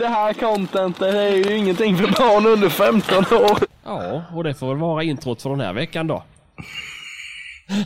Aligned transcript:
Det 0.00 0.08
här 0.08 0.32
contentet 0.32 1.14
är 1.14 1.36
ju 1.36 1.56
ingenting 1.56 1.96
för 1.96 2.06
barn 2.06 2.46
under 2.46 2.68
15 2.68 3.18
år. 3.18 3.58
Ja, 3.84 4.22
och 4.34 4.44
det 4.44 4.54
får 4.54 4.68
väl 4.68 4.76
vara 4.76 5.02
introt 5.02 5.42
för 5.42 5.50
den 5.50 5.60
här 5.60 5.72
veckan 5.72 6.06
då. 6.06 6.22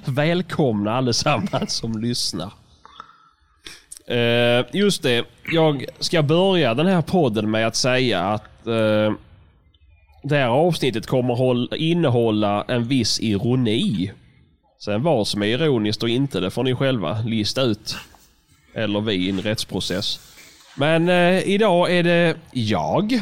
Välkomna 0.05 0.97
allesammans 0.97 1.73
som 1.73 1.99
lyssnar. 1.99 2.53
Uh, 4.11 4.67
just 4.73 5.03
det, 5.03 5.25
jag 5.53 5.85
ska 5.99 6.23
börja 6.23 6.75
den 6.75 6.87
här 6.87 7.03
podden 7.03 7.51
med 7.51 7.67
att 7.67 7.77
säga 7.77 8.21
att 8.21 8.67
uh, 8.67 9.13
det 10.23 10.37
här 10.37 10.49
avsnittet 10.49 11.07
kommer 11.07 11.75
innehålla 11.75 12.65
en 12.69 12.85
viss 12.85 13.21
ironi. 13.21 14.13
Sen 14.79 15.03
vad 15.03 15.27
som 15.27 15.43
är 15.43 15.47
ironiskt 15.47 16.03
och 16.03 16.09
inte, 16.09 16.41
det 16.41 16.51
får 16.51 16.63
ni 16.63 16.75
själva 16.75 17.19
lista 17.27 17.63
ut. 17.63 17.97
Eller 18.75 19.01
vi 19.01 19.15
i 19.15 19.31
en 19.31 19.41
rättsprocess. 19.41 20.34
Men 20.77 21.09
eh, 21.09 21.49
idag 21.49 21.97
är 21.97 22.03
det 22.03 22.37
jag. 22.53 23.21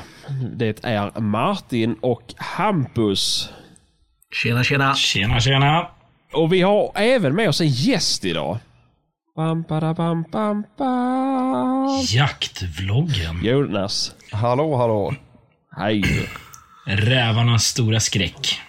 Det 0.57 0.85
är 0.85 1.21
Martin 1.21 1.97
och 2.01 2.35
Hampus. 2.37 3.51
Tjena, 4.43 4.65
tjena. 4.65 4.95
Tjena, 4.95 5.41
tjena. 5.41 5.87
Och 6.33 6.53
vi 6.53 6.63
har 6.63 6.93
även 6.95 7.35
med 7.35 7.49
oss 7.49 7.61
en 7.61 7.69
gäst 7.69 8.25
idag. 8.25 8.59
Bam, 9.37 9.63
bada, 9.63 9.95
bam, 9.95 10.25
bam, 10.33 10.65
bam. 10.79 12.01
Jaktvloggen. 12.15 13.41
Jonas. 13.45 14.15
Hallå, 14.33 14.77
hallå. 14.77 15.15
Hej. 15.77 16.03
Rävarnas 16.87 17.65
stora 17.65 18.01
skräck. 18.01 18.61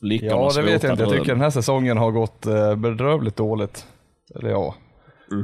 Flickornas 0.00 0.56
Ja, 0.56 0.62
det 0.62 0.72
vet 0.72 0.82
jag 0.82 0.92
inte. 0.92 1.02
Jag 1.02 1.12
tycker 1.12 1.32
den 1.32 1.40
här 1.40 1.50
säsongen 1.50 1.96
har 1.96 2.10
gått 2.10 2.46
eh, 2.46 2.76
bedrövligt 2.76 3.36
dåligt. 3.36 3.86
Eller 4.34 4.50
ja. 4.50 4.74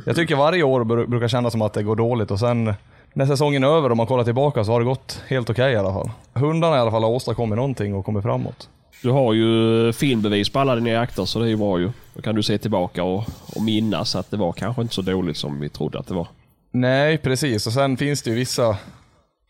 Jag 0.06 0.16
tycker 0.16 0.36
varje 0.36 0.62
år 0.62 0.84
bru- 0.84 1.06
brukar 1.06 1.28
kännas 1.28 1.52
som 1.52 1.62
att 1.62 1.72
det 1.72 1.82
går 1.82 1.96
dåligt 1.96 2.30
och 2.30 2.38
sen 2.40 2.74
när 3.12 3.26
säsongen 3.26 3.64
är 3.64 3.68
över 3.68 3.90
och 3.90 3.96
man 3.96 4.06
kollar 4.06 4.24
tillbaka 4.24 4.64
så 4.64 4.72
har 4.72 4.80
det 4.80 4.86
gått 4.86 5.22
helt 5.28 5.50
okej 5.50 5.72
i 5.72 5.76
alla 5.76 5.92
fall. 5.92 6.10
Hundarna 6.34 6.76
i 6.76 6.78
alla 6.80 6.90
fall 6.90 7.02
har 7.02 7.10
åstadkommit 7.10 7.56
någonting 7.56 7.94
och 7.94 8.04
kommit 8.04 8.22
framåt. 8.22 8.68
Du 9.02 9.10
har 9.10 9.32
ju 9.32 9.92
filmbevis 9.92 10.48
på 10.50 10.58
alla 10.58 10.74
dina 10.74 10.90
jakter 10.90 11.24
så 11.24 11.38
det 11.38 11.44
är 11.44 11.48
ju 11.48 11.56
bra 11.56 11.78
ju. 11.78 11.90
Då 12.14 12.22
kan 12.22 12.34
du 12.34 12.42
se 12.42 12.58
tillbaka 12.58 13.02
och, 13.04 13.24
och 13.56 13.62
minnas 13.62 14.16
att 14.16 14.30
det 14.30 14.36
var 14.36 14.52
kanske 14.52 14.82
inte 14.82 14.94
så 14.94 15.02
dåligt 15.02 15.36
som 15.36 15.60
vi 15.60 15.68
trodde 15.68 15.98
att 15.98 16.06
det 16.06 16.14
var. 16.14 16.26
Nej, 16.72 17.18
precis. 17.18 17.66
Och 17.66 17.72
sen 17.72 17.96
finns 17.96 18.22
det 18.22 18.30
ju 18.30 18.36
vissa 18.36 18.76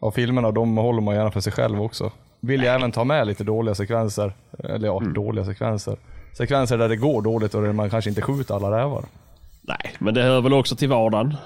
av 0.01 0.11
filmerna, 0.11 0.51
de 0.51 0.77
håller 0.77 1.01
man 1.01 1.15
gärna 1.15 1.31
för 1.31 1.41
sig 1.41 1.53
själv 1.53 1.83
också. 1.83 2.11
Vill 2.41 2.63
jag 2.63 2.75
även 2.75 2.93
ta 2.93 3.05
med 3.05 3.27
lite 3.27 3.45
dåliga 3.45 3.75
sekvenser. 3.75 4.33
Eller 4.59 4.87
ja, 4.89 5.03
dåliga 5.15 5.45
sekvenser. 5.45 5.97
Sekvenser 6.37 6.79
där 6.79 6.89
det 6.89 6.97
går 6.97 7.23
dåligt 7.23 7.55
och 7.55 7.63
där 7.63 7.73
man 7.73 7.91
kanske 7.91 8.11
inte 8.11 8.23
skjuter 8.23 8.55
alla 8.55 8.79
rävar. 8.79 9.05
Nej, 9.67 9.95
men 9.99 10.15
det 10.15 10.23
hör 10.23 10.41
väl 10.41 10.53
också 10.53 10.77
till 10.77 10.89
vardagen. 10.89 11.37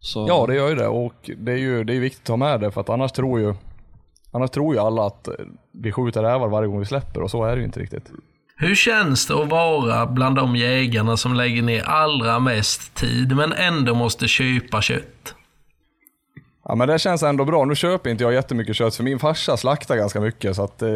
Så, 0.00 0.26
Ja, 0.28 0.46
det 0.46 0.54
gör 0.54 0.68
ju 0.68 0.74
det 0.74 0.88
och 0.88 1.30
det 1.36 1.52
är 1.52 1.56
ju 1.56 1.84
det 1.84 1.94
är 1.96 2.00
viktigt 2.00 2.20
att 2.20 2.26
ta 2.26 2.36
med 2.36 2.60
det 2.60 2.70
för 2.70 2.80
att 2.80 2.88
annars 2.88 3.12
tror 3.12 3.40
ju 3.40 3.54
Annars 4.34 4.50
tror 4.50 4.74
ju 4.74 4.80
alla 4.80 5.06
att 5.06 5.28
vi 5.82 5.92
skjuter 5.92 6.22
rävar 6.22 6.48
varje 6.48 6.68
gång 6.68 6.78
vi 6.78 6.84
släpper 6.86 7.22
och 7.22 7.30
så 7.30 7.44
är 7.44 7.50
det 7.56 7.58
ju 7.58 7.64
inte 7.64 7.80
riktigt. 7.80 8.10
Hur 8.56 8.74
känns 8.74 9.26
det 9.26 9.42
att 9.42 9.48
vara 9.48 10.06
bland 10.06 10.36
de 10.36 10.56
jägarna 10.56 11.16
som 11.16 11.34
lägger 11.34 11.62
ner 11.62 11.82
allra 11.82 12.38
mest 12.38 12.94
tid 12.94 13.36
men 13.36 13.52
ändå 13.52 13.94
måste 13.94 14.28
köpa 14.28 14.82
kött? 14.82 15.34
Ja 16.64 16.74
men 16.74 16.88
det 16.88 16.98
känns 16.98 17.22
ändå 17.22 17.44
bra. 17.44 17.64
Nu 17.64 17.74
köper 17.74 18.10
inte 18.10 18.24
jag 18.24 18.32
jättemycket 18.32 18.76
kött 18.76 18.96
för 18.96 19.04
min 19.04 19.18
farsa 19.18 19.56
slaktar 19.56 19.96
ganska 19.96 20.20
mycket 20.20 20.56
så 20.56 20.64
att 20.64 20.82
eh, 20.82 20.88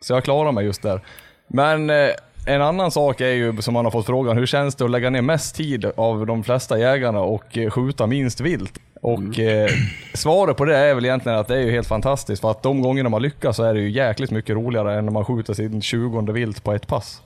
Så 0.00 0.12
jag 0.12 0.24
klarar 0.24 0.52
mig 0.52 0.64
just 0.64 0.82
där. 0.82 1.00
Men 1.48 1.90
eh, 1.90 2.08
en 2.48 2.62
annan 2.62 2.90
sak 2.90 3.20
är 3.20 3.32
ju 3.32 3.62
som 3.62 3.74
man 3.74 3.84
har 3.84 3.92
fått 3.92 4.06
frågan, 4.06 4.36
hur 4.36 4.46
känns 4.46 4.74
det 4.74 4.84
att 4.84 4.90
lägga 4.90 5.10
ner 5.10 5.22
mest 5.22 5.56
tid 5.56 5.84
av 5.96 6.26
de 6.26 6.44
flesta 6.44 6.78
jägarna 6.78 7.20
och 7.20 7.58
eh, 7.58 7.70
skjuta 7.70 8.06
minst 8.06 8.40
vilt? 8.40 8.78
Och 9.02 9.38
eh, 9.38 9.70
svaret 10.14 10.56
på 10.56 10.64
det 10.64 10.76
är 10.76 10.94
väl 10.94 11.04
egentligen 11.04 11.38
att 11.38 11.48
det 11.48 11.56
är 11.56 11.60
ju 11.60 11.70
helt 11.70 11.88
fantastiskt 11.88 12.40
för 12.40 12.50
att 12.50 12.62
de 12.62 12.82
gångerna 12.82 13.08
man 13.08 13.22
lyckas 13.22 13.56
så 13.56 13.64
är 13.64 13.74
det 13.74 13.80
ju 13.80 13.90
jäkligt 13.90 14.30
mycket 14.30 14.56
roligare 14.56 14.98
än 14.98 15.04
när 15.04 15.12
man 15.12 15.24
skjuter 15.24 15.54
sin 15.54 15.82
20 15.82 16.32
vilt 16.32 16.64
på 16.64 16.72
ett 16.72 16.86
pass. 16.86 17.22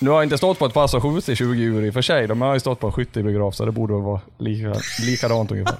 Nu 0.00 0.10
har 0.10 0.16
jag 0.16 0.24
inte 0.24 0.38
stått 0.38 0.58
på 0.58 0.66
ett 0.66 0.74
pass 0.74 0.94
och 0.94 1.02
skjutit 1.02 1.38
20 1.38 1.54
djur 1.54 1.84
i 1.84 1.90
och 1.90 1.94
för 1.94 2.02
sig, 2.02 2.26
de 2.26 2.40
har 2.40 2.54
ju 2.54 2.60
stått 2.60 2.80
på 2.80 2.86
en 2.86 2.92
skyttebiograf 2.92 3.54
så 3.54 3.64
det 3.64 3.72
borde 3.72 3.94
väl 3.94 4.02
vara 4.02 4.20
lika, 4.38 4.74
likadant 5.06 5.50
ungefär. 5.50 5.76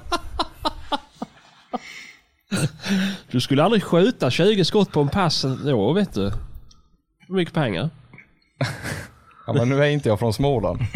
Du 3.31 3.41
skulle 3.41 3.62
aldrig 3.62 3.82
skjuta 3.82 4.31
20 4.31 4.64
skott 4.64 4.93
på 4.93 5.00
en 5.00 5.09
pass 5.09 5.44
då, 5.64 5.93
vet 5.93 6.14
du. 6.14 6.32
Mycket 7.32 7.54
pengar? 7.54 7.91
Ja 9.47 9.53
men 9.53 9.69
nu 9.69 9.84
är 9.84 9.88
inte 9.88 10.09
jag 10.09 10.19
från 10.19 10.32
Småland. 10.32 10.81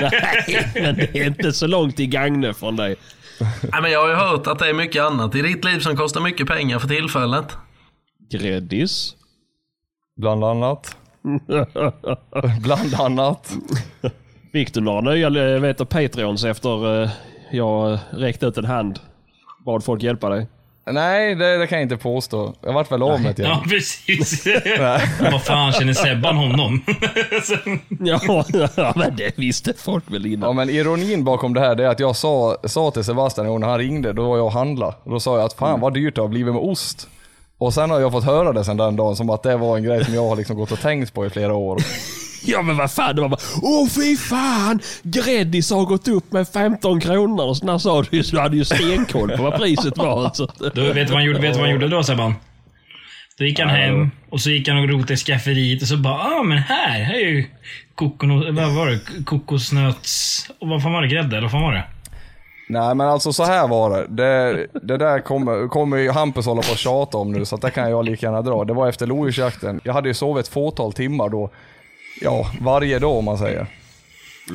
Nej, 0.00 0.72
men 0.74 0.96
det 0.96 1.16
är 1.18 1.26
inte 1.26 1.52
så 1.52 1.66
långt 1.66 2.00
i 2.00 2.06
Gagne 2.06 2.54
från 2.54 2.76
dig. 2.76 2.96
Nej, 3.40 3.82
men 3.82 3.90
jag 3.90 4.00
har 4.00 4.08
ju 4.08 4.14
hört 4.14 4.46
att 4.46 4.58
det 4.58 4.68
är 4.68 4.74
mycket 4.74 5.02
annat 5.02 5.34
i 5.34 5.42
ditt 5.42 5.64
liv 5.64 5.78
som 5.78 5.96
kostar 5.96 6.20
mycket 6.20 6.46
pengar 6.46 6.78
för 6.78 6.88
tillfället. 6.88 7.56
Gräddis. 8.30 9.16
Bland 10.16 10.44
annat. 10.44 10.96
Bland 12.62 12.94
annat. 12.94 13.52
Fick 14.52 14.74
du 14.74 14.80
några 14.80 15.00
nya 15.00 15.54
eh, 15.54 15.60
vet 15.60 15.88
Patreons 15.88 16.44
efter 16.44 17.02
eh, 17.02 17.10
jag 17.50 17.98
räckte 18.10 18.46
ut 18.46 18.58
en 18.58 18.64
hand? 18.64 19.00
Bad 19.64 19.84
folk 19.84 20.02
hjälpa 20.02 20.28
dig? 20.28 20.46
Nej, 20.86 21.34
det, 21.34 21.56
det 21.58 21.66
kan 21.66 21.78
jag 21.78 21.84
inte 21.84 21.96
påstå. 21.96 22.54
Jag 22.60 22.72
vart 22.72 22.92
väl 22.92 23.02
av 23.02 23.20
med 23.20 23.38
gäng. 23.38 23.48
Ja, 23.48 23.62
precis. 23.68 24.44
Vad 25.32 25.42
fan, 25.42 25.72
känner 25.72 25.92
Sebban 25.92 26.36
honom? 26.36 26.84
Ja, 28.00 28.44
ja, 28.76 28.92
men 28.96 29.16
det 29.16 29.38
visste 29.38 29.72
folk 29.78 30.04
väl 30.10 30.26
Ja 30.26 30.32
innan. 30.32 30.56
men 30.56 30.70
ironin 30.70 31.24
bakom 31.24 31.54
det 31.54 31.60
här 31.60 31.74
det 31.74 31.84
är 31.84 31.88
att 31.88 32.00
jag 32.00 32.16
sa, 32.16 32.56
sa 32.64 32.90
till 32.90 33.04
Sebastian 33.04 33.60
när 33.60 33.68
han 33.68 33.78
ringde, 33.78 34.12
då 34.12 34.28
var 34.28 34.36
jag 34.36 34.46
och 34.46 34.52
handlade. 34.52 34.94
Då 35.04 35.20
sa 35.20 35.36
jag 35.36 35.46
att 35.46 35.52
fan 35.52 35.80
vad 35.80 35.94
dyrt 35.94 36.14
det 36.14 36.20
har 36.20 36.28
blivit 36.28 36.54
med 36.54 36.62
ost. 36.62 37.08
Och 37.58 37.74
sen 37.74 37.90
har 37.90 38.00
jag 38.00 38.12
fått 38.12 38.24
höra 38.24 38.52
det 38.52 38.64
sen 38.64 38.76
den 38.76 38.96
dagen 38.96 39.16
som 39.16 39.30
att 39.30 39.42
det 39.42 39.56
var 39.56 39.76
en 39.76 39.82
grej 39.84 40.04
som 40.04 40.14
jag 40.14 40.28
har 40.28 40.36
liksom 40.36 40.56
gått 40.56 40.72
och 40.72 40.80
tänkt 40.80 41.14
på 41.14 41.26
i 41.26 41.30
flera 41.30 41.54
år. 41.54 41.78
Ja 42.46 42.62
men 42.62 42.76
vad 42.76 42.92
fan, 42.92 43.16
det 43.16 43.22
var 43.22 43.28
bara 43.28 43.40
Åh 43.62 43.88
fy 43.88 44.16
fan! 44.16 44.80
Gräddis 45.02 45.70
har 45.70 45.84
gått 45.84 46.08
upp 46.08 46.32
med 46.32 46.48
15 46.48 47.00
kronor. 47.00 47.44
Och 47.44 47.56
så 47.56 47.66
när 47.66 47.78
sa 47.78 48.02
du 48.02 48.16
ju, 48.16 48.22
så 48.22 48.36
du 48.36 48.42
hade 48.42 48.56
ju 48.56 48.64
stenkoll 48.64 49.30
på 49.30 49.42
vad 49.42 49.54
priset 49.54 49.98
var. 49.98 50.30
Så. 50.34 50.48
Du, 50.74 50.92
vet 50.92 50.94
du 50.94 51.04
vad 51.04 51.12
han 51.12 51.24
gjorde, 51.24 51.38
vet 51.38 51.56
vad 51.56 51.64
han 51.64 51.72
gjorde 51.72 51.88
då 51.88 52.02
Sebban? 52.02 52.34
Då 53.38 53.44
gick 53.44 53.60
han 53.60 53.68
hem 53.68 54.10
och 54.30 54.40
så 54.40 54.50
gick 54.50 54.68
han 54.68 54.78
och 54.78 54.88
rotade 54.88 55.14
i 55.14 55.16
skafferiet 55.16 55.82
och 55.82 55.88
så 55.88 55.96
bara 55.96 56.14
ah 56.14 56.42
men 56.42 56.58
här, 56.58 57.02
här 57.02 57.14
är 57.14 57.28
ju 57.28 57.44
kokono, 57.94 58.52
vad 58.52 58.74
var 58.74 58.86
det? 58.86 59.24
kokosnöts... 59.24 60.46
Och 60.60 60.68
vad 60.68 60.82
fan 60.82 60.92
var 60.92 61.02
det? 61.02 61.08
Grädde? 61.08 61.36
Eller 61.36 61.42
vad 61.42 61.50
fan 61.50 61.62
var 61.62 61.72
det? 61.72 61.84
Nej 62.68 62.94
men 62.94 63.08
alltså 63.08 63.32
så 63.32 63.44
här 63.44 63.68
var 63.68 63.90
det. 63.90 64.06
Det, 64.08 64.66
det 64.82 64.96
där 64.96 65.20
kommer, 65.20 65.68
kommer 65.68 65.96
ju 65.96 66.10
Hampus 66.10 66.46
hålla 66.46 66.62
på 66.62 66.72
och 66.72 66.78
tjata 66.78 67.18
om 67.18 67.32
nu 67.32 67.44
så 67.44 67.54
att 67.54 67.60
det 67.60 67.70
kan 67.70 67.90
jag 67.90 68.04
lika 68.04 68.26
gärna 68.26 68.42
dra. 68.42 68.64
Det 68.64 68.72
var 68.74 68.88
efter 68.88 69.06
lodjursjakten. 69.06 69.80
Jag 69.84 69.92
hade 69.92 70.08
ju 70.08 70.14
sovit 70.14 70.46
ett 70.46 70.52
fåtal 70.52 70.92
timmar 70.92 71.28
då. 71.28 71.50
Ja, 72.20 72.50
varje 72.60 72.98
dag 72.98 73.16
om 73.16 73.24
man 73.24 73.38
säger. 73.38 73.66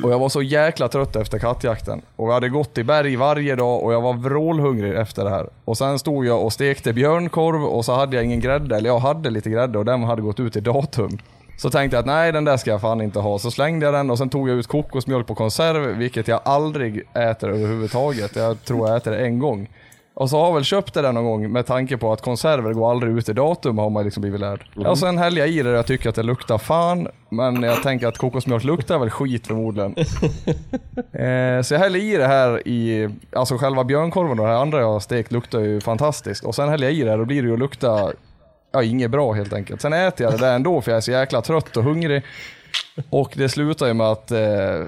Och 0.02 0.12
jag 0.12 0.18
var 0.18 0.28
så 0.28 0.42
jäkla 0.42 0.88
trött 0.88 1.16
efter 1.16 1.38
kattjakten. 1.38 2.02
Och 2.16 2.28
jag 2.28 2.32
hade 2.32 2.48
gått 2.48 2.78
i 2.78 2.84
berg 2.84 3.16
varje 3.16 3.56
dag 3.56 3.82
och 3.82 3.92
jag 3.92 4.00
var 4.00 4.12
vrålhungrig 4.12 4.94
efter 4.94 5.24
det 5.24 5.30
här. 5.30 5.48
Och 5.64 5.78
sen 5.78 5.98
stod 5.98 6.26
jag 6.26 6.44
och 6.44 6.52
stekte 6.52 6.92
björnkorv 6.92 7.64
och 7.64 7.84
så 7.84 7.94
hade 7.94 8.16
jag 8.16 8.24
ingen 8.24 8.40
grädde, 8.40 8.76
eller 8.76 8.90
jag 8.90 8.98
hade 8.98 9.30
lite 9.30 9.50
grädde 9.50 9.78
och 9.78 9.84
den 9.84 10.02
hade 10.02 10.22
gått 10.22 10.40
ut 10.40 10.56
i 10.56 10.60
datum. 10.60 11.18
Så 11.58 11.70
tänkte 11.70 11.96
jag 11.96 12.00
att 12.00 12.06
nej 12.06 12.32
den 12.32 12.44
där 12.44 12.56
ska 12.56 12.70
jag 12.70 12.80
fan 12.80 13.00
inte 13.00 13.18
ha. 13.18 13.38
Så 13.38 13.50
slängde 13.50 13.86
jag 13.86 13.94
den 13.94 14.10
och 14.10 14.18
sen 14.18 14.30
tog 14.30 14.48
jag 14.48 14.56
ut 14.56 14.66
kokosmjölk 14.66 15.26
på 15.26 15.34
konserv, 15.34 15.96
vilket 15.96 16.28
jag 16.28 16.40
aldrig 16.44 17.02
äter 17.14 17.50
överhuvudtaget. 17.50 18.36
Jag 18.36 18.64
tror 18.64 18.88
jag 18.88 18.96
äter 18.96 19.10
det 19.10 19.18
en 19.18 19.38
gång. 19.38 19.68
Och 20.14 20.30
så 20.30 20.38
har 20.38 20.46
jag 20.46 20.54
väl 20.54 20.64
köpt 20.64 20.94
det 20.94 21.02
där 21.02 21.12
någon 21.12 21.24
gång 21.24 21.52
med 21.52 21.66
tanke 21.66 21.96
på 21.96 22.12
att 22.12 22.22
konserver 22.22 22.72
går 22.72 22.90
aldrig 22.90 23.18
ut 23.18 23.28
i 23.28 23.32
datum 23.32 23.78
har 23.78 23.90
man 23.90 24.04
liksom 24.04 24.20
blivit 24.20 24.40
lärd. 24.40 24.64
Och 24.76 24.98
sen 24.98 25.18
hällde 25.18 25.40
jag 25.40 25.48
i 25.48 25.62
det 25.62 25.70
och 25.70 25.76
jag 25.76 25.86
tycker 25.86 26.08
att 26.08 26.14
det 26.14 26.22
luktar 26.22 26.58
fan. 26.58 27.08
Men 27.28 27.62
jag 27.62 27.82
tänker 27.82 28.06
att 28.06 28.18
kokosmjölk 28.18 28.64
luktar 28.64 28.98
väl 28.98 29.10
skit 29.10 29.46
förmodligen. 29.46 29.94
eh, 31.12 31.62
så 31.62 31.74
jag 31.74 31.78
häller 31.78 32.00
i 32.00 32.16
det 32.16 32.26
här 32.26 32.68
i, 32.68 33.08
alltså 33.32 33.56
själva 33.58 33.84
björnkorven 33.84 34.38
och 34.38 34.46
det 34.46 34.52
här 34.52 34.60
andra 34.60 34.80
jag 34.80 34.92
har 34.92 35.00
stekt 35.00 35.32
luktar 35.32 35.60
ju 35.60 35.80
fantastiskt. 35.80 36.44
Och 36.44 36.54
sen 36.54 36.68
häller 36.68 36.86
jag 36.86 36.94
i 36.94 37.02
det 37.02 37.10
här 37.10 37.20
och 37.20 37.26
blir 37.26 37.42
det 37.42 37.48
ju 37.48 37.54
att 37.54 37.58
lukta, 37.60 38.12
ja 38.72 38.82
inget 38.82 39.10
bra 39.10 39.32
helt 39.32 39.52
enkelt. 39.52 39.80
Sen 39.80 39.92
äter 39.92 40.24
jag 40.26 40.34
det 40.34 40.46
där 40.46 40.54
ändå 40.54 40.80
för 40.80 40.90
jag 40.90 40.96
är 40.96 41.00
så 41.00 41.10
jäkla 41.10 41.42
trött 41.42 41.76
och 41.76 41.84
hungrig. 41.84 42.22
Och 43.10 43.32
det 43.36 43.48
slutar 43.48 43.86
ju 43.86 43.94
med 43.94 44.06
att 44.06 44.30
eh, 44.30 44.84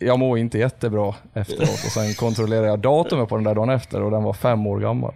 jag 0.00 0.18
mår 0.18 0.38
inte 0.38 0.58
jättebra 0.58 1.14
efteråt 1.34 1.68
och 1.68 1.92
sen 1.92 2.14
kontrollerar 2.14 2.66
jag 2.66 2.78
datumet 2.78 3.28
på 3.28 3.34
den 3.34 3.44
där 3.44 3.54
dagen 3.54 3.70
efter 3.70 4.02
och 4.02 4.10
den 4.10 4.22
var 4.22 4.32
fem 4.32 4.66
år 4.66 4.80
gammal. 4.80 5.14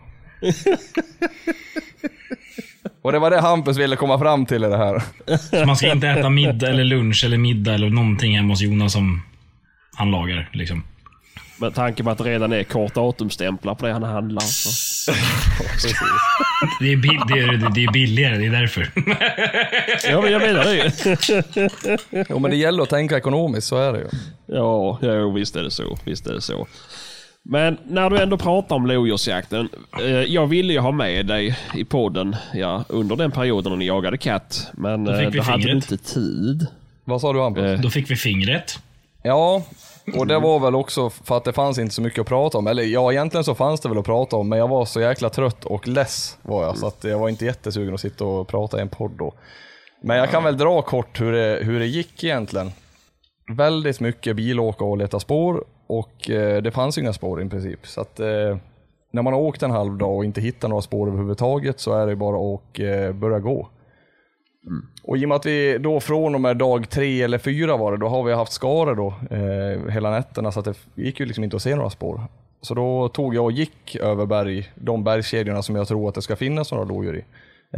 Och 3.02 3.12
det 3.12 3.18
var 3.18 3.30
det 3.30 3.40
Hampus 3.40 3.76
ville 3.76 3.96
komma 3.96 4.18
fram 4.18 4.46
till 4.46 4.64
i 4.64 4.68
det 4.68 4.76
här. 4.76 5.02
Så 5.38 5.66
man 5.66 5.76
ska 5.76 5.92
inte 5.92 6.08
äta 6.08 6.30
middag 6.30 6.68
eller 6.68 6.84
lunch 6.84 7.24
eller 7.24 7.38
middag 7.38 7.74
eller 7.74 7.90
någonting 7.90 8.36
hemma 8.36 8.52
hos 8.52 8.60
Jonas 8.60 8.92
som 8.92 9.22
han 9.96 10.10
lagar. 10.10 10.50
Liksom. 10.52 10.82
Med 11.64 11.74
tanke 11.74 12.02
på 12.04 12.10
att 12.10 12.18
det 12.18 12.24
redan 12.24 12.52
är 12.52 12.64
kort 12.64 12.94
datumstämplar 12.94 13.74
på 13.74 13.86
det 13.86 13.92
han 13.92 14.02
handlar. 14.02 14.40
Så. 14.40 15.12
Det 16.80 16.92
är, 16.92 16.96
bill- 16.96 17.22
det, 17.28 17.38
är, 17.40 17.70
det 17.74 17.84
är 17.84 17.92
billigare, 17.92 18.36
det 18.38 18.46
är 18.46 18.50
därför. 18.50 18.90
Ja, 20.10 20.20
men 20.20 20.32
jag 20.32 20.42
menar 20.42 20.64
det. 20.64 22.26
Jo 22.30 22.38
men 22.38 22.50
det 22.50 22.56
gäller 22.56 22.82
att 22.82 22.88
tänka 22.90 23.16
ekonomiskt, 23.16 23.66
så 23.66 23.76
är 23.76 23.92
det 23.92 23.98
ju. 23.98 24.06
Ja, 24.46 24.98
ja, 25.02 25.30
visst 25.30 25.56
är 25.56 25.62
det 25.62 25.70
så. 25.70 25.98
Visst 26.04 26.26
är 26.26 26.32
det 26.32 26.40
så. 26.40 26.66
Men 27.42 27.76
när 27.88 28.10
du 28.10 28.18
ändå 28.18 28.38
pratar 28.38 28.76
om 28.76 28.86
lodjursjakten. 28.86 29.68
Eh, 30.00 30.06
jag 30.10 30.46
ville 30.46 30.72
ju 30.72 30.78
ha 30.78 30.90
med 30.92 31.26
dig 31.26 31.58
i 31.74 31.84
podden 31.84 32.36
ja, 32.54 32.84
under 32.88 33.16
den 33.16 33.30
perioden 33.30 33.72
när 33.72 33.76
ni 33.76 33.86
jagade 33.86 34.18
katt. 34.18 34.66
Men 34.72 35.04
Då 35.04 35.12
fick 35.12 35.22
eh, 35.24 35.30
vi 35.30 35.38
då 35.38 35.44
hade 35.44 35.62
du 35.64 35.72
inte 35.72 35.96
tid. 35.96 36.66
Vad 37.04 37.20
sa 37.20 37.32
du 37.32 37.40
Hampus? 37.40 37.64
Eh. 37.64 37.80
Då 37.80 37.90
fick 37.90 38.10
vi 38.10 38.16
fingret. 38.16 38.78
Ja, 39.22 39.62
och 40.12 40.26
det 40.26 40.38
var 40.38 40.60
väl 40.60 40.74
också 40.74 41.10
för 41.10 41.36
att 41.36 41.44
det 41.44 41.52
fanns 41.52 41.78
inte 41.78 41.94
så 41.94 42.02
mycket 42.02 42.20
att 42.20 42.26
prata 42.26 42.58
om. 42.58 42.66
Eller 42.66 42.82
ja, 42.82 43.12
egentligen 43.12 43.44
så 43.44 43.54
fanns 43.54 43.80
det 43.80 43.88
väl 43.88 43.98
att 43.98 44.04
prata 44.04 44.36
om, 44.36 44.48
men 44.48 44.58
jag 44.58 44.68
var 44.68 44.84
så 44.84 45.00
jäkla 45.00 45.30
trött 45.30 45.64
och 45.64 45.88
less 45.88 46.38
var 46.42 46.64
jag, 46.64 46.78
så 46.78 46.86
att 46.86 47.04
jag 47.04 47.18
var 47.18 47.28
inte 47.28 47.44
jättesugen 47.44 47.94
att 47.94 48.00
sitta 48.00 48.24
och 48.24 48.48
prata 48.48 48.78
i 48.78 48.80
en 48.80 48.88
podd 48.88 49.12
då. 49.18 49.32
Men 50.02 50.16
jag 50.16 50.30
kan 50.30 50.44
väl 50.44 50.58
dra 50.58 50.82
kort 50.82 51.20
hur 51.20 51.32
det, 51.32 51.58
hur 51.62 51.78
det 51.78 51.86
gick 51.86 52.24
egentligen. 52.24 52.72
Väldigt 53.56 54.00
mycket 54.00 54.36
bilåka 54.36 54.84
och 54.84 54.98
leta 54.98 55.20
spår 55.20 55.64
och 55.86 56.30
eh, 56.30 56.62
det 56.62 56.70
fanns 56.70 56.98
ju 56.98 57.02
inga 57.02 57.12
spår 57.12 57.42
i 57.42 57.48
princip. 57.48 57.86
Så 57.86 58.00
att 58.00 58.20
eh, 58.20 58.56
när 59.12 59.22
man 59.22 59.32
har 59.32 59.40
åkt 59.40 59.62
en 59.62 59.70
halv 59.70 59.98
dag 59.98 60.16
och 60.16 60.24
inte 60.24 60.40
hittar 60.40 60.68
några 60.68 60.82
spår 60.82 61.08
överhuvudtaget 61.08 61.80
så 61.80 61.94
är 61.94 62.06
det 62.06 62.16
bara 62.16 62.54
att 62.54 62.78
eh, 62.78 63.12
börja 63.12 63.38
gå. 63.38 63.68
Mm. 64.66 64.86
Och 65.02 65.18
i 65.18 65.24
och 65.24 65.28
med 65.28 65.36
att 65.36 65.46
vi 65.46 65.78
då 65.78 66.00
från 66.00 66.34
och 66.34 66.40
med 66.40 66.56
dag 66.56 66.90
tre 66.90 67.22
eller 67.22 67.38
fyra 67.38 67.76
var 67.76 67.92
det, 67.92 67.98
då 67.98 68.08
har 68.08 68.24
vi 68.24 68.32
haft 68.32 68.52
skare 68.52 68.94
då 68.94 69.14
eh, 69.30 69.92
hela 69.92 70.10
nätterna 70.10 70.52
så 70.52 70.60
att 70.60 70.64
det 70.64 70.74
gick 70.94 71.20
ju 71.20 71.26
liksom 71.26 71.44
inte 71.44 71.56
att 71.56 71.62
se 71.62 71.76
några 71.76 71.90
spår. 71.90 72.20
Så 72.60 72.74
då 72.74 73.08
tog 73.08 73.34
jag 73.34 73.44
och 73.44 73.52
gick 73.52 73.96
över 73.96 74.26
berg, 74.26 74.72
de 74.74 75.04
bergskedjorna 75.04 75.62
som 75.62 75.76
jag 75.76 75.88
tror 75.88 76.08
att 76.08 76.14
det 76.14 76.22
ska 76.22 76.36
finnas 76.36 76.72
några 76.72 76.84
lodjur 76.84 77.16
i. 77.16 77.24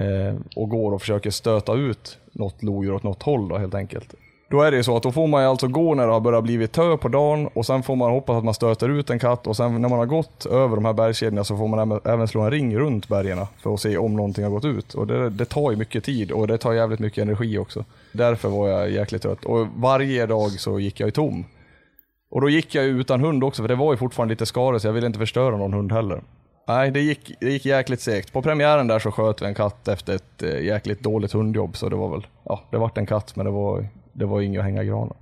Eh, 0.00 0.34
och 0.56 0.68
går 0.68 0.92
och 0.92 1.00
försöker 1.00 1.30
stöta 1.30 1.74
ut 1.74 2.18
något 2.32 2.62
lodjur 2.62 2.94
åt 2.94 3.02
något 3.02 3.22
håll 3.22 3.48
då 3.48 3.58
helt 3.58 3.74
enkelt. 3.74 4.14
Då 4.48 4.62
är 4.62 4.70
det 4.70 4.76
ju 4.76 4.82
så 4.82 4.96
att 4.96 5.02
då 5.02 5.12
får 5.12 5.26
man 5.26 5.42
ju 5.42 5.48
alltså 5.48 5.68
gå 5.68 5.94
när 5.94 6.06
det 6.06 6.12
har 6.12 6.20
börjat 6.20 6.44
blivit 6.44 6.72
tö 6.72 6.96
på 6.96 7.08
dagen 7.08 7.48
och 7.54 7.66
sen 7.66 7.82
får 7.82 7.96
man 7.96 8.10
hoppas 8.10 8.36
att 8.36 8.44
man 8.44 8.54
stöter 8.54 8.88
ut 8.88 9.10
en 9.10 9.18
katt 9.18 9.46
och 9.46 9.56
sen 9.56 9.82
när 9.82 9.88
man 9.88 9.98
har 9.98 10.06
gått 10.06 10.46
över 10.46 10.76
de 10.76 10.84
här 10.84 10.92
bergskedjorna 10.92 11.44
så 11.44 11.56
får 11.56 11.68
man 11.68 12.00
även- 12.04 12.28
slå 12.28 12.40
en 12.40 12.50
ring 12.50 12.78
runt 12.78 13.08
bergen 13.08 13.38
för 13.62 13.74
att 13.74 13.80
se 13.80 13.98
om 13.98 14.16
någonting 14.16 14.44
har 14.44 14.50
gått 14.50 14.64
ut. 14.64 14.94
Och 14.94 15.06
det, 15.06 15.30
det 15.30 15.44
tar 15.44 15.70
ju 15.70 15.76
mycket 15.76 16.04
tid 16.04 16.30
och 16.32 16.46
det 16.46 16.58
tar 16.58 16.72
jävligt 16.72 17.00
mycket 17.00 17.22
energi 17.22 17.58
också. 17.58 17.84
Därför 18.12 18.48
var 18.48 18.68
jag 18.68 18.90
jäkligt 18.90 19.22
trött 19.22 19.44
och 19.44 19.66
varje 19.76 20.26
dag 20.26 20.50
så 20.50 20.80
gick 20.80 21.00
jag 21.00 21.06
ju 21.06 21.10
tom. 21.10 21.44
Och 22.30 22.40
då 22.40 22.48
gick 22.48 22.74
jag 22.74 22.84
ju 22.84 23.00
utan 23.00 23.20
hund 23.20 23.44
också 23.44 23.62
för 23.62 23.68
det 23.68 23.74
var 23.74 23.92
ju 23.92 23.96
fortfarande 23.96 24.32
lite 24.32 24.46
skare 24.46 24.80
så 24.80 24.86
jag 24.88 24.92
ville 24.92 25.06
inte 25.06 25.18
förstöra 25.18 25.56
någon 25.56 25.72
hund 25.72 25.92
heller. 25.92 26.20
Nej, 26.68 26.90
det 26.90 27.00
gick, 27.00 27.32
det 27.40 27.50
gick 27.50 27.64
jäkligt 27.66 28.00
segt. 28.00 28.32
På 28.32 28.42
premiären 28.42 28.86
där 28.86 28.98
så 28.98 29.10
sköt 29.10 29.42
vi 29.42 29.46
en 29.46 29.54
katt 29.54 29.88
efter 29.88 30.14
ett 30.14 30.42
eh, 30.42 30.60
jäkligt 30.64 31.00
dåligt 31.00 31.32
hundjobb 31.32 31.76
så 31.76 31.88
det 31.88 31.96
var 31.96 32.08
väl, 32.08 32.26
ja 32.44 32.60
det 32.70 32.78
vart 32.78 32.98
en 32.98 33.06
katt 33.06 33.36
men 33.36 33.46
det 33.46 33.52
var, 33.52 33.86
det 34.18 34.26
var 34.26 34.40
inget 34.40 34.58
att 34.58 34.64
hänga 34.64 34.82
i 34.82 34.86
granen. 34.86 35.14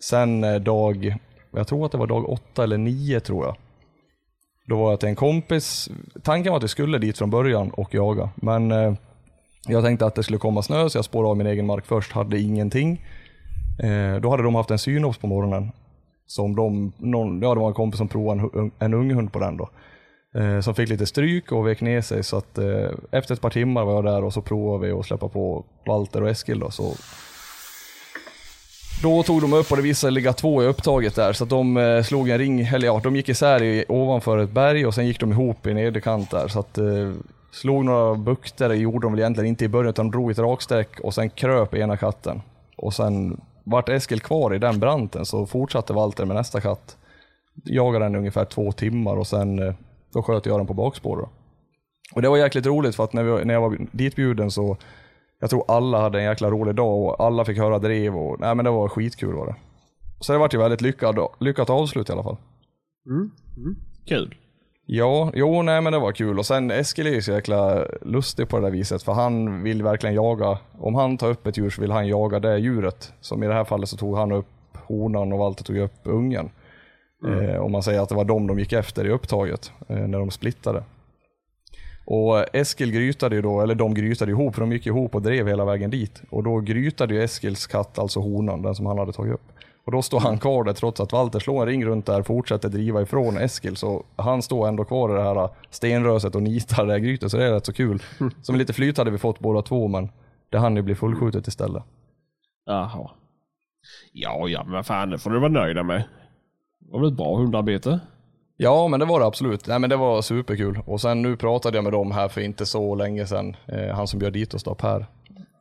Sen 0.00 0.44
eh, 0.44 0.54
dag, 0.54 1.16
jag 1.50 1.66
tror 1.66 1.86
att 1.86 1.92
det 1.92 1.98
var 1.98 2.06
dag 2.06 2.28
åtta 2.28 2.64
eller 2.64 2.78
nio 2.78 3.20
tror 3.20 3.44
jag. 3.44 3.56
Då 4.66 4.76
var 4.76 4.90
jag 4.90 5.00
till 5.00 5.08
en 5.08 5.16
kompis, 5.16 5.90
tanken 6.22 6.50
var 6.50 6.56
att 6.56 6.64
vi 6.64 6.68
skulle 6.68 6.98
dit 6.98 7.18
från 7.18 7.30
början 7.30 7.70
och 7.70 7.94
jaga 7.94 8.30
men 8.34 8.72
eh, 8.72 8.94
jag 9.68 9.84
tänkte 9.84 10.06
att 10.06 10.14
det 10.14 10.22
skulle 10.22 10.38
komma 10.38 10.62
snö 10.62 10.88
så 10.88 10.98
jag 10.98 11.04
spårade 11.04 11.30
av 11.30 11.36
min 11.36 11.46
egen 11.46 11.66
mark 11.66 11.86
först, 11.86 12.12
hade 12.12 12.40
ingenting. 12.40 13.04
Eh, 13.82 14.20
då 14.20 14.30
hade 14.30 14.42
de 14.42 14.54
haft 14.54 14.70
en 14.70 14.78
synops 14.78 15.18
på 15.18 15.26
morgonen 15.26 15.72
som 16.26 16.56
de, 16.56 16.92
någon, 16.96 17.42
ja 17.42 17.54
det 17.54 17.60
var 17.60 17.68
en 17.68 17.74
kompis 17.74 17.98
som 17.98 18.08
provade 18.08 18.40
en, 18.54 18.70
en 18.78 18.94
ung 18.94 19.14
hund 19.14 19.32
på 19.32 19.38
den 19.38 19.56
då. 19.56 19.68
Eh, 20.34 20.60
som 20.60 20.74
fick 20.74 20.88
lite 20.88 21.06
stryk 21.06 21.52
och 21.52 21.66
vek 21.66 21.80
ner 21.80 22.00
sig 22.00 22.22
så 22.22 22.36
att 22.36 22.58
eh, 22.58 22.90
efter 23.10 23.34
ett 23.34 23.40
par 23.40 23.50
timmar 23.50 23.84
var 23.84 23.94
jag 23.94 24.04
där 24.04 24.24
och 24.24 24.32
så 24.32 24.42
provade 24.42 24.86
vi 24.86 24.92
att 24.92 25.06
släppa 25.06 25.28
på 25.28 25.64
Walter 25.86 26.22
och 26.22 26.28
Eskil 26.28 26.58
då. 26.58 26.70
Så 26.70 26.94
då 29.02 29.22
tog 29.22 29.40
de 29.40 29.52
upp 29.52 29.70
och 29.70 29.76
det 29.76 29.82
visade 29.82 30.10
sig 30.10 30.10
ligga 30.10 30.32
två 30.32 30.62
i 30.62 30.66
upptaget 30.66 31.14
där 31.14 31.32
så 31.32 31.44
att 31.44 31.50
de 31.50 31.76
eh, 31.76 32.02
slog 32.02 32.28
en 32.28 32.38
ring, 32.38 32.60
eller 32.60 32.86
ja 32.86 33.00
de 33.02 33.16
gick 33.16 33.28
isär 33.28 33.62
i, 33.62 33.84
ovanför 33.88 34.38
ett 34.38 34.50
berg 34.50 34.86
och 34.86 34.94
sen 34.94 35.06
gick 35.06 35.20
de 35.20 35.32
ihop 35.32 35.66
i 35.66 35.74
nederkant 35.74 36.30
där 36.30 36.48
så 36.48 36.60
att 36.60 36.78
eh, 36.78 37.12
slog 37.50 37.84
några 37.84 38.14
bukter, 38.14 38.68
det 38.68 38.76
gjorde 38.76 39.06
de 39.06 39.12
väl 39.12 39.20
egentligen 39.20 39.48
inte 39.48 39.64
i 39.64 39.68
början 39.68 39.90
utan 39.90 40.10
de 40.10 40.16
drog 40.16 40.30
ett 40.30 40.38
raksträck 40.38 41.00
och 41.00 41.14
sen 41.14 41.30
kröp 41.30 41.74
ena 41.74 41.96
katten. 41.96 42.42
Och 42.76 42.94
sen 42.94 43.40
vart 43.64 43.88
Eskil 43.88 44.20
kvar 44.20 44.54
i 44.54 44.58
den 44.58 44.80
branten 44.80 45.26
så 45.26 45.46
fortsatte 45.46 45.92
Walter 45.92 46.24
med 46.24 46.36
nästa 46.36 46.60
katt. 46.60 46.96
Jagade 47.64 48.04
den 48.04 48.14
i 48.14 48.18
ungefär 48.18 48.44
två 48.44 48.72
timmar 48.72 49.16
och 49.16 49.26
sen 49.26 49.68
eh, 49.68 49.74
då 50.12 50.22
sköt 50.22 50.46
jag 50.46 50.58
den 50.58 50.66
på 50.66 50.74
bakspår. 50.74 51.16
Då. 51.16 51.28
Och 52.14 52.22
det 52.22 52.28
var 52.28 52.36
jäkligt 52.36 52.66
roligt 52.66 52.96
för 52.96 53.04
att 53.04 53.12
när, 53.12 53.22
vi, 53.22 53.44
när 53.44 53.54
jag 53.54 53.60
var 53.60 53.78
ditbjuden 53.92 54.50
så 54.50 54.76
jag 55.42 55.50
tror 55.50 55.64
alla 55.68 56.00
hade 56.00 56.18
en 56.18 56.24
jäkla 56.24 56.50
rolig 56.50 56.74
dag 56.74 57.02
och 57.02 57.20
alla 57.20 57.44
fick 57.44 57.58
höra 57.58 57.78
drev 57.78 58.16
och 58.16 58.40
nej 58.40 58.54
men 58.54 58.64
det 58.64 58.70
var 58.70 58.88
skitkul 58.88 59.34
var 59.34 59.46
det. 59.46 59.54
Så 60.20 60.32
det 60.32 60.38
vart 60.38 60.54
ju 60.54 60.58
väldigt 60.58 60.80
lyckad, 60.80 61.18
lyckat 61.38 61.70
avslut 61.70 62.08
i 62.08 62.12
alla 62.12 62.22
fall. 62.22 62.36
Kul. 64.08 64.34
Ja, 64.86 65.30
jo 65.34 65.62
nej 65.62 65.80
men 65.80 65.92
det 65.92 65.98
var 65.98 66.12
kul 66.12 66.38
och 66.38 66.46
sen 66.46 66.70
Eskil 66.70 67.06
är 67.06 67.10
ju 67.10 67.22
så 67.22 67.32
jäkla 67.32 67.84
lustig 68.02 68.48
på 68.48 68.56
det 68.56 68.62
där 68.62 68.70
viset 68.70 69.02
för 69.02 69.12
han 69.12 69.62
vill 69.62 69.82
verkligen 69.82 70.14
jaga, 70.14 70.58
om 70.78 70.94
han 70.94 71.18
tar 71.18 71.30
upp 71.30 71.46
ett 71.46 71.56
djur 71.58 71.70
så 71.70 71.80
vill 71.80 71.90
han 71.90 72.08
jaga 72.08 72.40
det 72.40 72.58
djuret. 72.58 73.12
Som 73.20 73.42
i 73.42 73.46
det 73.46 73.54
här 73.54 73.64
fallet 73.64 73.88
så 73.88 73.96
tog 73.96 74.16
han 74.16 74.32
upp 74.32 74.46
honan 74.86 75.32
och 75.32 75.38
Walter 75.38 75.64
tog 75.64 75.76
upp 75.76 76.00
ungen. 76.04 76.50
Eh, 77.26 77.60
om 77.60 77.72
man 77.72 77.82
säger 77.82 78.00
att 78.00 78.08
det 78.08 78.14
var 78.14 78.24
dem 78.24 78.46
de 78.46 78.58
gick 78.58 78.72
efter 78.72 79.04
i 79.06 79.10
upptaget 79.10 79.72
eh, 79.88 79.96
när 79.96 80.18
de 80.18 80.30
splittade. 80.30 80.82
Och 82.04 82.56
Eskil 82.56 82.92
grytade 82.92 83.36
ju 83.36 83.42
då, 83.42 83.60
eller 83.60 83.74
de 83.74 83.94
grytade 83.94 84.30
ihop, 84.30 84.54
för 84.54 84.60
de 84.60 84.72
gick 84.72 84.86
ihop 84.86 85.14
och 85.14 85.22
drev 85.22 85.48
hela 85.48 85.64
vägen 85.64 85.90
dit. 85.90 86.22
Och 86.30 86.42
då 86.42 86.60
grytade 86.60 87.14
ju 87.14 87.22
Eskils 87.22 87.66
katt, 87.66 87.98
alltså 87.98 88.20
honan, 88.20 88.62
den 88.62 88.74
som 88.74 88.86
han 88.86 88.98
hade 88.98 89.12
tagit 89.12 89.34
upp. 89.34 89.52
Och 89.84 89.92
då 89.92 90.02
står 90.02 90.20
han 90.20 90.38
kvar 90.38 90.64
där 90.64 90.72
trots 90.72 91.00
att 91.00 91.12
Walter 91.12 91.38
slår 91.38 91.62
en 91.62 91.68
ring 91.68 91.84
runt 91.84 92.06
där, 92.06 92.22
fortsätter 92.22 92.68
driva 92.68 93.02
ifrån 93.02 93.38
Eskil. 93.38 93.76
Så 93.76 94.04
han 94.16 94.42
står 94.42 94.68
ändå 94.68 94.84
kvar 94.84 95.10
i 95.10 95.14
det 95.14 95.22
här 95.22 95.48
stenröset 95.70 96.34
och 96.34 96.42
nitar 96.42 96.86
det 96.86 96.92
här 96.92 96.98
grytet, 96.98 97.30
så 97.30 97.36
det 97.36 97.44
är 97.44 97.52
rätt 97.52 97.66
så 97.66 97.72
kul. 97.72 98.02
Som 98.42 98.56
lite 98.56 98.72
flyt 98.72 98.98
hade 98.98 99.10
vi 99.10 99.18
fått 99.18 99.38
båda 99.38 99.62
två, 99.62 99.88
men 99.88 100.08
det 100.50 100.58
hann 100.58 100.76
ju 100.76 100.82
bli 100.82 100.94
fullskjutet 100.94 101.46
istället. 101.46 101.82
Jaha. 102.66 103.10
Ja, 104.12 104.48
ja, 104.48 104.64
men 104.64 104.72
vad 104.72 104.86
fan, 104.86 105.10
det 105.10 105.18
får 105.18 105.30
du 105.30 105.38
vara 105.38 105.52
nöjda 105.52 105.82
med. 105.82 106.04
Det 106.78 106.92
var 106.92 107.00
väl 107.00 107.08
ett 107.08 107.16
bra 107.16 107.36
hundarbete? 107.36 108.00
Ja, 108.62 108.88
men 108.88 109.00
det 109.00 109.06
var 109.06 109.20
det 109.20 109.26
absolut. 109.26 109.66
Nej, 109.66 109.78
men 109.78 109.90
det 109.90 109.96
var 109.96 110.22
superkul. 110.22 110.78
Och 110.86 111.00
sen 111.00 111.22
nu 111.22 111.36
pratade 111.36 111.76
jag 111.76 111.84
med 111.84 111.92
dem 111.92 112.10
här 112.12 112.28
för 112.28 112.40
inte 112.40 112.66
så 112.66 112.94
länge 112.94 113.26
sedan. 113.26 113.56
Eh, 113.66 113.94
han 113.94 114.06
som 114.08 114.18
bjöd 114.18 114.32
dit 114.32 114.54
oss 114.54 114.64
då, 114.64 114.74
Per. 114.74 115.06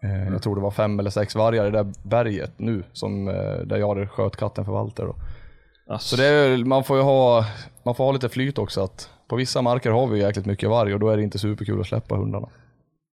Eh, 0.03 0.34
Jag 0.34 0.41
tror 0.43 0.55
det 0.55 0.62
var 0.62 0.72
fem 0.72 1.00
eller 1.00 1.10
sex 1.10 1.36
vargar 1.36 1.67
i 1.67 1.72
det 1.72 1.77
där 1.84 1.93
berget 2.03 2.51
nu, 2.58 2.84
som, 2.93 3.27
eh, 3.27 3.34
där 3.65 3.77
jag 3.77 3.88
hade 3.89 4.08
sköt 4.08 4.36
katten 4.36 4.65
för 4.65 4.72
Walter. 4.72 5.03
Då. 5.05 5.15
Så 6.00 6.15
det 6.15 6.25
är, 6.25 6.58
man 6.65 6.84
får 6.84 6.98
ju 6.98 7.03
ha, 7.03 7.46
man 7.86 7.96
får 7.96 8.03
ha 8.03 8.12
lite 8.12 8.29
flyt 8.29 8.58
också. 8.58 8.84
Att 8.84 9.10
på 9.29 9.36
vissa 9.36 9.62
marker 9.62 9.91
har 9.91 10.08
vi 10.08 10.20
jäkligt 10.20 10.46
mycket 10.46 10.70
varg 10.70 10.93
och 10.93 11.00
då 11.00 11.10
är 11.10 11.17
det 11.17 11.24
inte 11.24 11.39
superkul 11.39 11.81
att 11.81 11.88
släppa 11.88 12.15
hundarna. 12.15 12.50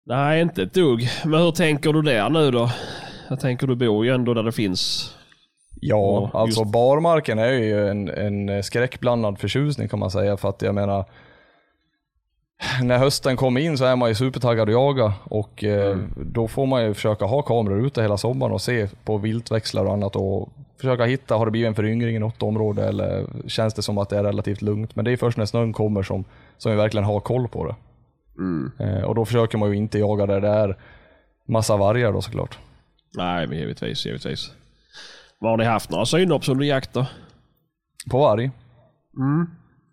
Nej, 0.06 0.42
inte 0.42 0.62
ett 0.62 0.74
dugg. 0.74 1.08
Men 1.24 1.40
hur 1.40 1.50
tänker 1.50 1.92
du 1.92 2.02
där 2.02 2.30
nu 2.30 2.50
då? 2.50 2.70
Jag 3.28 3.40
tänker 3.40 3.66
du 3.66 3.74
bor 3.76 4.04
ju 4.04 4.14
ändå 4.14 4.34
där 4.34 4.42
det 4.42 4.52
finns. 4.52 5.14
Ja, 5.80 6.30
Ja, 6.32 6.38
alltså 6.40 6.60
just- 6.62 6.72
barmarken 6.72 7.38
är 7.38 7.52
ju 7.52 7.88
en, 7.88 8.08
en 8.08 8.62
skräckblandad 8.62 9.38
förtjusning 9.38 9.88
kan 9.88 9.98
man 9.98 10.10
säga. 10.10 10.36
För 10.36 10.48
att 10.48 10.62
jag 10.62 10.74
menar, 10.74 11.04
när 12.82 12.98
hösten 12.98 13.36
kommer 13.36 13.60
in 13.60 13.78
så 13.78 13.84
är 13.84 13.96
man 13.96 14.08
ju 14.08 14.14
supertaggad 14.14 14.68
att 14.68 14.72
jaga 14.72 15.12
och 15.24 15.64
eh, 15.64 15.98
då 16.16 16.48
får 16.48 16.66
man 16.66 16.84
ju 16.84 16.94
försöka 16.94 17.24
ha 17.24 17.42
kameror 17.42 17.86
ute 17.86 18.02
hela 18.02 18.16
sommaren 18.16 18.52
och 18.52 18.60
se 18.60 18.88
på 19.04 19.18
viltväxlar 19.18 19.84
och 19.84 19.92
annat 19.92 20.16
och 20.16 20.48
försöka 20.80 21.04
hitta, 21.04 21.34
har 21.36 21.44
det 21.46 21.50
blivit 21.52 21.68
en 21.68 21.74
föryngring 21.74 22.16
i 22.16 22.18
något 22.18 22.42
område 22.42 22.88
eller 22.88 23.26
känns 23.46 23.74
det 23.74 23.82
som 23.82 23.98
att 23.98 24.08
det 24.08 24.18
är 24.18 24.24
relativt 24.24 24.62
lugnt? 24.62 24.96
Men 24.96 25.04
det 25.04 25.12
är 25.12 25.16
först 25.16 25.38
när 25.38 25.44
snön 25.46 25.72
kommer 25.72 26.02
som, 26.02 26.24
som 26.58 26.72
vi 26.72 26.76
verkligen 26.78 27.04
har 27.04 27.20
koll 27.20 27.48
på 27.48 27.66
det. 27.66 27.74
Eh, 28.84 29.02
och 29.04 29.14
då 29.14 29.24
försöker 29.24 29.58
man 29.58 29.70
ju 29.70 29.76
inte 29.76 29.98
jaga 29.98 30.26
där 30.26 30.40
det 30.40 30.48
är 30.48 30.76
massa 31.48 31.76
vargar 31.76 32.12
då 32.12 32.20
såklart. 32.22 32.58
Nej, 33.16 33.46
men 33.46 33.58
givetvis, 33.58 34.06
givetvis. 34.06 34.52
Vad 35.38 35.50
har 35.50 35.58
ni 35.58 35.64
haft 35.64 35.90
några 35.90 36.06
synops 36.06 36.48
under 36.48 36.64
jakt 36.64 36.92
då? 36.92 37.06
På 38.10 38.18
varg? 38.18 38.50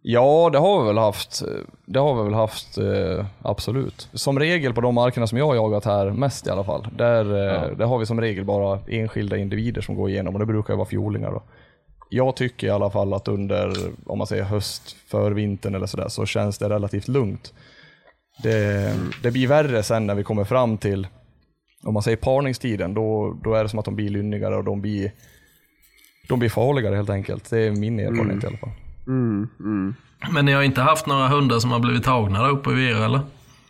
Ja, 0.02 0.50
det 0.52 0.58
har 0.58 0.82
vi 0.82 0.88
väl 0.88 0.98
haft. 0.98 1.42
Det 1.86 2.00
har 2.00 2.16
vi 2.16 2.24
väl 2.24 2.34
haft, 2.34 2.78
eh, 2.78 3.26
absolut. 3.42 4.10
Som 4.14 4.40
regel 4.40 4.74
på 4.74 4.82
de 4.82 4.96
markerna 4.96 5.28
som 5.28 5.38
jag 5.38 5.46
har 5.46 5.56
jagat 5.56 5.86
här 5.86 6.10
mest 6.12 6.48
i 6.48 6.50
alla 6.50 6.64
fall, 6.64 6.88
där, 6.98 7.26
eh, 7.26 7.78
där 7.78 7.86
har 7.86 8.00
vi 8.00 8.06
som 8.06 8.22
regel 8.22 8.46
bara 8.46 8.80
enskilda 8.88 9.38
individer 9.38 9.82
som 9.82 9.96
går 9.96 10.10
igenom 10.10 10.34
och 10.34 10.40
det 10.40 10.46
brukar 10.46 10.74
ju 10.74 10.78
vara 10.78 10.88
fjolingar 10.88 11.32
då. 11.32 11.44
Jag 12.10 12.36
tycker 12.36 12.68
i 12.68 12.70
alla 12.70 12.90
fall 12.90 13.14
att 13.14 13.28
under, 13.28 13.74
om 14.06 14.18
man 14.18 14.28
säger 14.28 14.44
höst, 14.44 14.96
förvintern 15.08 15.76
eller 15.76 15.86
sådär, 15.86 16.08
så 16.10 16.26
känns 16.26 16.58
det 16.58 16.70
relativt 16.70 17.08
lugnt. 17.08 17.54
Det, 18.44 18.94
det 19.24 19.32
blir 19.32 19.48
värre 19.48 19.84
sen 19.84 20.08
när 20.08 20.16
vi 20.16 20.24
kommer 20.24 20.44
fram 20.44 20.78
till, 20.78 21.08
om 21.84 21.94
man 21.94 22.04
säger 22.04 22.18
parningstiden, 22.18 22.94
då, 22.94 23.38
då 23.44 23.54
är 23.54 23.64
det 23.64 23.70
som 23.70 23.80
att 23.80 23.86
de 23.86 23.96
blir 23.96 24.10
lynnigare 24.10 24.56
och 24.56 24.64
de 24.64 24.82
blir, 24.82 25.12
de 26.28 26.40
blir 26.40 26.50
farligare 26.50 26.96
helt 26.96 27.10
enkelt. 27.10 27.50
Det 27.50 27.60
är 27.68 27.72
min 27.72 28.00
erfarenhet 28.00 28.44
i 28.44 28.48
alla 28.48 28.58
fall. 28.58 28.70
Men 30.34 30.46
ni 30.46 30.52
har 30.52 30.64
inte 30.64 30.82
haft 30.82 31.08
några 31.08 31.28
hundar 31.28 31.60
som 31.60 31.72
har 31.72 31.80
blivit 31.80 32.04
tagna 32.04 32.44
där 32.44 32.50
uppe 32.50 32.70
vid 32.70 32.90
er 32.90 32.96
eller? 33.02 33.20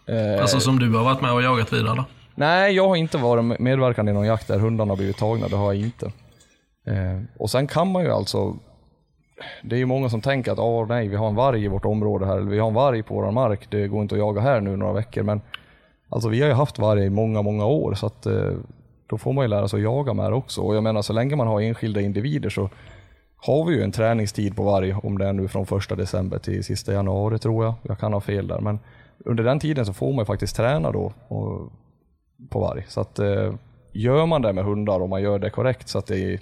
Eh, 0.05 0.41
Alltså 0.41 0.59
som 0.59 0.79
du 0.79 0.89
har 0.93 1.03
varit 1.03 1.21
med 1.21 1.33
och 1.33 1.41
jagat 1.41 1.73
vidare 1.73 1.95
då? 1.95 2.05
Nej, 2.35 2.73
jag 2.75 2.87
har 2.87 2.95
inte 2.95 3.17
varit 3.17 3.59
medverkande 3.59 4.11
i 4.11 4.13
någon 4.15 4.25
jakt 4.25 4.47
där 4.47 4.59
hundarna 4.59 4.91
har 4.91 4.97
blivit 4.97 5.17
tagna, 5.17 5.47
det 5.47 5.55
har 5.55 5.73
jag 5.73 5.83
inte. 5.83 6.05
Eh, 6.87 7.21
och 7.37 7.49
sen 7.49 7.67
kan 7.67 7.91
man 7.91 8.03
ju 8.03 8.11
alltså, 8.11 8.57
det 9.63 9.75
är 9.75 9.79
ju 9.79 9.85
många 9.85 10.09
som 10.09 10.21
tänker 10.21 10.51
att 10.51 10.59
åh 10.59 10.87
nej, 10.87 11.07
vi 11.07 11.15
har 11.15 11.27
en 11.27 11.35
varg 11.35 11.63
i 11.63 11.67
vårt 11.67 11.85
område 11.85 12.25
här, 12.25 12.37
eller 12.37 12.51
vi 12.51 12.59
har 12.59 12.67
en 12.67 12.73
varg 12.73 13.03
på 13.03 13.15
vår 13.15 13.31
mark, 13.31 13.67
det 13.69 13.87
går 13.87 14.01
inte 14.01 14.15
att 14.15 14.19
jaga 14.19 14.41
här 14.41 14.61
nu 14.61 14.75
några 14.77 14.93
veckor. 14.93 15.23
Men 15.23 15.41
alltså 16.11 16.29
vi 16.29 16.41
har 16.41 16.47
ju 16.47 16.53
haft 16.53 16.79
varg 16.79 17.05
i 17.05 17.09
många, 17.09 17.41
många 17.41 17.65
år 17.65 17.93
så 17.93 18.05
att 18.05 18.25
eh, 18.25 18.53
då 19.07 19.17
får 19.17 19.33
man 19.33 19.43
ju 19.43 19.49
lära 19.49 19.67
sig 19.67 19.77
att 19.77 19.83
jaga 19.83 20.13
med 20.13 20.31
det 20.31 20.35
också. 20.35 20.61
Och 20.61 20.75
jag 20.75 20.83
menar 20.83 21.01
så 21.01 21.13
länge 21.13 21.35
man 21.35 21.47
har 21.47 21.61
enskilda 21.61 22.01
individer 22.01 22.49
så 22.49 22.69
har 23.35 23.65
vi 23.65 23.75
ju 23.75 23.83
en 23.83 23.91
träningstid 23.91 24.55
på 24.55 24.63
varg, 24.63 24.93
om 24.93 25.17
det 25.17 25.25
är 25.27 25.33
nu 25.33 25.47
från 25.47 25.65
första 25.65 25.95
december 25.95 26.37
till 26.37 26.63
sista 26.63 26.93
januari 26.93 27.39
tror 27.39 27.65
jag. 27.65 27.73
Jag 27.81 27.99
kan 27.99 28.13
ha 28.13 28.21
fel 28.21 28.47
där, 28.47 28.59
men 28.59 28.79
under 29.25 29.43
den 29.43 29.59
tiden 29.59 29.85
så 29.85 29.93
får 29.93 30.07
man 30.13 30.19
ju 30.19 30.25
faktiskt 30.25 30.55
träna 30.55 30.91
då 30.91 31.13
och, 31.27 31.71
på 32.49 32.59
varg. 32.59 32.85
Så 32.87 33.01
att 33.01 33.19
eh, 33.19 33.53
gör 33.91 34.25
man 34.25 34.41
det 34.41 34.53
med 34.53 34.63
hundar 34.63 34.99
och 34.99 35.09
man 35.09 35.21
gör 35.21 35.39
det 35.39 35.49
korrekt 35.49 35.89
så 35.89 35.97
att 35.97 36.07
det 36.07 36.39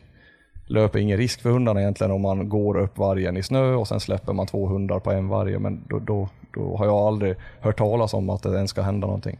löper 0.68 1.00
ingen 1.00 1.18
risk 1.18 1.42
för 1.42 1.50
hundarna 1.50 1.82
egentligen 1.82 2.12
om 2.12 2.22
man 2.22 2.50
går 2.50 2.78
upp 2.78 2.98
vargen 2.98 3.38
i 3.38 3.44
snö 3.44 3.74
och 3.74 3.88
sen 3.88 4.00
släpper 4.00 4.34
man 4.34 4.48
två 4.48 4.68
hundar 4.68 5.00
på 5.00 5.12
en 5.12 5.28
varg. 5.28 5.60
Men 5.60 5.84
då, 5.90 6.00
då, 6.00 6.30
då 6.54 6.78
har 6.78 6.86
jag 6.86 6.96
aldrig 6.96 7.36
hört 7.60 7.78
talas 7.78 8.14
om 8.14 8.30
att 8.30 8.44
det 8.44 8.56
ens 8.56 8.70
ska 8.72 8.82
hända 8.82 9.08
någonting. 9.08 9.40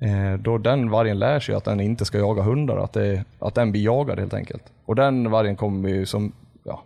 Eh, 0.00 0.38
då 0.40 0.58
den 0.58 0.90
vargen 0.90 1.18
lär 1.18 1.40
sig 1.40 1.54
att 1.54 1.64
den 1.64 1.80
inte 1.80 2.04
ska 2.04 2.18
jaga 2.18 2.42
hundar, 2.42 2.76
att, 2.76 2.92
det, 2.92 3.24
att 3.38 3.54
den 3.54 3.72
blir 3.72 3.82
jagad 3.84 4.18
helt 4.18 4.34
enkelt. 4.34 4.62
Och 4.84 4.94
den 4.96 5.30
vargen 5.30 5.56
kommer 5.56 5.88
ju 5.88 6.06
som, 6.06 6.32
ja, 6.64 6.82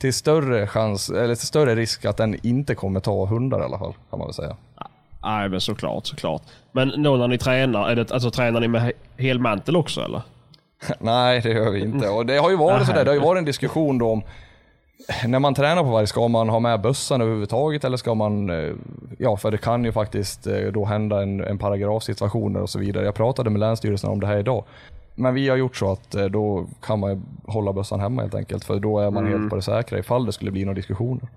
till 0.00 0.14
större 0.14 0.66
chans, 0.66 1.10
eller 1.10 1.34
till 1.34 1.46
större 1.46 1.74
risk 1.74 2.04
att 2.04 2.16
den 2.16 2.46
inte 2.46 2.74
kommer 2.74 3.00
ta 3.00 3.26
hundar 3.26 3.60
i 3.60 3.64
alla 3.64 3.78
fall, 3.78 3.92
kan 4.10 4.18
man 4.18 4.28
väl 4.28 4.34
säga. 4.34 4.56
Nej, 5.22 5.48
men 5.48 5.60
såklart, 5.60 6.06
såklart. 6.06 6.42
Men 6.72 7.02
då 7.02 7.16
när 7.16 7.28
ni 7.28 7.38
tränar, 7.38 7.88
är 7.90 7.96
det, 7.96 8.12
alltså 8.12 8.30
tränar 8.30 8.60
ni 8.60 8.68
med 8.68 8.82
he- 8.82 9.22
helmantel 9.22 9.76
också 9.76 10.00
eller? 10.00 10.22
Nej, 10.98 11.40
det 11.40 11.48
gör 11.52 11.70
vi 11.70 11.80
inte. 11.80 12.08
Och 12.08 12.26
det 12.26 12.36
har 12.36 12.50
ju 12.50 12.56
varit 12.56 12.86
sådär, 12.86 13.04
det 13.04 13.10
har 13.10 13.16
ju 13.16 13.20
varit 13.22 13.38
en 13.38 13.44
diskussion 13.44 13.98
då 13.98 14.10
om 14.10 14.22
när 15.26 15.38
man 15.38 15.54
tränar 15.54 15.82
på 15.82 15.88
varg, 15.88 16.06
ska 16.06 16.28
man 16.28 16.48
ha 16.48 16.60
med 16.60 16.80
bössan 16.80 17.20
överhuvudtaget 17.20 17.84
eller 17.84 17.96
ska 17.96 18.14
man, 18.14 18.50
eh, 18.50 18.72
ja 19.18 19.36
för 19.36 19.50
det 19.50 19.58
kan 19.58 19.84
ju 19.84 19.92
faktiskt 19.92 20.46
eh, 20.46 20.66
då 20.72 20.84
hända 20.84 21.22
en, 21.22 21.40
en 21.40 21.58
paragrafsituationer 21.58 22.62
och 22.62 22.70
så 22.70 22.78
vidare. 22.78 23.04
Jag 23.04 23.14
pratade 23.14 23.50
med 23.50 23.60
Länsstyrelsen 23.60 24.10
om 24.10 24.20
det 24.20 24.26
här 24.26 24.38
idag. 24.38 24.64
Men 25.14 25.34
vi 25.34 25.48
har 25.48 25.56
gjort 25.56 25.76
så 25.76 25.92
att 25.92 26.14
eh, 26.14 26.24
då 26.24 26.66
kan 26.82 27.00
man 27.00 27.26
hålla 27.46 27.72
bössan 27.72 28.00
hemma 28.00 28.22
helt 28.22 28.34
enkelt, 28.34 28.64
för 28.64 28.80
då 28.80 28.98
är 28.98 29.10
man 29.10 29.26
helt 29.26 29.50
på 29.50 29.56
det 29.56 29.62
säkra 29.62 29.98
ifall 29.98 30.26
det 30.26 30.32
skulle 30.32 30.50
bli 30.50 30.64
några 30.64 30.76
diskussioner. 30.76 31.28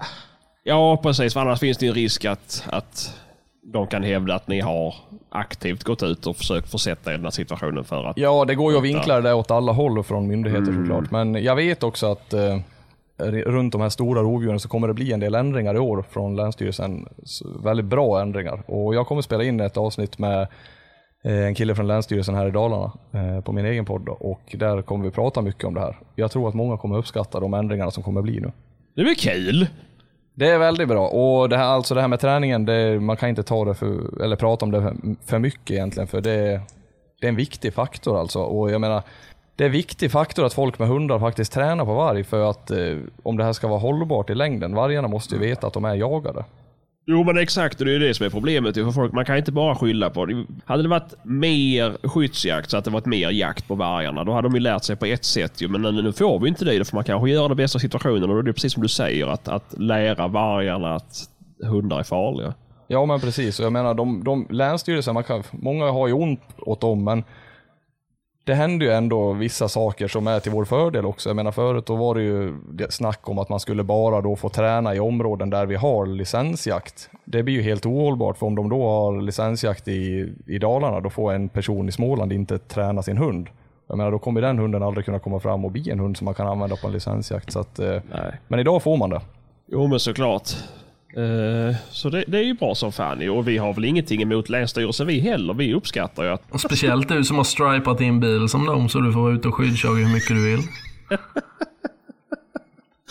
Ja, 0.63 0.98
precis. 1.03 1.34
För 1.34 1.39
annars 1.39 1.60
finns 1.60 1.77
det 1.77 1.86
ju 1.86 1.89
en 1.89 1.95
risk 1.95 2.25
att, 2.25 2.63
att 2.67 3.15
de 3.63 3.88
kan 3.88 4.03
hävda 4.03 4.36
att 4.36 4.48
ni 4.48 4.60
har 4.60 4.95
aktivt 5.29 5.84
gått 5.84 6.03
ut 6.03 6.27
och 6.27 6.38
försökt 6.38 6.72
försätta 6.72 7.10
er 7.10 7.13
i 7.13 7.17
den 7.17 7.25
här 7.25 7.31
situationen 7.31 7.84
för 7.84 8.03
att... 8.03 8.17
Ja, 8.17 8.45
det 8.45 8.55
går 8.55 8.72
ju 8.72 8.77
att 8.77 8.84
vinkla 8.84 9.22
det 9.22 9.34
åt 9.34 9.51
alla 9.51 9.72
håll 9.72 10.03
från 10.03 10.27
myndigheter 10.27 10.74
såklart. 10.74 11.12
Men 11.12 11.43
jag 11.43 11.55
vet 11.55 11.84
också 11.84 12.12
att 12.12 12.34
runt 13.17 13.72
de 13.72 13.81
här 13.81 13.89
stora 13.89 14.22
rovdjuren 14.22 14.60
så 14.60 14.69
kommer 14.69 14.88
det 14.88 14.93
bli 14.93 15.13
en 15.13 15.19
del 15.19 15.36
ändringar 15.36 15.75
i 15.75 15.79
år 15.79 16.05
från 16.10 16.36
Länsstyrelsen. 16.36 17.07
Väldigt 17.63 17.86
bra 17.86 18.22
ändringar. 18.22 18.63
Och 18.67 18.95
jag 18.95 19.07
kommer 19.07 19.22
spela 19.22 19.43
in 19.43 19.60
ett 19.60 19.77
avsnitt 19.77 20.17
med 20.17 20.48
eh, 21.24 21.45
en 21.45 21.55
kille 21.55 21.75
från 21.75 21.88
Länsstyrelsen 21.88 22.36
här 22.36 22.48
i 22.48 22.51
Dalarna 22.51 22.91
eh, 23.13 23.41
på 23.41 23.51
min 23.51 23.65
egen 23.65 23.86
podd. 23.86 24.10
Och 24.10 24.55
där 24.60 24.81
kommer 24.81 25.05
vi 25.05 25.12
prata 25.12 25.41
mycket 25.41 25.63
om 25.63 25.74
det 25.74 25.81
här. 25.81 26.00
Jag 26.15 26.31
tror 26.31 26.50
att 26.50 26.55
många 26.55 26.77
kommer 26.77 26.98
uppskatta 26.98 27.39
de 27.39 27.53
ändringarna 27.53 27.91
som 27.91 28.03
kommer 28.03 28.22
bli 28.22 28.39
nu. 28.39 28.51
Det 28.95 29.03
blir 29.03 29.15
kul! 29.15 29.67
Det 30.38 30.50
är 30.50 30.57
väldigt 30.57 30.88
bra. 30.88 31.07
Och 31.07 31.50
det 31.50 31.57
här, 31.57 31.65
alltså 31.65 31.95
det 31.95 32.01
här 32.01 32.07
med 32.07 32.19
träningen, 32.19 32.65
det, 32.65 33.00
man 33.00 33.17
kan 33.17 33.29
inte 33.29 33.43
ta 33.43 33.65
det 33.65 33.75
för, 33.75 34.22
eller 34.24 34.36
prata 34.36 34.65
om 34.65 34.72
det 34.72 34.81
för, 34.81 34.95
för 35.25 35.39
mycket 35.39 35.72
egentligen, 35.72 36.07
för 36.07 36.22
det, 36.22 36.62
det 37.22 37.27
är 37.27 37.29
en 37.29 37.36
viktig 37.36 37.74
faktor 37.74 38.19
alltså. 38.19 38.39
Och 38.39 38.72
jag 38.72 38.81
menar, 38.81 39.03
det 39.55 39.63
är 39.63 39.65
en 39.65 39.71
viktig 39.71 40.12
faktor 40.12 40.45
att 40.45 40.53
folk 40.53 40.79
med 40.79 40.88
hundar 40.88 41.19
faktiskt 41.19 41.53
tränar 41.53 41.85
på 41.85 41.93
varg, 41.93 42.24
för 42.24 42.50
att 42.50 42.71
eh, 42.71 42.97
om 43.24 43.38
det 43.38 43.43
här 43.43 43.53
ska 43.53 43.67
vara 43.67 43.79
hållbart 43.79 44.29
i 44.29 44.35
längden, 44.35 44.75
vargarna 44.75 45.07
måste 45.07 45.35
ju 45.35 45.41
veta 45.41 45.67
att 45.67 45.74
de 45.74 45.85
är 45.85 45.95
jagade. 45.95 46.45
Jo 47.07 47.24
men 47.24 47.38
exakt, 47.38 47.77
det 47.77 47.83
är 47.83 47.88
ju 47.88 48.00
det 48.00 48.13
som 48.13 48.25
är 48.25 48.29
problemet. 48.29 48.75
För 48.75 48.91
folk, 48.91 49.13
man 49.13 49.25
kan 49.25 49.38
inte 49.38 49.51
bara 49.51 49.75
skylla 49.75 50.09
på 50.09 50.25
det. 50.25 50.45
Hade 50.65 50.83
det 50.83 50.89
varit 50.89 51.13
mer 51.24 52.07
skyddsjakt 52.07 52.69
så 52.69 52.77
att 52.77 52.85
det 52.85 52.91
varit 52.91 53.05
mer 53.05 53.29
jakt 53.29 53.67
på 53.67 53.75
vargarna, 53.75 54.24
då 54.24 54.31
hade 54.31 54.47
de 54.47 54.53
ju 54.53 54.59
lärt 54.59 54.83
sig 54.83 54.95
på 54.95 55.05
ett 55.05 55.25
sätt. 55.25 55.62
Ju. 55.62 55.67
Men 55.67 55.81
nu, 55.81 56.13
får 56.13 56.39
vi 56.39 56.50
inte 56.50 56.65
det, 56.65 56.85
får 56.85 56.97
man 56.97 57.03
kanske 57.03 57.29
göra 57.29 57.47
det 57.47 57.55
bästa 57.55 57.79
situationen. 57.79 58.24
Och 58.24 58.29
då 58.29 58.38
är 58.38 58.43
det 58.43 58.53
precis 58.53 58.74
som 58.74 58.83
du 58.83 58.89
säger, 58.89 59.27
att, 59.27 59.47
att 59.47 59.75
lära 59.77 60.27
vargarna 60.27 60.95
att 60.95 61.29
hundar 61.63 62.00
är 62.00 62.03
farliga. 62.03 62.53
Ja 62.88 63.05
men 63.05 63.19
precis, 63.19 63.59
och 63.59 63.65
jag 63.65 63.74
menar 63.74 63.93
de, 63.93 64.24
de 64.24 64.47
länsstyrelsen, 64.50 65.13
man 65.13 65.24
kan, 65.24 65.43
många 65.51 65.91
har 65.91 66.07
ju 66.07 66.13
ont 66.13 66.41
åt 66.57 66.81
dem, 66.81 67.03
men 67.03 67.24
det 68.45 68.53
händer 68.53 68.85
ju 68.85 68.91
ändå 68.91 69.33
vissa 69.33 69.67
saker 69.67 70.07
som 70.07 70.27
är 70.27 70.39
till 70.39 70.51
vår 70.51 70.65
fördel 70.65 71.05
också. 71.05 71.29
Jag 71.29 71.35
menar 71.35 71.51
förut 71.51 71.85
då 71.85 71.95
var 71.95 72.15
det 72.15 72.21
ju 72.21 72.53
snack 72.89 73.29
om 73.29 73.39
att 73.39 73.49
man 73.49 73.59
skulle 73.59 73.83
bara 73.83 74.21
då 74.21 74.35
få 74.35 74.49
träna 74.49 74.95
i 74.95 74.99
områden 74.99 75.49
där 75.49 75.65
vi 75.65 75.75
har 75.75 76.05
licensjakt. 76.05 77.09
Det 77.25 77.43
blir 77.43 77.55
ju 77.55 77.61
helt 77.61 77.85
ohållbart 77.85 78.37
för 78.37 78.45
om 78.45 78.55
de 78.55 78.69
då 78.69 78.83
har 78.83 79.21
licensjakt 79.21 79.87
i, 79.87 80.33
i 80.47 80.59
Dalarna 80.59 80.99
då 80.99 81.09
får 81.09 81.33
en 81.33 81.49
person 81.49 81.89
i 81.89 81.91
Småland 81.91 82.33
inte 82.33 82.57
träna 82.57 83.03
sin 83.03 83.17
hund. 83.17 83.47
Jag 83.87 83.97
menar 83.97 84.11
då 84.11 84.19
kommer 84.19 84.41
den 84.41 84.59
hunden 84.59 84.83
aldrig 84.83 85.05
kunna 85.05 85.19
komma 85.19 85.39
fram 85.39 85.65
och 85.65 85.71
bli 85.71 85.89
en 85.89 85.99
hund 85.99 86.17
som 86.17 86.25
man 86.25 86.33
kan 86.33 86.47
använda 86.47 86.75
på 86.75 86.87
en 86.87 86.93
licensjakt. 86.93 87.51
Så 87.51 87.59
att, 87.59 87.79
eh, 87.79 88.01
Nej. 88.11 88.39
men 88.47 88.59
idag 88.59 88.83
får 88.83 88.97
man 88.97 89.09
det. 89.09 89.21
Jo 89.67 89.87
men 89.87 89.99
såklart. 89.99 90.49
Eh, 91.15 91.75
så 91.91 92.10
det, 92.10 92.24
det 92.27 92.38
är 92.38 92.43
ju 92.43 92.53
bra 92.53 92.75
som 92.75 92.91
fan. 92.91 93.29
Och 93.29 93.48
vi 93.48 93.57
har 93.57 93.74
väl 93.74 93.86
ingenting 93.86 94.22
emot 94.22 94.50
Länsstyrelsen 94.50 95.07
vi 95.07 95.19
heller. 95.19 95.53
Vi 95.53 95.74
uppskattar 95.74 96.24
ju 96.24 96.29
att 96.29 96.51
Och 96.51 96.62
speciellt 96.62 97.10
du 97.10 97.24
som 97.24 97.38
har 97.38 97.43
stripat 97.43 97.98
din 97.98 98.19
bil 98.19 98.50
som 98.50 98.65
dem 98.65 98.89
så 98.89 99.00
du 99.00 99.13
får 99.13 99.22
vara 99.22 99.34
ute 99.34 99.48
och 99.48 99.55
skyddsjaga 99.55 100.05
hur 100.05 100.13
mycket 100.13 100.29
du 100.29 100.51
vill. 100.51 100.60
Det 101.10 101.17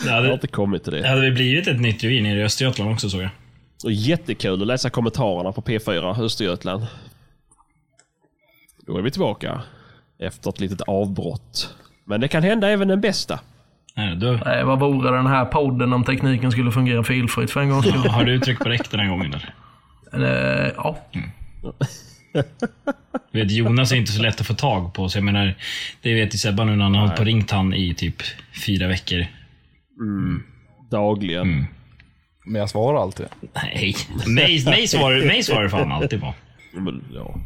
det 0.03 0.09
har 0.09 0.21
hade, 0.21 0.33
inte 0.33 0.47
kommit 0.47 0.83
till 0.83 0.93
det 0.93 1.01
det. 1.01 1.07
hade 1.07 1.21
väl 1.21 1.33
blivit 1.33 1.67
ett 1.67 1.81
nytt 1.81 2.03
revir 2.03 2.21
nere 2.21 2.39
i 2.39 2.43
Östergötland 2.43 2.91
också 2.91 3.09
såg 3.09 3.21
jag. 3.21 3.29
Och 3.83 3.91
jättekul 3.91 4.61
att 4.61 4.67
läsa 4.67 4.89
kommentarerna 4.89 5.51
på 5.51 5.61
P4 5.61 6.23
Östergötland. 6.23 6.85
Då 8.87 8.97
är 8.97 9.01
vi 9.01 9.11
tillbaka. 9.11 9.61
Efter 10.19 10.49
ett 10.49 10.59
litet 10.59 10.81
avbrott. 10.81 11.75
Men 12.03 12.21
det 12.21 12.27
kan 12.27 12.43
hända 12.43 12.69
även 12.69 12.87
den 12.87 13.01
bästa. 13.01 13.39
Nej, 13.97 14.15
då, 14.15 14.39
Nej, 14.45 14.63
vad 14.63 14.79
vore 14.79 15.17
den 15.17 15.27
här 15.27 15.45
podden 15.45 15.93
om 15.93 16.03
tekniken 16.03 16.51
skulle 16.51 16.71
fungera 16.71 17.03
felfritt 17.03 17.51
för 17.51 17.61
en 17.61 17.69
gångs 17.69 17.87
skull? 17.87 18.07
har 18.07 18.23
du 18.23 18.39
tryckt 18.39 18.63
på 18.63 18.69
räck 18.69 18.91
den 18.91 18.99
här 18.99 19.07
gången 19.07 19.33
eller? 19.33 19.53
Eh, 20.65 20.71
ja. 20.77 20.97
Du 23.31 23.39
vet, 23.41 23.51
Jonas 23.51 23.91
är 23.91 23.95
inte 23.95 24.11
så 24.11 24.21
lätt 24.21 24.41
att 24.41 24.47
få 24.47 24.53
tag 24.53 24.93
på. 24.93 25.09
Så 25.09 25.17
jag 25.17 25.23
menar, 25.23 25.53
det 26.01 26.13
vet 26.13 26.33
ju 26.33 26.37
Sebban 26.37 26.67
nu 26.67 26.75
när 26.75 26.83
han 26.83 26.93
har 26.95 27.01
hållit 27.01 27.15
på 27.15 27.23
ringt 27.23 27.51
han 27.51 27.73
i 27.73 27.93
typ 27.93 28.15
fyra 28.65 28.87
veckor. 28.87 29.25
Dagligen. 30.91 31.65
Men 32.45 32.59
jag 32.59 32.69
svarar 32.69 33.01
alltid. 33.01 33.25
Nej, 33.53 33.95
mig, 34.27 34.65
mig 34.65 34.87
svarar 34.87 35.25
mig 35.27 35.43
svarar 35.43 35.69
fan 35.69 35.91
alltid 35.91 36.21
på. 36.21 36.33
Men, 36.73 37.03
Ja. 37.13 37.39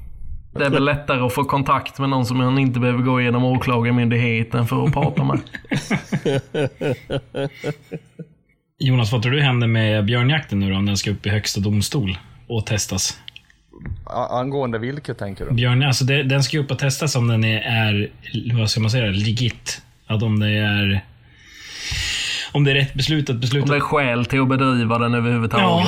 Det 0.51 0.65
är 0.65 0.69
väl 0.69 0.85
lättare 0.85 1.21
att 1.21 1.33
få 1.33 1.43
kontakt 1.43 1.99
med 1.99 2.09
någon 2.09 2.25
som 2.25 2.37
man 2.37 2.59
inte 2.59 2.79
behöver 2.79 3.03
gå 3.03 3.21
igenom 3.21 3.43
åklagarmyndigheten 3.43 4.67
för 4.67 4.85
att 4.85 4.93
prata 4.93 5.23
med. 5.23 5.39
Jonas, 8.79 9.11
vad 9.11 9.21
tror 9.23 9.31
du 9.33 9.41
händer 9.41 9.67
med 9.67 10.05
björnjakten 10.05 10.59
nu 10.59 10.69
då? 10.69 10.75
Om 10.77 10.85
den 10.85 10.97
ska 10.97 11.11
upp 11.11 11.25
i 11.25 11.29
högsta 11.29 11.61
domstol 11.61 12.17
och 12.47 12.65
testas? 12.65 13.17
Angående 14.29 14.79
vilket 14.79 15.17
tänker 15.17 15.45
du? 15.45 15.51
Björn, 15.51 15.83
alltså 15.83 16.05
det, 16.05 16.23
den 16.23 16.43
ska 16.43 16.57
ju 16.57 16.63
upp 16.63 16.71
och 16.71 16.79
testas 16.79 17.15
om 17.15 17.27
den 17.27 17.43
är, 17.43 17.61
är 17.61 18.09
vad 18.53 18.69
ska 18.69 18.81
man 18.81 18.91
säga, 18.91 19.05
legit. 19.05 19.81
Att 20.07 20.23
om 20.23 20.39
det 20.39 20.49
är... 20.49 21.05
Om 22.51 22.63
det 22.63 22.71
är 22.71 22.75
rätt 22.75 22.93
beslutat, 22.93 23.33
Om 23.33 23.39
beslutat. 23.39 23.69
det 23.69 23.75
är 23.75 23.79
skäl 23.79 24.25
till 24.25 24.41
att 24.41 24.49
bedriva 24.49 24.97
den 24.97 25.13
överhuvudtaget. 25.13 25.65
Ja, 25.65 25.87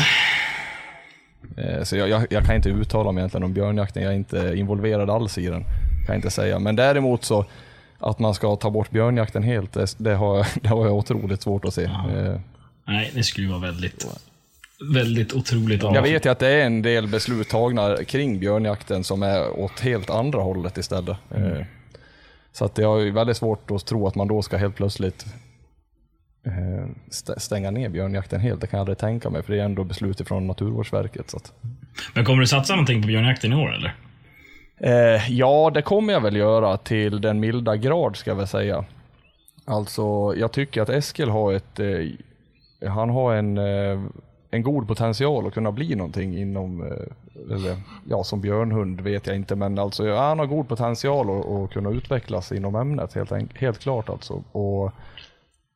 Så 1.84 1.96
jag, 1.96 2.10
jag, 2.10 2.28
jag 2.30 2.46
kan 2.46 2.56
inte 2.56 2.70
uttala 2.70 3.12
mig 3.12 3.22
egentligen 3.22 3.44
om 3.44 3.54
björnjakten, 3.54 4.04
jag 4.04 4.12
är 4.12 4.16
inte 4.18 4.54
involverad 4.56 5.10
alls 5.10 5.38
i 5.38 5.46
den. 5.48 5.64
Kan 5.64 6.06
jag 6.08 6.16
inte 6.16 6.30
säga. 6.30 6.60
Men 6.60 6.76
däremot 6.76 7.24
så 7.24 7.46
att 8.00 8.20
man 8.20 8.34
ska 8.34 8.56
ta 8.56 8.70
bort 8.70 8.92
björnjakten 8.92 9.44
helt, 9.44 9.74
det, 9.74 9.96
det, 9.98 10.14
har, 10.16 10.48
det 10.62 10.70
har 10.70 10.86
jag 10.86 10.96
otroligt 10.96 11.42
svårt 11.42 11.66
att 11.66 11.74
se. 11.74 11.84
Eh, 11.84 12.40
nej, 12.88 13.12
det 13.16 13.24
skulle 13.24 13.48
vara 13.50 13.60
väldigt, 13.60 14.08
väldigt 14.94 15.34
otroligt. 15.34 15.84
Jag 15.84 16.02
vet 16.02 16.26
ju 16.26 16.30
att 16.30 16.40
det 16.40 16.48
är 16.48 16.66
en 16.66 16.82
del 16.82 17.08
beslut 17.08 17.50
tagna 17.50 17.98
kring 18.08 18.40
björnjakten 18.40 19.04
som 19.04 19.24
är 19.24 19.60
åt 19.60 19.80
helt 19.80 20.10
andra 20.10 20.42
hållet 20.42 20.78
istället. 20.78 21.18
Eh, 21.36 21.66
Så 22.54 22.66
att 22.66 22.76
det 22.76 22.84
är 22.84 23.00
ju 23.00 23.12
väldigt 23.12 23.38
svårt 23.38 23.72
att 23.72 23.86
tro 23.86 24.08
att 24.08 24.16
man 24.16 24.28
då 24.28 24.42
ska 24.42 24.58
helt 24.58 24.76
plötsligt 24.76 25.26
eh, 25.26 25.32
stänga 27.38 27.72
ner 27.72 27.90
björnjakten 27.90 28.42
helt. 28.42 28.62
Det 28.62 28.68
kan 28.68 28.78
jag 28.78 28.82
aldrig 28.82 28.98
tänka 28.98 29.30
mig, 29.30 29.44
för 29.44 29.54
det 29.54 29.60
är 29.60 29.66
ändå 29.66 29.84
beslut 29.84 30.28
från 30.28 30.48
Naturvårdsverket. 30.48 31.30
Så 31.30 31.38
att. 31.38 31.54
Men 32.14 32.26
kommer 32.26 32.42
du 32.42 32.48
satsa 32.48 32.74
någonting 32.74 33.02
på 33.02 33.08
björnjakten 33.08 33.54
i 33.54 33.56
år 33.56 33.74
eller? 33.76 33.96
Eh, 34.84 35.32
ja, 35.32 35.72
det 35.74 35.82
kommer 35.82 36.14
jag 36.14 36.22
väl 36.22 36.36
göra 36.36 36.78
till 36.78 37.22
den 37.22 37.40
milda 37.40 37.76
grad 37.76 38.16
ska 38.16 38.32
jag 38.32 38.36
väl 38.36 38.48
säga. 38.48 38.86
Alltså, 39.66 40.34
jag 40.38 40.52
tycker 40.52 40.82
att 40.82 40.90
Eskil 40.90 41.30
har 41.30 41.54
ett, 41.54 41.80
eh, 41.80 42.90
han 42.90 43.10
har 43.10 43.36
en, 43.36 43.58
eh, 43.58 44.02
en 44.52 44.64
god 44.64 44.88
potential 44.88 45.48
att 45.48 45.54
kunna 45.54 45.72
bli 45.72 45.96
någonting 45.96 46.38
inom, 46.38 46.82
eh, 46.82 47.54
eller 47.56 47.78
ja, 48.10 48.24
som 48.24 48.42
björnhund 48.42 49.02
vet 49.02 49.28
jag 49.28 49.36
inte, 49.36 49.56
men 49.56 49.80
alltså 49.80 50.08
ja, 50.08 50.22
han 50.22 50.40
har 50.40 50.46
god 50.46 50.68
potential 50.68 51.40
att, 51.40 51.46
att 51.46 51.72
kunna 51.72 51.90
utvecklas 51.90 52.52
inom 52.52 52.76
ämnet 52.76 53.14
helt, 53.14 53.58
helt 53.58 53.80
klart 53.80 54.10
alltså. 54.10 54.44
Och 54.52 54.92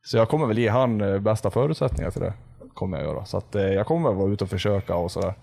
så 0.06 0.16
jag 0.16 0.28
kommer 0.28 0.46
väl 0.46 0.58
ge 0.58 0.68
han 0.68 1.00
eh, 1.00 1.18
bästa 1.18 1.50
förutsättningar 1.50 2.10
till 2.10 2.20
det. 2.20 2.32
Kommer 2.74 2.98
jag 2.98 3.06
göra. 3.06 3.24
Så 3.24 3.36
att, 3.36 3.54
eh, 3.54 3.62
jag 3.62 3.86
kommer 3.86 4.12
vara 4.12 4.32
ute 4.32 4.44
och 4.44 4.50
försöka 4.50 4.96
och 4.96 5.10
sådär. 5.10 5.34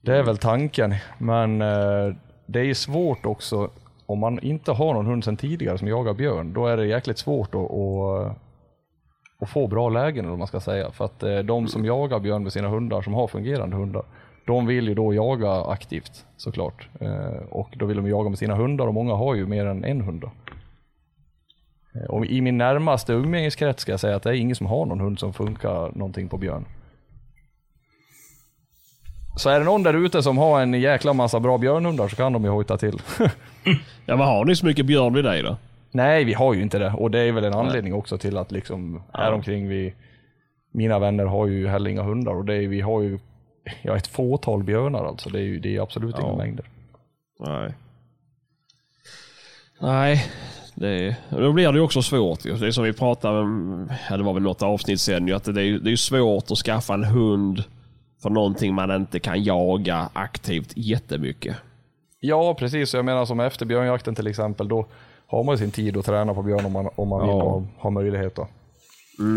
Det 0.00 0.16
är 0.16 0.22
väl 0.22 0.38
tanken. 0.38 0.94
Men 1.18 1.62
eh, 1.62 2.14
det 2.46 2.60
är 2.60 2.64
ju 2.64 2.74
svårt 2.74 3.26
också 3.26 3.70
om 4.06 4.18
man 4.18 4.38
inte 4.38 4.72
har 4.72 4.94
någon 4.94 5.06
hund 5.06 5.24
sedan 5.24 5.36
tidigare 5.36 5.78
som 5.78 5.88
jagar 5.88 6.14
björn. 6.14 6.52
Då 6.52 6.66
är 6.66 6.76
det 6.76 6.86
jäkligt 6.86 7.18
svårt 7.18 7.54
att, 7.54 7.70
att, 7.70 8.36
att 9.40 9.48
få 9.48 9.66
bra 9.66 9.88
lägen 9.88 10.24
eller 10.24 10.36
man 10.36 10.46
ska 10.46 10.60
säga. 10.60 10.90
För 10.90 11.04
att 11.04 11.46
de 11.46 11.68
som 11.68 11.84
jagar 11.84 12.20
björn 12.20 12.42
med 12.42 12.52
sina 12.52 12.68
hundar, 12.68 13.02
som 13.02 13.14
har 13.14 13.26
fungerande 13.26 13.76
hundar, 13.76 14.04
de 14.46 14.66
vill 14.66 14.88
ju 14.88 14.94
då 14.94 15.14
jaga 15.14 15.64
aktivt 15.64 16.26
såklart. 16.36 16.88
Och 17.50 17.68
då 17.76 17.86
vill 17.86 17.96
de 17.96 18.08
jaga 18.08 18.28
med 18.28 18.38
sina 18.38 18.54
hundar 18.54 18.86
och 18.86 18.94
många 18.94 19.14
har 19.14 19.34
ju 19.34 19.46
mer 19.46 19.66
än 19.66 19.84
en 19.84 20.00
hund. 20.00 20.20
Då. 20.20 20.30
Och 22.08 22.26
I 22.26 22.40
min 22.40 22.58
närmaste 22.58 23.12
umgängeskrets 23.12 23.82
ska 23.82 23.92
jag 23.92 24.00
säga 24.00 24.16
att 24.16 24.22
det 24.22 24.30
är 24.30 24.34
ingen 24.34 24.56
som 24.56 24.66
har 24.66 24.86
någon 24.86 25.00
hund 25.00 25.18
som 25.18 25.32
funkar 25.32 25.98
någonting 25.98 26.28
på 26.28 26.38
björn. 26.38 26.64
Så 29.36 29.50
är 29.50 29.58
det 29.58 29.64
någon 29.64 29.82
där 29.82 29.94
ute 29.94 30.22
som 30.22 30.38
har 30.38 30.60
en 30.60 30.74
jäkla 30.74 31.12
massa 31.12 31.40
bra 31.40 31.58
björnhundar 31.58 32.08
så 32.08 32.16
kan 32.16 32.32
de 32.32 32.44
ju 32.44 32.50
hojta 32.50 32.76
till. 32.76 32.98
Ja, 34.06 34.16
vad 34.16 34.26
har 34.26 34.44
ni 34.44 34.56
så 34.56 34.66
mycket 34.66 34.86
björn 34.86 35.14
vid 35.14 35.24
dig 35.24 35.42
då? 35.42 35.56
Nej, 35.90 36.24
vi 36.24 36.32
har 36.32 36.54
ju 36.54 36.62
inte 36.62 36.78
det. 36.78 36.90
Och 36.90 37.10
det 37.10 37.18
är 37.18 37.32
väl 37.32 37.44
en 37.44 37.54
anledning 37.54 37.94
också 37.94 38.18
till 38.18 38.36
att 38.36 38.52
liksom 38.52 39.02
här 39.12 39.32
omkring 39.32 39.68
vi, 39.68 39.94
mina 40.72 40.98
vänner 40.98 41.24
har 41.24 41.46
ju 41.46 41.68
heller 41.68 41.90
inga 41.90 42.02
hundar 42.02 42.34
och 42.34 42.44
det 42.44 42.54
är, 42.54 42.68
vi 42.68 42.80
har 42.80 43.02
ju 43.02 43.18
ja, 43.82 43.96
ett 43.96 44.06
fåtal 44.06 44.62
björnar 44.62 45.04
alltså. 45.04 45.30
Det 45.30 45.38
är 45.38 45.42
ju 45.42 45.60
det 45.60 45.76
är 45.76 45.82
absolut 45.82 46.18
inga 46.18 46.36
mängder. 46.36 46.64
Nej. 47.40 47.74
Nej, 49.80 50.24
det, 50.74 51.16
då 51.30 51.52
blir 51.52 51.72
det 51.72 51.78
ju 51.78 51.84
också 51.84 52.02
svårt. 52.02 52.44
ju. 52.44 52.56
Det 52.56 52.66
är 52.66 52.70
som 52.70 52.84
vi 52.84 52.92
pratade 52.92 53.40
om, 53.40 53.88
ja, 54.10 54.16
det 54.16 54.22
var 54.22 54.32
väl 54.32 54.42
något 54.42 54.62
avsnitt 54.62 55.00
sen, 55.00 55.28
ju, 55.28 55.34
att 55.34 55.44
det 55.44 55.62
är, 55.62 55.78
det 55.78 55.92
är 55.92 55.96
svårt 55.96 56.50
att 56.50 56.58
skaffa 56.58 56.94
en 56.94 57.04
hund 57.04 57.64
för 58.22 58.30
någonting 58.30 58.74
man 58.74 58.90
inte 58.90 59.20
kan 59.20 59.42
jaga 59.44 60.08
aktivt 60.12 60.72
jättemycket. 60.76 61.56
Ja, 62.20 62.54
precis. 62.54 62.94
Jag 62.94 63.04
menar 63.04 63.24
som 63.24 63.40
efter 63.40 63.66
björnjakten 63.66 64.14
till 64.14 64.26
exempel, 64.26 64.68
då 64.68 64.86
har 65.26 65.44
man 65.44 65.54
ju 65.54 65.58
sin 65.58 65.70
tid 65.70 65.96
att 65.96 66.04
träna 66.04 66.34
på 66.34 66.42
björn 66.42 66.66
om 66.66 66.72
man, 66.72 66.88
om 66.94 67.08
man 67.08 67.20
vill 67.20 67.28
Ja. 67.30 67.42
och 67.42 67.62
har 67.78 67.90
möjlighet. 67.90 68.34
Då. 68.34 68.48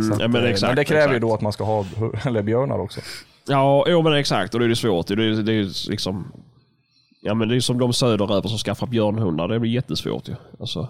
Så 0.08 0.14
att, 0.14 0.20
ja, 0.20 0.28
men 0.28 0.44
eh, 0.44 0.50
exakt, 0.50 0.70
men 0.70 0.76
det 0.76 0.86
kräver 0.86 1.08
ju 1.08 1.16
exakt. 1.16 1.22
då 1.22 1.34
att 1.34 1.42
man 1.42 1.54
ska 1.54 1.64
ha 1.64 1.86
eller 2.26 2.42
björnar 2.42 2.80
också. 2.80 3.02
Ja, 3.48 3.86
jo, 3.88 4.02
men 4.02 4.14
exakt. 4.14 4.54
Och 4.54 4.60
det 4.60 4.66
är 4.66 4.70
det 4.70 4.76
svårt. 4.76 5.08
Det 5.08 5.14
är, 5.14 5.44
det 5.44 5.54
är 5.54 5.90
liksom... 5.90 6.32
Ja, 7.22 7.34
men 7.34 7.48
det 7.50 7.56
är 7.56 7.60
som 7.60 7.80
de 7.80 7.94
söderöver 7.94 8.50
som 8.50 8.58
skaffar 8.58 8.88
björnhundar. 8.88 9.48
Det 9.48 9.60
blir 9.60 9.72
jättesvårt 9.72 10.30
ju. 10.30 10.36
Alltså, 10.60 10.88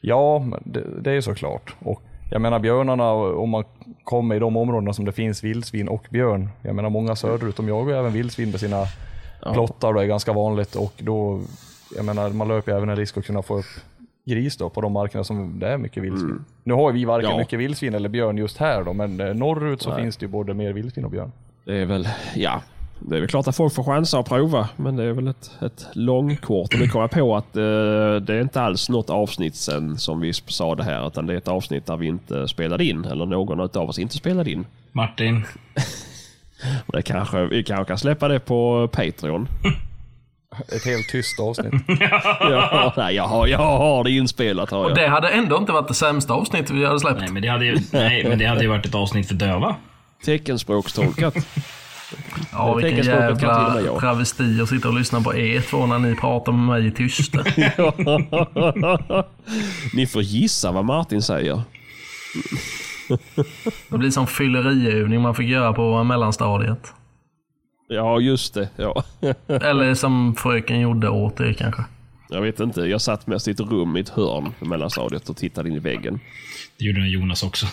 Ja, 0.00 0.44
det, 0.64 0.84
det 1.00 1.12
är 1.12 1.20
såklart. 1.20 1.74
Och 1.84 2.02
jag 2.30 2.40
menar 2.40 2.58
björnarna, 2.58 3.12
om 3.12 3.50
man 3.50 3.64
kommer 4.04 4.34
i 4.34 4.38
de 4.38 4.56
områdena 4.56 4.92
som 4.92 5.04
det 5.04 5.12
finns 5.12 5.44
vildsvin 5.44 5.88
och 5.88 6.06
björn. 6.10 6.48
Jag 6.62 6.74
menar 6.74 6.90
många 6.90 7.16
söderut, 7.16 7.56
de 7.56 7.68
jagar 7.68 7.92
ju 7.92 7.98
även 7.98 8.12
vildsvin 8.12 8.50
med 8.50 8.60
sina 8.60 8.84
plottar. 9.52 9.94
Det 9.94 10.02
är 10.02 10.06
ganska 10.06 10.32
vanligt 10.32 10.74
och 10.76 10.92
då, 10.98 11.40
jag 11.96 12.04
menar 12.04 12.30
man 12.30 12.48
löper 12.48 12.72
även 12.72 12.88
en 12.88 12.96
risk 12.96 13.18
att 13.18 13.24
kunna 13.26 13.42
få 13.42 13.58
upp 13.58 13.64
gris 14.26 14.56
då 14.56 14.68
på 14.70 14.80
de 14.80 14.92
markerna 14.92 15.24
som 15.24 15.58
det 15.58 15.68
är 15.68 15.78
mycket 15.78 16.02
vildsvin. 16.02 16.44
Nu 16.64 16.74
har 16.74 16.92
vi 16.92 17.04
varken 17.04 17.30
Ja. 17.30 17.38
mycket 17.38 17.58
vildsvin 17.58 17.94
eller 17.94 18.08
björn 18.08 18.38
just 18.38 18.56
här 18.58 18.84
då, 18.84 18.92
men 18.92 19.20
eh, 19.20 19.34
norrut 19.34 19.82
så 19.82 19.94
finns 19.96 20.16
det 20.16 20.24
ju 20.24 20.28
både 20.30 20.54
mer 20.54 20.72
vildsvin 20.72 21.04
och 21.04 21.10
björn. 21.10 21.32
det 21.64 21.76
är 21.76 21.86
väl... 21.86 22.08
Ja. 22.34 22.62
Det 23.00 23.16
är 23.16 23.20
väl 23.20 23.28
klart 23.28 23.48
att 23.48 23.56
folk 23.56 23.74
får 23.74 23.84
chansa 23.84 24.18
att 24.18 24.28
prova. 24.28 24.68
Men 24.76 24.96
det 24.96 25.04
är 25.04 25.12
väl 25.12 25.28
ett, 25.28 25.50
ett 25.62 25.86
långkort. 25.92 26.74
Och 26.74 26.80
nu 26.80 26.88
kommer 26.88 27.02
jag 27.02 27.10
på 27.10 27.36
att 27.36 27.56
eh, 27.56 27.62
det 28.26 28.34
är 28.34 28.40
inte 28.40 28.60
alls 28.60 28.88
något 28.88 29.10
avsnitt 29.10 29.56
sen 29.56 29.98
som 29.98 30.20
vi 30.20 30.32
sa 30.32 30.74
det 30.74 30.84
här. 30.84 31.06
Utan 31.06 31.26
det 31.26 31.32
är 31.32 31.38
ett 31.38 31.48
avsnitt 31.48 31.86
där 31.86 31.96
vi 31.96 32.06
inte 32.06 32.48
spelade 32.48 32.84
in. 32.84 33.04
Eller 33.04 33.26
någon 33.26 33.60
av 33.60 33.88
oss 33.88 33.98
inte 33.98 34.16
spelade 34.16 34.50
in. 34.50 34.66
Martin. 34.92 35.44
Och 36.86 36.92
det 36.92 37.02
kanske, 37.02 37.44
vi 37.44 37.64
kanske 37.64 37.84
kan 37.84 37.98
släppa 37.98 38.28
det 38.28 38.40
på 38.40 38.88
Patreon. 38.92 39.48
Ett 40.76 40.84
helt 40.84 41.08
tyst 41.08 41.40
avsnitt. 41.40 41.74
ja, 42.40 42.94
nej, 42.96 43.14
jag, 43.14 43.24
har, 43.24 43.46
jag 43.46 43.58
har 43.58 44.04
det 44.04 44.10
inspelat. 44.10 44.70
Har 44.70 44.88
jag. 44.88 44.94
Det 44.94 45.08
hade 45.08 45.28
ändå 45.28 45.56
inte 45.56 45.72
varit 45.72 45.88
det 45.88 45.94
sämsta 45.94 46.34
avsnittet 46.34 46.70
vi 46.70 46.84
hade 46.86 47.00
släppt. 47.00 47.20
Nej, 47.20 47.30
men 47.30 47.42
det 47.42 47.48
hade 47.48 47.64
ju, 47.64 47.78
nej, 47.92 48.24
men 48.28 48.38
det 48.38 48.44
hade 48.46 48.62
ju 48.62 48.68
varit 48.68 48.86
ett 48.86 48.94
avsnitt 48.94 49.28
för 49.28 49.34
döva. 49.34 49.76
Teckenspråkstolkat. 50.24 51.34
Ja, 52.52 52.74
Det 52.74 52.82
vilken 52.84 53.04
jävla 53.04 53.98
travesti 54.00 54.60
att 54.62 54.68
sitta 54.68 54.88
och 54.88 54.94
lyssna 54.94 55.20
på 55.20 55.36
er 55.36 55.60
två 55.60 55.86
när 55.86 55.98
ni 55.98 56.14
pratar 56.14 56.52
med 56.52 56.66
mig 56.66 56.86
i 56.86 56.90
tysta. 56.90 57.38
Ni 59.94 60.06
får 60.06 60.22
gissa 60.22 60.72
vad 60.72 60.84
Martin 60.84 61.22
säger. 61.22 61.62
Det 63.90 63.98
blir 63.98 64.10
som 64.10 64.26
fylleriövning 64.26 65.20
man 65.20 65.34
fick 65.34 65.48
göra 65.48 65.72
på 65.72 66.04
mellanstadiet. 66.04 66.92
Ja, 67.88 68.20
just 68.20 68.54
det. 68.54 68.68
Ja. 68.76 69.04
Eller 69.46 69.94
som 69.94 70.34
fröken 70.34 70.80
gjorde 70.80 71.08
åt 71.08 71.40
er 71.40 71.52
kanske. 71.52 71.84
Jag 72.30 72.40
vet 72.40 72.60
inte. 72.60 72.80
Jag 72.80 73.00
satt 73.00 73.26
mest 73.26 73.48
i 73.48 73.50
ett 73.50 73.60
rum 73.60 73.96
i 73.96 74.00
ett 74.00 74.08
hörn 74.08 74.54
på 74.58 74.64
mellanstadiet 74.64 75.28
och 75.28 75.36
tittade 75.36 75.68
in 75.68 75.74
i 75.74 75.78
väggen. 75.78 76.20
Det 76.78 76.84
gjorde 76.84 77.00
den 77.00 77.10
Jonas 77.10 77.42
också. 77.42 77.66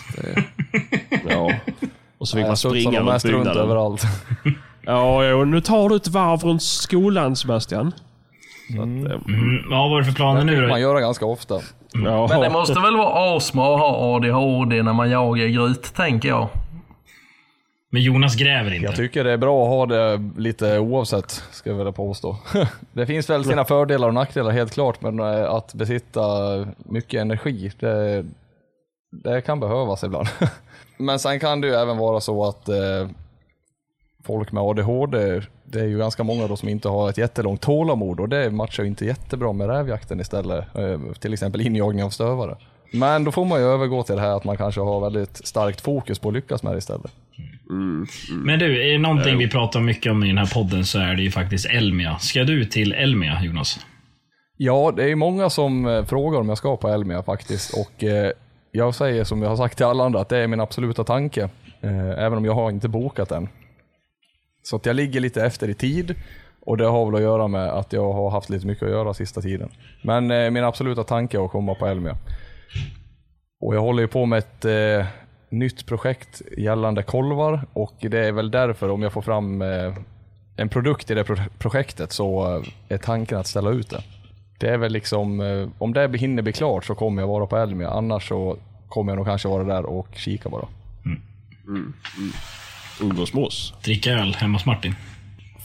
Ja. 1.28 1.52
Och 2.18 2.28
så 2.28 2.36
fick 2.36 2.42
man 2.44 2.48
Jag 2.50 2.58
studsar 2.58 2.70
springa 2.80 3.00
runt 3.00 3.22
byggnaden. 3.22 3.62
överallt. 3.62 4.02
Ja, 4.88 5.24
ja, 5.24 5.34
och 5.34 5.48
nu 5.48 5.60
tar 5.60 5.88
du 5.88 5.96
ett 5.96 6.08
varv 6.08 6.40
runt 6.40 6.62
skolan 6.62 7.36
Sebastian. 7.36 7.92
Så 8.76 8.82
att, 8.82 8.88
eh, 8.88 9.20
Mm, 9.34 9.70
vad 9.70 9.90
var 9.90 9.98
det 10.00 10.04
för 10.06 10.12
planer 10.12 10.44
nu 10.44 10.60
man 10.60 10.70
då? 10.70 10.78
gör 10.78 10.94
det 10.94 11.00
ganska 11.00 11.26
ofta. 11.26 11.54
ja. 12.04 12.26
Men 12.30 12.40
det 12.40 12.50
måste 12.50 12.80
väl 12.80 12.96
vara 12.96 13.36
asma 13.36 13.74
att 13.74 13.80
ha 13.80 14.16
ADHD 14.16 14.82
när 14.82 14.92
man 14.92 15.10
jagar 15.10 15.46
gryt, 15.46 15.94
tänker 15.94 16.28
jag. 16.28 16.48
Men 17.90 18.02
Jonas 18.02 18.36
gräver 18.36 18.74
inte. 18.74 18.86
Jag 18.86 18.96
tycker 18.96 19.24
det 19.24 19.32
är 19.32 19.36
bra 19.36 19.62
att 19.62 19.68
ha 19.68 19.86
det 19.86 20.30
lite 20.36 20.78
oavsett, 20.78 21.30
ska 21.50 21.70
jag 21.70 21.76
vilja 21.76 21.92
påstå. 21.92 22.36
Det 22.92 23.06
finns 23.06 23.30
väl 23.30 23.44
sina 23.44 23.64
fördelar 23.64 24.08
och 24.08 24.14
nackdelar 24.14 24.50
helt 24.50 24.72
klart, 24.72 25.00
men 25.02 25.18
eh, 25.20 25.50
att 25.50 25.74
besitta 25.74 26.22
mycket 26.78 27.20
energi, 27.20 27.72
det, 27.80 28.24
det 29.24 29.40
kan 29.40 29.60
behövas 29.60 30.04
ibland. 30.04 30.28
Men 30.96 31.18
sen 31.18 31.40
kan 31.40 31.60
det 31.60 31.66
ju 31.66 31.74
även 31.74 31.96
vara 31.96 32.20
så 32.20 32.44
att 32.44 32.68
eh, 32.68 33.08
folk 34.24 34.52
med 34.52 34.62
ADHD, 34.62 35.40
det 35.64 35.80
är 35.80 35.84
ju 35.84 35.98
ganska 35.98 36.22
många 36.22 36.46
då 36.46 36.56
som 36.56 36.68
inte 36.68 36.88
har 36.88 37.10
ett 37.10 37.18
jättelångt 37.18 37.60
tålamod 37.60 38.20
och 38.20 38.28
det 38.28 38.50
matchar 38.50 38.82
ju 38.82 38.88
inte 38.88 39.04
jättebra 39.04 39.52
med 39.52 39.68
rävjakten 39.68 40.20
istället. 40.20 40.64
Eh, 40.74 41.00
till 41.20 41.32
exempel 41.32 41.60
injagning 41.60 42.04
av 42.04 42.10
stövare. 42.10 42.56
Men 42.92 43.24
då 43.24 43.32
får 43.32 43.44
man 43.44 43.60
ju 43.60 43.66
övergå 43.66 44.02
till 44.02 44.14
det 44.14 44.20
här 44.20 44.36
att 44.36 44.44
man 44.44 44.56
kanske 44.56 44.80
har 44.80 45.00
väldigt 45.00 45.46
starkt 45.46 45.80
fokus 45.80 46.18
på 46.18 46.28
att 46.28 46.34
lyckas 46.34 46.62
med 46.62 46.72
det 46.72 46.78
istället. 46.78 47.12
Men 48.30 48.58
du, 48.58 48.88
är 48.88 48.92
det 48.92 48.98
någonting 48.98 49.38
vi 49.38 49.50
pratar 49.50 49.80
mycket 49.80 50.12
om 50.12 50.24
i 50.24 50.28
den 50.28 50.38
här 50.38 50.54
podden 50.54 50.84
så 50.84 50.98
är 50.98 51.14
det 51.14 51.22
ju 51.22 51.30
faktiskt 51.30 51.66
Elmia. 51.66 52.18
Ska 52.18 52.44
du 52.44 52.64
till 52.64 52.92
Elmia, 52.92 53.44
Jonas? 53.44 53.80
Ja, 54.56 54.92
det 54.96 55.10
är 55.10 55.14
många 55.14 55.50
som 55.50 55.86
eh, 55.86 56.04
frågar 56.04 56.40
om 56.40 56.48
jag 56.48 56.58
ska 56.58 56.76
på 56.76 56.88
Elmia 56.88 57.22
faktiskt 57.22 57.74
och 57.74 58.04
eh, 58.04 58.32
jag 58.72 58.94
säger 58.94 59.24
som 59.24 59.42
jag 59.42 59.48
har 59.48 59.56
sagt 59.56 59.76
till 59.76 59.86
alla 59.86 60.04
andra 60.04 60.20
att 60.20 60.28
det 60.28 60.38
är 60.38 60.46
min 60.48 60.60
absoluta 60.60 61.04
tanke. 61.04 61.42
Eh, 61.80 62.10
även 62.10 62.38
om 62.38 62.44
jag 62.44 62.54
har 62.54 62.70
inte 62.70 62.88
bokat 62.88 63.30
än. 63.32 63.48
Så 64.62 64.76
att 64.76 64.86
jag 64.86 64.96
ligger 64.96 65.20
lite 65.20 65.44
efter 65.44 65.68
i 65.68 65.74
tid 65.74 66.14
och 66.60 66.76
det 66.76 66.84
har 66.86 67.06
väl 67.06 67.14
att 67.14 67.20
göra 67.20 67.48
med 67.48 67.68
att 67.68 67.92
jag 67.92 68.12
har 68.12 68.30
haft 68.30 68.50
lite 68.50 68.66
mycket 68.66 68.82
att 68.82 68.90
göra 68.90 69.14
sista 69.14 69.40
tiden. 69.40 69.68
Men 70.04 70.30
eh, 70.30 70.50
min 70.50 70.64
absoluta 70.64 71.04
tanke 71.04 71.38
är 71.38 71.44
att 71.44 71.50
komma 71.50 71.74
på 71.74 71.86
Elmia. 71.86 72.16
Och 73.60 73.74
jag 73.74 73.80
håller 73.80 74.02
ju 74.02 74.08
på 74.08 74.26
med 74.26 74.38
ett 74.38 74.64
eh, 74.64 75.06
nytt 75.50 75.86
projekt 75.86 76.42
gällande 76.58 77.02
kolvar 77.02 77.60
och 77.72 77.94
det 78.00 78.18
är 78.26 78.32
väl 78.32 78.50
därför 78.50 78.88
om 78.90 79.02
jag 79.02 79.12
får 79.12 79.22
fram 79.22 79.62
eh, 79.62 79.94
en 80.56 80.68
produkt 80.68 81.10
i 81.10 81.14
det 81.14 81.24
pro- 81.24 81.50
projektet 81.58 82.12
så 82.12 82.56
eh, 82.56 82.62
är 82.88 82.98
tanken 82.98 83.38
att 83.38 83.46
ställa 83.46 83.70
ut 83.70 83.90
det. 83.90 84.02
Det 84.58 84.68
är 84.68 84.76
väl 84.78 84.92
liksom, 84.92 85.40
eh, 85.40 85.68
om 85.78 85.92
det 85.92 86.18
hinner 86.18 86.42
bli 86.42 86.52
klart 86.52 86.84
så 86.84 86.94
kommer 86.94 87.22
jag 87.22 87.28
vara 87.28 87.46
på 87.46 87.56
Elmia, 87.56 87.90
annars 87.90 88.28
så 88.28 88.56
kommer 88.88 89.12
jag 89.12 89.16
nog 89.16 89.26
kanske 89.26 89.48
vara 89.48 89.64
där 89.64 89.86
och 89.86 90.08
kika 90.14 90.48
bara. 90.48 90.66
Umgås 93.02 93.34
med 93.34 93.44
oss. 93.44 93.74
Dricka 93.84 94.10
öl 94.12 94.34
hemma 94.34 94.58
hos 94.58 94.66
Martin. 94.66 94.94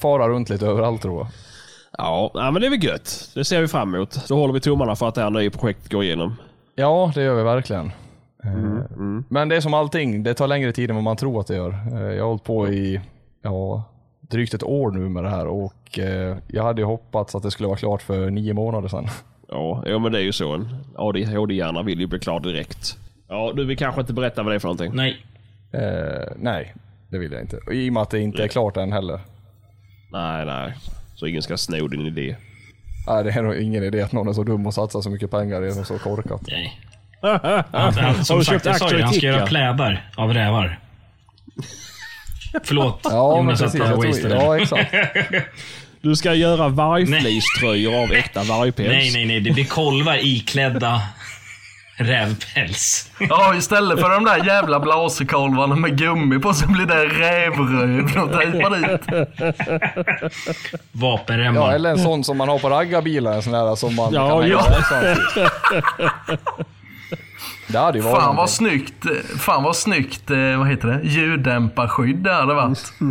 Fara 0.01 0.27
runt 0.29 0.49
lite 0.49 0.65
överallt 0.67 1.01
tror 1.01 1.17
jag. 1.19 1.27
Ja, 1.97 2.31
men 2.33 2.53
det 2.53 2.65
är 2.65 2.69
väl 2.69 2.83
gött. 2.83 3.31
Det 3.35 3.45
ser 3.45 3.61
vi 3.61 3.67
fram 3.67 3.95
emot. 3.95 4.27
Då 4.27 4.35
håller 4.35 4.53
vi 4.53 4.59
tummarna 4.59 4.95
för 4.95 5.07
att 5.07 5.15
det 5.15 5.21
här 5.21 5.29
nya 5.29 5.51
projektet 5.51 5.91
går 5.91 6.03
igenom. 6.03 6.35
Ja, 6.75 7.11
det 7.15 7.23
gör 7.23 7.35
vi 7.35 7.43
verkligen. 7.43 7.85
Eh, 8.43 8.51
Men 9.29 9.49
det 9.49 9.55
är 9.55 9.61
som 9.61 9.73
allting, 9.73 10.23
det 10.23 10.33
tar 10.33 10.47
längre 10.47 10.71
tid 10.73 10.89
än 10.89 10.95
vad 10.95 11.03
man 11.03 11.17
tror 11.17 11.39
att 11.39 11.47
det 11.47 11.55
gör. 11.55 11.69
Eh, 11.93 12.01
Jag 12.15 12.23
har 12.23 12.27
hållit 12.29 12.43
på 12.43 12.67
i 12.69 13.01
ja, 13.41 13.83
drygt 14.31 14.53
ett 14.53 14.63
år 14.63 14.91
nu 14.91 15.09
med 15.09 15.23
det 15.23 15.29
här 15.29 15.47
och 15.47 15.99
eh, 15.99 16.37
jag 16.47 16.63
hade 16.63 16.81
ju 16.81 16.85
hoppats 16.85 17.35
att 17.35 17.43
det 17.43 17.51
skulle 17.51 17.67
vara 17.67 17.77
klart 17.77 18.01
för 18.01 18.29
nio 18.29 18.53
månader 18.53 18.87
sedan. 18.87 19.07
Ja, 19.49 19.83
ja 19.85 19.99
men 19.99 20.11
det 20.11 20.19
är 20.19 20.23
ju 20.23 20.31
så. 20.31 20.53
En 20.53 20.69
ADHD-hjärna 20.95 21.83
vill 21.83 21.99
ju 21.99 22.07
bli 22.07 22.19
klar 22.19 22.39
direkt. 22.39 22.97
Ja, 23.29 23.53
du 23.55 23.65
vill 23.65 23.77
kanske 23.77 24.01
inte 24.01 24.13
berätta 24.13 24.43
vad 24.43 24.51
det 24.51 24.55
är 24.55 24.59
för 24.59 24.67
någonting? 24.67 24.91
Nej. 24.95 25.25
Eh, 25.73 26.33
nej, 26.37 26.73
det 27.09 27.17
vill 27.17 27.31
jag 27.31 27.41
inte. 27.41 27.59
I 27.71 27.89
och 27.89 27.93
med 27.93 28.01
att 28.03 28.09
det 28.09 28.19
inte 28.19 28.43
är 28.43 28.47
klart 28.47 28.77
än 28.77 28.91
heller. 28.91 29.19
Nej, 30.11 30.45
nej. 30.45 30.73
Så 31.15 31.27
ingen 31.27 31.41
ska 31.41 31.57
sno 31.57 31.87
din 31.87 32.05
idé. 32.05 32.35
Nej, 33.07 33.23
det 33.23 33.29
är 33.29 33.43
nog 33.43 33.55
ingen 33.55 33.83
idé 33.83 34.01
att 34.01 34.11
någon 34.11 34.27
är 34.27 34.33
så 34.33 34.43
dum 34.43 34.67
och 34.67 34.73
satsar 34.73 35.01
så 35.01 35.09
mycket 35.09 35.31
pengar 35.31 35.63
i 35.65 35.75
något 35.75 35.87
så 35.87 35.99
korkat. 35.99 36.41
Nej. 36.47 36.79
Han, 37.71 38.25
som 38.25 38.43
sagt, 38.43 38.65
jag 38.65 38.77
sa 38.77 38.91
ju, 38.91 39.01
han 39.01 39.13
ska 39.13 39.25
göra 39.25 39.45
plädar 39.45 40.09
av 40.17 40.33
rävar. 40.33 40.79
Förlåt 42.63 42.99
Ja, 43.03 43.37
Jonas 43.37 43.61
att 43.61 43.71
precis. 43.71 43.79
jag 43.89 44.05
wastade. 44.07 44.35
ja, 44.35 44.59
exakt. 44.59 44.93
Du 46.03 46.15
ska 46.15 46.33
göra 46.33 46.67
vargfleecetröjor 46.69 48.03
av 48.03 48.11
äkta 48.11 48.43
vargpäls. 48.43 48.87
Nej, 48.89 49.11
nej, 49.13 49.25
nej. 49.25 49.39
Det 49.39 49.51
blir 49.51 49.65
kolvar 49.65 50.17
iklädda 50.25 51.01
rävpäls. 51.95 53.11
Ja, 53.29 53.55
istället 53.55 53.99
för 53.99 54.09
de 54.09 54.23
där 54.25 54.45
jävla 54.45 54.79
blasekolvarna 54.79 55.75
med 55.75 55.97
gummi 55.97 56.39
på 56.39 56.53
så 56.53 56.67
blir 56.67 56.85
det 56.85 57.05
rävröv 57.05 58.11
de 58.13 58.29
tejpar 58.29 58.69
dit. 58.77 59.01
Vapenremmar. 60.91 61.61
Ja, 61.61 61.71
eller 61.73 61.89
en 61.89 61.99
sån 61.99 62.23
som 62.23 62.37
man 62.37 62.49
har 62.49 62.59
på 62.59 62.69
raggarbilar. 62.69 63.33
En 63.33 63.43
sån 63.43 63.53
där 63.53 63.75
som 63.75 63.95
man 63.95 64.13
Ja, 64.13 64.39
kan 64.41 64.49
ja. 64.49 64.65
Det 67.71 67.79
hade 67.79 67.97
ju 67.97 68.03
varit 68.03 68.21
Fan 68.21 68.35
vad 68.35 68.49
snyggt, 68.49 69.05
fan 69.39 69.63
vad 69.63 69.75
snyggt, 69.75 70.29
eh, 70.31 70.57
vad 70.57 70.69
heter 70.69 70.87
det, 70.87 71.07
ljuddämparskydd 71.07 72.17
det 72.17 72.33
hade 72.33 72.53
varit. 72.53 72.93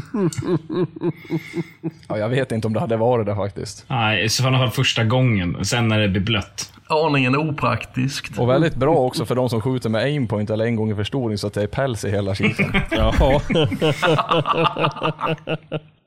Ja, 2.08 2.18
jag 2.18 2.28
vet 2.28 2.52
inte 2.52 2.66
om 2.66 2.72
det 2.72 2.80
hade 2.80 2.96
varit 2.96 3.26
det 3.26 3.34
faktiskt. 3.34 3.84
Nej, 3.88 4.24
i 4.24 4.28
så 4.28 4.42
fall 4.42 4.70
första 4.70 5.04
gången. 5.04 5.64
Sen 5.64 5.88
när 5.88 6.00
det 6.00 6.08
blir 6.08 6.20
blött. 6.20 6.72
Aningen 6.86 7.36
opraktiskt. 7.36 8.38
Och 8.38 8.48
väldigt 8.48 8.74
bra 8.74 8.94
också 8.94 9.26
för 9.26 9.34
de 9.34 9.48
som 9.50 9.60
skjuter 9.60 9.88
med 9.88 10.02
aimpoint 10.02 10.50
eller 10.50 10.64
en 10.64 10.76
gång 10.76 10.90
i 10.90 10.94
förstoring 10.94 11.38
så 11.38 11.46
att 11.46 11.54
det 11.54 11.62
är 11.62 11.66
päls 11.66 12.04
i 12.04 12.10
hela 12.10 12.34
skiten. 12.34 12.72
Jaha. 12.90 13.40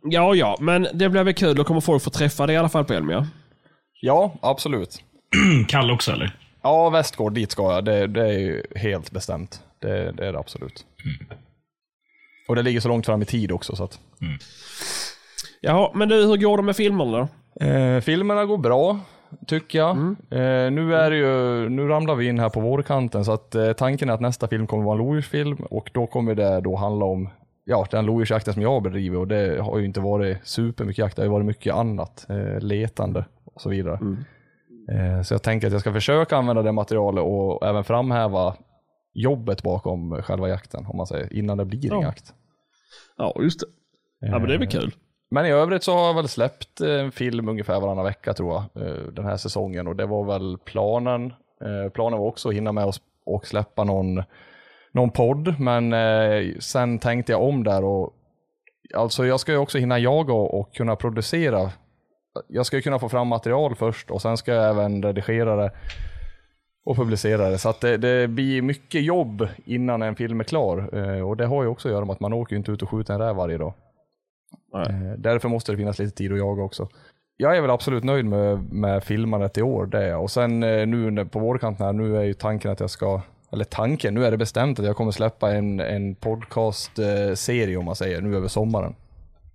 ja, 0.04 0.36
ja, 0.36 0.58
men 0.60 0.88
det 0.94 1.10
blir 1.10 1.24
väl 1.24 1.34
kul. 1.34 1.56
Då 1.56 1.64
kommer 1.64 1.82
folk 1.82 2.04
få 2.04 2.10
träffa 2.10 2.48
dig 2.48 2.54
i 2.56 2.58
alla 2.60 2.70
fall 2.70 2.86
på 2.86 2.94
Elmia. 2.94 3.28
Ja, 4.02 4.36
absolut. 4.42 5.00
Kalle 5.68 5.94
också 5.94 6.12
eller? 6.12 6.36
Ja, 6.64 6.90
Västgård, 6.90 7.34
dit 7.34 7.52
ska 7.52 7.74
jag. 7.74 7.86
Det, 7.86 8.08
det 8.08 8.22
är 8.28 8.40
ju 8.40 8.64
helt 8.76 9.12
bestämt. 9.12 9.64
Det, 9.80 10.12
det 10.12 10.28
är 10.28 10.34
det 10.34 10.40
absolut. 10.40 10.86
Och 12.48 12.56
det 12.56 12.62
ligger 12.62 12.80
så 12.80 12.88
långt 12.88 13.06
fram 13.06 13.22
i 13.22 13.26
tid 13.26 13.52
också 13.52 13.76
så 13.76 13.84
att. 13.84 14.00
Jaha, 15.62 15.92
men 15.94 16.10
du, 16.10 16.16
hur 16.16 16.38
går 16.38 16.58
det 16.58 16.64
med 16.64 16.76
filmerna 16.76 17.12
då? 17.58 17.66
Eh, 17.66 18.02
filmerna 18.02 18.46
går 18.46 18.58
bra, 18.58 19.00
tycker 19.48 19.80
jag. 19.80 19.98
Eh, 20.30 20.72
nu, 20.72 20.96
är 20.96 21.10
det 21.10 21.18
ju, 21.18 21.70
nu 21.70 21.88
ramlar 21.88 22.16
vi 22.16 22.28
in 22.28 22.40
här 22.40 22.50
på 22.50 22.60
vårkanten 22.60 23.26
så 23.26 23.32
att 23.32 23.56
eh, 23.56 23.74
tanken 23.74 24.10
är 24.10 24.14
att 24.14 24.22
nästa 24.22 24.48
film 24.48 24.68
kommer 24.68 24.84
vara 24.84 25.00
en 25.00 25.06
lodjursfilm 25.06 25.58
och 25.70 25.90
då 25.94 26.08
kommer 26.08 26.36
det 26.36 26.62
då 26.62 26.76
handla 26.76 27.06
om 27.06 27.30
ja, 27.66 27.88
den 27.92 28.06
lodjursjakten 28.06 28.54
som 28.54 28.64
jag 28.64 28.84
bedriver 28.84 29.18
och 29.18 29.28
det 29.28 29.62
har 29.62 29.80
ju 29.80 29.86
inte 29.86 30.00
varit 30.00 30.38
supermycket 30.44 30.98
jakt, 31.00 31.16
det 31.16 31.22
har 31.22 31.26
ju 31.28 31.32
varit 31.32 31.46
mycket 31.46 31.74
annat, 31.74 32.26
eh, 32.30 32.60
letande 32.60 33.26
och 33.46 33.62
så 33.62 33.70
vidare. 33.70 33.94
Eh, 34.02 34.08
så 35.24 35.34
jag 35.34 35.44
tänker 35.44 35.68
att 35.68 35.74
jag 35.74 35.82
ska 35.82 35.94
försöka 35.94 36.38
använda 36.38 36.62
det 36.62 36.72
materialet 36.72 37.24
och 37.24 37.68
även 37.68 37.84
framhäva 37.84 38.56
jobbet 39.14 39.64
bakom 39.64 40.22
själva 40.24 40.50
jakten, 40.50 40.86
om 40.86 40.98
man 40.98 41.08
säger, 41.08 41.34
innan 41.34 41.58
det 41.58 41.66
blir 41.66 41.94
en 41.94 42.00
Ja. 42.00 42.06
jakt. 42.08 42.34
Ja, 43.18 43.36
just 43.40 43.60
det. 43.60 43.66
Ja, 44.20 44.40
men 44.40 44.48
det 44.48 44.54
är 44.54 44.58
väl 44.60 44.68
kul. 44.68 44.96
Men 45.32 45.46
i 45.46 45.50
övrigt 45.50 45.84
så 45.84 45.94
har 45.94 46.08
jag 46.08 46.14
väl 46.14 46.28
släppt 46.28 46.82
eh, 46.82 46.90
en 47.00 47.12
film 47.12 47.50
ungefär 47.50 47.80
varannan 47.80 48.06
vecka 48.06 48.34
tror 48.34 48.54
jag, 48.54 48.88
eh, 48.88 49.04
den 49.12 49.26
här 49.26 49.38
säsongen 49.38 49.88
och 49.88 49.96
det 49.96 50.06
var 50.06 50.26
väl 50.26 50.58
planen. 50.66 51.26
Eh, 51.66 51.90
Planen 51.94 52.20
var 52.20 52.28
också 52.28 52.50
att 52.50 52.56
hinna 52.56 52.72
med 52.72 52.92
och 53.26 53.48
släppa 53.48 53.84
någon, 53.84 54.24
någon 54.92 55.10
podd, 55.12 55.60
men 55.60 55.94
eh, 55.94 56.54
sen 56.60 57.00
tänkte 57.00 57.32
jag 57.32 57.44
om 57.44 57.64
där 57.64 57.84
och 57.84 58.14
alltså 58.96 59.26
jag 59.26 59.40
ska 59.40 59.52
ju 59.52 59.58
också 59.58 59.78
hinna 59.78 60.00
jaga 60.00 60.34
och 60.34 60.74
kunna 60.76 60.96
producera. 60.96 61.72
Jag 62.48 62.66
ska 62.66 62.76
ju 62.76 62.82
kunna 62.82 63.00
få 63.00 63.10
fram 63.10 63.28
material 63.28 63.76
först 63.76 64.12
och 64.12 64.22
sen 64.22 64.38
ska 64.38 64.54
jag 64.54 64.70
även 64.70 65.04
redigera 65.04 65.56
det 65.56 65.72
och 66.86 66.96
publicera 66.96 67.50
det. 67.50 67.58
Så 67.58 67.70
att 67.70 67.82
det, 67.82 67.98
det 67.98 68.28
blir 68.28 68.62
mycket 68.62 69.04
jobb 69.04 69.48
innan 69.66 70.02
en 70.02 70.16
film 70.16 70.40
är 70.40 70.44
klar. 70.44 70.90
Eh, 70.94 71.28
och 71.28 71.38
det 71.38 71.46
har 71.46 71.64
ju 71.64 71.70
också 71.70 71.88
att 71.88 71.94
göra 71.94 72.06
med 72.06 72.14
att 72.14 72.20
man 72.20 72.34
åker 72.34 72.54
ju 72.54 72.58
inte 72.58 72.72
ut 72.72 72.82
och 72.82 72.90
skjuter 72.90 73.14
en 73.14 73.20
räv 73.20 73.36
varje 73.36 73.58
dag. 73.58 73.74
Eh, 74.76 75.14
Därför 75.18 75.50
måste 75.50 75.72
det 75.72 75.78
finnas 75.78 76.00
lite 76.00 76.16
tid 76.16 76.32
att 76.32 76.38
jaga 76.38 76.64
också. 76.64 76.90
Jag 77.38 77.58
är 77.58 77.62
väl 77.62 77.70
absolut 77.70 78.04
nöjd 78.04 78.26
med, 78.26 78.74
med 78.74 79.04
filmandet 79.04 79.58
i 79.58 79.62
år, 79.62 79.86
det 79.86 80.04
är 80.04 80.10
jag. 80.10 80.24
Och 80.24 80.32
sen 80.32 80.64
eh, 80.64 80.88
nu 80.88 81.26
på 81.26 81.40
vårkanten 81.40 81.86
här, 81.86 81.94
nu 81.94 82.18
är 82.18 82.24
ju 82.24 82.34
tanken 82.34 82.72
att 82.72 82.80
jag 82.80 82.90
ska, 82.90 83.22
eller 83.52 83.66
tanken, 83.66 84.14
nu 84.14 84.26
är 84.26 84.32
det 84.32 84.38
bestämt 84.38 84.80
att 84.80 84.86
jag 84.86 84.96
kommer 84.96 85.12
släppa 85.12 85.52
en, 85.52 85.80
en 85.80 86.16
podcast-serie 86.16 87.78
om 87.78 87.86
man 87.86 87.96
säger, 87.96 88.22
nu 88.22 88.36
över 88.36 88.48
sommaren. 88.48 88.96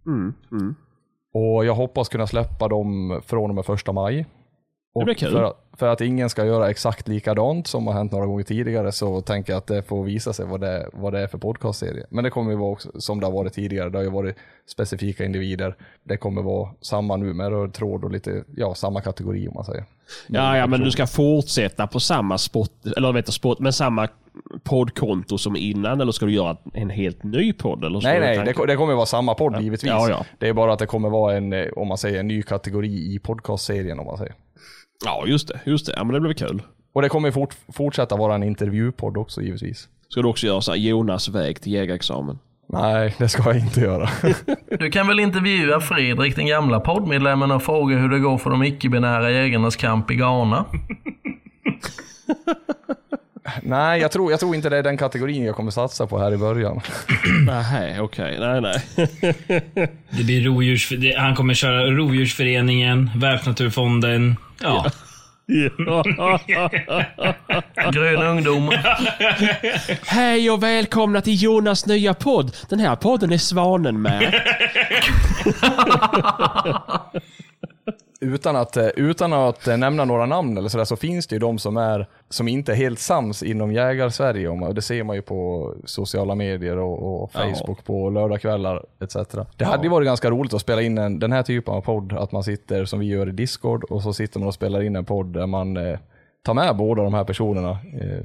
Mm, 0.06 0.34
mm. 0.52 0.74
Och 1.34 1.64
jag 1.64 1.74
hoppas 1.74 2.08
kunna 2.08 2.26
släppa 2.26 2.68
dem 2.68 3.20
från 3.26 3.50
och 3.50 3.54
med 3.54 3.64
första 3.64 3.92
maj. 3.92 4.26
Och 4.98 5.04
blir 5.04 5.14
kul. 5.14 5.30
För, 5.32 5.42
att- 5.42 5.64
för 5.78 5.88
att 5.88 6.00
ingen 6.00 6.30
ska 6.30 6.44
göra 6.44 6.70
exakt 6.70 7.08
likadant 7.08 7.66
som 7.66 7.86
har 7.86 7.94
hänt 7.94 8.12
några 8.12 8.26
gånger 8.26 8.44
tidigare 8.44 8.92
så 8.92 9.20
tänker 9.20 9.52
jag 9.52 9.58
att 9.58 9.66
det 9.66 9.82
får 9.82 10.04
visa 10.04 10.32
sig 10.32 10.46
vad 10.46 10.60
det, 10.60 10.88
vad 10.92 11.12
det 11.12 11.20
är 11.20 11.26
för 11.26 11.38
podcastserie. 11.38 12.06
Men 12.10 12.24
det 12.24 12.30
kommer 12.30 12.50
ju 12.50 12.56
vara 12.56 12.70
också, 12.70 13.00
som 13.00 13.20
det 13.20 13.26
har 13.26 13.32
varit 13.32 13.52
tidigare, 13.52 13.90
det 13.90 13.98
har 13.98 14.02
ju 14.04 14.10
varit 14.10 14.36
specifika 14.70 15.24
individer. 15.24 15.76
Det 16.04 16.16
kommer 16.16 16.42
vara 16.42 16.68
samma 16.80 17.16
nu 17.16 17.32
med 17.34 17.48
röd 17.48 17.74
tråd 17.74 18.04
och 18.04 18.10
lite, 18.10 18.44
ja, 18.56 18.74
samma 18.74 19.00
kategori 19.00 19.48
om 19.48 19.54
man 19.54 19.64
säger. 19.64 19.84
Ja, 20.26 20.56
ja, 20.56 20.66
men 20.66 20.80
du 20.80 20.90
ska 20.90 21.06
fortsätta 21.06 21.86
på 21.86 22.00
samma 22.00 22.38
spot, 22.38 22.72
eller 22.96 23.12
vet 23.12 23.26
du, 23.26 23.32
spot, 23.32 23.58
med 23.58 23.74
samma 23.74 24.08
poddkonto 24.62 25.38
som 25.38 25.56
innan 25.56 26.00
eller 26.00 26.12
ska 26.12 26.26
du 26.26 26.32
göra 26.34 26.56
en 26.74 26.90
helt 26.90 27.22
ny 27.22 27.52
podd? 27.52 27.84
Eller 27.84 28.00
Nej, 28.02 28.20
nej, 28.20 28.54
det, 28.56 28.66
det 28.66 28.76
kommer 28.76 28.94
vara 28.94 29.06
samma 29.06 29.34
podd 29.34 29.60
givetvis. 29.62 29.90
Ja, 29.90 30.08
ja. 30.10 30.24
Det 30.38 30.48
är 30.48 30.52
bara 30.52 30.72
att 30.72 30.78
det 30.78 30.86
kommer 30.86 31.10
vara 31.10 31.36
en, 31.36 31.52
eh, 31.52 31.66
om 31.76 31.88
man 31.88 31.98
säger, 31.98 32.20
en 32.20 32.28
ny 32.28 32.42
kategori 32.42 33.14
i 33.14 33.18
podcastserien 33.18 33.98
om 33.98 34.06
man 34.06 34.18
säger. 34.18 34.34
Ja, 35.04 35.24
just 35.26 35.48
det. 35.48 35.60
Just 35.64 35.86
det. 35.86 35.92
Ja, 35.96 36.04
men 36.04 36.14
det 36.14 36.20
blir 36.20 36.34
kul. 36.34 36.62
Och 36.92 37.02
det 37.02 37.08
kommer 37.08 37.30
fort, 37.30 37.56
fortsätta 37.72 38.16
vara 38.16 38.34
en 38.34 38.42
intervjupodd 38.42 39.16
också 39.16 39.42
givetvis. 39.42 39.88
Ska 40.08 40.22
du 40.22 40.28
också 40.28 40.46
göra 40.46 40.60
så 40.60 40.70
här 40.70 40.78
Jonas 40.78 41.28
väg 41.28 41.60
till 41.60 41.72
jägarexamen? 41.72 42.38
Nej, 42.72 43.14
det 43.18 43.28
ska 43.28 43.42
jag 43.42 43.58
inte 43.58 43.80
göra. 43.80 44.08
Du 44.78 44.90
kan 44.90 45.06
väl 45.06 45.20
intervjua 45.20 45.80
Fredrik, 45.80 46.36
den 46.36 46.46
gamla 46.46 46.80
poddmedlemmen, 46.80 47.50
och 47.50 47.62
fråga 47.62 47.96
hur 47.96 48.08
det 48.08 48.18
går 48.18 48.38
för 48.38 48.50
de 48.50 48.62
icke-binära 48.62 49.30
jägarnas 49.30 49.76
kamp 49.76 50.10
i 50.10 50.14
Ghana? 50.14 50.64
nej, 53.62 54.00
jag 54.00 54.12
tror, 54.12 54.30
jag 54.30 54.40
tror 54.40 54.54
inte 54.54 54.68
det 54.68 54.76
är 54.76 54.82
den 54.82 54.96
kategorin 54.96 55.44
jag 55.44 55.56
kommer 55.56 55.70
satsa 55.70 56.06
på 56.06 56.18
här 56.18 56.32
i 56.32 56.36
början. 56.36 56.80
Nej, 57.46 58.00
okej. 58.00 58.36
Nej, 58.40 58.60
nej. 58.60 58.82
Det 60.10 60.24
blir 60.24 60.44
rovdjurs... 60.44 60.92
Han 61.16 61.34
kommer 61.34 61.54
köra 61.54 61.86
Rovdjursföreningen, 61.86 63.10
Världsnaturfonden. 63.16 64.36
Ja. 64.60 64.90
Grön 67.92 68.22
ungdom. 68.22 68.68
Hej 70.06 70.50
och 70.50 70.62
välkomna 70.62 71.20
till 71.20 71.42
Jonas 71.42 71.86
nya 71.86 72.14
podd. 72.14 72.56
Den 72.68 72.80
här 72.80 72.96
podden 72.96 73.32
är 73.32 73.38
Svanen 73.38 74.02
med. 74.02 74.22
Utan 78.20 78.56
att, 78.56 78.76
eh, 78.76 78.86
utan 78.86 79.32
att 79.32 79.68
eh, 79.68 79.76
nämna 79.76 80.04
några 80.04 80.26
namn 80.26 80.58
eller 80.58 80.68
sådär 80.68 80.84
så 80.84 80.96
finns 80.96 81.26
det 81.26 81.34
ju 81.34 81.38
de 81.38 81.58
som, 81.58 81.76
är, 81.76 82.06
som 82.28 82.48
inte 82.48 82.72
är 82.72 82.76
helt 82.76 82.98
sams 82.98 83.42
inom 83.42 83.72
jägar-Sverige. 83.72 84.48
och 84.48 84.74
Det 84.74 84.82
ser 84.82 85.04
man 85.04 85.16
ju 85.16 85.22
på 85.22 85.74
sociala 85.84 86.34
medier 86.34 86.76
och, 86.78 87.22
och 87.22 87.32
Facebook 87.32 87.84
på 87.84 88.10
lördagskvällar 88.10 88.84
etc. 89.00 89.16
Det 89.56 89.64
hade 89.64 89.82
ju 89.82 89.88
varit 89.88 90.06
ganska 90.06 90.30
roligt 90.30 90.54
att 90.54 90.60
spela 90.60 90.82
in 90.82 90.98
en, 90.98 91.18
den 91.18 91.32
här 91.32 91.42
typen 91.42 91.74
av 91.74 91.80
podd, 91.80 92.12
att 92.12 92.32
man 92.32 92.44
sitter 92.44 92.84
som 92.84 93.00
vi 93.00 93.06
gör 93.06 93.28
i 93.28 93.32
Discord 93.32 93.84
och 93.84 94.02
så 94.02 94.12
sitter 94.12 94.38
man 94.38 94.48
och 94.48 94.54
spelar 94.54 94.82
in 94.82 94.96
en 94.96 95.04
podd 95.04 95.26
där 95.26 95.46
man 95.46 95.76
eh, 95.76 95.98
tar 96.42 96.54
med 96.54 96.76
båda 96.76 97.02
de 97.02 97.14
här 97.14 97.24
personerna 97.24 97.70
eh, 97.70 98.24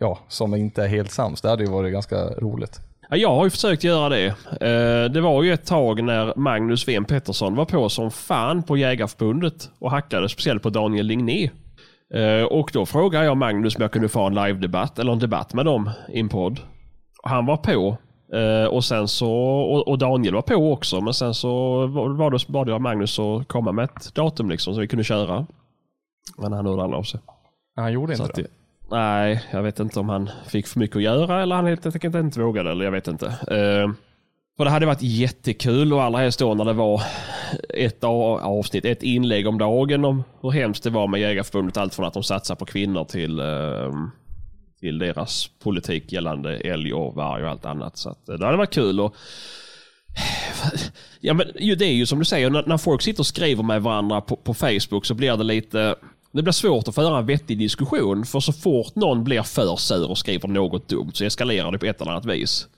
ja, 0.00 0.18
som 0.28 0.54
inte 0.54 0.82
är 0.82 0.88
helt 0.88 1.10
sams. 1.10 1.40
Det 1.40 1.48
hade 1.48 1.64
ju 1.64 1.70
varit 1.70 1.92
ganska 1.92 2.16
roligt. 2.26 2.80
Ja, 3.10 3.16
jag 3.16 3.34
har 3.34 3.44
ju 3.44 3.50
försökt 3.50 3.84
göra 3.84 4.08
det. 4.08 4.26
Eh, 4.60 5.10
Det 5.12 5.20
var 5.20 5.42
ju 5.42 5.52
ett 5.52 5.66
tag 5.66 6.02
när 6.04 6.32
Magnus 6.36 6.88
Ven 6.88 7.04
Pettersson 7.04 7.54
var 7.54 7.64
på 7.64 7.88
som 7.88 8.10
fan 8.10 8.62
på 8.62 8.76
Jägarförbundet 8.76 9.70
och 9.78 9.90
hackade 9.90 10.28
speciellt 10.28 10.62
på 10.62 10.70
Daniel 10.70 11.06
Ligné. 11.06 11.50
Eh, 12.14 12.44
Och 12.44 12.70
då 12.72 12.86
frågade 12.86 13.24
jag 13.24 13.36
Magnus 13.36 13.76
om 13.76 13.82
jag 13.82 13.92
kunde 13.92 14.08
få 14.08 14.22
en 14.26 14.34
live-debatt 14.34 14.98
eller 14.98 15.12
en 15.12 15.18
debatt 15.18 15.54
med 15.54 15.64
dem 15.64 15.90
i 16.12 16.20
en 16.20 16.28
podd. 16.28 16.60
Han 17.22 17.46
var 17.46 17.56
på. 17.56 17.96
Eh, 18.38 18.66
Och 18.68 18.84
sen 18.84 19.08
så, 19.08 19.32
och 19.86 19.98
Daniel 19.98 20.34
var 20.34 20.42
på 20.42 20.72
också, 20.72 21.00
men 21.00 21.14
sen 21.14 21.34
så 21.34 21.86
var 21.86 22.30
det, 22.30 22.38
bad 22.48 22.68
jag 22.68 22.80
Magnus 22.80 23.18
att 23.18 23.48
komma 23.48 23.72
med 23.72 23.84
ett 23.84 24.14
datum 24.14 24.50
liksom 24.50 24.74
så 24.74 24.80
vi 24.80 24.88
kunde 24.88 25.04
köra. 25.04 25.46
Men 26.38 26.52
han 26.52 26.66
hörde 26.66 26.82
aldrig 26.82 26.98
av 26.98 27.02
sig. 27.02 27.20
Han 27.76 27.92
gjorde 27.92 28.16
Så 28.16 28.22
inte 28.22 28.30
att 28.32 28.36
det 28.36 28.46
nej, 28.90 29.44
jag 29.50 29.62
vet 29.62 29.80
inte 29.80 30.00
om 30.00 30.08
han 30.08 30.30
fick 30.46 30.66
för 30.66 30.78
mycket 30.78 30.96
att 30.96 31.02
göra 31.02 31.42
eller 31.42 31.56
han 31.56 31.66
helt 31.66 31.86
enkelt 31.86 32.14
inte 32.14 32.40
vågade. 32.40 32.70
Eller 32.70 32.84
jag 32.84 32.92
vet 32.92 33.08
inte. 33.08 33.26
Eh, 33.26 33.92
för 34.56 34.64
det 34.64 34.70
hade 34.70 34.86
varit 34.86 35.02
jättekul 35.02 35.92
och 35.92 36.02
allra 36.02 36.18
helst 36.18 36.38
då 36.38 36.54
när 36.54 36.64
det 36.64 36.72
var 36.72 37.02
ett 37.68 38.04
avsnitt, 38.04 38.84
ett 38.84 39.02
inlägg 39.02 39.46
om 39.46 39.58
dagen 39.58 40.04
om 40.04 40.24
hur 40.42 40.50
hemskt 40.50 40.84
det 40.84 40.90
var 40.90 41.06
med 41.06 41.20
Jägarförbundet. 41.20 41.76
Allt 41.76 41.94
från 41.94 42.06
att 42.06 42.14
de 42.14 42.22
satsar 42.22 42.54
på 42.54 42.64
kvinnor 42.64 43.04
till, 43.04 43.40
ehm, 43.40 44.10
till 44.80 44.98
deras 44.98 45.50
politik 45.62 46.12
gällande 46.12 46.56
älg 46.56 46.92
och 46.92 47.14
varg 47.14 47.44
och 47.44 47.50
allt 47.50 47.64
annat. 47.64 47.96
Så 47.96 48.10
att, 48.10 48.28
eh, 48.28 48.34
det 48.34 48.44
hade 48.44 48.58
varit 48.58 48.74
kul. 48.74 49.00
Och, 49.00 49.16
Ja, 51.20 51.34
men 51.34 51.46
det 51.54 51.84
är 51.84 51.92
ju 51.92 52.06
som 52.06 52.18
du 52.18 52.24
säger, 52.24 52.50
när, 52.50 52.64
när 52.66 52.76
folk 52.76 53.02
sitter 53.02 53.20
och 53.20 53.26
skriver 53.26 53.62
med 53.62 53.82
varandra 53.82 54.20
på, 54.20 54.36
på 54.36 54.54
Facebook 54.54 55.06
så 55.06 55.14
blir 55.14 55.36
det 55.36 55.44
lite 55.44 55.94
det 56.36 56.42
blir 56.42 56.52
svårt 56.52 56.88
att 56.88 56.94
föra 56.94 57.18
en 57.18 57.26
vettig 57.26 57.58
diskussion 57.58 58.24
för 58.24 58.40
så 58.40 58.52
fort 58.52 58.94
någon 58.94 59.24
blir 59.24 59.42
för 59.42 59.76
sur 59.76 60.10
och 60.10 60.18
skriver 60.18 60.48
något 60.48 60.88
dumt 60.88 61.10
så 61.14 61.24
eskalerar 61.24 61.72
det 61.72 61.78
på 61.78 61.86
ett 61.86 62.00
eller 62.00 62.10
annat 62.10 62.26
vis. 62.26 62.68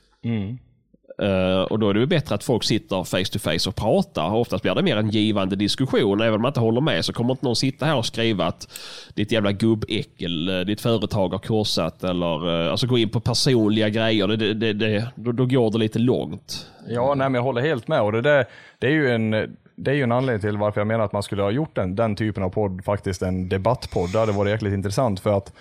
Eh, 1.22 1.62
och 1.62 1.78
då 1.78 1.90
är 1.90 1.94
det 1.94 2.06
bättre 2.06 2.34
att 2.34 2.44
folk 2.44 2.64
sitter 2.64 3.04
face 3.04 3.32
to 3.32 3.38
face 3.38 3.68
och 3.68 3.76
pratar. 3.76 4.34
Oftast 4.34 4.62
blir 4.62 4.74
det 4.74 4.82
mer 4.82 4.96
en 4.96 5.10
givande 5.10 5.56
diskussion. 5.56 6.20
Även 6.20 6.34
om 6.34 6.42
man 6.42 6.48
inte 6.48 6.60
håller 6.60 6.80
med 6.80 7.04
så 7.04 7.12
kommer 7.12 7.30
inte 7.30 7.44
någon 7.44 7.56
sitta 7.56 7.86
här 7.86 7.96
och 7.96 8.06
skriva 8.06 8.46
att 8.46 8.68
ditt 9.14 9.32
jävla 9.32 9.52
gubbäckel, 9.52 10.48
eh, 10.48 10.60
ditt 10.60 10.80
företag 10.80 11.28
har 11.28 11.38
korsat 11.38 12.04
eller 12.04 12.64
eh, 12.64 12.70
alltså 12.70 12.86
gå 12.86 12.98
in 12.98 13.08
på 13.08 13.20
personliga 13.20 13.88
grejer. 13.88 14.28
Det, 14.28 14.54
det, 14.54 14.72
det, 14.72 15.08
då, 15.14 15.32
då 15.32 15.46
går 15.46 15.70
det 15.70 15.78
lite 15.78 15.98
långt. 15.98 16.66
Ja, 16.88 17.14
nej, 17.14 17.30
men 17.30 17.34
jag 17.34 17.42
håller 17.42 17.62
helt 17.62 17.88
med. 17.88 18.02
Och 18.02 18.12
det, 18.12 18.22
där, 18.22 18.44
det, 18.78 18.86
är 18.86 18.90
ju 18.90 19.10
en, 19.10 19.56
det 19.76 19.90
är 19.90 19.94
ju 19.94 20.02
en 20.02 20.12
anledning 20.12 20.40
till 20.40 20.56
varför 20.56 20.80
jag 20.80 20.88
menar 20.88 21.04
att 21.04 21.12
man 21.12 21.22
skulle 21.22 21.42
ha 21.42 21.50
gjort 21.50 21.76
den, 21.76 21.94
den 21.94 22.16
typen 22.16 22.42
av 22.42 22.50
podd, 22.50 22.84
faktiskt 22.84 23.22
en 23.22 23.48
debattpodd. 23.48 24.12
Det 24.12 24.18
hade 24.18 24.32
varit 24.32 24.50
jäkligt 24.50 24.74
intressant 24.74 25.20
för 25.20 25.36
att 25.36 25.52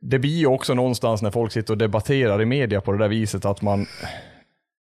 det 0.00 0.18
blir 0.18 0.38
ju 0.38 0.46
också 0.46 0.74
någonstans 0.74 1.22
när 1.22 1.30
folk 1.30 1.52
sitter 1.52 1.74
och 1.74 1.78
debatterar 1.78 2.42
i 2.42 2.44
media 2.44 2.80
på 2.80 2.92
det 2.92 2.98
där 2.98 3.08
viset 3.08 3.44
att 3.44 3.62
man, 3.62 3.86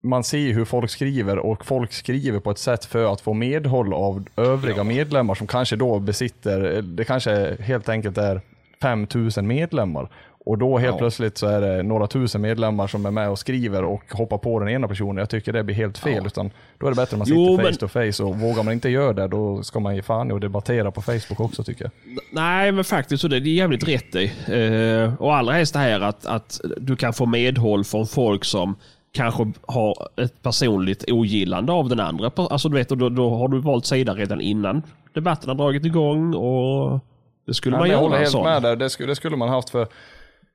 man 0.02 0.24
ser 0.24 0.52
hur 0.52 0.64
folk 0.64 0.90
skriver 0.90 1.38
och 1.38 1.64
folk 1.64 1.92
skriver 1.92 2.40
på 2.40 2.50
ett 2.50 2.58
sätt 2.58 2.84
för 2.84 3.12
att 3.12 3.20
få 3.20 3.34
medhåll 3.34 3.94
av 3.94 4.24
övriga 4.36 4.84
medlemmar 4.84 5.34
som 5.34 5.46
kanske 5.46 5.76
då 5.76 5.98
besitter, 5.98 6.82
det 6.82 7.04
kanske 7.04 7.56
helt 7.60 7.88
enkelt 7.88 8.18
är 8.18 8.40
5000 8.82 9.46
medlemmar. 9.46 10.08
Och 10.48 10.58
då 10.58 10.78
helt 10.78 10.92
Ja. 10.94 10.98
plötsligt 10.98 11.38
så 11.38 11.46
är 11.46 11.60
det 11.60 11.82
några 11.82 12.06
tusen 12.06 12.40
medlemmar 12.40 12.86
som 12.86 13.06
är 13.06 13.10
med 13.10 13.30
och 13.30 13.38
skriver 13.38 13.84
och 13.84 14.02
hoppar 14.12 14.38
på 14.38 14.58
den 14.60 14.68
ena 14.68 14.88
personen. 14.88 15.16
Jag 15.16 15.30
tycker 15.30 15.52
det 15.52 15.64
blir 15.64 15.74
helt 15.74 15.98
fel. 15.98 16.26
Utan 16.26 16.50
då 16.78 16.86
är 16.86 16.90
det 16.90 16.96
bättre 16.96 17.14
att 17.14 17.18
man 17.18 17.26
sitter 17.26 17.40
Jo, 17.40 17.56
face 17.56 17.62
men- 17.62 17.74
to 17.76 17.88
face 17.88 18.22
och 18.24 18.36
vågar 18.40 18.62
man 18.62 18.72
inte 18.74 18.88
göra 18.88 19.12
det 19.12 19.28
då 19.28 19.62
ska 19.62 19.80
man 19.80 19.96
ge 19.96 20.02
fan 20.02 20.32
att 20.32 20.40
debattera 20.40 20.90
på 20.90 21.02
Facebook 21.02 21.40
också 21.40 21.64
tycker 21.64 21.84
jag. 21.84 21.90
Nej, 22.32 22.72
men 22.72 22.84
faktiskt 22.84 23.20
så 23.20 23.28
det, 23.28 23.36
är 23.36 23.40
jävligt 23.40 23.88
rätt 23.88 24.14
i. 24.14 24.24
Eh, 24.48 25.14
och 25.22 25.34
allra 25.36 25.52
helst 25.52 25.72
det 25.72 25.78
här 25.78 26.00
att, 26.00 26.26
att 26.26 26.60
du 26.76 26.96
kan 26.96 27.12
få 27.12 27.26
medhåll 27.26 27.84
från 27.84 28.06
folk 28.06 28.44
som 28.44 28.76
kanske 29.12 29.52
har 29.66 30.08
ett 30.22 30.42
personligt 30.42 31.04
ogillande 31.10 31.72
av 31.72 31.88
den 31.88 32.00
andra. 32.00 32.30
Alltså 32.36 32.68
du 32.68 32.74
vet, 32.76 32.88
då, 32.88 33.08
då 33.08 33.30
har 33.34 33.48
du 33.48 33.60
valt 33.60 33.86
sida 33.86 34.14
redan 34.14 34.40
innan 34.40 34.82
debatten 35.14 35.48
har 35.48 35.56
dragit 35.56 35.84
igång 35.86 36.34
och 36.34 37.00
det 37.46 37.54
skulle 37.54 37.76
Nej, 37.76 37.80
man 37.80 37.88
men 37.88 37.90
jag 37.90 37.98
göra. 38.02 38.10
håller 38.10 38.18
helt 38.18 38.44
med 38.44 38.62
där. 38.62 38.76
Det 38.76 38.90
skulle, 38.90 39.08
det 39.10 39.16
skulle 39.16 39.36
man 39.36 39.48
haft 39.48 39.70
för 39.70 39.86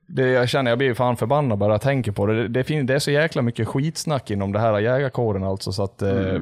det 0.06 0.28
jag 0.28 0.48
känner, 0.48 0.70
jag 0.70 0.78
blir 0.78 0.94
fan 0.94 1.16
förbannad 1.16 1.58
bara 1.58 1.72
jag 1.74 1.80
tänker 1.80 2.12
på 2.12 2.26
det. 2.26 2.42
Det, 2.42 2.48
det, 2.48 2.64
fin- 2.64 2.86
det 2.86 2.94
är 2.94 2.98
så 2.98 3.10
jäkla 3.10 3.42
mycket 3.42 3.68
skitsnack 3.68 4.30
inom 4.30 4.52
det 4.52 4.58
här 4.58 4.78
jägarkåren 4.78 5.44
alltså 5.44 5.72
så 5.72 5.82
att 5.82 6.02
eh, 6.02 6.40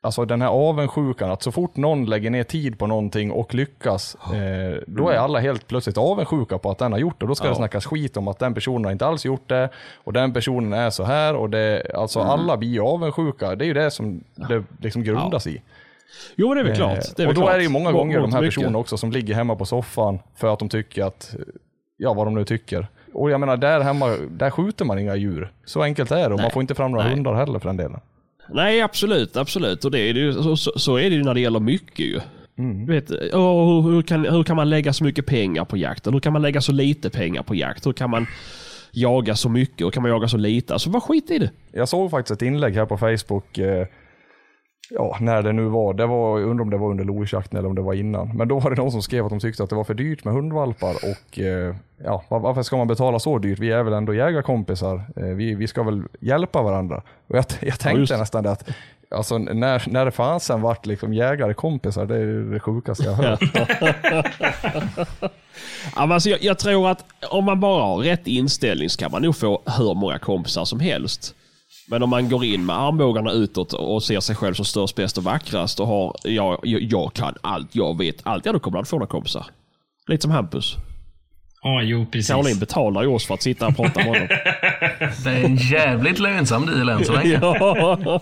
Alltså 0.00 0.24
den 0.24 0.42
här 0.42 0.48
avundsjukan, 0.48 1.30
att 1.30 1.42
så 1.42 1.52
fort 1.52 1.76
någon 1.76 2.04
lägger 2.06 2.30
ner 2.30 2.44
tid 2.44 2.78
på 2.78 2.86
någonting 2.86 3.30
och 3.32 3.54
lyckas, 3.54 4.16
eh, 4.34 4.78
då 4.86 5.08
är 5.08 5.16
alla 5.16 5.38
helt 5.40 5.66
plötsligt 5.68 5.98
avundsjuka 5.98 6.58
på 6.58 6.70
att 6.70 6.78
den 6.78 6.92
har 6.92 6.98
gjort 6.98 7.20
det. 7.20 7.26
Då 7.26 7.34
ska 7.34 7.48
det 7.48 7.54
snackas 7.54 7.86
skit 7.86 8.16
om 8.16 8.28
att 8.28 8.38
den 8.38 8.54
personen 8.54 8.84
har 8.84 8.92
inte 8.92 9.06
alls 9.06 9.24
gjort 9.24 9.48
det 9.48 9.68
och 10.04 10.12
den 10.12 10.32
personen 10.32 10.72
är 10.72 10.90
så 10.90 11.04
här 11.04 11.34
och 11.36 11.50
det, 11.50 11.90
alltså 11.94 12.20
alla 12.20 12.56
blir 12.56 12.68
ju 12.68 12.80
avundsjuka. 12.80 13.54
Det 13.56 13.64
är 13.64 13.66
ju 13.66 13.74
det 13.74 13.90
som 13.90 14.24
det 14.48 14.64
liksom 14.80 15.02
grundas 15.02 15.46
i. 15.46 15.62
Jo, 16.36 16.54
det 16.54 16.60
är 16.60 16.64
väl 16.64 16.76
klart. 16.76 16.98
Det 17.16 17.22
är 17.22 17.26
Eh, 17.26 17.28
och 17.28 17.34
väl 17.34 17.34
då 17.34 17.40
klart. 17.40 17.54
är 17.54 17.58
det 17.58 17.62
ju 17.64 17.70
många 17.70 17.90
Må- 17.90 17.98
gånger 17.98 18.20
de 18.20 18.32
här 18.32 18.40
mycket. 18.40 18.54
personerna 18.54 18.78
också 18.78 18.96
som 18.96 19.10
ligger 19.12 19.34
hemma 19.34 19.56
på 19.56 19.64
soffan 19.64 20.18
för 20.36 20.52
att 20.52 20.58
de 20.58 20.68
tycker 20.68 21.04
att, 21.04 21.34
ja 21.96 22.14
vad 22.14 22.26
de 22.26 22.34
nu 22.34 22.44
tycker. 22.44 22.86
Och 23.12 23.30
jag 23.30 23.40
menar 23.40 23.56
där 23.56 23.80
hemma, 23.80 24.16
där 24.30 24.50
skjuter 24.50 24.84
man 24.84 24.98
inga 24.98 25.16
djur. 25.16 25.52
Så 25.64 25.82
enkelt 25.82 26.10
är 26.10 26.28
det 26.28 26.34
och 26.34 26.40
man 26.40 26.50
får 26.50 26.62
inte 26.62 26.74
fram 26.74 26.90
några 26.90 27.04
Nej. 27.04 27.14
hundar 27.14 27.34
heller 27.34 27.58
för 27.58 27.68
den 27.68 27.76
delen. 27.76 28.00
Nej, 28.48 28.82
absolut. 28.82 29.36
absolut. 29.36 29.84
Och 29.84 29.90
det 29.90 30.00
är 30.00 30.14
det 30.14 30.20
ju, 30.20 30.32
så, 30.32 30.56
så, 30.56 30.96
är 30.96 31.10
det 31.10 31.16
ju 31.16 31.22
när 31.22 31.34
det 31.34 31.40
gäller 31.40 31.60
mycket. 31.60 32.06
Ju. 32.06 32.20
Mm. 32.58 32.86
Vet, 32.86 33.10
åh, 33.32 33.82
hur, 33.82 34.02
kan, 34.02 34.24
hur 34.24 34.42
kan 34.42 34.56
man 34.56 34.70
lägga 34.70 34.92
så 34.92 35.04
mycket 35.04 35.26
pengar 35.26 35.64
på 35.64 35.76
jakt? 35.76 36.06
Hur 36.06 36.20
kan 36.20 36.32
man 36.32 36.42
lägga 36.42 36.60
så 36.60 36.72
lite 36.72 37.10
pengar 37.10 37.42
på 37.42 37.54
jakt? 37.54 37.86
Hur 37.86 37.92
kan 37.92 38.10
man 38.10 38.26
jaga 38.90 39.36
så 39.36 39.48
mycket 39.48 39.86
och 39.86 39.94
kan 39.94 40.02
man 40.02 40.10
jaga 40.10 40.28
så 40.28 40.36
lite? 40.36 40.72
Alltså 40.72 40.90
vad 40.90 41.02
skit 41.02 41.30
i 41.30 41.38
det. 41.38 41.50
Jag 41.72 41.88
såg 41.88 42.10
faktiskt 42.10 42.42
ett 42.42 42.46
inlägg 42.46 42.74
här 42.74 42.86
på 42.86 42.98
Facebook, 42.98 43.58
eh, 43.58 43.86
ja 44.90 45.16
när 45.20 45.42
det 45.42 45.52
nu 45.52 45.64
var, 45.64 45.94
det 45.94 46.06
var, 46.06 46.38
jag 46.40 46.48
undrar 46.48 46.62
om 46.64 46.70
det 46.70 46.76
var 46.76 46.90
under 46.90 47.04
lovisjakten 47.04 47.58
eller 47.58 47.68
om 47.68 47.74
det 47.74 47.82
var 47.82 47.94
innan. 47.94 48.36
Men 48.36 48.48
då 48.48 48.58
var 48.58 48.70
det 48.70 48.76
någon 48.82 48.92
som 48.92 49.02
skrev 49.02 49.24
att 49.24 49.30
de 49.30 49.40
tyckte 49.40 49.62
att 49.62 49.70
det 49.70 49.76
var 49.76 49.84
för 49.84 49.94
dyrt 49.94 50.24
med 50.24 50.34
hundvalpar 50.34 50.94
och 50.94 51.38
eh, 51.38 51.74
ja, 52.04 52.24
var- 52.28 52.40
varför 52.40 52.62
ska 52.62 52.76
man 52.76 52.86
betala 52.88 53.18
så 53.18 53.38
dyrt? 53.38 53.58
Vi 53.58 53.70
är 53.72 53.82
väl 53.82 53.92
ändå 53.92 54.14
jägarkompisar, 54.14 55.02
eh, 55.16 55.24
vi, 55.24 55.54
vi 55.54 55.66
ska 55.66 55.82
väl 55.82 56.02
hjälpa 56.20 56.62
varandra. 56.62 57.02
Och 57.28 57.36
jag, 57.36 57.44
jag 57.60 57.80
tänkte 57.80 58.14
det. 58.14 58.20
nästan 58.20 58.42
det 58.42 58.50
att 58.50 58.68
Alltså 59.10 59.38
när, 59.38 59.82
när 59.90 60.04
det 60.04 60.10
fasen 60.10 60.62
vart 60.62 60.86
liksom 60.86 61.14
jägare 61.14 61.54
kompisar, 61.54 62.06
det 62.06 62.16
är 62.16 62.52
det 62.52 62.60
sjukaste 62.60 63.04
jag 63.04 63.12
har 63.12 63.24
hört. 63.24 63.40
Ja, 65.96 66.14
alltså, 66.14 66.28
jag, 66.28 66.42
jag 66.42 66.58
tror 66.58 66.88
att 66.88 67.04
om 67.30 67.44
man 67.44 67.60
bara 67.60 67.82
har 67.82 67.96
rätt 67.96 68.26
inställning 68.26 68.88
så 68.90 68.98
kan 69.00 69.10
man 69.10 69.22
nog 69.22 69.36
få 69.36 69.62
hur 69.78 69.94
många 69.94 70.18
kompisar 70.18 70.64
som 70.64 70.80
helst. 70.80 71.34
Men 71.86 72.02
om 72.02 72.10
man 72.10 72.28
går 72.28 72.44
in 72.44 72.66
med 72.66 72.76
armbågarna 72.76 73.32
utåt 73.32 73.72
och 73.72 74.02
ser 74.02 74.20
sig 74.20 74.36
själv 74.36 74.54
som 74.54 74.64
störst, 74.64 74.96
bäst 74.96 75.18
och 75.18 75.24
vackrast 75.24 75.80
och 75.80 75.86
har 75.86 76.16
jag, 76.24 76.60
jag, 76.62 76.82
jag 76.82 77.12
kan 77.12 77.34
allt, 77.40 77.74
jag 77.74 77.98
vet 77.98 78.16
allt, 78.22 78.46
ja 78.46 78.52
då 78.52 78.58
kommer 78.58 78.78
man 78.78 78.84
få 78.86 78.96
några 78.96 79.06
kompisar. 79.06 79.46
Lite 80.06 80.22
som 80.22 80.30
Hampus. 80.30 80.76
Ja, 81.62 81.82
jo 81.82 82.06
precis. 82.06 82.30
Caroline 82.30 82.58
betalar 82.58 83.02
ju 83.02 83.08
oss 83.08 83.26
för 83.26 83.34
att 83.34 83.42
sitta 83.42 83.66
och 83.66 83.76
prata 83.76 84.00
med 84.00 84.06
honom. 84.06 84.28
Det 85.24 85.30
är 85.30 85.44
en 85.44 85.56
jävligt 85.56 86.18
lönsam 86.18 86.66
deal 86.66 86.88
än 86.88 87.04
så 87.04 87.12
länge. 87.12 87.38
ja. 87.42 88.20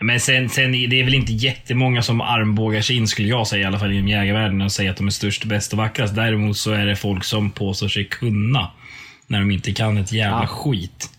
Men 0.00 0.20
sen, 0.20 0.48
sen 0.48 0.72
det 0.72 1.00
är 1.00 1.04
väl 1.04 1.14
inte 1.14 1.32
jättemånga 1.32 2.02
som 2.02 2.20
armbågar 2.20 2.80
sig 2.80 2.96
in, 2.96 3.08
skulle 3.08 3.28
jag 3.28 3.46
säga, 3.46 3.62
i 3.62 3.64
alla 3.64 3.78
fall 3.78 3.92
inom 3.92 4.08
jägarvärlden, 4.08 4.60
och 4.60 4.72
säger 4.72 4.90
att 4.90 4.96
de 4.96 5.06
är 5.06 5.10
störst, 5.10 5.44
bäst 5.44 5.72
och 5.72 5.78
vackrast. 5.78 6.14
Däremot 6.14 6.56
så 6.56 6.72
är 6.72 6.86
det 6.86 6.96
folk 6.96 7.24
som 7.24 7.50
påstår 7.50 7.88
sig 7.88 8.04
kunna, 8.04 8.70
när 9.26 9.38
de 9.38 9.50
inte 9.50 9.72
kan 9.72 9.96
ett 9.96 10.12
jävla 10.12 10.46
skit. 10.46 11.10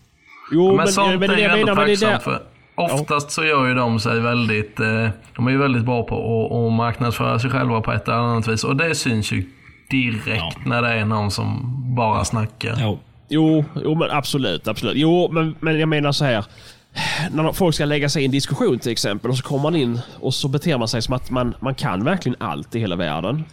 Jo, 0.52 0.66
Men, 0.66 0.76
men, 0.76 0.88
sånt 0.88 1.20
men, 1.20 1.30
är 1.30 1.38
jag 1.38 1.60
ändå 1.60 1.74
tacksamt 1.74 2.22
för. 2.22 2.42
Oftast 2.74 3.30
så 3.30 3.44
gör 3.44 3.66
ju 3.66 3.74
de 3.74 4.00
sig 4.00 4.20
väldigt, 4.20 4.80
eh, 4.80 5.08
de 5.36 5.46
är 5.46 5.50
ju 5.50 5.58
väldigt 5.58 5.84
bra 5.84 6.02
på 6.02 6.14
att, 6.16 6.52
att 6.52 6.72
marknadsföra 6.72 7.38
sig 7.38 7.50
själva 7.50 7.80
på 7.80 7.92
ett 7.92 8.08
eller 8.08 8.18
annat 8.18 8.48
vis. 8.48 8.64
Och 8.64 8.76
det 8.76 8.94
syns 8.94 9.32
ju 9.32 9.44
direkt 9.90 10.66
när 10.66 10.82
det 10.82 10.88
är 10.88 11.04
någon 11.04 11.30
som 11.30 11.74
bara 11.96 12.24
snackar. 12.24 12.76
Ja. 12.80 12.98
Jo, 13.28 13.64
jo 13.84 13.94
men 13.94 14.10
absolut. 14.10 14.68
absolut. 14.68 14.96
Jo, 14.96 15.28
men, 15.32 15.56
men 15.60 15.78
jag 15.78 15.88
menar 15.88 16.12
så 16.12 16.24
här. 16.24 16.44
När 17.30 17.52
folk 17.52 17.74
ska 17.74 17.84
lägga 17.84 18.08
sig 18.08 18.22
i 18.22 18.24
en 18.24 18.30
diskussion 18.30 18.78
till 18.78 18.92
exempel 18.92 19.30
och 19.30 19.36
så 19.36 19.42
kommer 19.42 19.62
man 19.62 19.76
in 19.76 20.00
och 20.20 20.34
så 20.34 20.48
beter 20.48 20.78
man 20.78 20.88
sig 20.88 21.02
som 21.02 21.14
att 21.14 21.30
man, 21.30 21.54
man 21.60 21.74
kan 21.74 22.04
verkligen 22.04 22.36
allt 22.40 22.74
i 22.74 22.78
hela 22.78 22.96
världen. 22.96 23.44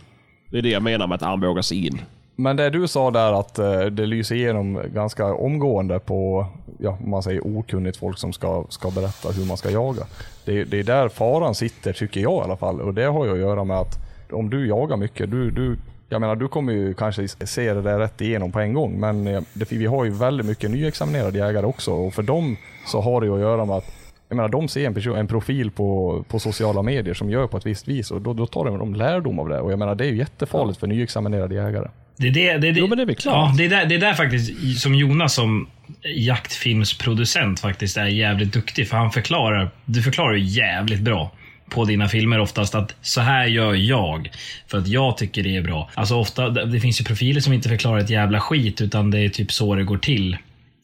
Det 0.52 0.58
är 0.58 0.62
det 0.62 0.70
jag 0.70 0.84
menar 0.84 1.08
med 1.08 1.16
att 1.16 1.24
armbåga 1.24 1.64
sig 1.64 1.88
in. 1.88 2.02
Men 2.36 2.56
det 2.56 2.70
du 2.70 2.88
sa 2.88 3.12
där 3.12 3.40
att 3.40 3.60
eh, 3.60 3.82
det 3.82 4.06
lyser 4.06 4.36
igenom 4.36 4.82
ganska 4.94 5.34
omgående 5.34 6.00
på, 6.00 6.46
ja, 6.78 6.98
man 7.06 7.24
säger 7.24 7.58
okunnigt 7.58 7.98
folk 7.98 8.18
som 8.18 8.34
ska, 8.34 8.66
ska 8.70 8.92
berätta 8.92 9.32
hur 9.32 9.46
man 9.46 9.58
ska 9.58 9.70
jaga. 9.70 10.04
Det, 10.46 10.64
det 10.64 10.80
är 10.80 10.84
där 10.84 11.10
faran 11.10 11.56
sitter, 11.56 11.94
tycker 11.94 12.22
jag 12.22 12.42
i 12.42 12.44
alla 12.44 12.58
fall. 12.58 12.82
Och 12.82 12.94
det 12.94 13.06
har 13.06 13.26
ju 13.26 13.32
att 13.32 13.40
göra 13.40 13.64
med 13.64 13.78
att 13.78 14.00
om 14.32 14.50
du 14.50 14.68
jagar 14.68 14.98
mycket, 14.98 15.32
du, 15.32 15.52
du, 15.52 15.78
jag 16.10 16.22
menar 16.22 16.36
du 16.36 16.48
kommer 16.48 16.74
ju 16.74 16.94
kanske 16.94 17.28
se 17.28 17.74
det 17.74 17.82
där 17.82 18.00
rätt 18.00 18.22
igenom 18.22 18.52
på 18.52 18.60
en 18.60 18.74
gång. 18.74 19.00
Men 19.00 19.28
eh, 19.28 19.42
det, 19.54 19.72
vi 19.72 19.86
har 19.86 20.06
ju 20.06 20.12
väldigt 20.12 20.46
mycket 20.46 20.72
nyexaminerade 20.72 21.38
jägare 21.38 21.66
också 21.66 21.92
och 21.92 22.14
för 22.14 22.24
dem 22.24 22.58
så 22.88 23.02
har 23.02 23.22
det 23.22 23.28
ju 23.28 23.34
att 23.34 23.40
göra 23.40 23.66
med 23.66 23.76
att 23.76 24.03
jag 24.34 24.36
menar, 24.36 24.50
de 24.50 24.68
ser 24.68 24.86
en, 24.86 24.94
person, 24.94 25.18
en 25.18 25.28
profil 25.28 25.72
på, 25.72 26.26
på 26.30 26.40
sociala 26.40 26.82
medier 26.82 27.14
som 27.14 27.30
gör 27.30 27.48
på 27.48 27.58
ett 27.58 27.66
visst 27.66 27.88
vis 27.88 28.12
och 28.12 28.22
då, 28.22 28.34
då 28.34 28.46
tar 28.46 28.66
de, 28.66 28.80
de 28.80 28.96
lärdom 28.96 29.40
av 29.40 29.50
det. 29.50 29.60
Och 29.60 29.72
jag 29.72 29.80
menar, 29.80 29.96
det 29.96 30.06
är 30.06 30.10
ju 30.10 30.18
jättefarligt 30.18 30.80
för 30.80 30.88
nyexaminerade 30.88 31.56
jägare. 31.56 31.88
Det 32.18 32.28
är 32.28 32.32
det, 32.32 32.58
det, 32.58 32.68
är 32.68 32.74
det, 32.74 32.80
Jo, 32.80 32.88
men 32.88 32.98
det 32.98 33.04
är 33.04 33.06
väl 33.06 33.16
klart. 33.16 33.36
Ja, 33.36 33.54
det, 33.58 33.66
är 33.66 33.70
där, 33.70 33.86
det 33.86 33.96
är 33.96 34.00
där 34.00 34.14
faktiskt 34.14 34.80
som 34.82 34.96
Jonas 34.96 35.34
som 35.34 35.68
jaktfilmsproducent 36.16 37.60
faktiskt 37.60 37.98
är 37.98 38.06
jävligt 38.06 38.54
duktig. 38.54 38.88
För 38.88 38.98
han 38.98 39.12
förklarar, 39.12 39.70
du 39.86 40.02
förklarar 40.02 40.34
ju 40.34 40.44
jävligt 40.44 41.02
bra 41.02 41.32
på 41.70 41.86
dina 41.86 42.08
filmer 42.08 42.40
oftast 42.40 42.76
att 42.76 42.96
så 43.02 43.22
här 43.22 43.46
gör 43.46 43.74
jag 43.74 44.32
för 44.68 44.78
att 44.78 44.88
jag 44.88 45.18
tycker 45.18 45.44
det 45.44 45.56
är 45.58 45.62
bra. 45.62 45.90
Alltså 45.94 46.16
ofta, 46.16 46.50
det 46.50 46.80
finns 46.80 47.02
ju 47.02 47.06
profiler 47.06 47.42
som 47.42 47.54
inte 47.54 47.70
förklarar 47.70 48.00
ett 48.00 48.10
jävla 48.10 48.40
skit 48.40 48.82
utan 48.82 49.12
det 49.12 49.20
är 49.20 49.30
typ 49.30 49.52
så 49.52 49.76
det 49.76 49.84
går 49.84 49.98
till 49.98 50.38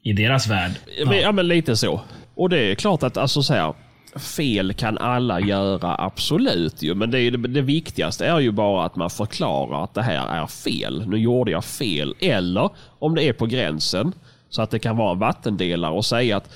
i 0.04 0.14
deras 0.14 0.48
värld. 0.48 0.72
Ja. 1.00 1.06
Men, 1.10 1.20
ja, 1.20 1.32
men 1.32 1.48
lite 1.48 1.76
så. 1.76 2.02
Och 2.39 2.49
det 2.49 2.71
är 2.71 2.75
klart 2.75 3.04
att 3.04 3.17
alltså 3.17 3.43
så 3.43 3.54
här, 3.54 3.73
fel 4.19 4.73
kan 4.73 4.97
alla 4.97 5.39
göra, 5.39 5.95
absolut. 5.99 6.82
Ju. 6.82 6.95
Men 6.95 7.12
det, 7.12 7.19
är, 7.19 7.32
det, 7.32 7.62
viktigaste 7.62 8.25
är 8.25 8.39
ju 8.39 8.52
bara 8.52 8.86
att 8.86 8.95
man 8.95 9.10
förklarar 9.10 9.84
att 9.84 9.93
det 9.93 10.02
här 10.02 10.28
är 10.28 10.47
fel. 10.47 11.08
Nu 11.08 11.17
gjorde 11.17 11.52
jag 11.52 11.65
fel. 11.65 12.15
Eller 12.19 12.69
om 12.99 13.15
det 13.15 13.23
är 13.23 13.34
på 13.34 13.45
gränsen, 13.45 14.13
så 14.49 14.62
att 14.62 14.71
det 14.71 14.80
kan 14.80 14.97
vara 14.97 15.12
en 15.12 15.19
vattendelare 15.19 15.91
och 15.91 16.06
säga 16.06 16.38
att 16.38 16.49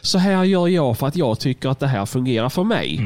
så 0.00 0.18
här 0.18 0.44
gör 0.44 0.68
jag 0.68 0.98
för 0.98 1.06
att 1.06 1.16
jag 1.16 1.40
tycker 1.40 1.68
att 1.68 1.80
det 1.80 1.86
här 1.86 2.06
fungerar 2.06 2.48
för 2.48 2.64
mig. 2.64 3.00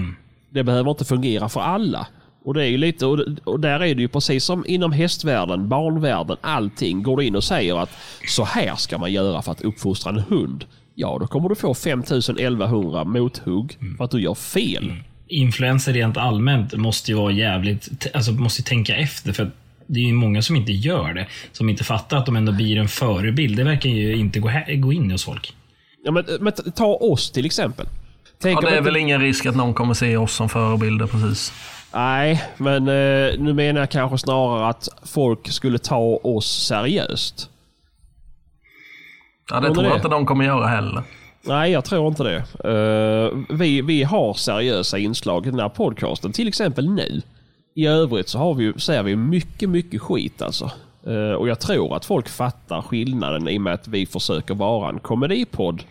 Det 0.50 0.64
behöver 0.64 0.90
inte 0.90 1.04
fungera 1.04 1.48
för 1.48 1.60
alla. 1.60 2.06
Och 2.44 2.54
det 2.54 2.62
är 2.62 2.68
ju 2.68 2.78
lite, 2.78 3.06
och 3.44 3.60
där 3.60 3.80
är 3.80 3.94
det 3.94 4.02
ju 4.02 4.08
precis 4.08 4.44
som 4.44 4.64
inom 4.66 4.92
hästvärlden, 4.92 5.68
barnvärlden, 5.68 6.36
allting. 6.40 7.02
Går 7.02 7.16
du 7.16 7.24
in 7.24 7.36
och 7.36 7.44
säger 7.44 7.82
att 7.82 7.90
så 8.28 8.44
här 8.44 8.76
ska 8.76 8.98
man 8.98 9.12
göra 9.12 9.42
för 9.42 9.52
att 9.52 9.62
uppfostra 9.62 10.10
en 10.10 10.18
hund. 10.18 10.64
Ja, 10.98 11.16
då 11.20 11.26
kommer 11.26 11.48
du 11.48 11.54
få 11.54 11.74
5100 11.74 13.04
mothugg 13.04 13.78
för 13.96 14.04
att 14.04 14.10
du 14.10 14.20
gör 14.20 14.34
fel. 14.34 14.92
influenser 15.28 15.92
rent 15.92 16.16
allmänt 16.16 16.74
måste 16.76 17.10
ju 17.10 17.16
vara 17.16 17.32
jävligt, 17.32 18.06
alltså 18.14 18.32
måste 18.32 18.62
tänka 18.62 18.96
efter. 18.96 19.32
För 19.32 19.42
att 19.42 19.52
det 19.86 20.00
är 20.00 20.04
ju 20.04 20.12
många 20.12 20.42
som 20.42 20.56
inte 20.56 20.72
gör 20.72 21.14
det. 21.14 21.26
Som 21.52 21.68
inte 21.68 21.84
fattar 21.84 22.16
att 22.16 22.26
de 22.26 22.36
ändå 22.36 22.52
blir 22.52 22.76
en 22.76 22.88
förebild. 22.88 23.56
Det 23.56 23.64
verkar 23.64 23.90
ju 23.90 24.16
inte 24.16 24.40
gå, 24.40 24.48
här, 24.48 24.74
gå 24.74 24.92
in 24.92 25.10
hos 25.10 25.24
folk. 25.24 25.54
Ja, 26.04 26.10
men, 26.12 26.24
men 26.40 26.52
ta 26.52 26.86
oss 26.94 27.30
till 27.30 27.46
exempel. 27.46 27.86
Tänk 28.42 28.56
Ja, 28.56 28.60
det 28.60 28.66
är 28.74 28.78
inte- 28.78 28.84
väl 28.90 28.96
ingen 28.96 29.20
risk 29.20 29.46
att 29.46 29.56
någon 29.56 29.74
kommer 29.74 29.94
se 29.94 30.16
oss 30.16 30.32
som 30.34 30.48
förebilder 30.48 31.06
precis. 31.06 31.52
Nej, 31.94 32.42
men 32.56 32.76
eh, 32.88 33.38
nu 33.38 33.52
menar 33.52 33.80
jag 33.80 33.90
kanske 33.90 34.18
snarare 34.18 34.68
att 34.68 34.88
folk 35.04 35.48
skulle 35.52 35.78
ta 35.78 36.20
oss 36.22 36.66
seriöst. 36.66 37.50
Ja, 39.50 39.60
det 39.60 39.74
Tror 39.74 39.84
jag 39.84 39.92
det? 39.92 39.96
inte 39.96 40.08
de 40.08 40.26
kommer 40.26 40.44
göra 40.44 40.66
heller. 40.66 41.02
Nej, 41.42 41.72
jag 41.72 41.84
tror 41.84 42.08
inte 42.08 42.22
det. 42.22 42.36
Eh, 42.70 43.56
vi, 43.56 43.82
vi 43.82 44.02
har 44.02 44.34
seriösa 44.34 44.98
inslag 44.98 45.46
i 45.46 45.50
den 45.50 45.60
här 45.60 45.68
podcasten, 45.68 46.32
till 46.32 46.48
exempel 46.48 46.90
nu. 46.90 47.22
I 47.74 47.86
övrigt 47.86 48.28
så 48.28 48.38
har 48.38 48.54
vi, 48.54 48.72
ser 48.80 49.02
vi 49.02 49.16
mycket, 49.16 49.68
mycket 49.68 50.02
skit 50.02 50.42
alltså. 50.42 50.70
Eh, 51.06 51.32
och 51.32 51.48
jag 51.48 51.60
tror 51.60 51.96
att 51.96 52.04
folk 52.04 52.28
fattar 52.28 52.82
skillnaden 52.82 53.48
i 53.48 53.58
och 53.58 53.62
med 53.62 53.74
att 53.74 53.88
vi 53.88 54.06
försöker 54.06 54.54
vara 54.54 54.88
en 54.88 54.98
komedipodd. 54.98 55.82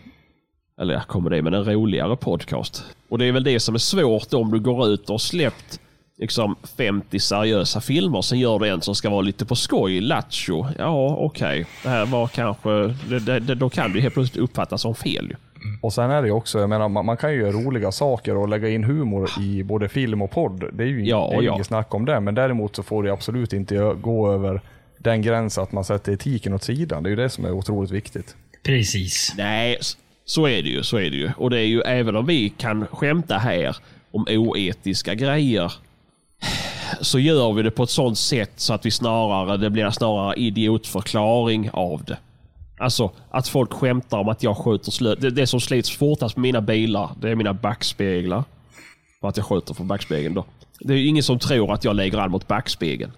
Eller 0.80 0.94
ja, 0.94 1.00
komedi, 1.06 1.42
men 1.42 1.54
en 1.54 1.64
roligare 1.64 2.16
podcast. 2.16 2.84
Och 3.08 3.18
det 3.18 3.24
är 3.24 3.32
väl 3.32 3.44
det 3.44 3.60
som 3.60 3.74
är 3.74 3.78
svårt 3.78 4.34
om 4.34 4.50
du 4.50 4.60
går 4.60 4.88
ut 4.88 5.10
och 5.10 5.20
släppt 5.20 5.80
liksom 6.18 6.56
50 6.76 7.18
seriösa 7.18 7.80
filmer, 7.80 8.22
sen 8.22 8.38
gör 8.38 8.58
du 8.58 8.68
en 8.68 8.82
som 8.82 8.94
ska 8.94 9.10
vara 9.10 9.20
lite 9.20 9.46
på 9.46 9.56
skoj, 9.56 10.00
lattjo. 10.00 10.66
Ja, 10.78 11.16
okej. 11.20 11.66
Det 11.82 11.88
här 11.88 12.06
var 12.06 12.26
kanske... 12.26 12.70
Det, 13.08 13.18
det, 13.18 13.40
det, 13.40 13.54
då 13.54 13.70
kan 13.70 13.90
det 13.92 13.96
ju 13.96 14.02
helt 14.02 14.14
plötsligt 14.14 14.42
uppfattas 14.42 14.82
som 14.82 14.94
fel. 14.94 15.36
Och 15.82 15.92
sen 15.92 16.10
är 16.10 16.22
det 16.22 16.28
ju 16.28 16.34
också, 16.34 16.58
jag 16.58 16.68
menar, 16.68 16.88
man, 16.88 17.06
man 17.06 17.16
kan 17.16 17.32
ju 17.32 17.40
göra 17.40 17.52
roliga 17.52 17.92
saker 17.92 18.36
och 18.36 18.48
lägga 18.48 18.68
in 18.68 18.84
humor 18.84 19.30
i 19.40 19.62
både 19.62 19.88
film 19.88 20.22
och 20.22 20.30
podd. 20.30 20.64
Det 20.72 20.82
är 20.82 20.88
ju 20.88 21.04
Ja, 21.04 21.28
det 21.30 21.36
är 21.36 21.42
ja. 21.42 21.54
inget 21.54 21.66
snack 21.66 21.94
om 21.94 22.04
det. 22.04 22.20
Men 22.20 22.34
däremot 22.34 22.76
så 22.76 22.82
får 22.82 23.02
det 23.02 23.12
absolut 23.12 23.52
inte 23.52 23.76
gå 24.00 24.32
över 24.32 24.60
den 24.98 25.22
gränsen 25.22 25.62
att 25.64 25.72
man 25.72 25.84
sätter 25.84 26.12
etiken 26.12 26.54
åt 26.54 26.62
sidan. 26.62 27.02
Det 27.02 27.08
är 27.08 27.10
ju 27.10 27.16
det 27.16 27.30
som 27.30 27.44
är 27.44 27.52
otroligt 27.52 27.90
viktigt. 27.90 28.36
Precis. 28.62 29.34
Nej, 29.36 29.78
så 30.24 30.46
är 30.46 30.62
det 30.62 30.68
ju. 30.68 30.82
Så 30.82 30.96
är 30.96 31.10
det 31.10 31.16
ju. 31.16 31.30
Och 31.36 31.50
det 31.50 31.58
är 31.58 31.66
ju 31.66 31.80
även 31.80 32.16
om 32.16 32.26
vi 32.26 32.48
kan 32.48 32.86
skämta 32.86 33.38
här 33.38 33.76
om 34.10 34.26
oetiska 34.30 35.14
grejer 35.14 35.72
så 37.00 37.18
gör 37.18 37.52
vi 37.52 37.62
det 37.62 37.70
på 37.70 37.82
ett 37.82 37.90
sånt 37.90 38.18
sätt 38.18 38.52
så 38.56 38.74
att 38.74 38.86
vi 38.86 38.90
snarare, 38.90 39.56
det 39.56 39.70
blir 39.70 39.90
snarare 39.90 40.34
idiotförklaring 40.34 41.70
av 41.72 42.04
det. 42.04 42.18
Alltså 42.78 43.10
att 43.30 43.48
folk 43.48 43.72
skämtar 43.72 44.18
om 44.18 44.28
att 44.28 44.42
jag 44.42 44.56
skjuter 44.56 44.90
slö. 44.90 45.14
Det, 45.14 45.30
det 45.30 45.46
som 45.46 45.60
slits 45.60 45.90
fortast 45.90 46.34
på 46.34 46.40
mina 46.40 46.60
bilar, 46.60 47.10
det 47.20 47.30
är 47.30 47.34
mina 47.34 47.54
backspeglar. 47.54 48.44
För 49.20 49.28
att 49.28 49.36
jag 49.36 49.46
skjuter 49.46 49.74
från 49.74 49.88
backspegeln 49.88 50.34
då. 50.34 50.44
Det 50.80 50.92
är 50.92 50.96
ju 50.96 51.06
ingen 51.06 51.22
som 51.22 51.38
tror 51.38 51.72
att 51.72 51.84
jag 51.84 51.96
lägger 51.96 52.18
an 52.18 52.30
mot 52.30 52.48
backspegeln. 52.48 53.12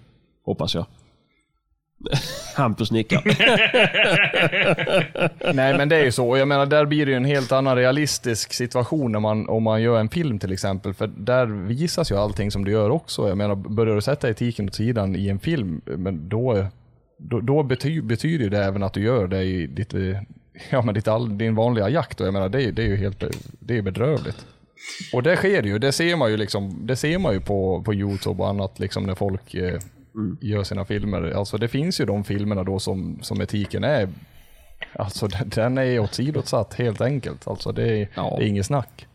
Hoppas 0.45 0.75
jag. 0.75 0.87
Hampus 2.57 2.91
nickar. 2.93 3.23
Nej 5.55 5.79
men 5.79 5.89
det 5.89 5.97
är 5.97 6.05
ju 6.05 6.13
så. 6.13 6.37
Jag 6.37 6.49
menar 6.49 6.67
där 6.67 6.85
blir 6.87 7.07
det 7.07 7.11
ju 7.13 7.17
en 7.17 7.25
helt 7.25 7.53
annan 7.53 7.77
realistisk 7.77 8.53
situation 8.53 9.13
när 9.13 9.21
man, 9.21 9.49
om 9.49 9.63
man 9.63 9.83
gör 9.83 9.99
en 10.01 10.09
film 10.09 10.39
till 10.39 10.53
exempel. 10.53 10.95
För 10.95 11.07
där 11.07 11.47
visas 11.47 12.11
ju 12.11 12.17
allting 12.17 12.51
som 12.51 12.65
du 12.65 12.71
gör 12.71 12.91
också. 12.91 13.29
Jag 13.29 13.39
menar 13.39 13.55
börjar 13.55 13.95
du 13.95 14.01
sätta 14.01 14.31
etiken 14.31 14.67
åt 14.69 14.75
sidan 14.75 15.17
i 15.17 15.29
en 15.29 15.39
film, 15.39 15.81
men 15.85 16.29
då, 16.29 16.67
då, 17.19 17.41
då 17.41 17.63
bety, 17.63 18.01
betyder 18.01 18.45
ju 18.45 18.51
det 18.51 18.65
även 18.65 18.83
att 18.83 18.93
du 18.93 19.03
gör 19.03 19.27
det 19.27 19.43
i 19.43 19.67
ditt, 19.67 19.95
eh, 19.95 20.01
ja, 20.71 20.83
men 20.83 20.95
ditt 20.95 21.09
all, 21.09 21.39
din 21.39 21.55
vanliga 21.55 21.89
jakt. 21.89 22.21
Och 22.21 22.27
jag 22.27 22.33
menar 22.35 22.49
det, 22.49 22.63
är- 22.65 22.73
det 22.73 22.83
är 22.83 22.87
ju 22.87 22.97
helt 22.97 23.25
det 23.61 23.79
är 23.79 23.83
bedrövligt. 23.83 24.47
Och 25.13 25.23
det 25.23 25.37
sker 25.37 25.63
ju, 25.63 25.79
det 25.79 25.93
ser 25.93 26.17
man 26.17 26.31
ju 26.31 26.37
liksom, 26.37 26.87
det 26.87 26.97
ser 26.97 27.19
man 27.19 27.33
ju 27.33 27.41
på, 27.41 27.83
på 27.83 27.95
Youtube 27.95 28.43
och 28.43 28.49
annat 28.49 28.79
liksom 28.79 29.05
när 29.05 29.15
folk 29.15 29.55
eh, 29.55 29.79
gör 30.41 30.65
sina 30.65 30.85
filmer. 30.85 31.31
Alltså 31.31 31.59
det 31.59 31.69
finns 31.69 32.01
ju 32.01 32.05
de 32.05 32.25
filmerna 32.25 32.65
då 32.65 32.79
som, 32.79 33.19
som 33.23 33.41
etiken 33.41 33.85
är 33.85 34.09
Alltså 34.99 35.29
den- 35.51 35.79
är 35.79 35.99
åsidosatt 35.99 36.75
helt 36.75 37.01
enkelt. 37.01 37.49
Alltså 37.49 37.73
det 37.73 37.89
är, 38.01 38.09
Ja. 38.15 38.35
det 38.39 38.45
är 38.45 38.49
inget 38.49 38.67
snack. 38.67 39.07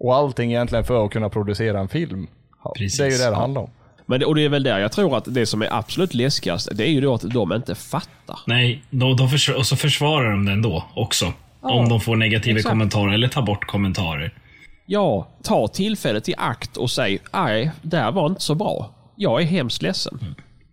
Och 0.00 0.14
allting 0.16 0.50
egentligen 0.50 0.84
för 0.84 1.04
att 1.06 1.10
kunna 1.12 1.28
producera 1.28 1.80
en 1.80 1.88
film. 1.88 2.26
Ja, 2.64 2.72
Precis. 2.78 2.98
Det 2.98 3.04
är 3.06 3.10
ju 3.10 3.16
det 3.18 3.30
det 3.30 3.36
handlar 3.36 3.62
om. 3.62 3.70
Men 4.06 4.20
det, 4.20 4.26
och 4.26 4.34
det 4.34 4.44
är 4.44 4.48
väl 4.48 4.62
där 4.62 4.78
jag 4.78 4.92
tror 4.92 5.16
att 5.16 5.24
det 5.34 5.46
som 5.46 5.62
är 5.62 5.68
absolut 5.78 6.14
läskigast, 6.14 6.68
det 6.72 6.88
är 6.88 6.90
ju 6.92 7.00
då 7.00 7.14
att 7.14 7.20
de 7.30 7.52
inte 7.52 7.74
fattar. 7.74 8.38
Nej, 8.46 8.82
då, 8.90 9.14
då 9.14 9.24
försv- 9.26 9.54
och 9.54 9.66
så 9.66 9.76
försvarar 9.76 10.30
de 10.30 10.44
den 10.44 10.62
då 10.62 10.84
också. 10.96 11.32
om 11.60 11.88
de 11.88 12.00
får 12.00 12.16
negativa 12.16 12.56
exakt. 12.58 12.70
kommentarer 12.72 13.12
eller 13.12 13.28
tar 13.28 13.42
bort 13.42 13.66
kommentarer. 13.66 14.34
Ja, 14.86 15.28
ta 15.42 15.68
tillfället 15.68 16.28
i 16.28 16.34
akt 16.38 16.76
och 16.76 16.90
säg 16.90 17.18
nej, 17.32 17.70
det 17.82 17.96
här 17.96 18.12
var 18.12 18.26
inte 18.26 18.40
så 18.42 18.54
bra. 18.54 18.90
Jag 19.20 19.40
är 19.42 19.46
hemskt 19.46 19.82
ledsen. 19.82 20.18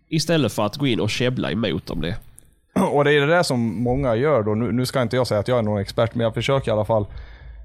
Istället 0.08 0.52
för 0.52 0.66
att 0.66 0.76
gå 0.76 0.86
in 0.86 1.00
och 1.00 1.10
käbbla 1.10 1.50
emot 1.50 1.90
om 1.90 2.00
det. 2.00 2.16
Och 2.92 3.04
det 3.04 3.12
är 3.12 3.20
det 3.20 3.26
där 3.26 3.42
som 3.42 3.82
många 3.82 4.14
gör 4.16 4.42
då. 4.42 4.54
Nu, 4.54 4.72
nu 4.72 4.86
ska 4.86 5.02
inte 5.02 5.16
jag 5.16 5.26
säga 5.26 5.40
att 5.40 5.48
jag 5.48 5.58
är 5.58 5.62
någon 5.62 5.80
expert, 5.80 6.14
men 6.14 6.24
jag 6.24 6.34
försöker 6.34 6.68
i 6.70 6.72
alla 6.72 6.84
fall. 6.84 7.06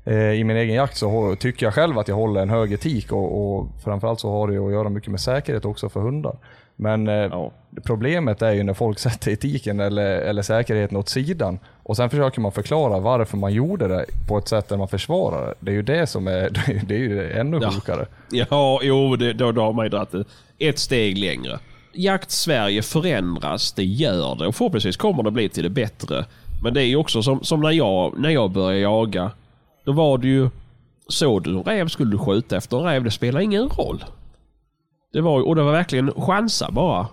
Eh, 0.05 0.15
I 0.31 0.43
min 0.43 0.57
egen 0.57 0.75
jakt 0.75 0.97
så 0.97 1.35
tycker 1.35 1.65
jag 1.65 1.73
själv 1.73 1.97
att 1.99 2.07
jag 2.07 2.15
håller 2.15 2.41
en 2.41 2.49
hög 2.49 2.73
etik 2.73 3.11
och, 3.11 3.57
och 3.57 3.67
framförallt 3.83 4.19
så 4.19 4.31
har 4.31 4.47
det 4.47 4.57
att 4.65 4.71
göra 4.71 4.89
mycket 4.89 5.11
med 5.11 5.19
säkerhet 5.19 5.65
också 5.65 5.89
för 5.89 5.99
hundar. 5.99 6.37
Men 6.75 7.07
eh, 7.07 7.13
Ja. 7.15 7.51
problemet 7.83 8.41
är 8.41 8.51
ju 8.51 8.63
när 8.63 8.73
folk 8.73 8.99
sätter 9.09 9.31
etiken 9.31 9.79
eller, 9.79 10.05
eller 10.21 10.41
säkerheten 10.41 10.97
åt 10.97 11.09
sidan 11.09 11.59
och 11.91 11.97
sen 11.97 12.09
försöker 12.09 12.41
man 12.41 12.51
förklara 12.51 12.99
varför 12.99 13.37
man 13.37 13.53
gjorde 13.53 13.87
det 13.87 14.05
på 14.27 14.37
ett 14.37 14.47
sätt 14.47 14.69
där 14.69 14.77
man 14.77 14.87
försvarar 14.87 15.45
det. 15.47 15.53
Det 15.59 15.71
är 15.71 15.75
ju 15.75 15.81
det 15.81 16.07
som 16.07 16.27
är, 16.27 16.49
det 16.87 16.95
är 16.95 16.99
ju 16.99 17.31
ännu 17.31 17.59
Ja. 17.61 17.71
sjukare. 17.71 18.05
Ja, 18.29 18.79
jo, 18.83 19.15
det, 19.15 19.33
då, 19.33 19.51
då 19.51 19.61
har 19.61 19.73
man 19.73 19.85
ju 19.85 19.89
dragit 19.89 20.27
ett 20.59 20.79
steg 20.79 21.17
längre. 21.17 21.59
Jakt-Sverige 21.93 22.81
förändras, 22.81 23.73
det 23.73 23.83
gör 23.83 24.35
det 24.35 24.47
och 24.47 24.55
förhoppningsvis 24.55 24.97
kommer 24.97 25.23
det 25.23 25.31
bli 25.31 25.49
till 25.49 25.63
det 25.63 25.69
bättre. 25.69 26.25
Men 26.63 26.73
det 26.73 26.81
är 26.81 26.85
ju 26.85 26.95
också 26.95 27.23
som, 27.23 27.43
som 27.43 27.61
när, 27.61 27.71
jag, 27.71 28.19
när 28.19 28.29
jag 28.29 28.51
började 28.51 28.79
jaga. 28.79 29.31
Då 29.85 29.91
var 29.91 30.17
det 30.17 30.27
ju, 30.27 30.49
såg 31.07 31.43
du 31.43 31.49
en 31.57 31.63
räv 31.63 31.87
skulle 31.87 32.11
du 32.11 32.17
skjuta 32.17 32.57
efter 32.57 32.77
en 32.77 32.83
räv, 32.83 33.03
det 33.03 33.11
spelar 33.11 33.39
ingen 33.39 33.69
roll. 33.69 34.03
Det 35.13 35.21
var, 35.21 35.47
och 35.47 35.55
det 35.55 35.63
var 35.63 35.71
verkligen 35.71 36.11
chansa 36.11 36.71
bara. 36.71 37.07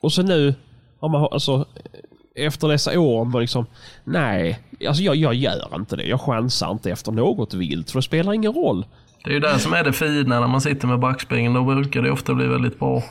Och 0.00 0.12
så 0.12 0.22
nu, 0.22 0.54
har 1.00 1.08
man, 1.08 1.28
alltså, 1.30 1.64
efter 2.36 2.68
dessa 2.68 3.00
år, 3.00 3.24
man 3.24 3.40
liksom, 3.40 3.66
nej, 4.04 4.58
alltså 4.88 5.02
jag, 5.02 5.16
jag 5.16 5.34
gör 5.34 5.76
inte 5.76 5.96
det. 5.96 6.04
Jag 6.04 6.20
chansar 6.20 6.70
inte 6.70 6.90
efter 6.90 7.12
något 7.12 7.54
vilt, 7.54 7.90
för 7.90 7.98
det 7.98 8.02
spelar 8.02 8.32
ingen 8.32 8.52
roll. 8.52 8.84
Det 9.24 9.30
är 9.30 9.34
ju 9.34 9.40
det 9.40 9.58
som 9.58 9.72
är 9.72 9.84
det 9.84 9.92
fina 9.92 10.40
när 10.40 10.46
man 10.46 10.60
sitter 10.60 10.88
med 10.88 10.98
backspegeln. 10.98 11.54
Då 11.54 11.64
brukar 11.64 12.02
det 12.02 12.10
ofta 12.10 12.34
bli 12.34 12.46
väldigt 12.46 12.78
bra. 12.78 13.02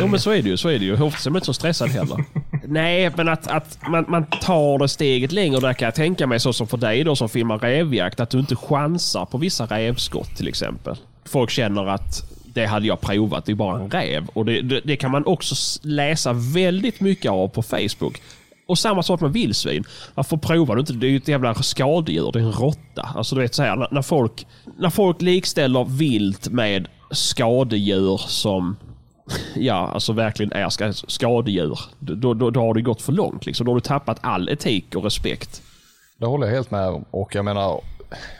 Jo 0.00 0.06
men 0.06 0.20
så 0.20 0.30
är 0.30 0.42
det 0.42 0.48
ju. 0.48 0.56
Så 0.56 0.68
är 0.68 0.78
det 0.78 0.84
ju. 0.84 1.02
Oftast 1.02 1.26
är 1.26 1.30
man 1.30 1.36
inte 1.36 1.46
så 1.46 1.54
stressad 1.54 1.88
heller. 1.88 2.24
Nej, 2.66 3.10
men 3.16 3.28
att, 3.28 3.46
att 3.46 3.78
man, 3.88 4.04
man 4.08 4.26
tar 4.26 4.78
det 4.78 4.88
steget 4.88 5.32
längre. 5.32 5.60
Där 5.60 5.72
kan 5.72 5.86
jag 5.86 5.94
tänka 5.94 6.26
mig 6.26 6.40
så 6.40 6.52
som 6.52 6.66
för 6.66 6.76
dig 6.76 7.04
då 7.04 7.16
som 7.16 7.28
filmar 7.28 7.58
rävjakt. 7.58 8.20
Att 8.20 8.30
du 8.30 8.38
inte 8.38 8.56
chansar 8.56 9.24
på 9.24 9.38
vissa 9.38 9.66
rävskott 9.66 10.36
till 10.36 10.48
exempel. 10.48 10.96
Folk 11.24 11.50
känner 11.50 11.86
att 11.86 12.30
det 12.54 12.66
hade 12.66 12.86
jag 12.86 13.00
provat, 13.00 13.44
det 13.44 13.52
är 13.52 13.56
bara 13.56 13.80
en 13.80 13.90
räv. 13.90 14.28
Och 14.32 14.44
det, 14.44 14.60
det, 14.60 14.80
det 14.84 14.96
kan 14.96 15.10
man 15.10 15.26
också 15.26 15.54
läsa 15.82 16.32
väldigt 16.32 17.00
mycket 17.00 17.30
av 17.30 17.48
på 17.48 17.62
Facebook. 17.62 18.20
Och 18.70 18.78
samma 18.78 19.02
sak 19.02 19.20
med 19.20 19.32
vildsvin. 19.32 19.84
Varför 20.14 20.36
provar 20.36 20.76
du 20.76 20.80
inte? 20.80 20.92
Det 20.92 21.06
är 21.06 21.10
ju 21.10 21.16
ett 21.16 21.28
jävla 21.28 21.54
skadedjur. 21.54 22.30
Det 22.32 22.38
är 22.38 22.42
en 22.42 22.52
råtta. 22.52 23.02
Alltså 23.14 23.34
du 23.34 23.40
vet 23.40 23.54
så 23.54 23.62
här, 23.62 23.88
när, 23.90 24.02
folk, 24.02 24.46
när 24.78 24.90
folk 24.90 25.22
likställer 25.22 25.84
vilt 25.84 26.48
med 26.48 26.88
skadedjur 27.10 28.16
som 28.16 28.76
ja, 29.54 29.90
alltså 29.94 30.12
verkligen 30.12 30.52
är 30.52 30.90
skadedjur. 31.10 31.78
Då, 31.98 32.34
då, 32.34 32.50
då 32.50 32.60
har 32.60 32.74
det 32.74 32.82
gått 32.82 33.02
för 33.02 33.12
långt. 33.12 33.46
Liksom. 33.46 33.66
Då 33.66 33.72
har 33.72 33.74
du 33.74 33.80
tappat 33.80 34.18
all 34.20 34.48
etik 34.48 34.94
och 34.94 35.04
respekt. 35.04 35.62
Det 36.18 36.26
håller 36.26 36.46
jag 36.46 36.54
helt 36.54 36.70
med 36.70 36.88
om. 36.88 37.04
Och 37.10 37.34
jag 37.34 37.44
menar, 37.44 37.80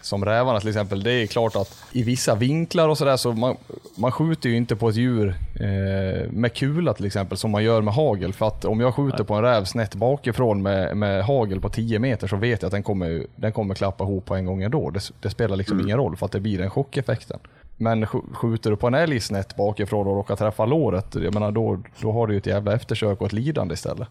som 0.03 0.25
rävarna 0.25 0.61
till 0.61 0.69
exempel, 0.69 1.03
det 1.03 1.13
är 1.13 1.27
klart 1.27 1.57
att 1.57 1.85
i 1.93 2.03
vissa 2.03 2.35
vinklar 2.35 2.89
och 2.89 2.99
sådär 2.99 3.17
så 3.17 3.33
man, 3.33 3.57
man 3.97 4.13
skjuter 4.13 4.49
ju 4.49 4.57
inte 4.57 4.77
på 4.77 4.89
ett 4.89 4.97
djur 4.97 5.35
eh, 5.55 6.31
med 6.31 6.53
kula 6.55 6.95
till 6.95 7.07
exempel 7.07 7.39
som 7.39 7.51
man 7.51 7.65
gör 7.65 7.83
med 7.83 7.95
hagel. 7.95 8.33
För 8.33 8.47
att 8.47 8.65
om 8.65 8.81
jag 8.81 8.95
skjuter 8.95 9.25
på 9.25 9.35
en 9.35 9.43
räv 9.43 9.65
snett 9.65 9.95
bakifrån 9.95 10.63
med, 10.63 10.97
med 10.97 11.25
hagel 11.25 11.61
på 11.61 11.69
10 11.69 11.99
meter 11.99 12.27
så 12.27 12.37
vet 12.37 12.63
jag 12.63 12.67
att 12.69 12.73
den 12.73 12.83
kommer, 12.83 13.27
den 13.37 13.53
kommer 13.53 13.75
klappa 13.75 14.05
ihop 14.05 14.25
på 14.25 14.35
en 14.35 14.45
gång 14.47 14.63
ändå. 14.63 14.91
Det, 14.91 15.11
det 15.21 15.31
spelar 15.31 15.57
liksom 15.57 15.81
ingen 15.81 15.97
roll 15.97 16.17
för 16.17 16.27
att 16.27 16.33
det 16.33 16.41
blir 16.41 16.59
den 16.59 16.71
chockeffekten. 16.71 17.39
Men 17.77 18.05
sk- 18.05 18.35
skjuter 18.35 18.71
du 18.71 18.77
på 18.77 18.87
en 18.87 18.95
älg 18.95 19.21
snett 19.21 19.57
bakifrån 19.57 20.07
och 20.07 20.17
råkar 20.17 20.37
träffa 20.37 20.67
låret, 20.67 21.15
jag 21.15 21.35
menar 21.35 21.51
då, 21.53 21.83
då 22.01 22.13
har 22.13 22.27
du 22.27 22.33
ju 22.35 22.39
ett 22.39 22.47
jävla 22.47 22.75
eftersök 22.75 23.21
och 23.21 23.27
ett 23.27 23.33
lidande 23.33 23.75
istället. 23.75 24.09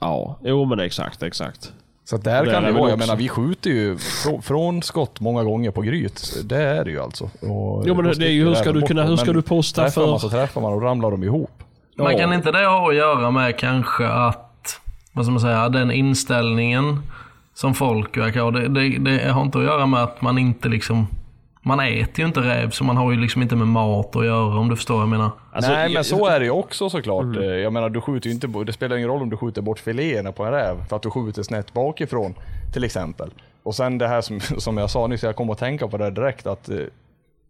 Ja, 0.00 0.38
jo 0.42 0.64
men 0.64 0.80
exakt, 0.80 1.22
exakt. 1.22 1.72
Så 2.10 2.16
där 2.16 2.44
Det 2.44 2.50
kan 2.50 2.62
det 2.62 2.72
vara, 2.72 2.82
jag 2.82 2.94
också- 2.94 3.06
menar 3.06 3.16
vi 3.16 3.28
skjuter 3.28 3.70
ju 3.70 3.94
frå- 3.96 4.40
från 4.40 4.82
skott 4.82 5.20
många 5.20 5.44
gånger 5.44 5.70
på 5.70 5.80
gryt. 5.82 6.36
Det 6.44 6.62
är 6.62 6.84
det 6.84 6.90
ju 6.90 7.00
alltså. 7.02 7.24
Och 7.24 7.84
Jo, 7.86 7.94
men 7.94 8.04
det 8.04 8.26
är 8.26 8.30
ju- 8.30 8.44
hur 8.44 8.54
ska 8.54 8.72
du 8.72 8.82
kunna- 8.82 9.02
hur 9.04 9.16
ska 9.16 9.32
du 9.32 9.42
posta 9.42 9.82
träffar 9.82 10.02
för- 10.02 10.10
man 10.10 10.20
så 10.20 10.28
träffar 10.30 10.60
man 10.60 10.72
och 10.72 10.82
ramlar 10.82 11.10
de 11.10 11.24
ihop. 11.24 11.50
Men 11.96 12.12
Ja. 12.12 12.18
kan 12.18 12.32
inte 12.32 12.52
det 12.52 12.66
ha 12.66 12.88
att 12.90 12.94
göra 12.96 13.30
med 13.30 13.58
kanske 13.58 14.08
att, 14.08 14.80
vad 15.12 15.24
ska 15.24 15.32
man 15.32 15.40
säga, 15.40 15.68
den 15.68 15.90
inställningen 15.90 17.02
som 17.54 17.74
folk 17.74 18.16
verkar 18.16 18.40
ha. 18.40 18.50
Det, 18.50 18.68
det, 18.68 18.88
det 18.98 19.28
har 19.32 19.42
inte 19.42 19.58
att 19.58 19.64
göra 19.64 19.86
med 19.86 20.02
att 20.02 20.22
man 20.22 20.38
inte 20.38 20.68
liksom, 20.68 21.06
man 21.68 21.80
äter 21.80 22.20
ju 22.20 22.26
inte 22.26 22.40
räv 22.40 22.70
så 22.70 22.84
man 22.84 22.96
har 22.96 23.10
ju 23.12 23.20
liksom 23.20 23.42
inte 23.42 23.56
med 23.56 23.66
mat 23.66 24.16
att 24.16 24.24
göra 24.24 24.58
om 24.58 24.68
du 24.68 24.76
förstår 24.76 24.94
vad 24.94 25.02
jag 25.02 25.08
menar. 25.08 25.30
Alltså, 25.52 25.72
Nej, 25.72 25.94
men 25.94 26.04
så 26.04 26.26
är 26.26 26.38
det 26.40 26.44
ju 26.44 26.50
också 26.50 26.90
såklart. 26.90 27.36
Eh, 27.36 27.42
Jag 27.44 27.72
menar, 27.72 27.88
du 27.88 28.00
skjuter 28.00 28.28
ju 28.28 28.34
inte, 28.34 28.46
det 28.66 28.72
spelar 28.72 28.96
ingen 28.96 29.08
roll 29.08 29.22
om 29.22 29.30
du 29.30 29.36
skjuter 29.36 29.62
bort 29.62 29.78
filéerna 29.78 30.32
på 30.32 30.44
en 30.44 30.52
räv 30.52 30.84
för 30.88 30.96
att 30.96 31.02
du 31.02 31.10
skjuter 31.10 31.42
snett 31.42 31.72
bakifrån 31.72 32.34
till 32.72 32.84
exempel. 32.84 33.30
Och 33.62 33.74
sen 33.74 33.98
det 33.98 34.08
här 34.08 34.20
som, 34.20 34.40
som 34.58 34.76
jag 34.78 34.90
sa 34.90 35.06
nyss, 35.06 35.22
jag 35.22 35.36
kom 35.36 35.50
att 35.50 35.58
tänka 35.58 35.88
på 35.88 35.98
det 35.98 36.10
direkt 36.10 36.46
att 36.46 36.68
eh, 36.68 36.76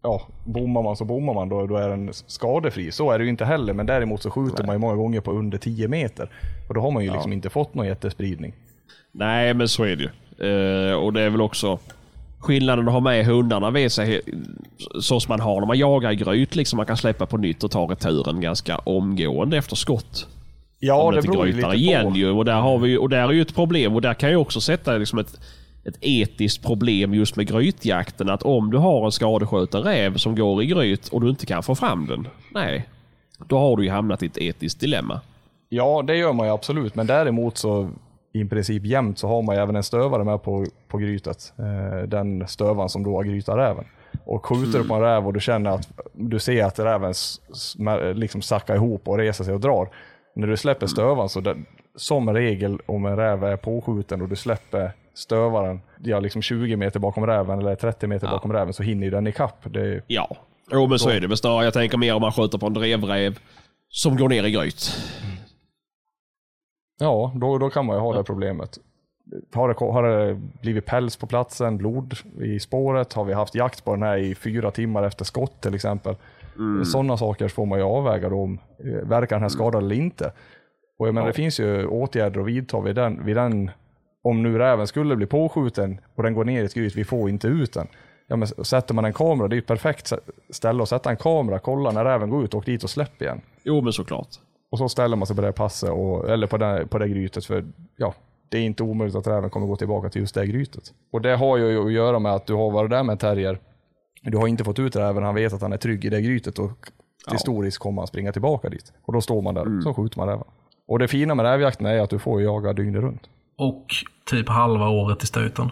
ja, 0.03 0.23
bommar 0.45 0.83
man 0.83 0.97
så 0.97 1.05
bommar 1.05 1.35
man, 1.35 1.49
då, 1.49 1.67
då 1.67 1.77
är 1.77 1.89
den 1.89 2.11
skadefri. 2.13 2.93
Så 2.93 3.11
är 3.11 3.19
det 3.19 3.25
ju 3.25 3.31
inte 3.31 3.45
heller, 3.45 3.73
men 3.75 3.87
däremot 3.87 4.23
så 4.23 4.31
skjuter 4.31 4.65
man 4.65 4.75
ju 4.75 4.79
många 4.79 4.95
gånger 4.95 5.21
på 5.21 5.33
under 5.33 5.59
10 5.59 5.89
meter. 5.89 6.29
Och 6.69 6.75
då 6.75 6.81
har 6.81 6.91
man 6.91 7.05
ju 7.05 7.13
liksom 7.13 7.33
inte 7.33 7.51
fått 7.51 7.75
någon 7.75 7.87
jättespridning. 7.87 8.53
Nej, 9.13 9.55
men 9.55 9.69
så 9.69 9.85
är 9.85 9.97
det 9.97 10.03
ju. 10.03 10.11
Eh, 10.91 10.95
och 10.95 11.13
det 11.13 11.23
är 11.23 11.31
väl 11.31 11.41
också 11.41 11.79
skillnaden 12.41 12.89
att 12.89 12.95
ha 12.95 13.01
med 13.01 13.27
hundarna 13.27 13.71
vid 13.71 13.93
sig 13.93 14.21
så 15.01 15.21
som 15.21 15.33
man 15.33 15.41
har 15.41 15.61
när 15.61 15.67
man 15.67 15.79
jagar 15.79 16.13
i 16.13 16.17
gryt. 16.17 16.57
Liksom 16.57 16.77
man 16.77 16.87
kan 16.87 16.97
släppa 16.97 17.27
på 17.27 17.37
nytt 17.37 17.65
och 17.65 17.71
ta 17.71 17.81
returen 17.85 18.41
ganska 18.41 18.79
omgående 18.79 19.57
efter 19.57 19.77
skott. 19.77 20.27
Ja, 20.79 21.03
Om 21.03 21.13
det 21.13 21.19
inte 21.19 21.29
beror 21.31 21.47
lite 21.47 21.69
igen 21.77 22.13
på. 22.13 22.19
ju. 22.19 22.31
Och 22.31 22.45
där, 22.45 22.61
har 22.61 22.79
vi, 22.79 22.97
och 22.97 23.09
där 23.09 23.29
är 23.29 23.33
ju 23.33 23.43
ett 23.43 23.55
problem. 23.55 23.95
Och 23.95 24.01
där 24.03 24.15
kan 24.15 24.31
jag 24.31 24.41
också 24.41 24.61
sätta 24.61 24.97
liksom 24.97 25.19
ett, 25.19 25.41
ett 25.85 25.99
etiskt 26.01 26.63
problem 26.63 27.15
just 27.15 27.37
med 27.37 27.47
grytjakten. 27.49 28.29
Att 28.31 28.43
om 28.43 28.71
du 28.71 28.77
har 28.79 29.05
en 29.05 29.13
skadeskjuten 29.13 29.83
räv 29.83 30.17
som 30.17 30.37
går 30.37 30.63
i 30.63 30.67
gryt 30.67 31.09
och 31.09 31.21
du 31.21 31.29
inte 31.29 31.47
kan 31.47 31.63
få 31.63 31.75
fram 31.75 32.07
den. 32.07 32.29
Nej, 32.55 32.89
då 33.47 33.59
har 33.59 33.77
du 33.77 33.85
ju 33.85 33.91
hamnat 33.91 34.23
i 34.23 34.27
ett 34.27 34.39
etiskt 34.39 34.81
dilemma. 34.81 35.21
Ja, 35.69 36.03
det 36.07 36.17
gör 36.17 36.33
man 36.33 36.47
ju 36.47 36.53
absolut, 36.53 36.95
men 36.95 37.07
däremot 37.07 37.59
så 37.59 37.91
i 38.33 38.45
princip 38.45 38.85
jämt 38.85 39.19
så 39.19 39.29
har 39.29 39.43
man 39.43 39.57
även 39.57 39.77
en 39.77 39.83
stövare 39.83 40.25
med 40.25 40.43
på, 40.43 40.67
på 40.89 40.99
grytet. 40.99 41.53
Eh, 41.59 42.09
den 42.09 42.49
stövan 42.49 42.89
som 42.89 43.05
då 43.05 43.17
har 43.17 43.25
grytat 43.25 43.57
räven. 43.57 43.85
Och 44.25 44.47
skjuter 44.47 44.79
du 44.79 44.89
på 44.89 44.95
en 44.95 45.01
räv 45.01 45.27
och 45.27 45.33
du 45.33 45.41
känner 45.41 45.71
att 45.71 45.89
du 46.13 46.39
ser 46.39 46.65
att 46.65 46.79
räven 46.79 47.15
liksom 48.15 48.43
sackar 48.43 48.75
ihop 48.75 49.09
och 49.09 49.19
reser 49.19 49.45
sig 49.45 49.55
och 49.55 49.61
drar. 49.61 49.89
När 50.35 50.47
du 50.47 50.57
släpper 50.57 50.87
stövaren 50.87 51.29
så 51.29 51.41
den, 51.41 51.67
som 51.97 52.35
regel 52.35 52.79
om 52.87 53.07
en 53.07 53.17
räv 53.17 53.45
är 53.45 53.57
påskjuten 53.57 54.23
och 54.23 54.29
du 54.29 54.37
släpper 54.37 54.93
stövaren 55.15 55.81
ja, 56.05 56.21
liksom 56.21 56.43
20 56.43 56.77
meter 56.77 57.01
bakom 57.01 57.27
räven 57.27 57.59
eller 57.59 57.75
30 57.75 58.07
meter 58.07 58.27
bakom 58.27 58.53
räven 58.53 58.73
så 58.73 58.83
hinner 58.83 59.05
ju 59.05 59.11
den 59.11 59.27
ikapp. 59.27 59.57
Det 59.65 60.03
Ja, 60.07 60.37
jo, 60.73 60.87
men 60.87 60.99
så 60.99 61.11
är 61.11 61.21
det 61.21 61.27
väl 61.27 61.37
snarare. 61.37 61.65
Jag 61.65 61.75
tänker 61.75 61.99
mer 61.99 62.15
om 62.15 62.21
man 62.21 62.33
skjuter 62.33 62.59
på 62.59 62.67
en 62.67 62.75
drevräv 62.75 63.39
som 63.89 64.17
går 64.17 64.29
ner 64.29 64.45
i 64.45 64.51
gryt. 64.51 64.97
Ja, 66.99 67.33
då, 67.35 67.59
då 67.59 67.71
kan 67.71 67.87
man 67.87 67.97
ju 67.97 68.01
ha 68.01 68.17
det 68.17 68.25
problemet. 68.25 68.79
Har 69.55 69.69
det, 69.69 69.75
har 69.93 70.03
det 70.03 70.41
blivit 70.63 70.87
päls 70.87 71.17
på 71.17 71.27
platsen, 71.27 71.77
blod 71.77 72.15
i 72.41 72.61
spåret? 72.61 73.13
Har 73.13 73.25
vi 73.25 73.33
haft 73.33 73.55
jakt 73.55 73.85
på 73.85 73.91
den 73.95 74.03
här 74.03 74.17
i 74.17 74.35
fyra 74.35 74.71
timmar 74.71 75.03
efter 75.03 75.25
skott 75.25 75.61
till 75.61 75.75
exempel? 75.75 76.15
Sådana 76.85 77.17
saker 77.17 77.49
får 77.49 77.67
man 77.67 77.79
ju 77.79 77.85
avväga 77.85 78.29
då 78.29 78.43
om 78.43 78.59
eh, 78.79 79.09
verkar 79.09 79.37
den 79.37 79.43
här 79.43 79.49
skadad 79.49 79.83
eller 79.83 79.97
inte. 79.97 80.33
Och 80.99 81.07
jag 81.09 81.15
menar, 81.15 81.27
det 81.27 81.33
finns 81.33 81.61
ju 81.61 81.87
åtgärder 81.87 82.41
att 82.41 82.47
vidta 82.47 82.81
vid 82.81 82.97
den, 82.97 83.25
vid 83.25 83.37
den, 83.37 83.71
om 84.23 84.43
nu 84.43 84.59
räven 84.59 84.87
skulle 84.87 85.17
bli 85.17 85.27
påskjuten 85.27 86.01
och 86.15 86.23
den 86.23 86.35
går 86.35 86.45
ner 86.45 86.63
i 86.63 86.65
ett 86.65 86.75
gryt, 86.75 86.97
vi 86.97 87.05
får 87.05 87.31
inte 87.31 87.49
ut 87.49 87.73
den. 87.73 87.87
Ja, 88.27 88.37
men 88.37 88.49
sätter 88.49 88.95
man 88.95 89.05
en 89.05 89.13
kamera, 89.13 89.49
det 89.49 89.55
är 89.55 89.57
ju 89.57 89.61
ett 89.61 89.67
perfekt 89.67 90.13
ställe 90.51 90.83
att 90.83 90.89
sätta 90.89 91.11
en 91.11 91.17
kamera, 91.17 91.59
kolla 91.59 91.91
när 91.91 92.05
räven 92.05 92.31
går 92.31 92.45
ut, 92.45 92.55
och 92.55 92.65
dit 92.65 92.85
och 92.85 92.91
släpp 92.91 93.23
igen. 93.23 93.41
Jo, 93.63 93.81
men 93.81 93.93
såklart. 93.93 94.29
Och 94.71 94.79
så 94.79 94.89
ställer 94.89 95.17
man 95.17 95.27
sig 95.27 95.37
på 95.37 95.43
det 95.43 95.53
passet, 95.53 95.91
och, 95.91 96.31
eller 96.31 96.47
på 96.47 96.57
det, 96.57 96.87
på 96.91 96.99
det 96.99 97.09
grytet. 97.09 97.45
För 97.45 97.65
ja, 97.97 98.15
det 98.49 98.59
är 98.59 98.63
inte 98.63 98.83
omöjligt 98.83 99.17
att 99.17 99.27
räven 99.27 99.51
kommer 99.51 99.67
gå 99.67 99.77
tillbaka 99.77 100.09
till 100.09 100.21
just 100.21 100.35
det 100.35 100.47
grytet. 100.47 100.93
Och 101.13 101.21
det 101.21 101.37
har 101.37 101.57
ju 101.57 101.87
att 101.87 101.93
göra 101.93 102.19
med 102.19 102.33
att 102.33 102.47
du 102.47 102.55
har 102.55 102.71
varit 102.71 102.91
där 102.91 103.03
med 103.03 103.13
en 103.13 103.19
terrier. 103.19 103.59
Du 104.23 104.39
har 104.39 104.49
inte 104.49 104.65
fått 104.65 104.79
ut 104.79 104.97
räven, 104.97 105.23
han 105.23 105.35
vet 105.35 105.53
att 105.53 105.63
han 105.63 105.73
är 105.73 105.77
trygg 105.77 106.05
i 106.05 106.09
det 106.09 106.21
grytet 106.23 106.59
och 106.59 106.71
till 107.29 107.39
stor 107.39 107.63
risk 107.63 107.81
kommer 107.83 108.03
han 108.03 108.07
springa 108.07 108.33
tillbaka 108.33 108.69
dit. 108.69 108.93
Och 109.07 109.13
då 109.13 109.21
står 109.21 109.43
man 109.43 109.55
där, 109.55 109.81
så 109.81 109.95
skjuter 109.95 110.19
man 110.19 110.29
räven. 110.29 110.45
Och 110.89 110.99
det 110.99 111.09
fina 111.09 111.35
med 111.35 111.45
rävjakten 111.45 111.87
är 111.87 112.01
att 112.01 112.11
du 112.11 112.19
får 112.19 112.43
jaga 112.43 112.73
dygnet 112.73 113.03
runt. 113.03 113.23
Och 113.59 113.85
typ 114.31 114.49
halva 114.49 114.89
året 114.89 115.23
i 115.23 115.27
stöten. 115.27 115.71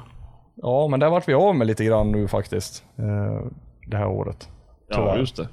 Ja, 0.54 0.88
men 0.88 1.00
där 1.00 1.10
vart 1.10 1.28
vi 1.28 1.34
av 1.34 1.56
med 1.56 1.66
lite 1.66 1.84
grann 1.84 2.12
nu 2.12 2.28
faktiskt. 2.28 2.84
Eh, 2.96 3.46
det 3.86 3.96
här 3.96 4.06
året. 4.08 4.48
Ja, 4.88 4.96
Tyvärr. 4.96 5.18
just 5.18 5.36
det. 5.36 5.48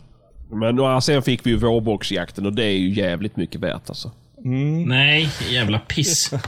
Men 0.54 0.78
ja, 0.78 1.02
sen 1.02 1.24
fick 1.24 1.46
vi 1.46 1.50
ju 1.50 1.58
vårboxjakten 1.58 2.46
och 2.46 2.54
det 2.54 2.64
är 2.64 2.78
ju 2.78 2.90
jävligt 2.90 3.36
mycket 3.36 3.62
värt 3.62 3.90
alltså. 3.90 4.12
Nej, 4.86 5.30
jävla 5.50 5.80
piss. 5.80 6.32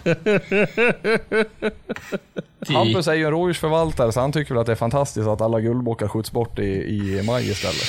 Hampus 2.67 3.07
är 3.07 3.13
ju 3.13 3.25
en 3.25 3.31
rådjursförvaltare 3.31 4.11
så 4.11 4.19
han 4.19 4.31
tycker 4.31 4.53
väl 4.53 4.61
att 4.61 4.65
det 4.65 4.71
är 4.71 4.75
fantastiskt 4.75 5.27
att 5.27 5.41
alla 5.41 5.61
guldbockar 5.61 6.07
skjuts 6.07 6.31
bort 6.31 6.59
i, 6.59 6.63
i 6.63 7.21
maj 7.25 7.49
istället. 7.49 7.87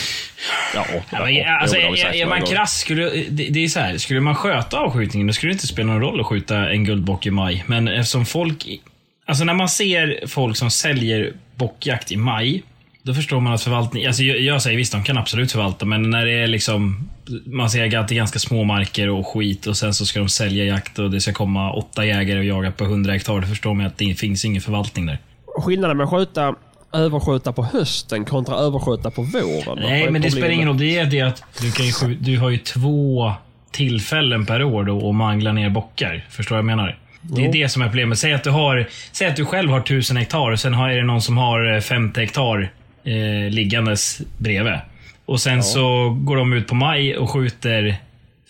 Ja, 0.75 0.87
Ja, 1.11 1.25
men, 1.25 1.47
alltså, 1.61 1.77
har 1.77 1.93
vi 1.93 2.01
är, 2.01 2.15
är 2.15 2.27
man 2.27 2.43
krass, 2.43 2.79
skulle, 2.79 3.11
det, 3.11 3.49
det 3.51 3.65
är 3.65 3.69
så 3.69 3.81
här, 3.81 3.99
skulle 3.99 4.21
man 4.21 4.35
sköta 4.35 4.79
avskjutningen, 4.79 5.27
då 5.27 5.33
skulle 5.33 5.53
det 5.53 5.55
inte 5.55 5.67
spela 5.67 5.93
någon 5.93 6.01
roll 6.01 6.21
att 6.21 6.27
skjuta 6.27 6.71
en 6.71 6.85
guldbock 6.85 7.27
i 7.27 7.31
maj. 7.31 7.65
Men 7.67 7.89
eftersom 7.89 8.27
folk... 8.27 8.81
Alltså 9.29 9.45
när 9.45 9.55
man 9.55 9.69
ser 9.69 10.27
folk 10.27 10.57
som 10.57 10.71
säljer 10.71 11.33
bockjakt 11.55 12.13
i 12.13 12.17
maj, 12.17 12.63
då 13.07 13.15
förstår 13.15 13.41
man 13.41 13.53
att 13.53 13.63
förvaltning... 13.63 14.07
Alltså 14.07 14.23
jag, 14.23 14.41
jag 14.41 14.63
säger 14.63 14.77
visst, 14.77 14.93
de 14.93 15.05
kan 15.05 15.19
absolut 15.19 15.53
förvalta, 15.53 15.87
men 15.87 16.11
när 16.11 16.27
det 16.27 16.33
är 16.33 16.47
liksom... 16.47 17.09
Man 17.45 17.71
ser 17.71 17.99
att 17.99 18.09
det 18.09 18.15
är 18.15 18.17
ganska 18.17 18.39
små 18.39 18.65
marker 18.65 19.09
och 19.09 19.27
skit 19.27 19.67
och 19.67 19.77
sen 19.77 19.95
så 19.95 20.07
ska 20.07 20.19
de 20.19 20.29
sälja 20.29 20.65
jakt 20.65 20.99
och 20.99 21.11
det 21.11 21.21
ska 21.21 21.33
komma 21.33 21.73
åtta 21.73 22.05
jägare 22.05 22.39
och 22.39 22.45
jaga 22.45 22.71
på 22.71 22.85
100 22.85 23.13
hektar. 23.13 23.41
Då 23.41 23.47
förstår 23.47 23.75
man 23.75 23.87
att 23.87 23.99
det 23.99 24.15
finns 24.15 24.45
ingen 24.45 24.63
förvaltning 24.63 25.07
där. 25.07 25.19
Skillnaden 25.59 25.97
med 25.97 26.05
att 26.05 26.11
skjuta 26.11 26.55
överskjuta 26.93 27.53
på 27.53 27.65
hösten 27.65 28.25
kontra 28.25 28.57
överskjuta 28.57 29.11
på 29.11 29.23
våren. 29.23 29.79
Nej, 29.81 30.11
men 30.11 30.23
det 30.23 30.31
spelar 30.31 30.49
ingen 30.49 30.69
roll. 30.69 30.79
Det 30.79 30.99
är 30.99 31.07
det 31.07 31.21
att 31.21 31.43
du, 31.61 31.73
kan 31.73 31.87
ju, 31.87 32.15
du 32.15 32.39
har 32.39 32.51
ju 32.51 32.59
två 32.59 33.33
tillfällen 33.71 34.47
per 34.47 34.63
år 34.63 34.85
då 34.85 35.09
att 35.09 35.15
mangla 35.15 35.53
ner 35.53 35.71
bockar. 35.71 36.27
Förstår 36.31 36.55
vad 36.55 36.59
jag 36.59 36.65
menar? 36.65 36.99
Det 37.23 37.45
är 37.45 37.53
det 37.53 37.69
som 37.69 37.83
är 37.83 37.87
problemet. 37.87 38.19
Säg 38.19 38.33
att 38.33 38.45
du, 38.45 38.51
har, 38.51 38.89
säg 39.13 39.29
att 39.29 39.37
du 39.37 39.45
själv 39.45 39.71
har 39.71 39.81
1000 39.81 40.17
hektar 40.17 40.51
och 40.51 40.61
sen 40.61 40.75
har, 40.75 40.91
är 40.91 40.97
det 40.97 41.05
någon 41.05 41.23
som 41.23 41.39
har 41.39 41.75
eh, 41.75 41.81
50 41.81 42.21
hektar 42.21 42.71
eh, 43.07 43.51
liggandes 43.51 44.21
bredvid. 44.39 44.79
Och 45.27 45.41
sen 45.41 45.63
så 45.63 46.11
går 46.21 46.37
de 46.37 46.53
ut 46.53 46.67
på 46.67 46.75
maj 46.75 47.17
och 47.17 47.31
skjuter 47.31 47.97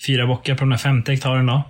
fyra 0.07 0.27
bockar 0.27 0.55
på 0.55 0.61
de 0.61 0.71
här 0.71 0.79
50 0.79 1.13
hektaren 1.13 1.47
då. 1.47 1.63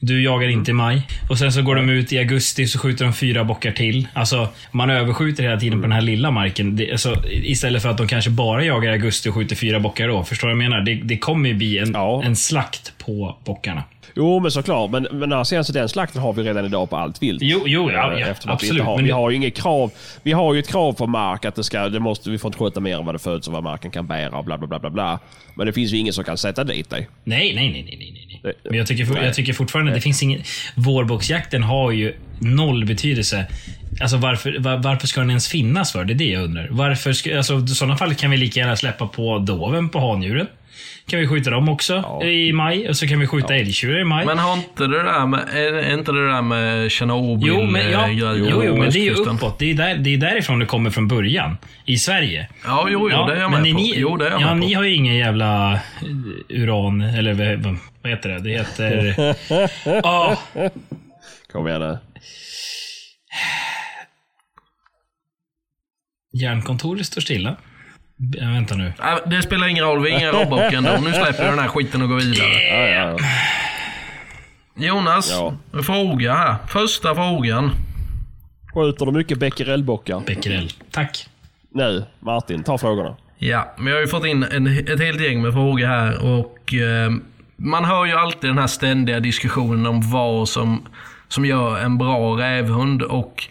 Du 0.00 0.22
jagar 0.22 0.48
inte 0.48 0.70
i 0.70 0.74
maj. 0.74 1.02
Och 1.30 1.38
sen 1.38 1.52
så 1.52 1.62
går 1.62 1.74
de 1.76 1.88
ut 1.88 2.12
i 2.12 2.18
augusti 2.18 2.66
så 2.66 2.78
skjuter 2.78 3.04
de 3.04 3.14
fyra 3.14 3.44
bockar 3.44 3.72
till. 3.72 4.08
Alltså, 4.12 4.48
man 4.72 4.90
överskjuter 4.90 5.42
hela 5.42 5.60
tiden 5.60 5.78
på 5.78 5.82
den 5.82 5.92
här 5.92 6.00
lilla 6.00 6.30
marken. 6.30 6.76
Det, 6.76 6.92
alltså, 6.92 7.22
istället 7.30 7.82
för 7.82 7.88
att 7.88 7.98
de 7.98 8.08
kanske 8.08 8.30
bara 8.30 8.64
jagar 8.64 8.90
i 8.90 8.92
augusti 8.92 9.28
och 9.30 9.34
skjuter 9.34 9.56
fyra 9.56 9.80
bockar 9.80 10.08
då. 10.08 10.24
Förstår 10.24 10.48
du 10.48 10.54
vad 10.54 10.64
jag 10.64 10.70
menar? 10.70 10.84
Det, 10.84 10.94
det 10.94 11.18
kommer 11.18 11.48
ju 11.48 11.54
bli 11.54 11.78
en, 11.78 11.92
Ja. 11.92 12.22
en 12.24 12.36
slakt 12.36 12.92
på 12.98 13.36
bockarna. 13.44 13.82
Jo, 14.18 14.40
men 14.40 14.50
såklart. 14.50 14.90
Men, 14.90 15.08
men 15.12 15.32
alltså, 15.32 15.56
alltså, 15.56 15.72
den 15.72 15.88
slakten 15.88 16.22
har 16.22 16.32
vi 16.32 16.42
redan 16.42 16.64
idag 16.64 16.90
på 16.90 16.96
allt 16.96 17.22
vilt. 17.22 17.42
Jo, 17.42 17.62
jo 17.66 17.90
ja, 17.90 18.12
Eh, 18.14 18.20
ja 18.20 18.26
vi, 18.26 18.50
absolut. 18.50 18.72
inte 18.72 18.84
har, 18.84 18.96
men 18.96 19.04
vi 19.04 19.10
har 19.10 19.30
ju 19.30 19.36
inget 19.36 19.56
krav. 19.56 19.90
Vi 20.22 20.32
har 20.32 20.54
ju 20.54 20.60
ett 20.60 20.68
krav 20.68 20.92
på 20.92 21.06
mark 21.06 21.44
att 21.44 21.54
det 21.54 21.64
ska, 21.64 21.88
det 21.88 22.00
måste, 22.00 22.30
vi 22.30 22.38
får 22.38 22.48
inte 22.48 22.58
skjuta 22.58 22.80
mer 22.80 22.98
än 22.98 23.06
vad 23.06 23.14
det 23.14 23.18
föds 23.18 23.46
och 23.48 23.54
vad 23.54 23.62
marken 23.62 23.90
kan 23.90 24.06
bära 24.06 24.38
och 24.38 24.44
bla 24.44 24.58
bla 24.58 24.66
bla 24.66 24.78
bla 24.78 24.90
bla. 24.90 25.18
Men 25.54 25.66
det 25.66 25.72
finns 25.72 25.92
ju 25.92 25.96
ingen 25.96 26.12
som 26.12 26.24
kan 26.24 26.36
sätta 26.38 26.64
dit 26.64 26.90
dig. 26.90 27.08
Nej, 27.24 27.54
nej, 27.54 27.70
nej, 27.72 27.82
nej, 27.82 27.96
nej, 27.98 28.25
Men 28.42 28.78
jag 28.78 28.86
tycker, 28.86 29.24
jag 29.24 29.34
tycker 29.34 29.52
fortfarande 29.52 29.92
det 29.92 30.00
finns 30.00 30.22
ingen... 30.22 30.42
Vårboxjakten 30.74 31.62
har 31.62 31.92
ju 31.92 32.14
noll 32.40 32.84
betydelse. 32.84 33.46
Alltså 34.00 34.16
varför, 34.16 34.58
var, 34.58 34.76
varför 34.76 35.06
ska 35.06 35.20
den 35.20 35.30
ens 35.30 35.48
finnas 35.48 35.92
för? 35.92 36.04
Det 36.04 36.12
är 36.12 36.14
det 36.14 36.24
jag 36.30 36.44
undrar. 36.44 36.68
Varför 36.70 37.12
ska, 37.12 37.36
alltså, 37.36 37.58
I 37.58 37.68
sådana 37.68 37.96
fall 37.96 38.14
kan 38.14 38.30
vi 38.30 38.36
lika 38.36 38.60
gärna 38.60 38.76
släppa 38.76 39.06
på 39.06 39.38
doven 39.38 39.88
på 39.88 40.00
handjuren. 40.10 40.46
Kan 41.10 41.20
vi 41.20 41.28
skjuta 41.28 41.50
dem 41.50 41.68
också 41.68 42.22
i 42.24 42.52
maj 42.52 42.88
och 42.88 42.96
så 42.96 43.06
kan 43.06 43.20
vi 43.20 43.26
skjuta 43.26 43.54
älgtjurar 43.56 44.00
i 44.00 44.04
maj. 44.04 44.26
Men 44.26 44.38
har 44.38 44.54
inte 44.54 44.86
det 44.86 45.02
där 45.02 45.26
med, 45.26 45.40
är, 45.52 45.94
inte 45.94 46.12
det 46.12 46.32
där 46.32 46.42
med 46.42 46.90
Tjernobyl 46.90 47.48
Jo, 47.48 47.62
men, 47.66 47.90
ja, 47.90 48.06
eh, 48.06 48.12
jo, 48.12 48.34
jo, 48.36 48.60
på 48.72 48.76
men 48.76 48.90
det 48.90 48.98
är 48.98 49.04
ju 49.04 49.14
uppåt. 49.14 49.58
Det 49.58 49.70
är, 49.70 49.74
där, 49.74 49.94
det 49.94 50.14
är 50.14 50.18
därifrån 50.18 50.58
det 50.58 50.66
kommer 50.66 50.90
från 50.90 51.08
början. 51.08 51.56
I 51.84 51.96
Sverige. 51.98 52.48
Ja, 52.64 52.88
jo, 52.90 53.10
jo, 53.12 53.26
det 53.26 53.32
är 53.32 53.40
jag 53.40 53.50
med 53.50 53.62
men 53.62 53.72
på. 53.74 53.80
Ni, 53.80 53.94
Jo, 53.96 54.16
det 54.16 54.26
är 54.26 54.30
jag 54.30 54.40
ja, 54.40 54.54
med 54.54 54.62
på. 54.62 54.66
ni 54.68 54.74
har 54.74 54.82
ju 54.82 54.94
ingen 54.94 55.16
jävla 55.16 55.72
eh, 55.72 55.78
uran, 56.48 57.00
eller 57.00 57.56
vad 58.02 58.12
heter 58.12 58.28
det? 58.28 58.38
Det 58.38 58.50
heter... 58.50 59.14
Ah, 60.06 60.36
Kom 61.52 61.68
igen 61.68 61.80
nu. 61.80 61.98
Järnkontoret 66.40 67.06
står 67.06 67.20
stilla. 67.20 67.56
Äh, 68.40 68.52
vänta 68.52 68.74
nu. 68.76 68.92
Nej, 69.02 69.18
Det 69.26 69.42
spelar 69.42 69.66
ingen 69.68 69.84
roll, 69.84 70.02
vi 70.02 70.10
är 70.12 70.18
inga 70.18 70.32
robbock 70.32 70.72
ändå. 70.72 70.90
Nu 71.04 71.12
släpper 71.12 71.44
vi 71.44 71.50
den 71.50 71.58
här 71.58 71.68
skiten 71.68 72.02
och 72.02 72.08
går 72.08 72.16
vidare. 72.16 73.16
Jonas, 74.76 75.30
Ja. 75.30 75.54
en 75.72 75.82
fråga 75.82 76.34
här. 76.34 76.54
Första 76.68 77.14
frågan. 77.14 77.70
Skjuter 78.74 79.06
du 79.06 79.12
mycket 79.12 79.38
becquerelbockar? 79.38 80.20
Becquerel. 80.26 80.72
Tack. 80.90 81.26
Nu, 81.74 82.04
Martin, 82.20 82.62
ta 82.62 82.78
frågorna. 82.78 83.16
Ja, 83.38 83.74
men 83.78 83.86
jag 83.86 83.94
har 83.94 84.00
ju 84.00 84.06
fått 84.08 84.26
in 84.26 84.42
en, 84.42 84.66
ett 84.66 85.00
helt 85.00 85.20
gäng 85.20 85.42
med 85.42 85.52
frågor 85.52 85.86
här 85.86 86.24
och 86.24 86.74
eh, 86.74 87.10
man 87.56 87.84
hör 87.84 88.04
ju 88.04 88.12
alltid 88.12 88.50
den 88.50 88.58
här 88.58 88.66
ständiga 88.66 89.20
diskussionen 89.20 89.86
om 89.86 90.10
vad 90.10 90.48
som, 90.48 90.86
som 91.28 91.44
gör 91.46 91.78
en 91.78 91.98
bra 91.98 92.38
rävhund 92.38 93.02
och 93.02 93.44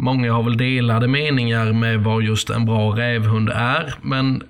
Många 0.00 0.32
har 0.32 0.42
väl 0.42 0.56
delade 0.56 1.08
meningar 1.08 1.72
med 1.72 2.00
vad 2.00 2.22
just 2.22 2.50
en 2.50 2.64
bra 2.64 2.96
rävhund 2.96 3.48
är, 3.54 3.94
men 4.02 4.42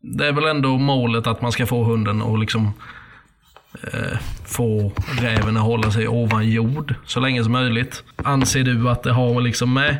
det 0.00 0.26
är 0.26 0.32
väl 0.32 0.44
ändå 0.44 0.78
målet 0.78 1.26
att 1.26 1.42
man 1.42 1.52
ska 1.52 1.66
få 1.66 1.84
hunden 1.84 2.22
att 2.22 2.40
liksom 2.40 2.72
eh, 3.92 4.18
få 4.46 4.92
räven 5.20 5.56
att 5.56 5.62
hålla 5.62 5.90
sig 5.90 6.08
ovan 6.08 6.50
jord 6.50 6.94
så 7.06 7.20
länge 7.20 7.44
som 7.44 7.52
möjligt. 7.52 8.02
Anser 8.16 8.64
du 8.64 8.90
att 8.90 9.02
det 9.02 9.12
har 9.12 9.40
liksom 9.40 9.74
med, 9.74 9.96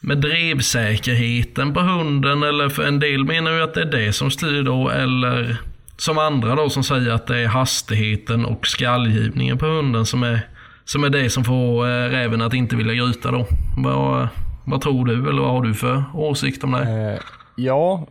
med 0.00 0.18
drevsäkerheten 0.18 1.74
på 1.74 1.80
hunden 1.80 2.42
eller 2.42 2.68
för 2.68 2.82
en 2.82 3.00
del 3.00 3.24
menar 3.24 3.50
ju 3.50 3.62
att 3.62 3.74
det 3.74 3.82
är 3.82 3.92
det 3.92 4.12
som 4.12 4.30
styr 4.30 4.62
då 4.62 4.88
eller 4.88 5.56
som 5.96 6.18
andra 6.18 6.54
då 6.54 6.70
som 6.70 6.84
säger 6.84 7.10
att 7.10 7.26
det 7.26 7.38
är 7.38 7.46
hastigheten 7.46 8.44
och 8.44 8.66
skallgivningen 8.66 9.58
på 9.58 9.66
hunden 9.66 10.06
som 10.06 10.22
är, 10.22 10.40
som 10.88 11.04
är 11.04 11.10
det 11.10 11.30
som 11.30 11.44
får 11.44 11.84
eh, 11.84 12.08
räven 12.08 12.42
att 12.42 12.54
inte 12.54 12.76
vilja 12.76 12.94
gryta 12.94 13.30
då. 13.30 13.46
Vad, 13.76 14.28
vad 14.64 14.80
tror 14.80 15.04
du 15.04 15.28
eller 15.28 15.42
vad 15.42 15.50
har 15.50 15.62
du 15.62 15.74
för 15.74 16.04
åsikt 16.14 16.64
om 16.64 16.72
det? 16.72 17.12
Eh, 17.12 17.20
ja, 17.56 18.06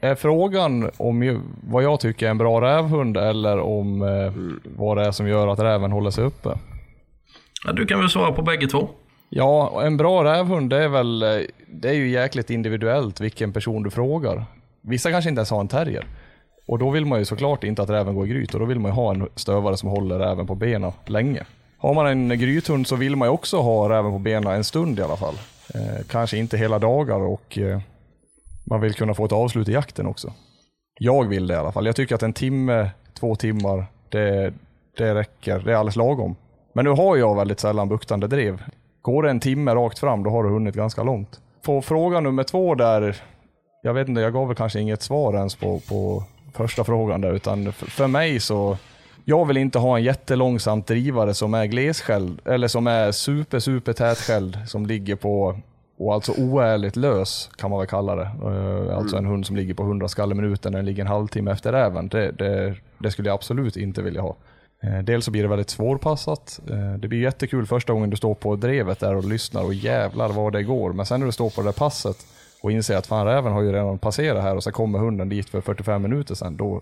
är 0.00 0.14
frågan 0.14 0.90
om 0.96 1.22
ju, 1.22 1.40
vad 1.62 1.82
jag 1.82 2.00
tycker 2.00 2.26
är 2.26 2.30
en 2.30 2.38
bra 2.38 2.60
rävhund 2.60 3.16
eller 3.16 3.60
om 3.60 4.02
eh, 4.02 4.32
vad 4.76 4.96
det 4.96 5.06
är 5.06 5.10
som 5.10 5.28
gör 5.28 5.48
att 5.48 5.58
räven 5.58 5.92
håller 5.92 6.10
sig 6.10 6.24
uppe? 6.24 6.48
Ja, 7.64 7.72
du 7.72 7.86
kan 7.86 8.00
väl 8.00 8.08
svara 8.08 8.32
på 8.32 8.42
bägge 8.42 8.66
två. 8.66 8.88
Ja, 9.28 9.82
en 9.84 9.96
bra 9.96 10.24
rävhund 10.24 10.70
det 10.70 10.84
är 10.84 10.88
väl, 10.88 11.20
det 11.68 11.88
är 11.88 11.94
ju 11.94 12.08
jäkligt 12.08 12.50
individuellt 12.50 13.20
vilken 13.20 13.52
person 13.52 13.82
du 13.82 13.90
frågar. 13.90 14.44
Vissa 14.80 15.10
kanske 15.10 15.28
inte 15.28 15.40
ens 15.40 15.50
har 15.50 15.60
en 15.60 15.68
terrier. 15.68 16.06
Och 16.66 16.78
då 16.78 16.90
vill 16.90 17.06
man 17.06 17.18
ju 17.18 17.24
såklart 17.24 17.64
inte 17.64 17.82
att 17.82 17.90
räven 17.90 18.14
går 18.14 18.26
i 18.26 18.30
gryt 18.30 18.54
och 18.54 18.60
då 18.60 18.66
vill 18.66 18.80
man 18.80 18.90
ju 18.90 18.94
ha 18.94 19.14
en 19.14 19.28
stövare 19.34 19.76
som 19.76 19.88
håller 19.88 20.18
räven 20.18 20.46
på 20.46 20.54
benen 20.54 20.92
länge. 21.06 21.44
Har 21.82 21.94
man 21.94 22.06
en 22.06 22.38
grythund 22.38 22.86
så 22.86 22.96
vill 22.96 23.16
man 23.16 23.28
ju 23.28 23.32
också 23.32 23.60
ha 23.60 23.88
räven 23.88 24.12
på 24.12 24.18
benen 24.18 24.52
en 24.52 24.64
stund 24.64 24.98
i 24.98 25.02
alla 25.02 25.16
fall. 25.16 25.34
Eh, 25.74 26.04
kanske 26.10 26.38
inte 26.38 26.56
hela 26.56 26.78
dagar 26.78 27.20
och 27.20 27.58
eh, 27.58 27.80
man 28.64 28.80
vill 28.80 28.94
kunna 28.94 29.14
få 29.14 29.24
ett 29.24 29.32
avslut 29.32 29.68
i 29.68 29.72
jakten 29.72 30.06
också. 30.06 30.32
Jag 31.00 31.28
vill 31.28 31.46
det 31.46 31.54
i 31.54 31.56
alla 31.56 31.72
fall. 31.72 31.86
Jag 31.86 31.96
tycker 31.96 32.14
att 32.14 32.22
en 32.22 32.32
timme, 32.32 32.90
två 33.20 33.34
timmar, 33.34 33.86
det, 34.08 34.52
det 34.96 35.14
räcker. 35.14 35.58
Det 35.58 35.72
är 35.72 35.76
alldeles 35.76 35.96
lagom. 35.96 36.36
Men 36.72 36.84
nu 36.84 36.90
har 36.90 37.16
jag 37.16 37.36
väldigt 37.36 37.60
sällan 37.60 37.88
buktande 37.88 38.26
drev. 38.26 38.62
Går 39.02 39.22
det 39.22 39.30
en 39.30 39.40
timme 39.40 39.74
rakt 39.74 39.98
fram, 39.98 40.22
då 40.22 40.30
har 40.30 40.44
du 40.44 40.50
hunnit 40.50 40.74
ganska 40.74 41.02
långt. 41.02 41.40
På 41.62 41.82
fråga 41.82 42.20
nummer 42.20 42.44
två 42.44 42.74
där, 42.74 43.22
jag 43.82 43.94
vet 43.94 44.08
inte, 44.08 44.20
jag 44.20 44.32
gav 44.32 44.48
väl 44.48 44.56
kanske 44.56 44.80
inget 44.80 45.02
svar 45.02 45.34
ens 45.34 45.54
på, 45.54 45.80
på 45.88 46.24
första 46.52 46.84
frågan 46.84 47.20
där, 47.20 47.32
utan 47.32 47.72
för, 47.72 47.86
för 47.86 48.06
mig 48.06 48.40
så, 48.40 48.78
jag 49.24 49.44
vill 49.46 49.56
inte 49.56 49.78
ha 49.78 49.96
en 49.98 50.04
jättelångsamt 50.04 50.86
drivare 50.86 51.34
som 51.34 51.54
är 51.54 51.66
glesskälld, 51.66 52.40
eller 52.44 52.68
som 52.68 52.86
är 52.86 53.12
super, 53.12 53.58
super 53.58 53.92
tätskälld, 53.92 54.58
som 54.66 54.86
ligger 54.86 55.16
på, 55.16 55.58
och 55.98 56.14
alltså 56.14 56.32
oärligt 56.32 56.96
lös 56.96 57.50
kan 57.56 57.70
man 57.70 57.78
väl 57.78 57.88
kalla 57.88 58.16
det. 58.16 58.30
Uh, 58.44 58.96
alltså 58.96 59.16
en 59.16 59.26
hund 59.26 59.46
som 59.46 59.56
ligger 59.56 59.74
på 59.74 59.82
100 59.82 60.08
skall 60.08 60.32
i 60.32 60.34
minuten, 60.34 60.72
den 60.72 60.84
ligger 60.84 61.02
en 61.02 61.08
halvtimme 61.08 61.50
efter 61.52 61.72
räven. 61.72 62.08
Det, 62.08 62.30
det, 62.30 62.74
det 62.98 63.10
skulle 63.10 63.28
jag 63.28 63.34
absolut 63.34 63.76
inte 63.76 64.02
vilja 64.02 64.20
ha. 64.20 64.36
Eh, 64.82 64.98
Dels 64.98 65.24
så 65.24 65.30
blir 65.30 65.42
det 65.42 65.48
väldigt 65.48 65.70
svårpassat. 65.70 66.60
Eh, 66.70 66.94
Det 66.98 67.08
blir 67.08 67.20
jättekul 67.20 67.66
första 67.66 67.92
gången 67.92 68.10
du 68.10 68.16
står 68.16 68.34
på 68.34 68.56
drevet 68.56 69.00
där 69.00 69.14
och 69.16 69.24
lyssnar 69.24 69.64
och 69.64 69.74
jävlar 69.74 70.28
vad 70.28 70.52
det 70.52 70.62
går. 70.62 70.92
Men 70.92 71.06
sen 71.06 71.20
när 71.20 71.26
du 71.26 71.32
står 71.32 71.50
på 71.50 71.60
det 71.60 71.66
där 71.68 71.72
passet 71.72 72.16
och 72.62 72.72
inser 72.72 72.96
att 72.96 73.06
fan 73.06 73.26
räven 73.26 73.52
har 73.52 73.62
ju 73.62 73.72
redan 73.72 73.98
passerat 73.98 74.42
här 74.42 74.56
och 74.56 74.62
så 74.62 74.72
kommer 74.72 74.98
hunden 74.98 75.28
dit 75.28 75.48
för 75.48 75.60
45 75.60 76.02
minuter 76.02 76.34
sedan. 76.34 76.56
Då, 76.56 76.80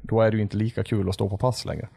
då 0.00 0.20
är 0.20 0.30
det 0.30 0.36
ju 0.36 0.42
inte 0.42 0.56
lika 0.56 0.84
kul 0.84 1.08
att 1.08 1.14
stå 1.14 1.28
på 1.28 1.36
pass 1.36 1.64
längre. 1.64 1.88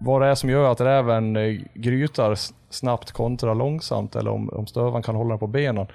Vad 0.00 0.22
det 0.22 0.28
är 0.28 0.34
som 0.34 0.50
gör 0.50 0.72
att 0.72 0.80
räven 0.80 1.36
eh, 1.36 1.60
grytar 1.74 2.38
snabbt 2.70 3.12
kontra 3.12 3.54
långsamt 3.54 4.16
eller 4.16 4.30
om, 4.30 4.48
om 4.48 4.66
stövan 4.66 5.02
kan 5.02 5.14
hålla 5.14 5.28
den 5.28 5.38
på 5.38 5.46
benen. 5.46 5.86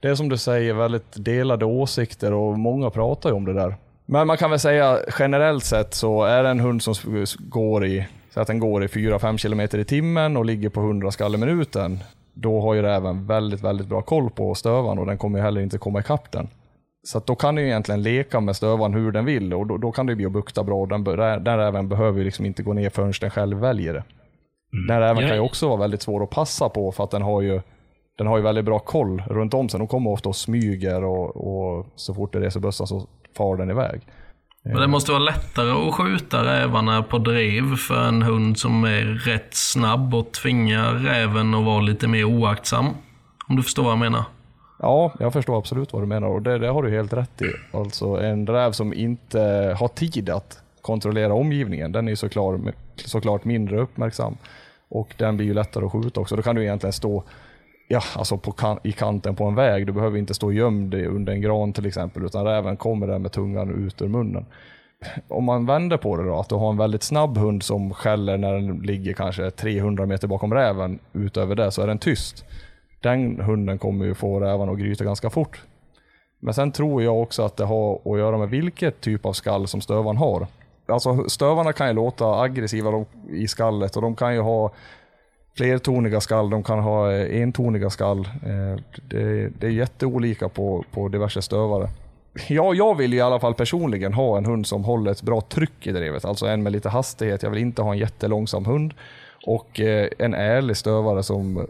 Det 0.00 0.08
är 0.08 0.14
som 0.14 0.28
du 0.28 0.38
säger 0.38 0.74
väldigt 0.74 1.24
delade 1.24 1.64
åsikter 1.64 2.32
och 2.32 2.58
många 2.58 2.90
pratar 2.90 3.30
ju 3.30 3.36
om 3.36 3.44
det 3.44 3.52
där. 3.52 3.74
Men 4.06 4.26
man 4.26 4.36
kan 4.36 4.50
väl 4.50 4.58
säga 4.58 4.98
generellt 5.18 5.64
sett 5.64 5.94
så 5.94 6.24
är 6.24 6.42
det 6.42 6.48
en 6.48 6.60
hund 6.60 6.82
som 6.82 6.94
går 7.38 7.86
i, 7.86 8.06
så 8.34 8.40
att 8.40 8.46
den 8.46 8.58
går 8.58 8.84
i 8.84 8.86
4-5 8.86 9.38
km 9.38 9.80
i 9.80 9.84
timmen 9.84 10.36
och 10.36 10.44
ligger 10.44 10.68
på 10.68 10.80
100 10.80 11.10
skall 11.10 11.34
i 11.34 11.38
minuten. 11.38 11.98
Då 12.34 12.60
har 12.60 12.74
ju 12.74 12.82
räven 12.82 13.26
väldigt, 13.26 13.64
väldigt 13.64 13.86
bra 13.86 14.02
koll 14.02 14.30
på 14.30 14.54
stövan 14.54 14.98
och 14.98 15.06
den 15.06 15.18
kommer 15.18 15.38
ju 15.38 15.44
heller 15.44 15.60
inte 15.60 15.78
komma 15.78 16.00
ikapp 16.00 16.32
den. 16.32 16.48
Så 17.06 17.18
då 17.26 17.34
kan 17.34 17.54
den 17.54 17.64
ju 17.64 17.70
egentligen 17.70 18.02
leka 18.02 18.40
med 18.40 18.56
stövaren 18.56 18.94
hur 18.94 19.12
den 19.12 19.24
vill 19.24 19.54
och 19.54 19.66
då, 19.66 19.76
då 19.76 19.92
kan 19.92 20.08
ju 20.08 20.14
bli 20.14 20.26
att 20.26 20.32
bukta 20.32 20.64
bra. 20.64 20.86
Den, 20.86 21.04
den 21.44 21.56
räven 21.58 21.88
behöver 21.88 22.24
liksom 22.24 22.46
inte 22.46 22.62
gå 22.62 22.72
ner 22.72 22.90
förrän 22.90 23.12
den 23.20 23.30
själv 23.30 23.58
väljer 23.58 23.94
det. 23.94 24.04
Den 24.88 25.00
räven 25.00 25.16
Jag- 25.22 25.28
kan 25.28 25.36
ju 25.36 25.42
också 25.42 25.68
vara 25.68 25.80
väldigt 25.80 26.02
svår 26.02 26.22
att 26.22 26.30
passa 26.30 26.68
på 26.68 26.92
för 26.92 27.04
att 27.04 27.10
den 27.10 27.22
har 27.22 27.42
ju 27.42 27.60
den 28.18 28.26
har 28.26 28.36
ju 28.36 28.42
väldigt 28.42 28.64
bra 28.64 28.78
koll 28.78 29.22
runt 29.26 29.54
om 29.54 29.68
sig. 29.68 29.78
De 29.78 29.88
kommer 29.88 30.10
ofta 30.10 30.28
och 30.28 30.36
smyger 30.36 31.04
och, 31.04 31.36
och 31.36 31.86
så 31.96 32.14
fort 32.14 32.32
det 32.32 32.40
reser 32.40 32.60
bössan 32.60 32.86
så 32.86 33.08
far 33.36 33.56
den 33.56 33.70
iväg. 33.70 34.00
Men 34.64 34.80
det 34.80 34.86
måste 34.86 35.12
vara 35.12 35.22
lättare 35.22 35.88
att 35.88 35.94
skjuta 35.94 36.44
rävarna 36.44 37.02
på 37.02 37.18
drev 37.18 37.76
för 37.76 38.08
en 38.08 38.22
hund 38.22 38.58
som 38.58 38.84
är 38.84 39.04
rätt 39.04 39.48
snabb 39.54 40.14
och 40.14 40.32
tvinga 40.32 40.94
räven 40.94 41.54
att 41.54 41.64
vara 41.64 41.80
lite 41.80 42.08
mer 42.08 42.24
oaktsam. 42.24 42.86
Om 43.48 43.56
du 43.56 43.62
förstår 43.62 43.82
vad 43.82 43.92
jag 43.92 43.98
menar. 43.98 44.24
Ja, 44.78 45.12
jag 45.18 45.32
förstår 45.32 45.58
absolut 45.58 45.92
vad 45.92 46.02
du 46.02 46.06
menar 46.06 46.28
och 46.28 46.42
det, 46.42 46.58
det 46.58 46.68
har 46.68 46.82
du 46.82 46.90
helt 46.90 47.12
rätt 47.12 47.42
i. 47.42 47.76
Alltså 47.76 48.06
en 48.06 48.46
räv 48.46 48.72
som 48.72 48.94
inte 48.94 49.40
har 49.78 49.88
tid 49.88 50.30
att 50.30 50.62
kontrollera 50.80 51.34
omgivningen, 51.34 51.92
den 51.92 52.08
är 52.08 52.12
ju 52.12 52.16
såklart, 52.16 52.60
såklart 52.96 53.44
mindre 53.44 53.80
uppmärksam. 53.80 54.36
Och 54.88 55.14
den 55.16 55.36
blir 55.36 55.46
ju 55.46 55.54
lättare 55.54 55.86
att 55.86 55.92
skjuta 55.92 56.20
också. 56.20 56.36
Då 56.36 56.42
kan 56.42 56.56
du 56.56 56.62
egentligen 56.62 56.92
stå 56.92 57.24
ja, 57.88 58.02
alltså 58.16 58.38
på 58.38 58.52
kan, 58.52 58.78
i 58.82 58.92
kanten 58.92 59.36
på 59.36 59.44
en 59.44 59.54
väg. 59.54 59.86
Du 59.86 59.92
behöver 59.92 60.18
inte 60.18 60.34
stå 60.34 60.52
gömd 60.52 60.94
under 60.94 61.32
en 61.32 61.40
gran 61.40 61.72
till 61.72 61.86
exempel, 61.86 62.24
utan 62.24 62.44
räven 62.44 62.76
kommer 62.76 63.06
där 63.06 63.18
med 63.18 63.32
tungan 63.32 63.86
ut 63.86 64.02
ur 64.02 64.08
munnen. 64.08 64.46
Om 65.28 65.44
man 65.44 65.66
vänder 65.66 65.96
på 65.96 66.16
det 66.16 66.24
då, 66.24 66.40
att 66.40 66.48
du 66.48 66.54
har 66.54 66.70
en 66.70 66.76
väldigt 66.76 67.02
snabb 67.02 67.38
hund 67.38 67.62
som 67.62 67.94
skäller 67.94 68.36
när 68.36 68.52
den 68.52 68.78
ligger 68.78 69.12
kanske 69.12 69.50
300 69.50 70.06
meter 70.06 70.28
bakom 70.28 70.54
räven, 70.54 70.98
utöver 71.12 71.54
det 71.54 71.70
så 71.70 71.82
är 71.82 71.86
den 71.86 71.98
tyst. 71.98 72.44
Den 73.06 73.40
hunden 73.40 73.78
kommer 73.78 74.04
ju 74.04 74.14
få 74.14 74.40
rävarna 74.40 74.72
att 74.72 74.78
gryta 74.78 75.04
ganska 75.04 75.30
fort. 75.30 75.62
Men 76.40 76.54
sen 76.54 76.72
tror 76.72 77.02
jag 77.02 77.22
också 77.22 77.42
att 77.42 77.56
det 77.56 77.64
har 77.64 77.94
att 77.94 78.18
göra 78.18 78.38
med 78.38 78.48
vilket 78.48 79.00
typ 79.00 79.26
av 79.26 79.32
skall 79.32 79.68
som 79.68 79.80
stövaren 79.80 80.16
har. 80.16 80.46
Alltså 80.88 81.28
stövarna 81.28 81.72
kan 81.72 81.88
ju 81.88 81.92
låta 81.92 82.40
aggressiva 82.40 83.04
i 83.30 83.48
skallet 83.48 83.96
och 83.96 84.02
de 84.02 84.16
kan 84.16 84.34
ju 84.34 84.40
ha 84.40 84.72
flertoniga 85.56 86.20
skall, 86.20 86.50
de 86.50 86.62
kan 86.62 86.78
ha 86.78 87.12
eh, 87.12 87.42
entoniga 87.42 87.90
skall. 87.90 88.18
Eh, 88.18 88.82
det, 89.08 89.48
det 89.60 89.66
är 89.66 89.70
jätteolika 89.70 90.48
på, 90.48 90.84
på 90.90 91.08
diverse 91.08 91.42
stövare. 91.42 91.88
Ja, 92.48 92.74
jag 92.74 92.94
vill 92.94 93.14
i 93.14 93.20
alla 93.20 93.40
fall 93.40 93.54
personligen 93.54 94.12
ha 94.12 94.38
en 94.38 94.44
hund 94.44 94.66
som 94.66 94.84
håller 94.84 95.10
ett 95.10 95.22
bra 95.22 95.40
tryck 95.40 95.86
i 95.86 95.92
drevet, 95.92 96.24
alltså 96.24 96.46
en 96.46 96.62
med 96.62 96.72
lite 96.72 96.88
hastighet. 96.88 97.42
Jag 97.42 97.50
vill 97.50 97.60
inte 97.60 97.82
ha 97.82 97.92
en 97.92 97.98
jättelångsam 97.98 98.64
hund. 98.64 98.94
Och 99.46 99.80
eh, 99.80 100.08
en 100.18 100.34
ärlig 100.34 100.76
stövare 100.76 101.22
som 101.22 101.66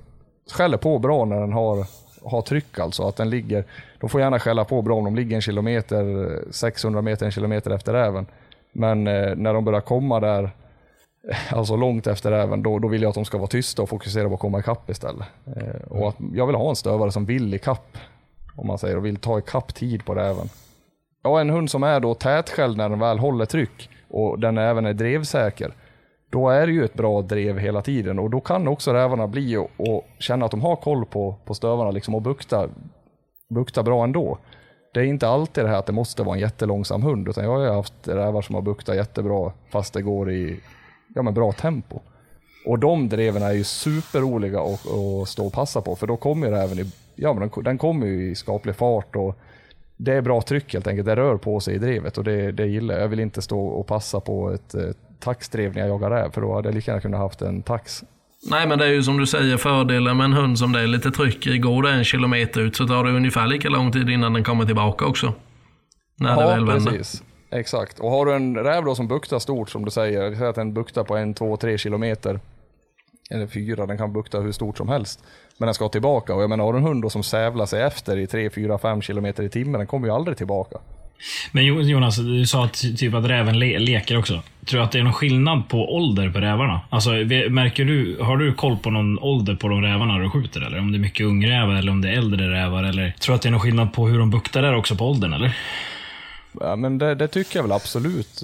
skäller 0.53 0.77
på 0.77 0.99
bra 0.99 1.25
när 1.25 1.41
den 1.41 1.53
har, 1.53 1.87
har 2.25 2.43
tryck 2.43 2.79
alltså. 2.79 3.09
Att 3.09 3.17
den 3.17 3.31
ligger, 3.31 3.65
de 4.01 4.11
får 4.11 4.21
gärna 4.21 4.39
skälla 4.39 4.65
på 4.65 4.83
bra 4.83 4.97
om 4.97 5.05
de 5.05 5.17
ligger 5.17 5.37
en 5.37 5.43
kilometer, 5.43 6.39
600 6.51 7.03
meter, 7.03 7.27
en 7.27 7.33
kilometer 7.33 7.71
efter 7.71 7.93
räven. 7.93 8.27
Men 8.73 9.07
eh, 9.07 9.37
när 9.37 9.55
de 9.55 9.65
börjar 9.65 9.81
komma 9.81 10.21
där, 10.21 10.43
eh, 11.31 11.55
alltså 11.55 11.77
långt 11.77 12.07
efter 12.07 12.31
räven, 12.31 12.63
då, 12.63 12.79
då 12.79 12.89
vill 12.89 13.03
jag 13.03 13.09
att 13.09 13.15
de 13.15 13.25
ska 13.25 13.39
vara 13.39 13.49
tysta 13.49 13.83
och 13.83 13.89
fokusera 13.89 14.29
på 14.29 14.35
att 14.35 14.41
komma 14.41 14.59
ikapp 14.59 14.91
istället. 14.91 15.27
Eh, 15.57 15.83
och 15.91 16.09
att 16.09 16.17
jag 16.35 16.47
vill 16.47 16.57
ha 16.57 16.69
en 16.71 16.77
stövare 16.77 17.13
som 17.13 17.25
vill 17.25 17.55
ikapp, 17.55 17.99
om 18.57 18.67
man 18.67 18.79
säger, 18.79 18.97
och 18.97 19.05
vill 19.05 19.17
ta 19.17 19.39
ikapp 19.39 19.75
tid 19.75 20.05
på 20.05 20.15
räven. 20.15 20.49
Ja, 21.23 21.41
en 21.41 21.51
hund 21.51 21.71
som 21.71 21.83
är 21.83 22.01
då 22.01 22.15
tätskälld 22.15 22.77
när 22.77 22.89
den 22.89 22.99
väl 22.99 23.19
håller 23.19 23.45
tryck 23.45 23.91
och 24.09 24.39
den 24.39 24.59
även 24.59 24.87
är 24.87 24.93
drevsäker. 24.93 25.73
Då 26.31 26.49
är 26.49 26.67
det 26.67 26.73
ju 26.73 26.85
ett 26.85 26.95
bra 26.95 27.23
drev 27.23 27.59
hela 27.59 27.83
tiden 27.83 28.19
och 28.19 28.31
då 28.31 28.41
kan 28.41 28.69
också 28.69 28.93
rävarna 28.93 29.27
bli 29.27 29.57
och, 29.57 29.71
och 29.77 30.05
känna 30.19 30.45
att 30.45 30.51
de 30.51 30.61
har 30.61 30.77
koll 30.77 31.05
på, 31.05 31.37
på 31.45 31.55
stövarna 31.55 31.91
liksom 31.91 32.15
och 32.15 32.23
bukta, 32.23 32.69
bukta 33.49 33.83
bra 33.83 34.05
ändå. 34.05 34.39
Det 34.95 35.01
är 35.01 35.05
inte 35.05 35.29
alltid 35.29 35.65
det 35.65 35.69
här 35.69 35.79
att 35.79 35.87
det 35.87 35.93
måste 35.93 36.23
vara 36.23 36.35
en 36.35 36.41
jättelångsam 36.41 37.03
hund, 37.03 37.29
utan 37.29 37.45
jag 37.45 37.51
har 37.51 37.63
ju 37.63 37.71
haft 37.71 38.09
rävar 38.09 38.43
som 38.43 38.55
har 38.55 38.63
buktat 38.63 38.97
jättebra 38.97 39.53
fast 39.73 39.95
det 39.95 40.03
går 40.03 40.31
i 40.31 40.61
ja, 41.15 41.23
men 41.23 41.35
bra 41.35 41.53
tempo. 41.53 42.01
Och 42.67 42.79
de 42.79 43.09
dreven 43.09 43.43
är 43.43 43.53
ju 43.53 43.65
superroliga 43.65 44.61
att, 44.61 44.87
att 44.87 45.29
stå 45.29 45.47
och 45.47 45.53
passa 45.53 45.81
på, 45.81 45.97
för 45.97 46.07
då 46.07 46.17
kommer 46.17 46.51
räven 46.51 46.79
i, 46.79 46.93
ja, 47.15 47.33
men 47.33 47.49
den, 47.49 47.65
den 47.65 47.79
kommer 47.79 48.07
ju 48.07 48.31
i 48.31 48.35
skaplig 48.35 48.77
fart 48.77 49.17
och 49.17 49.39
det 49.97 50.13
är 50.13 50.21
bra 50.21 50.43
tryck 50.43 50.73
helt 50.73 50.87
enkelt. 50.87 51.07
Det 51.07 51.17
rör 51.17 51.37
på 51.37 51.61
sig 51.61 51.75
i 51.75 51.79
drevet 51.79 52.19
och 52.19 52.25
det, 52.25 52.53
det 52.53 52.67
gillar 52.67 52.95
jag. 52.95 53.03
Jag 53.03 53.09
vill 53.09 53.21
inte 53.21 53.43
stå 53.43 53.67
och 53.67 53.87
passa 53.87 54.21
på 54.21 54.51
ett 54.51 54.75
taxdrev 55.21 55.75
när 55.75 55.81
jag 55.81 55.89
jagar 55.89 56.11
räv, 56.11 56.31
för 56.33 56.41
då 56.41 56.55
hade 56.55 56.69
jag 56.69 56.75
lika 56.75 56.91
gärna 56.91 57.01
kunnat 57.01 57.21
haft 57.21 57.43
en 57.43 57.63
tax. 57.63 58.05
Nej, 58.51 58.67
men 58.69 58.79
det 58.79 58.85
är 58.85 58.91
ju 58.91 59.03
som 59.03 59.19
du 59.19 59.27
säger 59.27 59.57
fördelen 59.57 60.17
med 60.17 60.25
en 60.25 60.33
hund 60.33 60.59
som 60.59 60.73
det 60.73 60.81
är 60.81 60.87
lite 60.87 61.11
tryck 61.11 61.47
i. 61.47 61.59
Går 61.59 61.83
det 61.83 61.91
en 61.91 62.05
kilometer 62.05 62.61
ut 62.61 62.77
så 62.77 62.87
tar 62.87 63.05
det 63.05 63.11
ungefär 63.11 63.47
lika 63.47 63.69
lång 63.69 63.93
tid 63.93 64.11
innan 64.11 64.33
den 64.33 64.45
kommer 64.45 64.65
tillbaka 64.65 65.07
också. 65.07 65.33
När 66.19 66.37
det 66.37 66.43
Ja, 66.43 66.49
väl 66.49 66.67
vänder. 66.67 66.93
precis. 66.93 67.23
Exakt. 67.51 67.99
Och 67.99 68.11
har 68.11 68.27
du 68.27 68.35
en 68.35 68.57
räv 68.57 68.85
då 68.85 68.95
som 68.95 69.09
buktar 69.09 69.39
stort 69.39 69.71
som 69.71 69.85
du 69.85 69.91
säger, 69.91 70.35
säger 70.35 70.51
att 70.51 70.55
den 70.57 70.75
buktar 70.75 71.05
på 71.05 71.17
en, 71.17 71.35
två, 71.35 71.57
tre 71.57 71.79
kilometer. 71.79 72.41
eller 73.31 73.47
fyra, 73.47 73.87
den 73.87 73.99
kan 73.99 74.13
bukta 74.13 74.41
hur 74.41 74.53
stort 74.53 74.79
som 74.79 74.89
helst. 74.89 75.25
Men 75.59 75.67
den 75.67 75.75
ska 75.75 75.89
tillbaka 75.89 76.35
och 76.35 76.43
jag 76.43 76.51
menar 76.51 76.65
har 76.65 76.73
du 76.73 76.79
en 76.79 76.85
hund 76.85 77.03
då 77.03 77.11
som 77.11 77.23
sävlar 77.23 77.67
sig 77.67 77.83
efter 77.83 78.17
i 78.19 78.27
3, 78.27 78.51
4, 78.51 78.79
5 78.79 79.03
kilometer 79.03 79.43
i 79.43 79.49
timmen, 79.49 79.79
den 79.79 79.87
kommer 79.87 80.09
ju 80.09 80.15
aldrig 80.15 80.37
tillbaka. 80.37 80.79
Men 81.53 81.65
Jonas, 81.65 82.17
du 82.17 82.47
sa 82.47 82.65
att, 82.65 82.75
typ 82.97 83.15
att 83.15 83.25
räven 83.25 83.59
le 83.59 83.79
leker 83.79 84.19
också. 84.19 84.43
Tror 84.67 84.81
du 84.81 84.85
att 84.85 84.93
det 84.93 84.99
är 84.99 85.03
någon 85.03 85.13
skillnad 85.13 85.69
på 85.69 85.95
ålder 85.97 86.31
på 86.31 86.39
rävarna? 86.39 86.81
Alltså, 86.91 87.11
märker 87.51 87.85
du, 87.85 88.19
har 88.21 88.37
du 88.37 88.55
koll 88.55 88.77
på 88.77 88.91
någon 88.91 89.19
ålder 89.19 89.55
på 89.55 89.69
de 89.69 89.83
rävarna 89.83 90.19
du 90.19 90.31
skjuter? 90.31 90.61
Eller 90.61 90.79
om 90.79 90.93
det 90.93 90.99
är 90.99 91.01
mycket 91.01 91.27
ungrävar 91.27 91.75
eller 91.75 91.93
om 91.93 92.01
det 92.01 92.09
är 92.09 92.13
äldre 92.13 92.51
rävar? 92.51 92.85
Eller 92.85 93.11
tror 93.11 93.33
du 93.33 93.37
att 93.37 93.43
det 93.43 93.49
är 93.49 93.51
någon 93.51 93.61
skillnad 93.61 93.93
på 93.93 94.09
hur 94.09 94.19
de 94.19 94.31
buktar 94.31 94.63
där 94.63 94.75
också 94.75 94.97
på 94.97 95.09
åldern? 95.09 95.33
Eller? 95.33 95.57
Ja, 96.61 96.77
men 96.77 96.99
det, 96.99 97.15
det 97.15 97.29
tycker 97.29 97.59
jag 97.59 97.63
väl 97.63 97.73
absolut. 97.73 98.43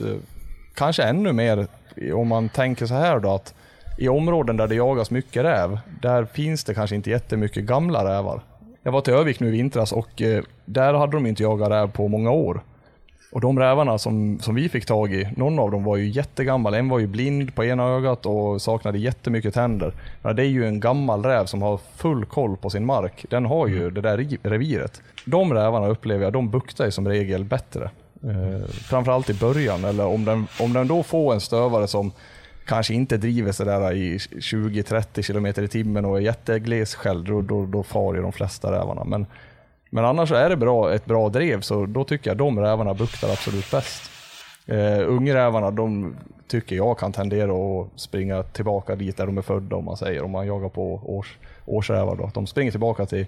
Kanske 0.74 1.02
ännu 1.02 1.32
mer 1.32 1.66
om 2.14 2.28
man 2.28 2.48
tänker 2.48 2.86
så 2.86 2.94
här 2.94 3.20
då 3.20 3.34
att 3.34 3.54
i 3.98 4.08
områden 4.08 4.56
där 4.56 4.68
det 4.68 4.74
jagas 4.74 5.10
mycket 5.10 5.44
räv, 5.44 5.78
där 6.00 6.24
finns 6.24 6.64
det 6.64 6.74
kanske 6.74 6.96
inte 6.96 7.10
jättemycket 7.10 7.64
gamla 7.64 8.04
rävar. 8.04 8.42
Jag 8.82 8.92
var 8.92 9.00
till 9.00 9.14
Övik 9.14 9.40
nu 9.40 9.48
i 9.48 9.50
vintras 9.50 9.92
och 9.92 10.22
eh, 10.22 10.44
där 10.64 10.94
hade 10.94 11.12
de 11.12 11.26
inte 11.26 11.42
jagat 11.42 11.70
räv 11.70 11.90
på 11.90 12.08
många 12.08 12.30
år. 12.30 12.62
Och 13.32 13.40
de 13.40 13.58
rävarna 13.58 13.98
som, 13.98 14.38
som 14.40 14.54
vi 14.54 14.68
fick 14.68 14.86
tag 14.86 15.14
i, 15.14 15.28
någon 15.36 15.58
av 15.58 15.70
dem 15.70 15.84
var 15.84 15.96
ju 15.96 16.08
jättegammal. 16.08 16.74
En 16.74 16.88
var 16.88 16.98
ju 16.98 17.06
blind 17.06 17.54
på 17.54 17.64
ena 17.64 17.84
ögat 17.84 18.26
och 18.26 18.62
saknade 18.62 18.98
jättemycket 18.98 19.54
tänder. 19.54 19.92
Ja, 20.22 20.32
det 20.32 20.42
är 20.42 20.48
ju 20.48 20.66
en 20.66 20.80
gammal 20.80 21.24
räv 21.24 21.44
som 21.44 21.62
har 21.62 21.80
full 21.96 22.24
koll 22.24 22.56
på 22.56 22.70
sin 22.70 22.86
mark. 22.86 23.24
Den 23.30 23.46
har 23.46 23.66
ju 23.66 23.90
det 23.90 24.00
där 24.00 24.38
reviret. 24.42 25.02
De 25.24 25.54
rävarna 25.54 25.86
upplever 25.86 26.24
jag, 26.24 26.32
de 26.32 26.50
buktar 26.50 26.84
ju 26.84 26.90
som 26.90 27.08
regel 27.08 27.44
bättre. 27.44 27.90
Eh, 28.22 28.68
framförallt 28.68 29.30
i 29.30 29.34
början, 29.34 29.84
eller 29.84 30.06
om 30.06 30.24
den, 30.24 30.46
om 30.60 30.72
den 30.72 30.88
då 30.88 31.02
får 31.02 31.34
en 31.34 31.40
stövare 31.40 31.86
som 31.86 32.12
kanske 32.66 32.94
inte 32.94 33.16
driver 33.16 33.52
sådär 33.52 33.92
i 33.92 34.18
20-30 34.18 35.22
km 35.32 35.64
i 35.64 35.68
timmen 35.68 36.04
och 36.04 36.16
är 36.16 36.20
jättegles 36.20 36.94
själv, 36.94 37.24
då, 37.24 37.42
då, 37.42 37.66
då 37.66 37.82
far 37.82 38.14
ju 38.14 38.22
de 38.22 38.32
flesta 38.32 38.72
rävarna. 38.72 39.04
Men, 39.04 39.26
men 39.90 40.04
annars 40.04 40.32
är 40.32 40.48
det 40.48 40.56
bra, 40.56 40.94
ett 40.94 41.04
bra 41.04 41.28
drev, 41.28 41.60
så 41.60 41.86
då 41.86 42.04
tycker 42.04 42.30
jag 42.30 42.36
de 42.36 42.58
rävarna 42.58 42.94
buktar 42.94 43.28
absolut 43.28 43.70
bäst. 43.70 44.10
Uh, 44.68 45.08
ungrävarna, 45.08 45.70
de 45.70 46.16
tycker 46.46 46.76
jag 46.76 46.98
kan 46.98 47.12
tendera 47.12 47.52
att 47.52 48.00
springa 48.00 48.42
tillbaka 48.42 48.96
dit 48.96 49.16
där 49.16 49.26
de 49.26 49.38
är 49.38 49.42
födda 49.42 49.76
om 49.76 49.84
man 49.84 49.96
säger, 49.96 50.22
om 50.22 50.30
man 50.30 50.46
jagar 50.46 50.68
på 50.68 50.94
års, 50.94 51.38
årsrävar 51.66 52.16
då. 52.16 52.30
De 52.34 52.46
springer 52.46 52.70
tillbaka 52.70 53.06
till 53.06 53.26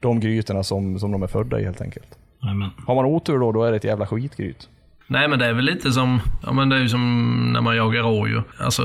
de 0.00 0.20
grytorna 0.20 0.62
som, 0.62 0.98
som 0.98 1.12
de 1.12 1.22
är 1.22 1.26
födda 1.26 1.60
i 1.60 1.64
helt 1.64 1.80
enkelt. 1.80 2.18
Jajamän. 2.42 2.70
Har 2.86 2.94
man 2.94 3.04
otur 3.04 3.38
då, 3.38 3.52
då 3.52 3.64
är 3.64 3.70
det 3.70 3.76
ett 3.76 3.84
jävla 3.84 4.06
skitgryt. 4.06 4.68
Nej 5.12 5.28
men 5.28 5.38
det 5.38 5.46
är 5.46 5.52
väl 5.52 5.64
lite 5.64 5.92
som, 5.92 6.20
ja 6.42 6.52
men 6.52 6.68
det 6.68 6.76
är 6.76 6.86
som 6.86 7.52
när 7.52 7.60
man 7.60 7.76
jagar 7.76 8.02
rådjur. 8.02 8.42
Alltså 8.58 8.82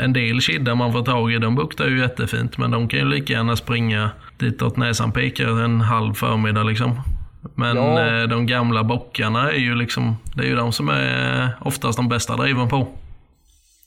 en 0.00 0.12
del 0.12 0.40
kiddar 0.40 0.74
man 0.74 0.92
får 0.92 1.02
tag 1.02 1.32
i, 1.32 1.38
de 1.38 1.54
buktar 1.54 1.88
ju 1.88 1.98
jättefint 2.00 2.58
men 2.58 2.70
de 2.70 2.88
kan 2.88 2.98
ju 3.00 3.04
lika 3.08 3.32
gärna 3.32 3.56
springa 3.56 4.10
ditåt 4.38 4.76
näsan 4.76 5.12
pekar 5.12 5.64
en 5.64 5.80
halv 5.80 6.14
förmiddag 6.14 6.62
liksom. 6.62 7.00
Men 7.54 7.76
Ja. 7.76 8.06
eh, 8.06 8.22
de 8.28 8.46
gamla 8.46 8.84
bockarna 8.84 9.50
är 9.52 9.58
ju 9.58 9.74
liksom, 9.74 10.16
det 10.34 10.42
är 10.42 10.46
ju 10.46 10.56
de 10.56 10.72
som 10.72 10.88
är 10.88 11.50
oftast 11.60 11.96
de 11.96 12.08
bästa 12.08 12.36
driven 12.36 12.68
på. 12.68 12.86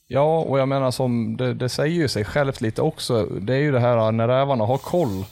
Ja, 0.08 0.40
och 0.40 0.60
jag 0.60 0.68
menar 0.70 0.92
som 0.92 1.38
det, 1.38 1.54
det 1.54 1.70
säger 1.70 1.96
ju 1.96 2.08
sig 2.08 2.26
självt 2.26 2.62
lite 2.62 2.82
också. 2.82 3.26
Det 3.26 3.54
är 3.54 3.60
ju 3.60 3.72
det 3.72 3.80
här 3.80 4.12
när 4.12 4.28
rävarna 4.28 4.66
har 4.66 4.78
koll 4.78 5.26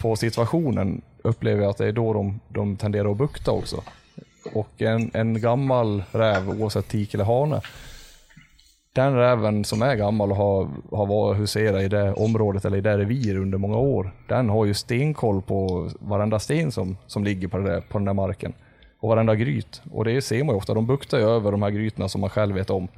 på 0.00 0.16
situationen 0.16 1.02
upplever 1.24 1.62
jag 1.62 1.70
att 1.70 1.78
det 1.78 1.86
är 1.88 1.92
då 1.92 2.12
de, 2.12 2.40
de 2.48 2.76
tenderar 2.76 3.10
att 3.10 3.16
bukta 3.18 3.50
också. 3.50 3.82
Och 4.52 4.82
en, 4.82 5.10
en 5.14 5.40
gammal 5.40 6.02
räv, 6.12 6.48
oavsett 6.48 6.88
tik 6.88 7.14
eller 7.14 7.24
hane, 7.24 7.60
den 8.94 9.14
räven 9.14 9.64
som 9.64 9.82
är 9.82 9.94
gammal 9.94 10.30
och 10.30 10.36
har, 10.36 10.68
har 10.90 11.34
huserat 11.34 11.82
i 11.82 11.88
det 11.88 12.12
området 12.12 12.64
eller 12.64 12.76
i 12.76 12.80
det 12.80 12.98
revir 12.98 13.36
under 13.36 13.58
många 13.58 13.76
år, 13.76 14.10
den 14.28 14.48
har 14.48 14.64
ju 14.64 14.74
stenkoll 14.74 15.42
på 15.42 15.90
varenda 15.98 16.38
sten 16.38 16.72
som, 16.72 16.96
som 17.06 17.24
ligger 17.24 17.48
på, 17.48 17.58
det 17.58 17.70
där, 17.70 17.80
på 17.80 17.98
den 17.98 18.04
där 18.04 18.12
marken. 18.12 18.52
Och 19.00 19.08
varenda 19.08 19.34
gryt. 19.34 19.82
Och 19.90 20.04
det 20.04 20.22
ser 20.22 20.44
man 20.44 20.54
ju 20.54 20.58
ofta, 20.58 20.74
de 20.74 20.86
buktar 20.86 21.18
ju 21.18 21.24
över 21.24 21.52
de 21.52 21.62
här 21.62 21.70
grytorna 21.70 22.08
som 22.08 22.20
man 22.20 22.30
själv 22.30 22.54
vet 22.54 22.70
om. 22.70 22.88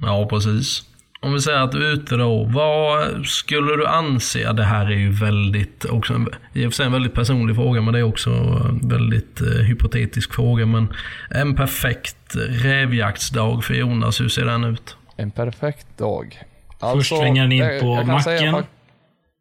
Ja, 0.00 0.26
precis. 0.30 0.82
Om 1.24 1.32
vi 1.32 1.40
säger 1.40 1.58
att 1.58 1.72
du 1.72 1.86
är 1.88 1.92
ute 1.92 2.16
då, 2.16 2.44
vad 2.44 3.26
skulle 3.26 3.76
du 3.76 3.86
anse, 3.86 4.52
det 4.52 4.64
här 4.64 4.86
är 4.86 4.96
ju 4.96 5.10
väldigt, 5.12 5.84
också 5.84 6.14
en, 6.14 6.28
i 6.52 6.66
och 6.66 6.70
för 6.72 6.76
sig 6.76 6.86
en 6.86 6.92
väldigt 6.92 7.14
personlig 7.14 7.56
fråga, 7.56 7.80
men 7.80 7.92
det 7.94 7.98
är 7.98 8.02
också 8.02 8.30
en 8.30 8.88
väldigt 8.88 9.40
eh, 9.40 9.46
hypotetisk 9.46 10.34
fråga, 10.34 10.66
men 10.66 10.88
en 11.30 11.54
perfekt 11.56 12.36
rävjaktsdag 12.64 13.64
för 13.64 13.74
Jonas, 13.74 14.20
hur 14.20 14.28
ser 14.28 14.44
den 14.44 14.64
ut? 14.64 14.96
En 15.16 15.30
perfekt 15.30 15.86
dag. 15.98 16.38
Först 16.80 17.16
svänger 17.16 17.42
han 17.42 17.52
in 17.52 17.80
på 17.80 17.86
jag 17.96 18.06
macken. 18.06 18.54
fak- 18.54 18.64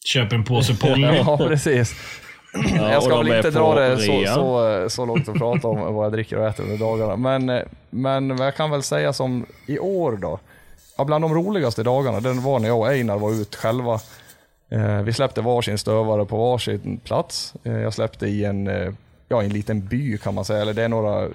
Köper 0.06 0.36
en 0.36 0.44
påse 0.44 0.76
Polly. 0.82 1.08
Ja, 1.26 1.38
precis. 1.38 1.96
Ja, 2.76 2.90
jag 2.90 2.98
och 2.98 3.04
ska 3.04 3.18
väl 3.18 3.28
inte 3.38 3.52
på 3.52 3.58
dra 3.60 3.76
det 3.76 3.98
så, 3.98 4.24
så, 4.26 4.86
så 4.90 5.06
långt 5.06 5.30
att 5.30 5.36
prata 5.38 5.68
om 5.68 5.94
vad 5.96 6.06
jag 6.06 6.12
dricker 6.14 6.40
och 6.40 6.48
äter 6.48 6.64
under 6.64 6.78
dagarna. 6.78 7.16
Men, 7.16 7.50
eh, 7.50 7.62
men 7.90 8.38
jag 8.38 8.56
kan 8.56 8.72
väl 8.72 8.84
säga 8.84 9.14
som 9.14 9.46
i 9.66 9.80
år 9.80 10.18
då. 10.22 10.40
Ja, 10.98 11.04
bland 11.04 11.24
de 11.24 11.34
roligaste 11.34 11.84
dagarna, 11.84 12.20
den 12.20 12.42
var 12.42 12.60
när 12.60 12.68
jag 12.68 12.80
och 12.80 12.88
Einar 12.88 13.18
var 13.18 13.32
ute 13.32 13.58
själva. 13.58 14.00
Eh, 14.70 15.02
vi 15.02 15.14
släppte 15.14 15.42
varsin 15.42 15.78
stövare 15.78 16.26
på 16.26 16.38
varsin 16.38 17.00
plats. 17.04 17.54
Eh, 17.64 17.80
jag 17.80 17.94
släppte 17.94 18.28
i 18.28 18.46
en, 18.46 18.68
eh, 18.68 18.94
ja, 19.28 19.44
en 19.44 19.50
liten 19.50 19.88
by 19.88 20.18
kan 20.18 20.34
man 20.34 20.46
säga. 20.46 20.62
Eller 20.62 20.74
det 20.74 20.84
är 20.84 20.90
några, 20.90 21.28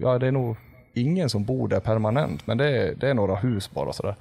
ja 0.00 0.18
det 0.18 0.26
är 0.26 0.32
nog 0.32 0.56
ingen 0.94 1.30
som 1.30 1.44
bor 1.44 1.68
där 1.68 1.80
permanent, 1.80 2.46
men 2.46 2.58
det 2.58 2.68
är, 2.68 2.94
det 2.94 3.08
är 3.08 3.14
några 3.14 3.36
hus 3.36 3.70
bara 3.70 3.92
sådär. 3.92 4.16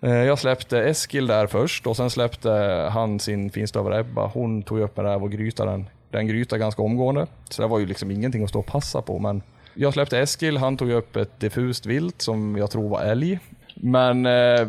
Jag 0.00 0.38
släppte 0.38 0.82
Eskil 0.82 1.26
där 1.26 1.46
först 1.46 1.86
och 1.86 1.96
sen 1.96 2.10
släppte 2.10 2.50
han 2.92 3.20
sin 3.20 3.50
finstövare 3.50 4.00
Ebba. 4.00 4.26
Hon 4.26 4.62
tog 4.62 4.80
upp 4.80 4.98
en 4.98 5.04
räv 5.04 5.22
och 5.22 5.32
grytade 5.32 5.70
den. 5.70 5.86
Den 6.10 6.26
grytade 6.26 6.60
ganska 6.60 6.82
omgående, 6.82 7.26
så 7.50 7.62
det 7.62 7.68
var 7.68 7.78
ju 7.78 7.86
liksom 7.86 8.10
ingenting 8.10 8.44
att 8.44 8.48
stå 8.48 8.58
och 8.58 8.66
passa 8.66 9.02
på. 9.02 9.18
Men 9.18 9.42
jag 9.74 9.92
släppte 9.92 10.18
Eskil, 10.18 10.56
han 10.56 10.76
tog 10.76 10.90
upp 10.90 11.16
ett 11.16 11.40
diffust 11.40 11.86
vilt 11.86 12.22
som 12.22 12.56
jag 12.56 12.70
tror 12.70 12.88
var 12.88 13.02
älg. 13.02 13.38
Men 13.74 14.26
eh, 14.26 14.68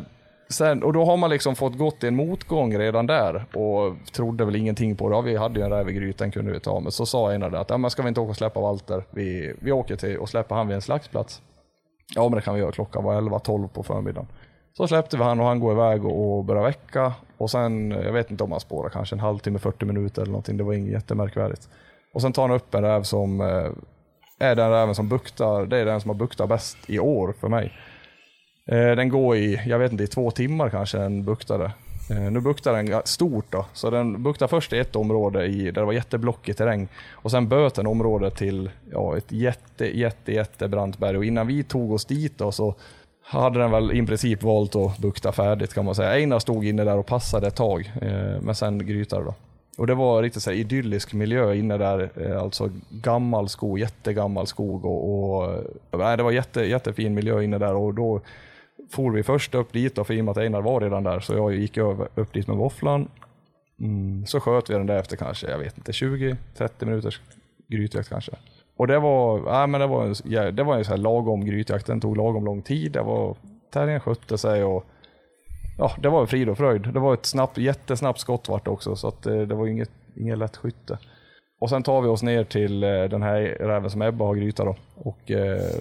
sen, 0.50 0.84
och 0.84 0.94
då 0.94 1.06
har 1.06 1.18
man 1.18 1.30
liksom 1.30 1.56
fått 1.56 1.78
gått 1.78 2.04
i 2.04 2.08
en 2.08 2.16
motgång 2.16 2.78
redan 2.78 3.08
där 3.08 3.46
och 3.54 3.96
trodde 4.14 4.46
väl 4.46 4.56
ingenting 4.56 4.96
på 4.96 5.10
det. 5.10 5.16
Ja, 5.16 5.22
vi 5.22 5.36
hade 5.36 5.60
ju 5.60 5.66
en 5.66 5.72
räv 5.72 5.90
i 5.90 5.94
grytan 5.94 6.32
kunde 6.32 6.52
vi 6.52 6.60
ta, 6.60 6.80
men 6.80 6.92
så 6.92 7.06
sa 7.06 7.34
en 7.34 7.44
av 7.44 7.52
det 7.52 7.60
att 7.60 7.70
ja, 7.70 7.78
men 7.78 7.92
ska 7.92 8.02
vi 8.02 8.08
inte 8.08 8.22
åka 8.22 8.30
och 8.30 8.36
släppa 8.36 8.62
Walter? 8.62 9.04
Vi, 9.12 9.54
vi 9.60 9.72
åker 9.72 9.96
till 9.96 10.18
och 10.18 10.30
släpper 10.30 10.56
han 10.56 10.68
vid 10.68 10.76
en 10.76 10.82
slagsplats. 10.82 11.42
Ja, 12.16 12.30
men 12.30 12.36
det 12.36 12.42
kan 12.42 12.54
vi 12.54 12.60
göra. 12.60 12.72
Klockan 12.72 13.04
var 13.04 13.22
11-12 13.22 13.68
på 13.68 13.84
förmiddagen. 13.84 14.28
Så 14.78 14.88
släppte 14.88 15.18
vi 15.18 15.24
han 15.24 15.40
och 15.40 15.46
han 15.46 15.60
går 15.60 15.72
iväg 15.72 16.06
och, 16.06 16.38
och 16.38 16.46
börjar 16.46 16.64
väcka. 16.64 17.14
Och 17.38 17.52
sen, 17.52 17.92
jag 17.92 18.12
vet 18.12 18.32
inte 18.32 18.44
om 18.44 18.52
han 18.52 18.60
spårar, 18.60 18.90
kanske 18.90 19.16
en 19.16 19.20
halvtimme, 19.20 19.60
40 19.60 19.86
minuter 19.86 20.22
eller 20.22 20.32
någonting. 20.32 20.58
Det 20.58 20.64
var 20.64 20.74
inget 20.74 20.92
jättemärkvärdigt. 20.92 21.70
Och 22.14 22.22
sen 22.22 22.34
tar 22.34 22.42
han 22.42 22.52
upp 22.52 22.76
en 22.76 22.84
räv 22.84 23.04
som 23.04 23.42
eh, 23.42 23.72
är 24.40 24.56
den 24.56 24.72
räven 24.72 24.96
som 24.96 25.10
buktar, 25.10 25.66
det 25.66 25.78
är 25.78 25.86
den 25.86 26.02
som 26.02 26.10
har 26.10 26.16
buktat 26.16 26.50
bäst 26.50 26.78
i 26.88 27.00
år 27.00 27.34
för 27.40 27.48
mig. 27.48 27.74
Eh, 28.72 28.96
den 28.96 29.10
går 29.10 29.38
i, 29.38 29.62
jag 29.66 29.80
vet 29.80 29.92
inte, 29.92 30.04
i 30.04 30.08
två 30.08 30.32
timmar 30.32 30.70
kanske 30.70 30.98
den 30.98 31.24
buktade. 31.24 31.72
Eh, 32.10 32.32
nu 32.32 32.40
buktar 32.40 32.84
den 32.84 33.02
stort 33.06 33.46
då, 33.50 33.66
så 33.74 33.90
den 33.90 34.24
buktar 34.24 34.48
först 34.48 34.74
i 34.74 34.78
ett 34.78 34.96
område 34.96 35.46
i, 35.46 35.64
där 35.64 35.72
det 35.72 35.86
var 35.86 35.94
jätteblockig 35.94 36.58
terräng. 36.58 36.88
Och 37.12 37.32
sen 37.32 37.48
böt 37.48 37.76
den 37.76 37.88
området 37.88 38.36
till 38.36 38.70
ja, 38.92 39.18
ett 39.18 39.32
jätte, 39.32 39.98
jätte, 40.00 40.32
jättebrant 40.32 40.98
berg. 40.98 41.18
Och 41.18 41.26
innan 41.26 41.48
vi 41.48 41.64
tog 41.64 41.92
oss 41.92 42.06
dit 42.06 42.38
då, 42.38 42.52
så 42.52 42.76
hade 43.24 43.60
den 43.60 43.72
väl 43.72 43.92
i 43.92 44.06
princip 44.06 44.44
valt 44.44 44.76
att 44.76 44.98
bukta 44.98 45.32
färdigt 45.32 45.74
kan 45.74 45.86
man 45.86 45.96
säga. 45.96 46.10
Einar 46.10 46.40
stod 46.40 46.66
inne 46.66 46.84
där 46.84 46.98
och 46.98 47.06
passade 47.06 47.48
ett 47.48 47.56
tag, 47.56 47.92
eh, 48.02 48.42
men 48.42 48.56
sen 48.56 48.86
grytade 48.88 49.26
då. 49.26 49.34
Och 49.78 49.88
det 49.88 49.96
var 49.96 50.22
riktigt 50.22 50.44
så 50.44 50.50
här 50.50 50.58
idyllisk 50.58 51.14
miljö 51.14 51.54
inne 51.54 51.78
där, 51.78 52.10
eh, 52.16 52.42
alltså 52.42 52.70
gammal 52.90 53.50
skog, 53.50 53.80
jättegammal 53.80 54.48
skog 54.48 54.86
och, 54.86 55.36
och 55.36 55.54
eh, 55.54 55.60
nej, 55.92 56.18
det 56.18 56.24
var 56.24 56.32
jätte, 56.32 56.62
jättefin 56.62 57.14
miljö 57.14 57.44
inne 57.44 57.58
där 57.58 57.76
och 57.76 57.94
då 57.94 58.22
for 58.92 59.12
vi 59.12 59.24
först 59.24 59.56
upp 59.56 59.74
dit 59.74 59.96
då, 59.96 60.04
för 60.04 60.14
i 60.14 60.22
och 60.22 60.26
med 60.26 60.32
att 60.32 60.38
Einar 60.38 60.62
var 60.62 60.82
redan 60.82 61.04
där, 61.04 61.20
så 61.20 61.34
jag 61.34 61.56
gick 61.56 61.78
över, 61.78 62.08
upp 62.16 62.34
dit 62.34 62.48
med 62.48 62.58
våfflan. 62.58 63.10
Mm, 63.80 64.26
så 64.26 64.40
sköt 64.40 64.70
vi 64.70 64.74
den 64.74 64.88
där 64.88 64.98
efter 64.98 65.18
kanske, 65.18 65.50
jag 65.50 65.58
vet 65.58 65.78
inte, 65.78 65.92
20-30 65.92 66.38
minuters 66.80 67.22
grytjakt 67.68 68.10
kanske. 68.10 68.32
Och 68.78 68.88
det 68.88 69.00
var, 69.00 69.42
ja, 69.46 69.68
men 69.68 69.82
det 69.82 69.88
var 69.88 70.06
en, 70.06 70.16
ja, 70.24 70.52
det 70.52 70.64
var 70.64 70.78
en 70.78 70.86
så 70.86 70.92
här 70.92 70.98
lagom 70.98 71.46
grytjakt, 71.46 71.86
den 71.86 72.02
tog 72.02 72.18
lagom 72.18 72.46
lång 72.46 72.62
tid. 72.62 72.92
Det 72.92 73.02
var, 73.02 73.36
terriern 73.72 74.00
skötte 74.00 74.38
sig 74.38 74.64
och 74.64 74.86
ja, 75.78 75.92
det 76.02 76.10
var 76.10 76.26
frid 76.26 76.50
och 76.50 76.58
fröjd. 76.58 76.82
Det 76.94 77.00
var 77.00 77.14
ett 77.14 77.26
snabbt, 77.26 77.58
jättesnabbt 77.58 78.20
skott 78.20 78.50
vart 78.50 78.68
också, 78.68 78.96
så 78.96 79.08
att, 79.08 79.26
eh, 79.26 79.38
det 79.42 79.56
var 79.56 79.68
inget, 79.68 79.92
inget 80.16 80.38
lätt 80.38 80.58
skytte. 80.58 80.98
Och 81.60 81.70
sen 81.70 81.84
tar 81.84 82.02
vi 82.02 82.08
oss 82.08 82.24
ner 82.24 82.44
till 82.44 82.84
eh, 82.84 83.04
den 83.04 83.24
här 83.24 83.42
räven 83.42 83.90
som 83.90 84.02
Ebba 84.02 84.26
har 84.26 84.36
gryta 84.36 84.66
då 84.66 84.76
och 84.96 85.32
eh, 85.32 85.72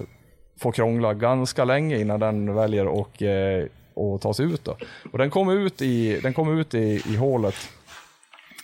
får 0.57 0.71
krångla 0.71 1.13
ganska 1.13 1.65
länge 1.65 1.99
innan 1.99 2.19
den 2.19 2.55
väljer 2.55 2.87
och, 2.87 3.21
eh, 3.21 3.65
och 3.93 4.21
ta 4.21 4.33
sig 4.33 4.45
ut. 4.45 4.65
Då. 4.65 4.77
Och 5.11 5.17
den 5.17 5.29
kommer 5.29 5.53
ut 5.53 5.81
i, 5.81 6.19
den 6.19 6.33
kom 6.33 6.59
ut 6.59 6.73
i, 6.73 7.01
i 7.09 7.15
hålet 7.15 7.55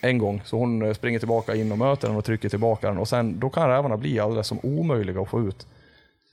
en 0.02 0.18
gång, 0.18 0.42
så 0.44 0.56
hon 0.56 0.82
eh, 0.82 0.92
springer 0.92 1.18
tillbaka 1.18 1.54
in 1.54 1.72
och 1.72 1.78
möter 1.78 2.08
den 2.08 2.16
och 2.16 2.24
trycker 2.24 2.48
tillbaka 2.48 2.88
den 2.88 2.98
och 2.98 3.08
sen 3.08 3.40
då 3.40 3.50
kan 3.50 3.68
rävarna 3.68 3.96
bli 3.96 4.20
alldeles 4.20 4.46
som 4.46 4.58
omöjliga 4.62 5.20
att 5.20 5.28
få 5.28 5.40
ut. 5.40 5.66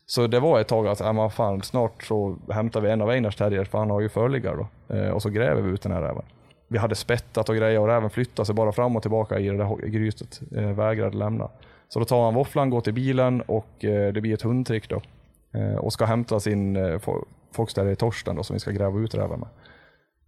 Så 0.05 0.27
det 0.27 0.39
var 0.39 0.59
ett 0.59 0.67
tag 0.67 0.87
att, 0.87 1.01
äh, 1.01 1.07
ja 1.07 1.13
man 1.13 1.31
fan, 1.31 1.61
snart 1.61 2.03
så 2.03 2.37
hämtar 2.49 2.81
vi 2.81 2.89
en 2.89 3.01
av 3.01 3.09
Einars 3.09 3.35
terrier 3.35 3.63
för 3.63 3.77
han 3.77 3.89
har 3.89 4.01
ju 4.01 4.09
förliggare 4.09 4.55
då. 4.55 4.95
Eh, 4.95 5.09
och 5.09 5.21
så 5.21 5.29
gräver 5.29 5.61
vi 5.61 5.71
ut 5.71 5.81
den 5.81 5.91
här 5.91 6.01
räven. 6.01 6.23
vi 6.67 6.77
hade 6.77 6.95
spettat 6.95 7.49
och 7.49 7.55
grejer 7.55 7.79
och 7.79 7.87
räven 7.87 8.09
flyttade 8.09 8.45
sig 8.45 8.55
bara 8.55 8.71
fram 8.71 8.95
och 8.95 9.01
tillbaka 9.01 9.39
i 9.39 9.49
det 9.49 9.57
där 9.57 9.87
grytet. 9.87 10.41
Eh, 10.55 10.71
vägrade 10.71 11.17
lämna. 11.17 11.49
Så 11.89 11.99
då 11.99 12.05
tar 12.05 12.23
han 12.23 12.33
våfflan, 12.33 12.69
går 12.69 12.81
till 12.81 12.93
bilen 12.93 13.41
och 13.41 13.85
eh, 13.85 14.13
det 14.13 14.21
blir 14.21 14.33
ett 14.33 14.41
hundtrick 14.41 14.89
då. 14.89 15.01
Eh, 15.53 15.75
och 15.75 15.93
ska 15.93 16.05
hämta 16.05 16.39
sin 16.39 16.75
eh, 16.75 16.99
foxterrier 17.51 17.95
Torsten 17.95 18.35
då, 18.35 18.43
som 18.43 18.53
vi 18.53 18.59
ska 18.59 18.71
gräva 18.71 18.99
ut 18.99 19.15
räven 19.15 19.39
med. 19.39 19.49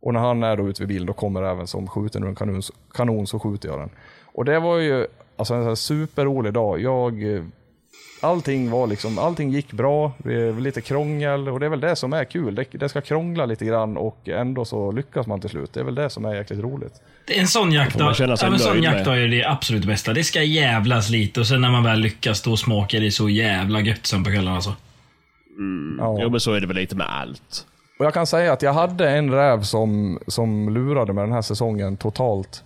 Och 0.02 0.14
när 0.14 0.20
han 0.20 0.44
är 0.44 0.58
då 0.58 0.70
ute 0.70 0.82
vid 0.82 0.88
bilen 0.88 1.06
då 1.06 1.14
kommer 1.14 1.42
räven 1.42 1.68
som 1.68 1.88
skjuten 1.88 2.24
ur 2.24 2.28
en 2.28 2.36
kanon, 2.36 2.62
kanon 2.94 3.28
så 3.28 3.40
skjuter 3.40 3.70
jag 3.70 3.80
den. 3.80 3.90
Och 4.26 4.46
det 4.46 4.60
var 4.60 4.78
ju 4.78 5.08
alltså 5.36 5.54
en 5.54 5.78
superrolig 5.78 6.54
dag. 6.54 6.82
Jag, 6.82 7.36
eh, 7.36 7.44
allting 8.22 8.70
var 8.72 8.88
liksom, 8.88 9.20
allting 9.20 9.50
gick 9.50 9.72
bra, 9.72 10.14
lite 10.60 10.82
krångel 10.82 11.50
och 11.50 11.60
det 11.60 11.66
är 11.66 11.70
väl 11.70 11.80
det 11.80 11.96
som 11.96 12.14
är 12.14 12.26
kul. 12.26 12.56
Det, 12.56 12.66
det 12.72 12.90
ska 12.90 13.02
krångla 13.02 13.46
lite 13.46 13.66
grann 13.66 13.98
och 13.98 14.30
ändå 14.30 14.66
så 14.66 14.92
lyckas 14.92 15.28
man 15.28 15.42
till 15.42 15.50
slut. 15.50 15.74
Det 15.74 15.80
är 15.80 15.84
väl 15.84 15.96
det 15.96 16.10
som 16.10 16.26
är 16.26 16.36
jäkligt 16.36 16.60
roligt. 16.60 16.94
Det 17.28 17.38
är 17.38 17.42
En 17.42 17.48
sån 17.48 17.68
man 17.68 17.74
jaktdag, 17.74 18.16
ja, 18.20 18.48
en 18.48 18.60
sån 18.60 18.84
jaktdag 18.84 19.18
är 19.18 19.28
det 19.28 19.46
absolut 19.46 19.86
bästa. 19.86 20.14
Det 20.14 20.24
ska 20.24 20.44
jävlas 20.44 21.10
lite 21.10 21.40
och 21.40 21.48
sen 21.48 21.62
när 21.62 21.72
man 21.72 21.84
väl 21.84 22.00
lyckas, 22.00 22.42
då 22.42 22.58
smakar 22.58 23.00
det 23.00 23.12
så 23.12 23.30
jävla 23.30 23.82
gött 23.82 24.06
sen 24.06 24.24
på 24.24 24.30
kvällen 24.30 24.54
alltså. 24.54 24.76
Ja. 26.00 26.18
Jo 26.22 26.30
men 26.30 26.40
så 26.40 26.54
är 26.54 26.62
det 26.62 26.68
väl 26.68 26.76
lite 26.76 26.96
med 26.96 27.08
allt. 27.10 27.68
Och 28.00 28.06
jag 28.06 28.14
kan 28.14 28.28
säga 28.28 28.54
att 28.54 28.62
jag 28.62 28.74
hade 28.74 29.10
en 29.10 29.32
räv 29.32 29.62
som, 29.62 30.20
som 30.28 30.70
lurade 30.70 31.14
mig 31.14 31.24
den 31.24 31.34
här 31.34 31.42
säsongen 31.42 31.98
totalt. 31.98 32.64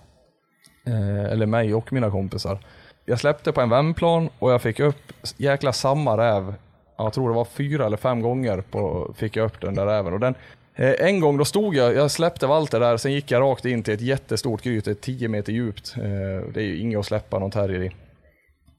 Eh, 0.88 1.32
eller 1.32 1.46
mig 1.46 1.74
och 1.74 1.94
mina 1.94 2.12
kompisar. 2.12 2.60
Jag 3.06 3.20
släppte 3.20 3.52
på 3.52 3.62
en 3.62 3.70
vändplan 3.70 4.30
och 4.40 4.52
jag 4.52 4.62
fick 4.62 4.80
upp 4.80 5.14
jäkla 5.38 5.74
samma 5.74 6.18
räv. 6.18 6.54
Jag 6.98 7.14
tror 7.14 7.30
det 7.30 7.36
var 7.36 7.46
fyra 7.46 7.86
eller 7.86 7.98
fem 7.98 8.22
gånger 8.22 8.62
på, 8.62 9.14
fick 9.18 9.36
jag 9.36 9.46
upp 9.46 9.62
den 9.62 9.76
där 9.76 9.86
räven. 9.86 10.14
Och 10.14 10.20
den, 10.20 10.36
eh, 10.76 10.94
en 11.00 11.20
gång 11.20 11.38
då 11.38 11.46
stod 11.46 11.76
jag, 11.76 11.96
jag 11.96 12.12
släppte 12.12 12.48
Walter 12.48 12.80
där, 12.80 12.98
sen 12.98 13.14
gick 13.14 13.32
jag 13.32 13.42
rakt 13.42 13.66
in 13.66 13.84
till 13.84 13.94
ett 13.94 14.02
jättestort 14.02 14.62
gryt, 14.62 14.88
ett 14.88 15.02
10 15.02 15.28
meter 15.28 15.54
djupt. 15.54 15.96
Eh, 15.98 16.52
det 16.54 16.60
är 16.60 16.66
ju 16.66 16.80
inget 16.80 17.00
att 17.00 17.06
släppa 17.06 17.40
någon 17.40 17.52
terrier 17.52 17.82
i. 17.84 17.92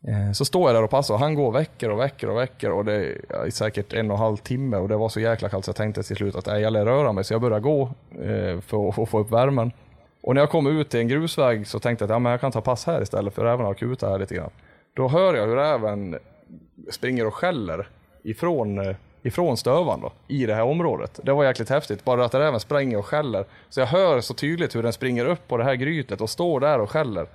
Eh, 0.07 0.33
så 0.33 0.45
står 0.45 0.69
jag 0.69 0.77
där 0.77 0.83
och 0.83 0.91
passar 0.91 1.15
och 1.15 1.21
han 1.21 1.35
går 1.35 1.47
och 1.47 1.55
väcker 1.55 1.91
och 1.91 2.01
väcker 2.01 2.31
och 2.31 2.37
väcker 2.39 2.71
och 2.73 2.85
det 2.85 3.15
är 3.29 3.51
säkert 3.51 3.93
en 3.93 4.11
och 4.11 4.17
en 4.17 4.23
halv 4.23 4.37
timme 4.37 4.77
och 4.77 4.89
det 4.89 4.97
var 4.97 5.09
så 5.09 5.21
jäkla 5.21 5.49
kallt 5.49 5.65
så 5.65 5.69
jag 5.69 5.77
tänkte 5.77 6.03
till 6.03 6.17
slut 6.17 6.37
att 6.37 6.47
nej, 6.47 6.63
jag 6.63 6.73
lär 6.73 6.85
röra 6.85 7.13
mig 7.13 7.25
så 7.25 7.35
jag 7.35 7.41
började 7.41 7.61
gå 7.63 7.83
eh, 8.23 8.61
för 8.61 8.89
att 8.89 9.09
få- 9.11 9.19
upp 9.21 9.31
värmen. 9.33 9.73
Och 10.23 10.35
när 10.35 10.43
jag 10.43 10.51
kom 10.51 10.67
ut 10.67 10.91
till 10.91 11.01
en 11.01 11.09
grusväg 11.09 11.67
så 11.67 11.79
tänkte 11.79 12.03
jag 12.03 12.07
att 12.11 12.15
ja, 12.15 12.19
men 12.19 12.33
jag 12.33 12.41
kan 12.41 12.53
ta 12.53 12.61
pass 12.61 12.87
här 12.87 13.03
istället 13.03 13.35
för 13.35 13.45
räven 13.45 13.67
har 13.67 13.75
kutat 13.75 14.11
här 14.11 14.19
lite 14.19 14.35
grann. 14.35 14.51
Då 14.95 15.09
hör 15.09 15.35
jag 15.35 15.47
hur 15.47 15.57
räven 15.57 16.19
springer 16.91 17.27
och 17.27 17.35
skäller 17.35 17.89
ifrån, 18.23 18.79
eh, 18.87 18.97
ifrån 19.23 19.57
stövan 19.57 20.01
då, 20.01 20.13
i 20.29 20.47
det 20.47 20.55
här 20.55 20.63
området. 20.63 21.21
Det 21.23 21.33
var 21.33 21.45
jäkligt 21.45 21.71
häftigt, 21.71 22.05
bara 22.05 22.25
att 22.25 22.35
räven 22.35 22.61
springer 22.61 22.99
och 22.99 23.07
skäller. 23.07 23.45
Så 23.69 23.81
jag 23.81 23.87
hör 23.87 24.21
så 24.21 24.35
tydligt 24.35 24.77
hur 24.77 24.83
den 24.83 24.93
springer 24.93 25.25
upp 25.25 25.49
på 25.49 25.57
det 25.57 25.65
här 25.65 25.75
grytet 25.75 26.21
och 26.21 26.31
står 26.31 26.61
där 26.61 26.81
och 26.81 26.91
skäller. 26.91 27.27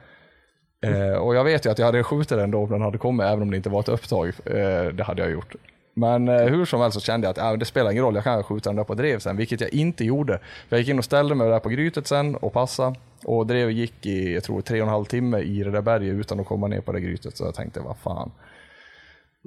Eh, 0.81 1.13
och 1.13 1.35
jag 1.35 1.43
vet 1.43 1.65
ju 1.65 1.69
att 1.69 1.79
jag 1.79 1.85
hade 1.85 2.03
skjutit 2.03 2.29
den 2.29 2.51
då 2.51 2.63
om 2.63 2.69
den 2.69 2.81
hade 2.81 2.97
kommit, 2.97 3.25
även 3.25 3.41
om 3.41 3.51
det 3.51 3.57
inte 3.57 3.69
var 3.69 3.79
ett 3.79 3.89
upptag. 3.89 4.27
Eh, 4.27 4.85
det 4.93 5.03
hade 5.03 5.21
jag 5.21 5.31
gjort. 5.31 5.55
Men 5.93 6.27
eh, 6.27 6.45
hur 6.45 6.65
som 6.65 6.81
helst 6.81 6.93
så 6.93 7.05
kände 7.05 7.27
jag 7.27 7.31
att 7.31 7.53
äh, 7.53 7.57
det 7.57 7.65
spelar 7.65 7.91
ingen 7.91 8.03
roll, 8.03 8.15
jag 8.15 8.23
kan 8.23 8.43
skjuta 8.43 8.69
den 8.69 8.77
där 8.77 8.83
på 8.83 8.93
drev 8.93 9.19
sen, 9.19 9.37
vilket 9.37 9.61
jag 9.61 9.73
inte 9.73 10.05
gjorde. 10.05 10.37
För 10.37 10.75
jag 10.75 10.79
gick 10.79 10.89
in 10.89 10.97
och 10.97 11.05
ställde 11.05 11.35
mig 11.35 11.49
där 11.49 11.59
på 11.59 11.69
grytet 11.69 12.07
sen 12.07 12.35
och 12.35 12.53
passa. 12.53 12.95
Och 13.25 13.47
drevet 13.47 13.73
gick 13.73 14.05
i, 14.05 14.33
jag 14.33 14.43
tror, 14.43 14.61
tre 14.61 14.81
och 14.81 14.87
en 14.87 14.93
halv 14.93 15.05
timme 15.05 15.39
i 15.39 15.63
det 15.63 15.71
där 15.71 15.81
berget 15.81 16.13
utan 16.13 16.39
att 16.39 16.45
komma 16.45 16.67
ner 16.67 16.81
på 16.81 16.91
det 16.91 16.99
grytet. 16.99 17.37
Så 17.37 17.43
jag 17.43 17.55
tänkte, 17.55 17.79
vad 17.79 17.97
fan. 17.97 18.31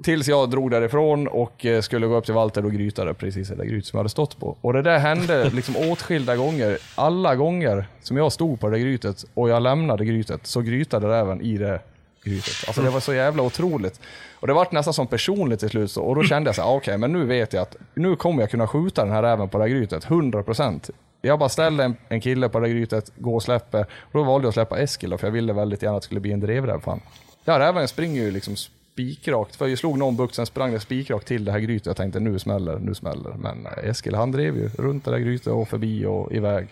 Tills 0.03 0.27
jag 0.27 0.49
drog 0.49 0.71
därifrån 0.71 1.27
och 1.27 1.65
eh, 1.65 1.81
skulle 1.81 2.07
gå 2.07 2.15
upp 2.15 2.25
till 2.25 2.33
Walter 2.33 2.65
och 2.65 2.71
gryta 2.73 3.05
det 3.05 3.13
precis 3.13 3.47
det 3.47 3.65
gryt 3.65 3.85
som 3.85 3.97
jag 3.97 3.99
hade 3.99 4.09
stått 4.09 4.39
på. 4.39 4.57
Och 4.61 4.73
det 4.73 4.81
där 4.81 4.99
hände 4.99 5.49
liksom 5.53 5.75
åtskilda 5.77 6.35
gånger. 6.35 6.77
Alla 6.95 7.35
gånger 7.35 7.87
som 8.01 8.17
jag 8.17 8.31
stod 8.31 8.59
på 8.59 8.69
det 8.69 8.79
grytet 8.79 9.25
och 9.33 9.49
jag 9.49 9.63
lämnade 9.63 10.05
grytet 10.05 10.47
så 10.47 10.61
grytade 10.61 11.07
räven 11.07 11.41
i 11.41 11.57
det 11.57 11.79
grytet. 12.23 12.53
Alltså 12.67 12.81
det 12.81 12.89
var 12.89 12.99
så 12.99 13.13
jävla 13.13 13.43
otroligt. 13.43 13.99
Och 14.33 14.47
det 14.47 14.53
var 14.53 14.67
nästan 14.71 14.93
som 14.93 15.07
personligt 15.07 15.59
till 15.59 15.69
slut. 15.69 15.91
Så, 15.91 16.01
och 16.01 16.15
då 16.15 16.23
kände 16.23 16.47
jag 16.47 16.55
så 16.55 16.61
här, 16.61 16.69
okej, 16.69 16.97
men 16.97 17.13
nu 17.13 17.25
vet 17.25 17.53
jag 17.53 17.61
att 17.61 17.75
nu 17.93 18.15
kommer 18.15 18.41
jag 18.41 18.51
kunna 18.51 18.67
skjuta 18.67 19.03
den 19.03 19.13
här 19.13 19.23
räven 19.23 19.49
på 19.49 19.57
det 19.57 19.63
här 19.63 19.69
grytet, 19.69 20.05
100%. 20.05 20.89
Jag 21.21 21.39
bara 21.39 21.49
ställde 21.49 21.83
en, 21.83 21.95
en 22.09 22.21
kille 22.21 22.49
på 22.49 22.59
det 22.59 22.67
här 22.67 22.73
grytet, 22.73 23.11
gå 23.17 23.35
och 23.35 23.43
släpper. 23.43 23.81
Och 23.81 24.19
då 24.19 24.23
valde 24.23 24.45
jag 24.45 24.49
att 24.49 24.53
släppa 24.53 24.79
Eskil 24.79 25.17
för 25.17 25.27
jag 25.27 25.31
ville 25.31 25.53
väldigt 25.53 25.81
gärna 25.81 25.97
att 25.97 26.01
det 26.01 26.05
skulle 26.05 26.19
bli 26.19 26.31
en 26.31 26.39
drevräv 26.39 26.79
på 26.79 26.89
han. 26.89 27.01
Ja, 27.45 27.59
räven 27.59 27.87
springer 27.87 28.21
ju 28.21 28.31
liksom 28.31 28.55
spikrakt. 28.95 29.55
För 29.55 29.67
jag 29.67 29.77
slog 29.77 29.97
någon 29.97 30.15
bukt, 30.15 30.35
sen 30.35 30.45
sprang 30.45 30.71
det 30.71 30.79
spikrakt 30.79 31.27
till 31.27 31.45
det 31.45 31.51
här 31.51 31.59
grytet. 31.59 31.85
Jag 31.85 31.97
tänkte 31.97 32.19
nu 32.19 32.39
smäller, 32.39 32.79
nu 32.79 32.93
smäller. 32.93 33.33
Men 33.33 33.67
Eskil 33.83 34.15
han 34.15 34.31
drev 34.31 34.57
ju 34.57 34.69
runt 34.69 35.05
det 35.05 35.11
där 35.11 35.17
grytet 35.17 35.47
och 35.47 35.67
förbi 35.67 36.05
och 36.05 36.31
iväg. 36.31 36.67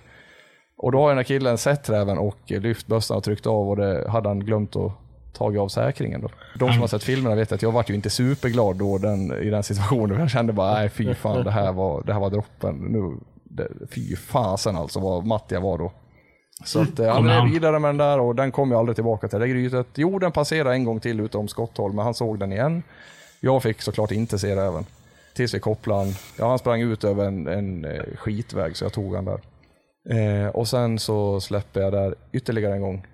Och 0.78 0.92
då 0.92 1.00
har 1.00 1.10
den 1.10 1.18
här 1.18 1.24
killen 1.24 1.58
sett 1.58 1.90
räven 1.90 2.18
och 2.18 2.38
lyft 2.48 2.88
bössan 2.88 3.18
och 3.18 3.24
tryckt 3.24 3.48
av 3.48 3.70
och 3.70 3.76
det 3.76 4.10
hade 4.10 4.30
han 4.30 4.40
glömt 4.40 4.76
att 4.76 4.92
tagit 5.34 5.60
av 5.60 5.68
säkringen. 5.68 6.22
Då. 6.22 6.30
De 6.60 6.72
som 6.72 6.82
har 6.82 6.88
sett 6.88 7.04
filmerna 7.04 7.36
vet 7.36 7.52
att 7.52 7.62
jag 7.62 7.72
vart 7.72 7.90
ju 7.90 7.94
inte 7.94 8.10
superglad 8.10 8.76
då 8.76 8.98
den, 8.98 9.44
i 9.44 9.50
den 9.50 9.64
situationen. 9.64 10.20
Jag 10.20 10.30
kände 10.30 10.54
bara, 10.54 10.74
nej 10.74 10.90
fy 10.90 11.14
fan, 11.14 11.44
det 11.44 11.52
här 11.52 11.74
var, 11.74 12.04
det 12.04 12.14
här 12.14 12.20
var 12.20 12.30
droppen. 12.30 12.76
Nu, 12.76 13.18
det, 13.44 13.68
fy 13.92 14.16
fasen 14.16 14.76
alltså 14.76 15.00
vad 15.00 15.26
matt 15.26 15.46
jag 15.48 15.62
var 15.62 15.78
då. 15.78 15.92
Så 16.66 16.82
att, 16.82 17.00
eh, 17.00 17.14
han 17.14 17.24
drev 17.24 17.40
han. 17.40 17.52
vidare 17.52 17.80
med 17.80 17.90
den 17.90 17.98
där 17.98 18.20
och 18.20 18.36
den 18.36 18.52
kom 18.52 18.72
ju 18.72 18.78
aldrig 18.78 18.96
tillbaka 18.96 19.28
till 19.28 19.40
det 19.40 19.48
grytet. 19.48 19.88
Jo, 19.96 20.20
den 20.20 20.32
passerade 20.32 20.76
en 20.76 20.84
gång 20.84 21.00
till 21.00 21.20
utom 21.20 21.48
skotthåll, 21.48 21.94
men 21.94 22.06
han 22.06 22.14
såg 22.14 22.40
den 22.40 22.52
igen. 22.54 22.84
Jag 23.40 23.64
fick 23.64 23.82
såklart 23.82 24.12
inte 24.12 24.40
se 24.40 24.56
räven. 24.56 24.86
Tills 25.36 25.54
vi 25.54 25.60
kopplade 25.60 26.00
han. 26.00 26.14
Ja, 26.40 26.50
han 26.50 26.60
sprang 26.60 26.82
ut 26.82 27.04
över 27.04 27.26
en, 27.26 27.48
en 27.48 27.86
eh, 27.86 28.04
skitväg 28.16 28.78
så 28.78 28.86
jag 28.86 28.94
tog 28.94 29.16
han 29.16 29.26
där. 29.26 29.40
Eh, 30.10 30.48
och 30.48 30.68
sen 30.68 31.00
så 31.00 31.42
släpper 31.42 31.82
jag 31.82 31.94
där 31.94 32.16
ytterligare 32.32 32.74
en 32.74 32.82
gång. 32.82 33.08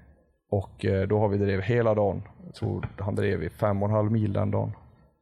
Och 0.51 0.85
eh, 0.85 1.07
då 1.07 1.19
har 1.19 1.27
vi 1.27 1.37
drev 1.37 1.61
hela 1.61 1.95
dagen. 1.95 2.21
Jag 2.45 2.55
tror 2.55 2.87
han 2.97 3.15
drev 3.15 3.43
i 3.43 3.49
fem 3.49 3.83
och 3.83 3.89
en 3.89 3.95
halv 3.95 4.11
mil 4.11 4.33
den 4.33 4.51
dagen. 4.51 4.71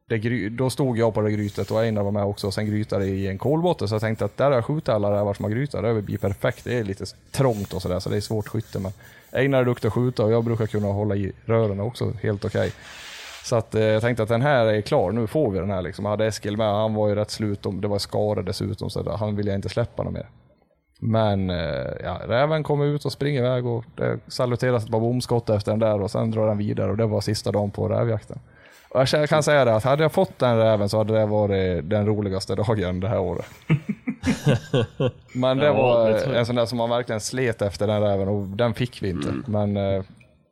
Det 0.08 0.48
då 0.48 0.70
stod 0.70 0.98
jag 0.98 1.14
på 1.14 1.20
det 1.20 1.30
grytet 1.30 1.70
och 1.70 1.84
Einar 1.84 2.02
var 2.02 2.10
med 2.10 2.24
också 2.24 2.46
och 2.46 2.54
sen 2.54 2.66
grytade 2.66 3.06
i 3.06 3.26
en 3.28 3.38
kolbotten. 3.38 3.88
så 3.88 3.94
jag 3.94 4.02
tänkte 4.02 4.24
att 4.24 4.36
där 4.36 4.44
har 4.44 4.52
jag 4.52 4.64
skjutit 4.64 4.88
alla 4.88 5.10
rävar 5.10 5.34
som 5.34 5.44
har 5.44 5.50
grytat. 5.50 5.82
Det 5.82 6.02
blir 6.02 6.18
perfekt. 6.18 6.64
Det 6.64 6.78
är 6.78 6.84
lite 6.84 7.04
trångt 7.32 7.72
och 7.72 7.82
sådär 7.82 8.00
så 8.00 8.10
det 8.10 8.16
är 8.16 8.20
svårt 8.20 8.48
skytte 8.48 8.78
men 8.78 8.92
Einar 9.32 9.60
är 9.60 9.64
duktig 9.64 9.88
att 9.88 9.94
skjuta 9.94 10.24
och 10.24 10.32
jag 10.32 10.44
brukar 10.44 10.66
kunna 10.66 10.86
hålla 10.86 11.16
i 11.16 11.32
rören 11.44 11.80
också 11.80 12.12
helt 12.22 12.44
okej. 12.44 12.72
Så 13.44 13.56
att, 13.56 13.74
eh, 13.74 13.82
jag 13.82 14.02
tänkte 14.02 14.22
att 14.22 14.28
den 14.28 14.42
här 14.42 14.66
är 14.66 14.80
klar, 14.80 15.12
nu 15.12 15.26
får 15.26 15.50
vi 15.50 15.58
den 15.58 15.70
här 15.70 15.82
liksom. 15.82 16.04
Jag 16.04 16.10
hade 16.10 16.26
Eskil 16.26 16.56
med, 16.56 16.66
han 16.66 16.94
var 16.94 17.08
ju 17.08 17.14
rätt 17.14 17.30
slut, 17.30 17.66
om, 17.66 17.80
det 17.80 17.88
var 17.88 17.98
skada 17.98 18.42
dessutom 18.42 18.90
så 18.90 19.02
där, 19.02 19.16
han 19.16 19.36
ville 19.36 19.50
jag 19.50 19.58
inte 19.58 19.68
släppa 19.68 20.02
något 20.02 20.12
mer. 20.12 20.26
Men 21.00 21.50
eh, 21.50 21.86
ja, 22.04 22.20
räven 22.26 22.62
kommer 22.62 22.84
ut 22.84 23.04
och 23.04 23.12
springer 23.12 23.40
iväg 23.40 23.66
och 23.66 23.84
det 23.96 24.18
saluteras 24.28 24.84
ett 24.84 24.90
par 24.90 25.00
bomskott 25.00 25.50
efter 25.50 25.72
den 25.72 25.78
där 25.78 26.02
och 26.02 26.10
sen 26.10 26.30
drar 26.30 26.48
den 26.48 26.58
vidare 26.58 26.90
och 26.90 26.96
det 26.96 27.06
var 27.06 27.20
sista 27.20 27.52
dagen 27.52 27.70
på 27.70 27.88
rävjakten. 27.88 28.38
Och 28.88 29.00
jag 29.12 29.28
kan 29.28 29.42
säga 29.42 29.64
det 29.64 29.76
att 29.76 29.84
hade 29.84 30.02
jag 30.02 30.12
fått 30.12 30.38
den 30.38 30.56
räven 30.56 30.88
så 30.88 30.98
hade 30.98 31.18
det 31.18 31.26
varit 31.26 31.90
den 31.90 32.06
roligaste 32.06 32.54
dagen 32.54 33.00
det 33.00 33.08
här 33.08 33.18
året. 33.18 33.46
Men 35.32 35.58
det 35.58 35.72
var 35.72 36.10
en 36.10 36.46
sån 36.46 36.56
där 36.56 36.66
som 36.66 36.78
man 36.78 36.90
verkligen 36.90 37.20
slet 37.20 37.62
efter 37.62 37.86
den 37.86 38.00
räven 38.00 38.28
och 38.28 38.46
den 38.46 38.74
fick 38.74 39.02
vi 39.02 39.08
inte. 39.08 39.34
Men 39.46 39.76
eh, 39.76 40.02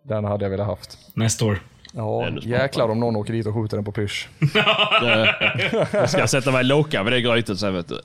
den 0.03 0.25
hade 0.25 0.45
jag 0.45 0.51
velat 0.51 0.67
haft. 0.67 0.99
Nästa 1.15 1.45
år. 1.45 1.61
Ja, 1.93 2.29
jäklar 2.43 2.89
om 2.89 3.01
någon 3.01 3.17
åker 3.17 3.33
dit 3.33 3.47
och 3.47 3.55
skjuter 3.55 3.77
den 3.77 3.85
på 3.85 3.93
pysch. 3.93 4.29
Jag 5.93 6.11
ska 6.11 6.27
sätta 6.27 6.51
mig 6.51 6.65
locka 6.65 7.03
vid 7.03 7.13
det 7.13 7.21
grytet 7.21 7.59
sen 7.59 7.75
vet 7.75 7.89
du. 7.89 8.01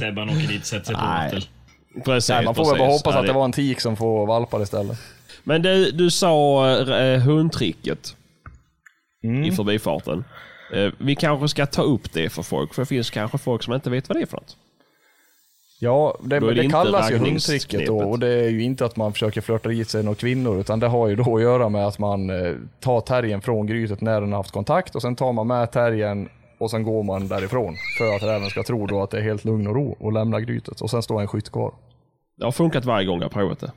Sebban 0.00 0.28
åker 0.28 0.48
dit 0.48 0.60
och 0.60 0.66
sätter 0.66 0.86
sig 0.86 0.94
på 0.94 1.00
Nej. 1.00 1.50
Precis, 2.04 2.30
Nej, 2.30 2.44
man 2.44 2.54
får 2.54 2.64
väl 2.64 2.72
precis. 2.72 2.78
bara 2.78 2.90
hoppas 2.90 3.16
att 3.16 3.26
det 3.26 3.32
var 3.32 3.44
en 3.44 3.52
tik 3.52 3.80
som 3.80 3.96
får 3.96 4.26
valpar 4.26 4.62
istället. 4.62 4.98
Men 5.44 5.62
du, 5.62 5.90
du 5.90 6.10
sa 6.10 6.70
eh, 6.70 7.20
hundtricket 7.20 8.14
Mm. 9.24 9.44
i 9.44 9.52
förbifarten. 9.52 10.24
Eh, 10.72 10.92
vi 10.98 11.14
kanske 11.14 11.48
ska 11.48 11.66
ta 11.66 11.82
upp 11.82 12.12
det 12.12 12.30
för 12.30 12.42
folk, 12.42 12.74
för 12.74 12.82
det 12.82 12.86
finns 12.86 13.10
kanske 13.10 13.38
folk 13.38 13.62
som 13.62 13.74
inte 13.74 13.90
vet 13.90 14.08
vad 14.08 14.16
det 14.16 14.22
är 14.22 14.26
för 14.26 14.36
något. 14.36 14.56
Ja, 15.80 16.18
det, 16.22 16.40
det 16.40 16.54
det 16.54 16.68
kallas 16.68 17.10
ju 17.10 17.16
hundtricket 17.16 17.86
då 17.86 17.98
och 17.98 18.18
det 18.18 18.28
är 18.28 18.48
ju 18.48 18.62
inte 18.62 18.84
att 18.84 18.96
man 18.96 19.12
försöker 19.12 19.40
flörta 19.40 19.68
dit 19.68 19.88
sig 19.88 20.02
några 20.02 20.16
kvinnor 20.16 20.60
utan 20.60 20.80
det 20.80 20.86
har 20.86 21.08
ju 21.08 21.16
då 21.16 21.36
att 21.36 21.42
göra 21.42 21.68
med 21.68 21.86
att 21.86 21.98
man 21.98 22.30
eh, 22.30 22.54
tar 22.80 23.00
terriern 23.00 23.40
från 23.40 23.66
grytet 23.66 24.00
när 24.00 24.20
den 24.20 24.32
har 24.32 24.36
haft 24.36 24.50
kontakt 24.50 24.94
och 24.94 25.02
sen 25.02 25.16
tar 25.16 25.32
man 25.32 25.46
med 25.46 25.72
terriern 25.72 26.28
och 26.58 26.70
sen 26.70 26.82
går 26.82 27.02
man 27.02 27.28
därifrån 27.28 27.74
för 27.98 28.16
att 28.16 28.22
räven 28.22 28.50
ska 28.50 28.62
tro 28.62 28.86
då 28.86 29.02
att 29.02 29.10
det 29.10 29.18
är 29.18 29.22
helt 29.22 29.44
lugn 29.44 29.66
och 29.66 29.74
ro 29.74 29.96
och 30.00 30.12
lämna 30.12 30.40
grytet 30.40 30.80
och 30.80 30.90
sen 30.90 31.02
står 31.02 31.20
en 31.20 31.28
skytt 31.28 31.50
kvar. 31.50 31.74
Det 32.36 32.44
har 32.44 32.52
funkat 32.52 32.84
varje 32.84 33.06
gång 33.06 33.18
jag 33.18 33.24
har 33.24 33.30
provat 33.30 33.60
det. 33.60 33.72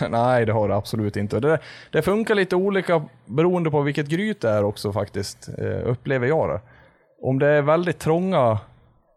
Nej, 0.10 0.46
det 0.46 0.52
har 0.52 0.68
det 0.68 0.76
absolut 0.76 1.16
inte. 1.16 1.40
Det, 1.40 1.58
det 1.90 2.02
funkar 2.02 2.34
lite 2.34 2.56
olika 2.56 3.04
beroende 3.26 3.70
på 3.70 3.80
vilket 3.80 4.08
gryt 4.08 4.40
det 4.40 4.50
är 4.50 4.64
också 4.64 4.92
faktiskt, 4.92 5.48
eh, 5.58 5.88
upplever 5.88 6.26
jag 6.26 6.48
det. 6.48 6.60
Om 7.22 7.38
det 7.38 7.46
är 7.46 7.62
väldigt 7.62 7.98
trånga 7.98 8.58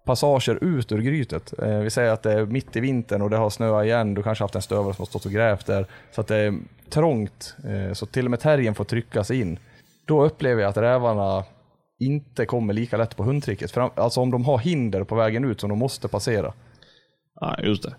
passager 0.06 0.64
ut 0.64 0.92
ur 0.92 1.02
grytet, 1.02 1.54
eh, 1.60 1.80
vi 1.80 1.90
säger 1.90 2.12
att 2.14 2.24
det 2.24 2.34
är 2.34 2.46
mitt 2.46 2.76
i 2.76 2.80
vintern 2.80 3.22
och 3.22 3.30
det 3.30 3.38
har 3.38 3.50
snöat 3.50 3.86
igen, 3.86 4.14
du 4.14 4.24
kanske 4.24 4.44
haft 4.44 4.56
en 4.56 4.62
stövare 4.62 4.94
som 4.94 5.02
har 5.02 5.06
stått 5.06 5.26
och 5.26 5.32
grävt 5.32 5.66
där, 5.66 5.86
så 6.12 6.22
att 6.22 6.28
det 6.28 6.36
är 6.36 6.54
trångt, 6.90 7.56
eh, 7.68 7.94
så 7.94 8.06
till 8.06 8.26
och 8.26 8.32
med 8.32 8.40
terriern 8.40 8.76
får 8.76 8.84
tryckas 8.84 9.32
in. 9.32 9.60
Då 10.08 10.26
upplever 10.26 10.62
jag 10.62 10.70
att 10.70 10.78
rävarna 10.78 11.44
inte 12.00 12.46
kommer 12.46 12.74
lika 12.74 12.98
lätt 12.98 13.18
på 13.18 13.24
hundtricket. 13.24 13.78
Alltså 13.78 14.22
om 14.22 14.32
de 14.32 14.46
har 14.46 14.58
hinder 14.58 15.04
på 15.04 15.16
vägen 15.16 15.46
ut 15.46 15.60
som 15.60 15.70
de 15.70 15.80
måste 15.80 16.08
passera. 16.08 16.54
Ja, 17.42 17.56
just 17.64 17.84
det. 17.84 17.96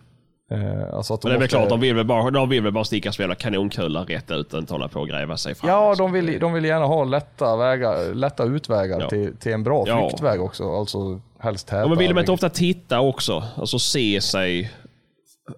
Eh, 0.51 0.95
alltså 0.95 1.15
att 1.15 1.23
Men 1.25 1.31
det 1.31 1.37
är 1.37 1.39
väl 1.39 1.45
måste- 1.45 1.57
klart, 1.57 1.69
de 1.69 1.81
vill 1.81 1.95
väl 1.95 2.05
bara, 2.07 2.31
de 2.31 2.49
vill 2.49 2.63
väl 2.63 2.73
bara 2.73 2.85
sticka 2.85 3.13
spela 3.13 3.35
kanonkulor 3.35 4.05
rätt 4.05 4.31
ut 4.31 4.53
och 4.53 4.59
inte 4.59 4.75
hålla 4.75 4.89
på 4.89 5.01
och 5.01 5.09
gräva 5.09 5.37
sig 5.37 5.55
fram. 5.55 5.71
Ja, 5.71 5.95
de 5.99 6.13
vill, 6.13 6.39
de 6.41 6.53
vill 6.53 6.65
gärna 6.65 6.85
ha 6.87 7.05
lätta, 7.05 7.57
vägar, 7.57 8.15
lätta 8.15 8.45
utvägar 8.45 9.01
Ja. 9.01 9.09
till, 9.09 9.37
till 9.37 9.53
en 9.53 9.63
bra 9.63 9.85
Ja. 9.87 10.09
flyktväg 10.09 10.41
också. 10.43 10.77
Alltså 10.79 11.21
helst 11.39 11.67
täta. 11.67 11.81
Ja, 11.81 11.89
men 11.89 11.99
vill 11.99 12.09
de 12.15 12.19
inte 12.19 12.33
ofta 12.33 12.49
titta 12.51 13.01
också? 13.01 13.45
Alltså 13.57 13.79
se 13.79 14.21
sig 14.21 14.71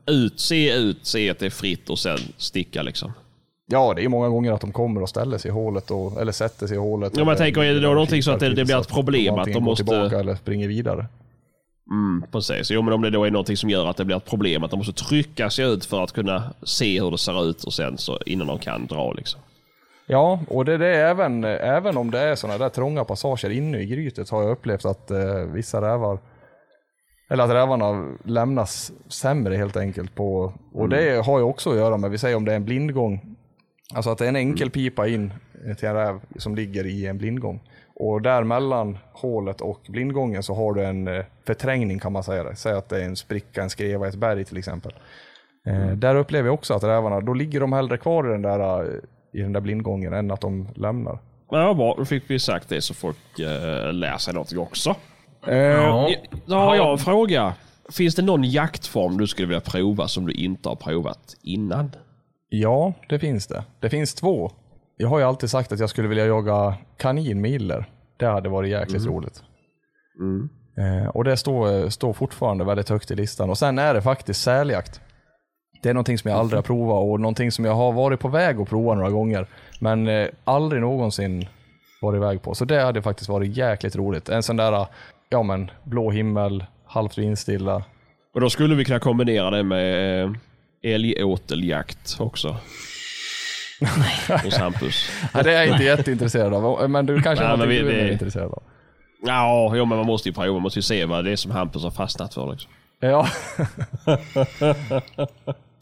ut, 0.06 0.40
se 0.40 0.72
ut, 0.76 1.06
se 1.06 1.30
att 1.30 1.38
det 1.38 1.46
är 1.46 1.50
fritt 1.50 1.90
och 1.90 1.98
sen 1.98 2.18
sticka 2.36 2.82
liksom. 2.82 3.12
Ja, 3.66 3.92
det 3.96 4.04
är 4.04 4.08
många 4.08 4.28
gånger 4.28 4.52
att 4.52 4.60
de 4.60 4.72
kommer 4.72 5.02
och 5.02 5.08
ställer 5.08 5.38
sig 5.38 5.48
i 5.48 5.52
hålet, 5.54 5.90
och, 5.90 6.20
eller 6.20 6.32
sätter 6.32 6.66
sig 6.66 6.76
i 6.76 6.80
hålet. 6.80 7.12
Ja, 7.16 7.18
men 7.20 7.28
jag 7.28 7.38
tänker, 7.38 7.62
är 7.62 7.74
det 7.74 7.80
då 7.80 7.88
någonting 7.88 8.22
så 8.22 8.30
att 8.30 8.40
det- 8.40 8.54
det 8.54 8.64
blir 8.64 8.80
ett 8.80 8.88
problem 8.88 9.34
att 9.34 9.52
de 9.52 9.60
måste- 9.64 9.84
tillbaka 9.84 10.18
eller 10.20 10.34
springer 10.34 10.68
vidare. 10.68 11.06
Mm, 11.90 12.24
precis. 12.32 12.70
Jo, 12.70 12.82
men 12.82 12.94
om 12.94 13.02
det 13.02 13.10
då 13.10 13.24
är 13.24 13.30
någonting 13.30 13.56
som 13.56 13.70
gör 13.70 13.86
att 13.86 13.96
det 13.96 14.04
blir 14.04 14.16
ett 14.16 14.30
problem, 14.30 14.64
att 14.64 14.70
de 14.70 14.76
måste 14.76 15.04
trycka 15.04 15.50
sig 15.50 15.64
ut 15.64 15.84
för 15.84 16.04
att 16.04 16.12
kunna 16.12 16.54
se 16.62 17.00
hur 17.00 17.10
det 17.10 17.18
ser 17.18 17.50
ut 17.50 17.64
och 17.64 17.72
sen 17.72 17.98
så 17.98 18.18
innan 18.26 18.46
de 18.46 18.58
kan 18.58 18.86
dra 18.86 19.12
liksom. 19.12 19.40
Ja, 20.06 20.40
och 20.48 20.64
det, 20.64 20.78
det 20.78 20.86
är 20.86 21.10
även, 21.10 21.44
även 21.44 21.96
om 21.96 22.10
det 22.10 22.18
är 22.18 22.34
sådana 22.34 22.58
där 22.58 22.68
trånga 22.68 23.04
passager 23.04 23.50
inne 23.50 23.78
i 23.78 23.86
grytet 23.86 24.30
har 24.30 24.42
jag 24.42 24.50
upplevt 24.50 24.84
att 24.84 25.10
eh, 25.10 25.34
vissa 25.52 25.80
rävar, 25.80 26.18
eller 27.30 27.44
att 27.44 27.50
rävarna 27.50 28.08
lämnas 28.24 28.92
sämre 29.08 29.56
helt 29.56 29.76
enkelt. 29.76 30.14
på 30.14 30.52
Och 30.72 30.88
det 30.88 31.24
har 31.26 31.38
ju 31.38 31.44
också 31.44 31.70
att 31.70 31.76
göra 31.76 31.96
med, 31.96 32.10
vi 32.10 32.18
säger 32.18 32.36
om 32.36 32.44
det 32.44 32.52
är 32.52 32.56
en 32.56 32.64
blindgång, 32.64 33.36
alltså 33.94 34.10
att 34.10 34.18
det 34.18 34.24
är 34.24 34.28
en 34.28 34.36
enkel 34.36 34.70
pipa 34.70 35.08
in 35.08 35.32
till 35.78 35.88
en 35.88 35.94
räv 35.94 36.20
som 36.36 36.54
ligger 36.54 36.86
i 36.86 37.06
en 37.06 37.18
blindgång. 37.18 37.60
Och 37.94 38.22
där 38.22 38.44
mellan 38.44 38.98
hålet 39.12 39.60
och 39.60 39.80
blindgången 39.88 40.42
så 40.42 40.54
har 40.54 40.72
du 40.72 40.84
en 40.84 41.08
eh, 41.08 41.24
förträngning 41.46 41.98
kan 41.98 42.12
man 42.12 42.24
säga. 42.24 42.44
Det. 42.44 42.56
Säg 42.56 42.72
att 42.72 42.88
det 42.88 43.02
är 43.02 43.04
en 43.04 43.16
spricka, 43.16 43.62
en 43.62 43.70
skreva 43.70 44.06
i 44.06 44.08
ett 44.08 44.14
berg 44.14 44.44
till 44.44 44.56
exempel. 44.56 44.92
Eh, 45.66 45.90
där 45.90 46.14
upplever 46.16 46.48
jag 46.48 46.54
också 46.54 46.74
att 46.74 46.84
rävarna, 46.84 47.20
då 47.20 47.34
ligger 47.34 47.60
de 47.60 47.72
hellre 47.72 47.98
kvar 47.98 48.28
i 48.28 48.32
den 48.32 48.42
där, 48.42 48.82
eh, 48.82 48.88
i 49.32 49.42
den 49.42 49.52
där 49.52 49.60
blindgången 49.60 50.12
än 50.12 50.30
att 50.30 50.40
de 50.40 50.68
lämnar. 50.74 51.18
Ja, 51.50 51.74
bra. 51.74 51.94
Då 51.98 52.04
fick 52.04 52.30
vi 52.30 52.38
sagt 52.38 52.68
det 52.68 52.80
så 52.80 52.94
folk 52.94 53.38
eh, 53.38 53.92
lär 53.92 54.18
sig 54.18 54.34
någonting 54.34 54.58
också. 54.58 54.96
Ja. 55.46 55.52
Ja. 55.52 56.10
Då 56.46 56.54
har 56.54 56.76
jag 56.76 56.92
en 56.92 56.98
fråga. 56.98 57.54
Finns 57.90 58.14
det 58.14 58.22
någon 58.22 58.44
jaktform 58.44 59.16
du 59.16 59.26
skulle 59.26 59.48
vilja 59.48 59.60
prova 59.60 60.08
som 60.08 60.26
du 60.26 60.32
inte 60.32 60.68
har 60.68 60.76
provat 60.76 61.36
innan? 61.42 61.90
Ja, 62.54 62.92
det 63.08 63.18
finns 63.18 63.46
det. 63.46 63.64
Det 63.80 63.90
finns 63.90 64.14
två. 64.14 64.50
Jag 64.96 65.08
har 65.08 65.18
ju 65.18 65.24
alltid 65.24 65.50
sagt 65.50 65.72
att 65.72 65.80
jag 65.80 65.90
skulle 65.90 66.08
vilja 66.08 66.26
jaga 66.26 66.74
kanin 66.96 67.40
med 67.40 67.50
iller. 67.50 67.84
Det 68.16 68.26
hade 68.26 68.48
varit 68.48 68.70
jäkligt 68.70 69.06
roligt. 69.06 69.42
Eh, 70.78 71.08
och 71.08 71.24
det 71.24 71.36
står, 71.36 71.88
står 71.88 72.12
fortfarande 72.12 72.64
väldigt 72.64 72.88
högt 72.88 73.10
i 73.10 73.14
listan. 73.14 73.50
Och 73.50 73.58
sen 73.58 73.78
är 73.78 73.94
det 73.94 74.02
faktiskt 74.02 74.42
säljakt. 74.42 75.00
Det 75.82 75.88
är 75.88 75.94
någonting 75.94 76.18
som 76.18 76.30
jag 76.30 76.40
aldrig 76.40 76.58
har 76.58 76.62
provat 76.62 77.02
och 77.02 77.20
någonting 77.20 77.52
som 77.52 77.64
jag 77.64 77.74
har 77.74 77.92
varit 77.92 78.20
på 78.20 78.28
väg 78.28 78.60
att 78.60 78.68
prova 78.68 78.94
några 78.94 79.10
gånger. 79.10 79.46
Men 79.80 80.08
eh, 80.08 80.28
aldrig 80.44 80.82
någonsin 80.82 81.46
varit 82.02 82.16
iväg 82.16 82.42
på. 82.42 82.54
Så 82.54 82.64
det 82.64 82.80
hade 82.80 83.02
faktiskt 83.02 83.28
varit 83.28 83.56
jäkligt 83.56 83.96
roligt. 83.96 84.28
En 84.28 84.42
sån 84.42 84.56
där, 84.56 84.86
ja 85.28 85.42
men, 85.42 85.70
blå 85.84 86.10
himmel, 86.10 86.64
halvt 86.86 87.18
vindstilla. 87.18 87.84
Och 88.34 88.40
då 88.40 88.50
skulle 88.50 88.74
vi 88.74 88.84
kunna 88.84 88.98
kombinera 88.98 89.50
det 89.50 89.62
med 89.62 90.22
eh, 90.24 90.30
älgåteljakt 90.82 92.16
också. 92.18 92.56
Hos 94.44 94.56
Hampus. 94.56 95.10
Ja, 95.34 95.42
det 95.42 95.52
är 95.52 95.62
jag 95.64 95.74
inte 95.74 95.84
jätteintresserad 95.84 96.54
av. 96.54 96.90
Men 96.90 97.06
du 97.06 97.22
kanske 97.22 97.44
Nej, 97.48 97.58
men 97.58 97.68
vi- 97.68 97.78
du 97.78 97.90
är 97.90 98.04
det- 98.04 98.12
intresserad 98.12 98.46
av? 98.52 98.62
Ja, 99.26 99.72
jo, 99.76 99.84
men 99.84 99.98
man 99.98 100.06
måste 100.06 100.28
ju 100.28 100.32
prova. 100.34 100.52
Man 100.52 100.62
måste 100.62 100.78
ju 100.78 100.82
se 100.82 101.04
vad 101.04 101.24
det 101.24 101.30
är 101.32 101.36
som 101.36 101.50
Hampus 101.50 101.82
har 101.82 101.90
fastnat 101.90 102.34
för. 102.34 102.52
Liksom. 102.52 102.70
Ja. 103.00 103.28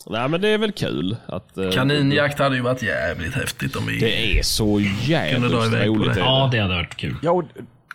Nej, 0.07 0.29
men 0.29 0.41
det 0.41 0.49
är 0.49 0.59
väl 0.59 0.73
kul 0.73 1.17
att... 1.27 1.59
eh, 1.59 1.71
Kaninjakt 1.71 2.39
hade 2.39 2.57
ju 2.57 2.63
varit 2.63 2.83
jävligt 2.83 3.35
häftigt 3.35 3.77
om 3.77 3.87
vi... 3.87 3.99
Det 4.01 4.39
är 4.39 4.43
så 4.43 4.81
jävligt 5.03 5.53
roligt. 5.53 6.15
det. 6.15 6.21
Ja, 6.21 6.49
det 6.53 6.59
hade 6.59 6.75
varit 6.75 6.97
kul. 6.97 7.17
Ja, 7.23 7.31
och 7.31 7.45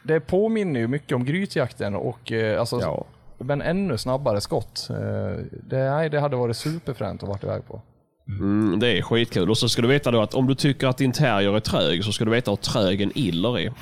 det 0.03 0.19
påminner 0.19 0.79
ju 0.79 0.87
mycket 0.87 1.11
om 1.15 1.25
grytjakten 1.25 1.95
och 1.95 2.31
eh, 2.31 2.59
alltså, 2.59 2.79
Ja. 2.81 3.05
Men 3.37 3.61
ännu 3.61 3.97
snabbare 3.97 4.41
skott. 4.41 4.87
Eh, 4.89 4.95
det, 5.69 5.89
nej, 5.89 6.09
det 6.09 6.19
hade 6.19 6.35
varit 6.35 6.57
superfränt 6.57 7.23
att 7.23 7.29
varit 7.29 7.43
iväg 7.43 7.67
på. 7.67 7.81
Mm, 8.27 8.79
det 8.79 8.97
är 8.97 9.01
skitkul. 9.01 9.49
Och 9.49 9.57
så 9.57 9.69
ska 9.69 9.81
du 9.81 9.87
veta 9.87 10.11
då 10.11 10.21
att 10.21 10.33
om 10.33 10.47
du 10.47 10.55
tycker 10.55 10.87
att 10.87 10.97
din 10.97 11.11
terrier 11.11 11.55
är 11.55 11.59
trög 11.59 12.03
så 12.05 12.11
ska 12.11 12.25
du 12.25 12.31
veta 12.31 12.51
hur 12.51 12.55
trög 12.55 13.01
en 13.01 13.11
iller 13.15 13.59
är. 13.59 13.69
Och 13.69 13.73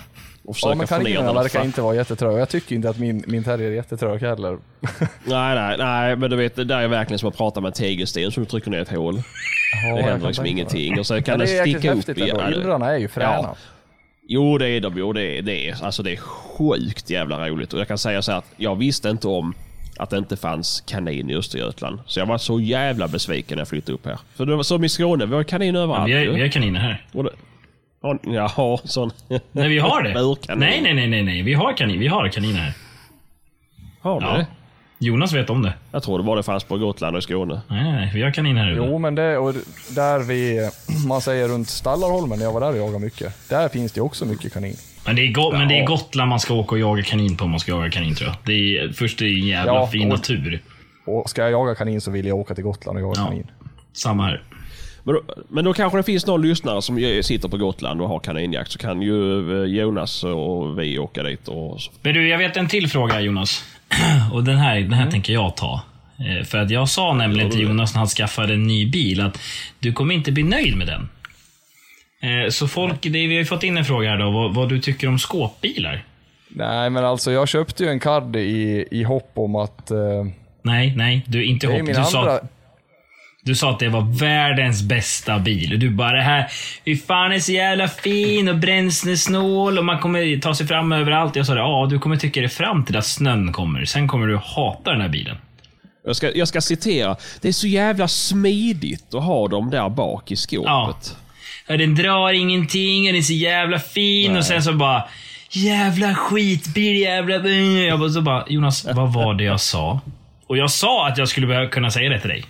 Ja, 0.46 0.54
försöka 0.54 0.70
men 0.76 0.78
ner 0.80 0.86
kaninerna 0.88 1.26
den. 1.34 1.36
verkar 1.36 1.66
inte 1.66 1.82
vara 1.82 1.96
jättetröga. 1.96 2.40
Jag 2.40 2.50
tycker 2.50 2.76
inte 2.76 2.90
att 2.90 3.00
min, 3.00 3.24
min 3.28 3.44
terrier 3.44 3.72
är 3.72 3.76
jättetrög 3.76 4.22
heller. 4.22 4.58
Nej, 5.26 5.56
nej, 5.56 5.76
nej, 5.78 6.16
men 6.16 6.30
du 6.30 6.36
vet, 6.36 6.56
det 6.56 6.64
där 6.64 6.80
är 6.82 6.88
verkligen 6.88 7.20
som 7.20 7.30
att 7.30 7.38
prata 7.38 7.62
med 7.62 7.68
en 7.68 7.74
tegelsten 7.74 8.32
som 8.32 8.44
du 8.44 8.50
trycker 8.50 8.72
ner 8.72 8.82
ett 8.82 8.90
hål. 8.96 9.22
Ja, 9.90 9.96
Det 9.96 10.02
händer 10.04 10.28
liksom 10.28 10.46
ingenting. 10.46 11.00
Och 11.00 11.06
så 11.06 11.22
kan 11.22 11.38
Men 11.38 11.48
det 11.48 11.54
jäkligt 11.54 11.78
sticka 11.78 11.92
upp 11.92 11.96
häftigt 11.98 12.18
i... 12.18 12.30
ändå. 12.30 12.42
ja, 12.42 12.50
det- 12.50 12.56
Illrarna 12.56 12.92
är 12.94 12.98
ju 12.98 13.08
fräna. 13.08 13.32
Ja. 13.34 13.56
Jo, 14.28 14.58
det 14.58 14.68
är 14.70 14.82
de. 14.82 14.94
Jo, 14.98 15.14
det 15.14 15.22
är, 15.38 15.42
det 15.42 15.70
är, 15.70 15.84
alltså 15.86 16.04
det 16.04 16.12
är 16.12 16.18
sjukt 16.18 17.10
jävla 17.10 17.50
roligt. 17.50 17.74
Och 17.74 17.80
jag 17.80 17.88
kan 17.88 17.98
säga 17.98 18.22
så 18.22 18.32
här 18.32 18.38
att 18.40 18.54
jag 18.58 18.76
visste 18.76 19.10
inte 19.10 19.28
om 19.28 19.54
att 19.98 20.10
det 20.10 20.18
inte 20.18 20.38
fanns 20.38 20.82
kanin 20.82 21.30
i 21.30 21.36
Östergötland. 21.36 22.00
Så 22.06 22.20
jag 22.20 22.26
var 22.26 22.38
så 22.38 22.60
jävla 22.60 23.08
besviken 23.08 23.56
när 23.56 23.62
jag 23.62 23.68
flyttade 23.68 23.94
upp 23.94 24.06
här. 24.06 24.20
För 24.36 24.46
det 24.46 24.56
var 24.56 24.64
som 24.64 24.84
i 24.84 24.90
Skåne, 24.90 25.26
vi 25.26 25.36
har 25.36 25.44
kanin 25.44 25.76
överallt. 25.76 26.10
Vi 26.10 26.14
har, 26.28 26.34
vi 26.34 26.42
har 26.42 26.48
kaniner 26.48 26.80
här. 26.80 27.06
Och 27.14 27.24
det- 27.24 27.30
Ja, 28.02 28.18
Jaha, 28.24 28.78
sån... 28.84 29.12
Nej, 29.52 29.70
vi 29.70 29.80
har 29.80 30.02
det. 30.04 30.14
Burkanin. 30.14 30.60
Nej, 30.60 30.82
nej, 30.82 30.94
nej, 30.94 31.08
nej, 31.08 31.24
nej. 31.24 31.42
Vi 31.42 31.54
har 31.54 31.78
kanin. 31.78 32.00
Vi 32.00 32.08
har 32.08 32.28
kaniner 32.30 32.60
här. 32.60 32.74
Har 34.02 34.20
du 34.22 34.26
Ja. 34.28 34.34
det? 34.38 34.48
Jonas 35.04 35.34
vet 35.34 35.50
om 35.50 35.62
det. 35.62 35.74
Jag 35.92 36.04
tror 36.04 36.18
det 36.18 36.24
bara 36.24 36.36
det 36.36 36.44
fanns 36.44 36.64
på 36.64 36.78
Gotland 36.78 37.16
och 37.16 37.20
i 37.20 37.22
Skåne. 37.24 37.62
Nej, 37.68 37.84
nej, 37.84 37.92
nej. 37.92 38.12
Vi 38.14 38.22
har 38.22 38.32
kaniner 38.32 38.64
här 38.64 38.72
ute. 38.72 38.82
Jo, 38.86 38.98
men 38.98 39.16
det, 39.16 39.38
och 39.38 39.54
där 39.90 40.20
vi, 40.20 40.70
man 41.08 41.22
säger 41.22 41.48
runt 41.48 41.70
Stallarholmen, 41.70 42.38
när 42.40 42.46
jag 42.46 42.54
var 42.54 42.62
där 42.62 42.70
och 42.72 42.78
jagade 42.78 43.00
mycket, 43.00 43.50
där 43.50 43.70
finns 43.70 43.92
det 43.92 44.02
också 44.02 44.26
mycket 44.26 44.54
kanin. 44.54 44.76
Men 45.06 45.16
det, 45.16 45.22
är 45.28 45.32
go- 45.34 45.52
men 45.52 45.68
det 45.68 45.80
är 45.80 45.86
Gotland 45.88 46.30
man 46.30 46.40
ska 46.40 46.54
åka 46.54 46.76
och 46.76 46.80
jaga 46.80 47.04
kanin 47.04 47.38
på 47.38 47.44
om 47.46 47.52
man 47.52 47.60
ska 47.60 47.72
jaga 47.72 47.90
kanin 47.92 48.16
tror 48.16 48.28
jag. 48.30 48.38
Det 48.46 48.78
är, 48.78 48.90
först 48.94 49.22
är 49.22 49.26
det 49.26 49.32
en 49.32 49.48
jävla 49.48 49.74
Ja, 49.74 49.88
fin 49.88 50.12
och- 50.12 50.18
natur. 50.18 50.62
Och 51.06 51.30
ska 51.30 51.42
jag 51.42 51.52
jaga 51.52 51.76
kanin 51.76 52.02
så 52.02 52.12
vill 52.12 52.26
jag 52.26 52.38
åka 52.38 52.56
till 52.56 52.64
Gotland 52.64 52.98
och 52.98 53.04
jaga 53.04 53.14
Ja. 53.22 53.26
kanin. 53.28 53.48
Samma 53.94 54.24
här. 54.26 54.44
Men 55.04 55.16
då, 55.16 55.22
men 55.50 55.66
då 55.66 55.74
kanske 55.74 56.00
det 56.00 56.04
finns 56.04 56.28
någon 56.28 56.42
lyssnare 56.42 56.82
som 56.82 57.20
sitter 57.24 57.50
på 57.50 57.58
Gotland 57.58 58.02
och 58.02 58.08
har 58.10 58.20
kaninjakt. 58.20 58.72
Så 58.72 58.80
kan 58.80 59.02
ju 59.02 59.40
eh, 59.64 59.70
Jonas 59.82 60.24
och 60.24 60.80
vi 60.80 61.00
åka 61.00 61.24
dit 61.24 61.48
och... 61.48 61.82
så- 61.82 61.92
Men 62.02 62.14
du, 62.14 62.30
jag 62.30 62.38
vet 62.38 62.58
en 62.58 62.68
till 62.68 62.88
fråga 62.90 63.22
Jonas. 63.22 63.64
Och 64.34 64.44
den 64.44 64.58
här, 64.58 64.80
den 64.80 64.94
här 64.94 65.12
tänker 65.12 65.34
jag 65.34 65.56
ta. 65.58 65.82
Eh, 66.20 66.46
För 66.46 66.58
att 66.58 66.70
jag 66.70 66.90
sa 66.90 67.14
nämligen 67.14 67.52
till 67.52 67.62
Jonas 67.62 67.94
när 67.94 68.00
han 68.00 68.08
skaffade 68.08 68.54
en 68.54 68.68
ny 68.68 68.86
bil 68.90 69.22
att 69.22 69.40
du 69.80 69.94
kommer 69.94 70.16
inte 70.16 70.32
bli 70.32 70.44
nöjd 70.44 70.78
med 70.78 70.88
den. 70.88 71.10
Eh, 72.22 72.50
Så 72.50 72.68
folk, 72.68 73.02
det, 73.02 73.10
vi 73.10 73.26
har 73.28 73.34
ju 73.34 73.46
fått 73.46 73.64
in 73.64 73.78
en 73.78 73.86
fråga 73.86 74.10
här 74.10 74.18
då, 74.18 74.32
vad, 74.32 74.56
vad 74.56 74.70
du 74.70 74.80
tycker 74.80 75.08
om 75.08 75.20
skåpbilar. 75.20 76.06
Nej, 76.48 76.90
men 76.90 77.06
alltså 77.06 77.32
jag 77.32 77.48
köpte 77.48 77.84
ju 77.84 77.90
en 77.90 78.00
CAD 78.00 78.36
i, 78.36 78.86
i 78.92 79.04
hopp 79.04 79.32
om 79.34 79.56
att... 79.56 79.92
Eh, 79.92 79.98
Nej, 80.66 80.94
nej, 80.96 81.24
du 81.28 81.46
inte 81.46 81.68
det 81.68 81.74
är 81.74 81.78
hopp. 81.78 81.88
min 81.88 81.96
Du 81.96 82.04
sa, 82.04 82.20
andra... 82.20 82.40
du 83.44 83.56
sa 83.56 83.70
att 83.70 83.80
det 83.80 83.90
var 83.90 84.20
världens 84.20 84.82
bästa 84.82 85.40
bil. 85.40 85.74
Och 85.74 85.80
du 85.80 85.90
bara, 85.90 86.18
det 86.18 86.24
här, 86.24 86.52
hur 86.86 86.96
fan 86.96 87.32
är 87.32 87.40
så 87.40 87.52
jävla 87.52 87.88
fin 87.88 88.50
och 88.50 88.58
bränslesnål 88.58 89.78
och 89.78 89.86
man 89.86 90.00
kommer 90.00 90.40
ta 90.42 90.56
sig 90.56 90.68
fram 90.68 90.92
överallt. 90.92 91.36
Jag 91.36 91.46
sa 91.46 91.54
det, 91.54 91.60
ja, 91.60 91.88
du 91.90 92.00
kommer 92.00 92.18
tycka 92.18 92.42
det 92.42 92.50
fram 92.50 92.86
till 92.86 92.98
att 92.98 93.06
snön 93.06 93.54
kommer. 93.54 93.86
Sen 93.86 94.08
kommer 94.08 94.28
du 94.28 94.38
hata 94.38 94.92
den 94.92 95.02
här 95.02 95.10
bilen. 95.10 95.38
Jag 96.06 96.16
ska, 96.16 96.32
jag 96.32 96.48
ska 96.48 96.62
citera. 96.62 97.16
Det 97.42 97.48
är 97.48 97.52
så 97.52 97.68
jävla 97.68 98.08
smidigt 98.08 99.14
att 99.14 99.24
ha 99.24 99.48
dem 99.48 99.70
där 99.70 99.90
bak 99.90 100.32
i 100.32 100.36
skåpet. 100.36 101.18
Ja, 101.68 101.78
den 101.78 101.96
drar 101.96 102.34
ingenting 102.34 103.02
och 103.02 103.08
den 103.08 103.16
är 103.16 103.22
så 103.22 103.34
jävla 103.34 103.80
fin 103.80 104.38
och 104.38 104.46
sen 104.46 104.64
så 104.64 104.74
bara 104.74 105.04
Jävla 105.56 106.16
skitbil, 106.16 106.96
jävla... 106.96 107.36
Jag 107.88 108.00
bara, 108.00 108.10
så 108.10 108.22
bara, 108.22 108.46
Jonas, 108.48 108.86
vad 108.86 109.14
var 109.14 109.34
det 109.34 109.44
jag 109.44 109.62
sa? 109.62 110.00
Och 110.48 110.58
jag 110.58 110.72
sa 110.72 111.08
att 111.08 111.18
jag 111.18 111.28
skulle 111.28 111.68
kunna 111.68 111.92
säga 111.92 112.10
det 112.10 112.20
till 112.20 112.30
dig. 112.30 112.46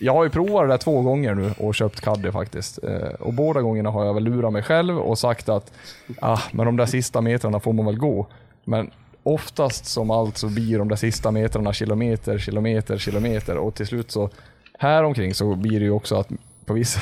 Jag 0.00 0.12
har 0.12 0.24
ju 0.24 0.30
provat 0.30 0.64
det 0.64 0.72
där 0.72 0.78
två 0.78 1.02
gånger 1.02 1.34
nu 1.34 1.52
och 1.58 1.74
köpt 1.74 2.00
Caddy 2.00 2.30
faktiskt. 2.30 2.84
Eh, 2.84 3.08
och 3.20 3.32
båda 3.32 3.62
gångerna 3.62 3.90
har 3.90 4.04
jag 4.04 4.14
väl 4.14 4.24
lurat 4.24 4.52
mig 4.52 4.62
själv 4.62 4.98
och 4.98 5.18
sagt 5.18 5.48
att 5.48 5.72
ah, 6.20 6.40
men 6.52 6.66
de 6.66 6.76
där 6.76 6.86
sista 6.86 7.20
metrarna 7.20 7.60
får 7.60 7.72
man 7.72 7.86
väl 7.86 7.98
gå. 7.98 8.26
Men 8.64 8.90
oftast 9.22 9.84
som 9.86 10.10
allt 10.10 10.36
så 10.38 10.48
blir 10.48 10.78
de 10.78 10.88
där 10.88 10.96
sista 10.96 11.30
metrarna 11.30 11.72
kilometer, 11.72 12.38
kilometer, 12.38 12.98
kilometer 12.98 13.56
och 13.56 13.74
till 13.74 13.86
slut 13.86 14.10
så 14.10 14.30
här 14.78 15.02
omkring 15.02 15.34
så 15.34 15.54
blir 15.54 15.80
det 15.80 15.84
ju 15.84 15.90
också 15.90 16.16
att 16.16 16.28
på 16.66 16.74
vissa, 16.74 17.00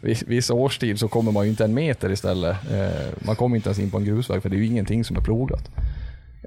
vissa 0.26 0.54
årstid 0.54 1.00
så 1.00 1.08
kommer 1.08 1.32
man 1.32 1.44
ju 1.44 1.50
inte 1.50 1.64
en 1.64 1.74
meter 1.74 2.10
istället. 2.12 2.56
Eh, 2.72 3.26
man 3.26 3.36
kommer 3.36 3.56
inte 3.56 3.68
ens 3.68 3.78
in 3.78 3.90
på 3.90 3.98
en 3.98 4.04
grusväg 4.04 4.42
för 4.42 4.48
det 4.48 4.56
är 4.56 4.58
ju 4.58 4.66
ingenting 4.66 5.04
som 5.04 5.16
är 5.16 5.20
plogat. 5.20 5.70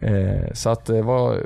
Eh, 0.02 0.54
så 0.54 0.70
att 0.70 0.86
det 0.86 1.02
var 1.02 1.46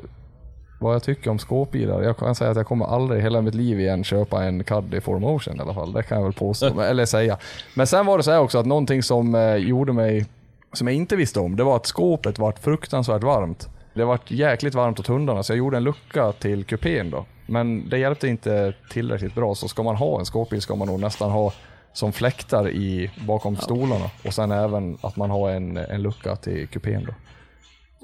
vad 0.83 0.95
jag 0.95 1.03
tycker 1.03 1.29
om 1.29 1.39
skåpbilar. 1.39 2.01
Jag 2.01 2.17
kan 2.17 2.35
säga 2.35 2.51
att 2.51 2.57
jag 2.57 2.67
kommer 2.67 2.85
aldrig 2.85 3.19
i 3.19 3.23
hela 3.23 3.41
mitt 3.41 3.55
liv 3.55 3.79
igen 3.79 4.03
köpa 4.03 4.43
en 4.43 4.63
Caddy 4.63 4.99
4Motion 4.99 5.57
i 5.57 5.59
alla 5.59 5.73
fall. 5.73 5.93
Det 5.93 6.03
kan 6.03 6.17
jag 6.17 6.23
väl 6.23 6.33
påstå, 6.33 6.81
eller 6.81 7.05
säga. 7.05 7.37
Men 7.75 7.87
sen 7.87 8.05
var 8.05 8.17
det 8.17 8.23
så 8.23 8.31
här 8.31 8.39
också 8.39 8.57
att 8.57 8.65
någonting 8.65 9.03
som 9.03 9.35
eh, 9.35 9.55
gjorde 9.55 9.93
mig, 9.93 10.25
som 10.73 10.87
jag 10.87 10.95
inte 10.95 11.15
visste 11.15 11.39
om, 11.39 11.55
det 11.55 11.63
var 11.63 11.75
att 11.75 11.85
skåpet 11.85 12.39
var 12.39 12.51
fruktansvärt 12.51 13.23
varmt. 13.23 13.69
Det 13.93 14.05
var 14.05 14.19
jäkligt 14.27 14.75
varmt 14.75 14.99
åt 14.99 15.07
hundarna 15.07 15.43
så 15.43 15.51
jag 15.51 15.57
gjorde 15.57 15.77
en 15.77 15.83
lucka 15.83 16.31
till 16.31 16.63
kupén 16.63 17.09
då. 17.09 17.25
Men 17.45 17.89
det 17.89 17.97
hjälpte 17.97 18.27
inte 18.27 18.73
tillräckligt 18.91 19.35
bra 19.35 19.55
så 19.55 19.67
ska 19.67 19.83
man 19.83 19.95
ha 19.95 20.19
en 20.19 20.25
skåpbil 20.25 20.61
ska 20.61 20.75
man 20.75 20.87
nog 20.87 20.99
nästan 20.99 21.31
ha 21.31 21.53
som 21.93 22.11
fläktar 22.11 22.69
i, 22.69 23.11
bakom 23.27 23.55
stolarna 23.55 24.09
och 24.25 24.33
sen 24.33 24.51
även 24.51 24.97
att 25.01 25.15
man 25.15 25.29
har 25.29 25.49
en, 25.49 25.77
en 25.77 26.01
lucka 26.01 26.35
till 26.35 26.67
kupén 26.67 27.05
då. 27.05 27.13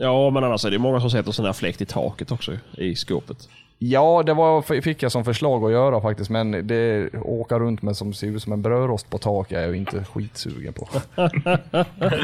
Ja, 0.02 0.30
men 0.30 0.44
annars 0.44 0.66
är 0.66 0.72
det 0.72 0.80
många 0.80 1.00
som 1.02 1.10
sätter 1.10 1.32
sån 1.32 1.46
här 1.46 1.54
fläkt 1.54 1.82
i 1.82 1.86
taket 1.86 2.32
också 2.32 2.52
i 2.78 2.96
skåpet. 2.96 3.38
Ja, 3.82 4.24
det 4.26 4.34
var, 4.34 4.82
fick 4.82 5.04
jag 5.04 5.12
som 5.12 5.26
förslag 5.26 5.64
att 5.66 5.72
göra 5.72 6.02
faktiskt, 6.02 6.30
men 6.30 6.68
det 6.68 7.10
åka 7.24 7.60
runt 7.60 7.82
med 7.82 7.98
som 7.98 8.14
ser 8.14 8.28
ut 8.28 8.44
som 8.44 8.54
en 8.54 8.62
brödrost 8.62 9.10
på 9.10 9.18
tak 9.18 9.52
är 9.52 9.62
jag 9.62 9.76
inte 9.76 10.04
skitsugen 10.04 10.74
på. 10.74 10.88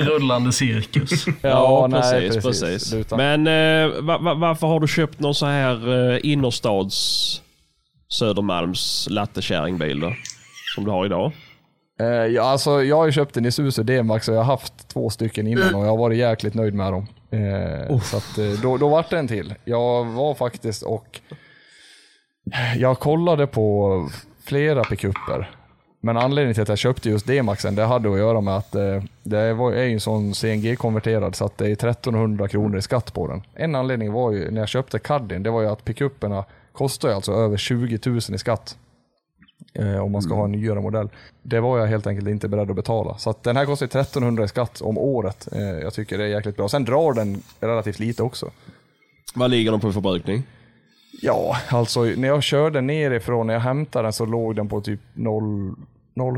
Rullande 0.05 0.51
cirkus. 0.51 1.25
Ja, 1.41 1.87
nej, 1.89 2.01
precis. 2.01 2.43
precis. 2.43 2.61
precis. 2.63 2.93
Utan- 2.93 3.17
Men 3.17 3.47
eh, 3.47 4.01
va, 4.01 4.17
va, 4.17 4.33
varför 4.33 4.67
har 4.67 4.79
du 4.79 4.87
köpt 4.87 5.19
någon 5.19 5.35
så 5.35 5.45
här 5.45 6.11
eh, 6.13 6.19
innerstads 6.23 7.41
Södermalms 8.09 9.07
lattekärringbil 9.09 9.99
då? 9.99 10.13
Som 10.75 10.83
du 10.85 10.91
har 10.91 11.05
idag? 11.05 11.31
Eh, 11.99 12.05
ja, 12.07 12.43
alltså, 12.43 12.83
jag 12.83 12.95
har 12.97 13.05
ju 13.05 13.11
köpt 13.11 13.37
en 13.37 13.45
Isuzu 13.45 13.83
D-Max 13.83 14.27
och 14.27 14.35
jag 14.35 14.39
har 14.39 14.45
haft 14.51 14.87
två 14.93 15.09
stycken 15.09 15.47
innan 15.47 15.75
och 15.75 15.81
jag 15.85 15.89
har 15.89 15.97
varit 15.97 16.17
jäkligt 16.17 16.53
nöjd 16.53 16.73
med 16.73 16.93
dem. 16.93 17.07
Eh, 17.35 17.99
så 17.99 18.17
att, 18.17 18.37
eh, 18.37 18.49
då, 18.61 18.77
då 18.77 18.89
vart 18.89 19.09
det 19.09 19.19
en 19.19 19.27
till. 19.27 19.55
Jag 19.65 20.05
var 20.05 20.35
faktiskt 20.35 20.83
och 20.83 21.21
jag 22.77 22.99
kollade 22.99 23.47
på 23.47 24.09
flera 24.43 24.83
pickuper. 24.83 25.51
Men 26.01 26.17
anledningen 26.17 26.53
till 26.53 26.61
att 26.61 26.69
jag 26.69 26.77
köpte 26.77 27.09
just 27.09 27.27
D-Maxen, 27.27 27.75
det 27.75 27.83
hade 27.83 28.11
att 28.11 28.17
göra 28.17 28.41
med 28.41 28.57
att 28.57 28.75
eh, 28.75 29.03
det 29.23 29.53
var, 29.53 29.71
är 29.71 29.83
ju 29.83 29.93
en 29.93 29.99
sån 29.99 30.33
CNG-konverterad 30.33 31.35
så 31.35 31.45
att 31.45 31.57
det 31.57 31.65
är 31.65 31.71
1300 31.71 32.47
kronor 32.47 32.77
i 32.77 32.81
skatt 32.81 33.13
på 33.13 33.27
den. 33.27 33.43
En 33.53 33.75
anledning 33.75 34.11
var 34.11 34.31
ju 34.31 34.51
när 34.51 34.61
jag 34.61 34.69
köpte 34.69 34.99
Caddien, 34.99 35.43
det 35.43 35.49
var 35.49 35.61
ju 35.61 35.67
att 35.67 35.85
pickuperna 35.85 36.45
kostar 36.71 37.09
ju 37.09 37.15
alltså 37.15 37.31
över 37.31 37.57
20 37.57 37.99
000 38.05 38.17
i 38.17 38.37
skatt. 38.37 38.77
Eh, 39.75 39.97
om 39.97 40.11
man 40.11 40.21
ska 40.21 40.33
ha 40.33 40.45
en 40.45 40.51
nyare 40.51 40.81
modell. 40.81 41.09
Det 41.41 41.59
var 41.59 41.79
jag 41.79 41.87
helt 41.87 42.07
enkelt 42.07 42.27
inte 42.27 42.47
beredd 42.47 42.69
att 42.69 42.75
betala. 42.75 43.17
Så 43.17 43.29
att 43.29 43.43
den 43.43 43.57
här 43.57 43.65
kostar 43.65 43.85
1300 43.85 44.43
i 44.43 44.47
skatt 44.47 44.81
om 44.81 44.97
året. 44.97 45.47
Eh, 45.51 45.61
jag 45.61 45.93
tycker 45.93 46.17
det 46.17 46.23
är 46.23 46.27
jäkligt 46.27 46.57
bra. 46.57 46.69
Sen 46.69 46.85
drar 46.85 47.13
den 47.13 47.41
relativt 47.59 47.99
lite 47.99 48.23
också. 48.23 48.49
Vad 49.35 49.51
ligger 49.51 49.71
de 49.71 49.79
på 49.79 49.91
förbrukning? 49.91 50.43
Ja, 51.21 51.57
alltså 51.69 52.03
när 52.03 52.27
jag 52.27 52.43
körde 52.43 52.81
nerifrån, 52.81 53.47
när 53.47 53.53
jag 53.53 53.61
hämtade 53.61 54.05
den 54.05 54.13
så 54.13 54.25
låg 54.25 54.55
den 54.55 54.69
på 54.69 54.81
typ 54.81 54.99
0, 55.13 55.75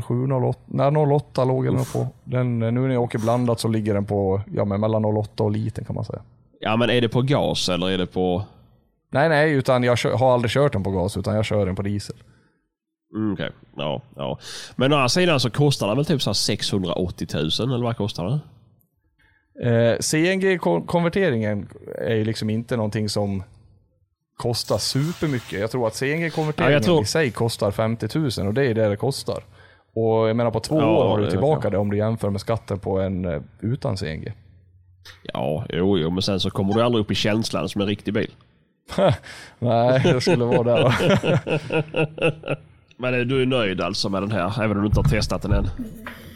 07, 0.02 0.32
08, 0.32 0.58
nej 0.66 0.96
08 0.96 1.44
låg 1.44 1.64
den 1.64 1.84
på. 1.84 2.08
Den, 2.24 2.58
nu 2.58 2.70
när 2.70 2.90
jag 2.90 3.02
åker 3.02 3.18
blandat 3.18 3.60
så 3.60 3.68
ligger 3.68 3.94
den 3.94 4.04
på 4.04 4.40
ja, 4.54 4.64
men 4.64 4.80
mellan 4.80 5.04
08 5.04 5.44
och 5.44 5.50
liten 5.50 5.84
kan 5.84 5.94
man 5.94 6.04
säga. 6.04 6.22
Ja, 6.60 6.76
men 6.76 6.90
är 6.90 7.00
det 7.00 7.08
på 7.08 7.22
gas 7.22 7.68
eller 7.68 7.90
är 7.90 7.98
det 7.98 8.06
på... 8.06 8.42
Nej, 9.10 9.28
nej, 9.28 9.52
utan 9.52 9.82
jag 9.82 9.96
har 10.18 10.34
aldrig 10.34 10.50
kört 10.50 10.72
den 10.72 10.82
på 10.82 10.90
gas 10.90 11.16
utan 11.16 11.36
jag 11.36 11.44
kör 11.44 11.66
den 11.66 11.76
på 11.76 11.82
diesel. 11.82 12.16
Mm, 13.14 13.32
Okej, 13.32 13.50
ja, 13.76 14.02
ja. 14.16 14.38
Men 14.76 14.92
å 14.92 14.96
andra 14.96 15.08
sidan 15.08 15.40
så 15.40 15.50
kostar 15.50 15.86
den 15.88 15.96
väl 15.96 16.06
typ 16.06 16.22
så 16.22 16.30
här 16.30 16.34
680 16.34 17.26
000 17.32 17.42
eller 17.74 17.84
vad 17.84 17.96
kostar 17.96 18.24
det? 18.26 18.40
Eh, 19.70 19.98
CNG-konverteringen 20.00 21.68
är 21.98 22.14
ju 22.14 22.24
liksom 22.24 22.50
inte 22.50 22.76
någonting 22.76 23.08
som 23.08 23.42
kostar 24.36 24.78
supermycket. 24.78 25.60
Jag 25.60 25.70
tror 25.70 25.86
att 25.86 26.00
Ja, 26.00 26.06
CNG-konverteringen 26.06 26.72
jag 26.72 26.82
tror- 26.82 27.02
i 27.02 27.06
sig 27.06 27.30
kostar 27.30 27.70
50 27.70 28.18
000 28.40 28.46
och 28.48 28.54
det 28.54 28.64
är 28.66 28.74
det 28.74 28.88
det 28.88 28.96
kostar. 28.96 29.42
Och 29.94 30.28
jag 30.28 30.36
menar 30.36 30.50
på 30.50 30.60
två 30.60 30.80
Ja, 30.80 30.86
år 30.86 31.08
har 31.08 31.18
du 31.18 31.30
tillbaka 31.30 31.66
ja. 31.66 31.70
det 31.70 31.78
om 31.78 31.90
du 31.90 31.96
jämför 31.96 32.30
med 32.30 32.40
skatten 32.40 32.78
på 32.78 32.98
en 33.00 33.24
eh, 33.24 33.40
utan 33.60 33.96
CNG. 33.96 34.32
Ja, 35.22 35.64
jo, 35.68 35.98
jo, 35.98 36.10
men 36.10 36.22
sen 36.22 36.40
så 36.40 36.50
kommer 36.50 36.74
du 36.74 36.82
aldrig 36.82 37.04
upp 37.04 37.10
i 37.10 37.14
känslan 37.14 37.68
som 37.68 37.80
en 37.80 37.86
riktig 37.86 38.14
bil. 38.14 38.30
Nej, 39.58 40.00
det 40.04 40.20
skulle 40.20 40.44
vara 40.44 40.82
då. 40.82 40.92
Men 43.00 43.28
du 43.28 43.42
är 43.42 43.46
nöjd 43.46 43.80
alltså 43.80 44.08
med 44.08 44.22
den 44.22 44.30
här, 44.30 44.64
även 44.64 44.76
om 44.76 44.82
du 44.82 44.86
inte 44.86 45.00
har 45.00 45.08
testat 45.08 45.42
den 45.42 45.52
än? 45.52 45.66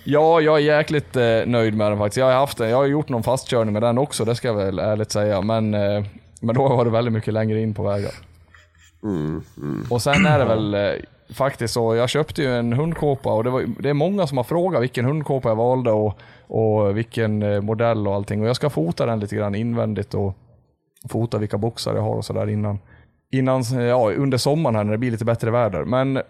Ja, 0.05 0.41
jag 0.41 0.57
är 0.57 0.63
jäkligt 0.63 1.17
eh, 1.17 1.47
nöjd 1.47 1.77
med 1.77 1.91
den 1.91 1.99
faktiskt. 1.99 2.17
Jag 2.17 2.27
har, 2.27 2.33
haft 2.33 2.59
den, 2.59 2.71
jag 2.71 2.77
har 2.77 2.87
gjort 2.87 3.09
någon 3.09 3.23
fastkörning 3.23 3.73
med 3.73 3.83
den 3.83 3.99
också, 3.99 4.25
det 4.25 4.35
ska 4.35 4.49
jag 4.49 4.55
väl 4.55 4.79
ärligt 4.79 5.11
säga. 5.11 5.41
Men, 5.41 5.75
eh, 5.75 6.05
men 6.41 6.55
då 6.55 6.69
var 6.69 6.85
det 6.85 6.91
väldigt 6.91 7.13
mycket 7.13 7.35
längre 7.35 7.61
in 7.61 7.75
på 7.75 7.83
vägar. 7.83 8.13
Och 9.91 10.03
sen 10.03 10.27
är 10.27 10.39
det 10.39 10.45
väl 10.45 10.75
eh, 10.75 10.91
faktiskt 11.35 11.75
så, 11.75 11.95
jag 11.95 12.09
köpte 12.09 12.43
ju 12.43 12.59
en 12.59 12.73
hundkåpa 12.73 13.33
och 13.33 13.45
det, 13.45 13.51
var, 13.51 13.65
det 13.79 13.91
är 13.91 13.95
många 13.95 14.27
som 14.27 14.37
har 14.37 14.45
frågat 14.45 14.83
vilken 14.83 15.05
hundkåpa 15.05 15.49
jag 15.49 15.57
valde 15.57 15.91
och, 15.91 16.19
och 16.47 16.97
vilken 16.97 17.43
eh, 17.43 17.61
modell 17.61 18.09
och 18.09 18.15
allting. 18.15 18.43
Och 18.43 18.49
jag 18.49 18.57
ska 18.57 18.71
fota 18.71 19.07
den 19.07 19.21
lite 19.21 19.37
grann 19.37 19.55
invändigt 19.55 20.15
och 20.15 20.37
fota 21.09 21.39
vilka 21.39 21.59
boxar 21.59 21.95
jag 21.95 22.03
har 22.03 22.15
och 22.15 22.25
sådär 22.25 22.49
innan. 22.49 22.79
Innan, 23.33 23.63
ja, 23.89 24.13
under 24.13 24.39
sommaren 24.39 24.77
här 24.77 24.85
när 24.85 24.93
det 24.93 24.99
blir 24.99 25.11
lite 25.11 25.25
bättre 25.25 25.51
väder. 25.51 25.85
Men 25.85 26.23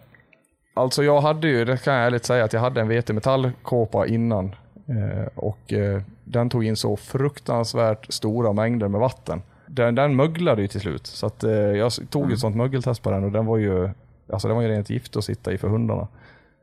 Alltså 0.74 1.04
jag 1.04 1.20
hade 1.20 1.48
ju, 1.48 1.64
det 1.64 1.84
kan 1.84 1.94
jag 1.94 2.06
ärligt 2.06 2.24
säga, 2.24 2.44
att 2.44 2.52
jag 2.52 2.60
hade 2.60 2.80
en 2.80 2.88
VT 2.88 3.12
metallkåpa 3.12 4.06
innan. 4.06 4.54
Eh, 4.86 5.26
och 5.34 5.72
eh, 5.72 6.02
den 6.24 6.50
tog 6.50 6.64
in 6.64 6.76
så 6.76 6.96
fruktansvärt 6.96 8.12
stora 8.12 8.52
mängder 8.52 8.88
med 8.88 9.00
vatten. 9.00 9.42
Den, 9.66 9.94
den 9.94 10.16
möglade 10.16 10.62
ju 10.62 10.68
till 10.68 10.80
slut. 10.80 11.06
Så 11.06 11.26
att, 11.26 11.44
eh, 11.44 11.50
jag 11.52 11.92
tog 12.10 12.22
Mm. 12.22 12.34
ett 12.34 12.40
sånt 12.40 12.56
mögeltest 12.56 13.02
på 13.02 13.10
den 13.10 13.24
och 13.24 13.32
den 13.32 13.46
var 13.46 13.56
ju, 13.56 13.90
alltså 14.32 14.48
den 14.48 14.54
var 14.56 14.62
ju 14.62 14.68
rent 14.68 14.90
gift 14.90 15.16
att 15.16 15.24
sitta 15.24 15.52
i 15.52 15.58
för 15.58 15.68
hundarna. 15.68 16.08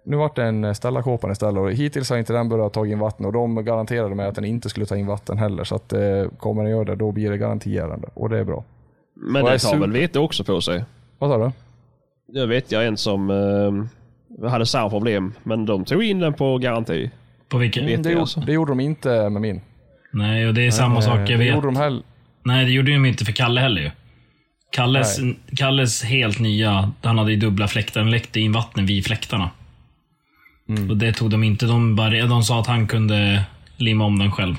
Nu 0.06 0.18
vart 0.18 0.36
det 0.36 0.44
en 0.44 0.76
Stella-kåpan 0.76 1.32
istället 1.32 1.62
och 1.62 1.72
hittills 1.72 2.10
har 2.10 2.18
inte 2.18 2.34
den 2.34 2.50
börjat 2.50 2.74
ta 2.74 2.86
in 2.86 3.00
vatten 3.00 3.26
och 3.26 3.34
de 3.34 3.66
garanterade 3.66 4.16
mig 4.16 4.28
att 4.28 4.36
den 4.36 4.46
inte 4.46 4.70
skulle 4.70 4.86
ta 4.86 4.98
in 4.98 5.08
vatten 5.08 5.38
heller. 5.38 5.64
Så 5.64 5.76
att 5.76 5.94
kommer 6.38 6.64
den 6.64 6.72
göra 6.72 6.84
det, 6.84 6.96
då 6.96 7.12
blir 7.12 7.30
det 7.32 7.38
garantiärende 7.38 8.10
och 8.14 8.30
det 8.30 8.40
är 8.40 8.44
bra. 8.44 8.64
Men 9.16 9.44
Och 9.44 9.50
det 9.50 9.60
tar 9.60 9.78
väl 9.78 9.92
vete 9.92 10.20
också 10.20 10.44
på 10.44 10.62
sig? 10.62 10.84
Vad 11.18 11.30
sa 11.30 11.38
du? 11.38 11.52
Det 12.40 12.46
vet 12.46 12.72
jag 12.72 12.88
en 12.88 12.98
som 12.98 13.30
eh, 13.30 13.86
hade 14.48 14.66
samma 14.66 14.90
problem, 14.90 15.34
men 15.44 15.66
de 15.66 15.86
tog 15.86 16.04
in 16.04 16.20
den 16.20 16.34
på 16.34 16.58
garanti. 16.58 17.12
På 17.50 17.58
vilken? 17.58 17.86
Vet 17.86 18.04
Det, 18.04 18.16
alltså. 18.16 18.40
det 18.40 18.54
gjorde 18.54 18.72
de 18.72 18.80
inte 18.80 19.30
med 19.30 19.42
min. 19.42 19.62
Nej, 20.14 20.48
och 20.48 20.54
det 20.54 20.68
är 20.68 20.72
samma 20.72 21.02
sak. 21.02 21.20
Jag 21.20 21.28
det 21.28 21.36
vet. 21.36 21.54
gjorde 21.56 21.68
de 21.68 21.76
heller. 21.76 22.04
Nej, 22.44 22.66
det 22.66 22.72
gjorde 22.72 22.92
de 22.92 23.06
inte 23.06 23.26
för 23.26 23.32
Kalle 23.32 23.62
heller 23.62 23.82
ju. 23.82 23.92
Kalles, 24.72 25.20
Kalles 25.58 26.04
helt 26.04 26.40
nya, 26.40 26.92
han 27.02 27.18
hade 27.18 27.32
ju 27.32 27.38
dubbla 27.38 27.68
fläktar. 27.68 28.02
Den 28.02 28.12
läckte 28.12 28.40
in 28.40 28.52
vatten 28.52 28.86
vid 28.86 29.06
fläktarna. 29.06 29.50
Mm. 30.70 30.90
Och 30.90 30.98
det 30.98 31.14
tog 31.14 31.30
de 31.30 31.44
inte. 31.44 31.66
De, 31.66 31.96
bara, 31.96 32.26
de 32.26 32.44
sa 32.44 32.60
att 32.60 32.68
han 32.68 32.88
kunde 32.88 33.44
limma 33.78 34.06
om 34.06 34.20
den 34.20 34.32
själv. 34.32 34.56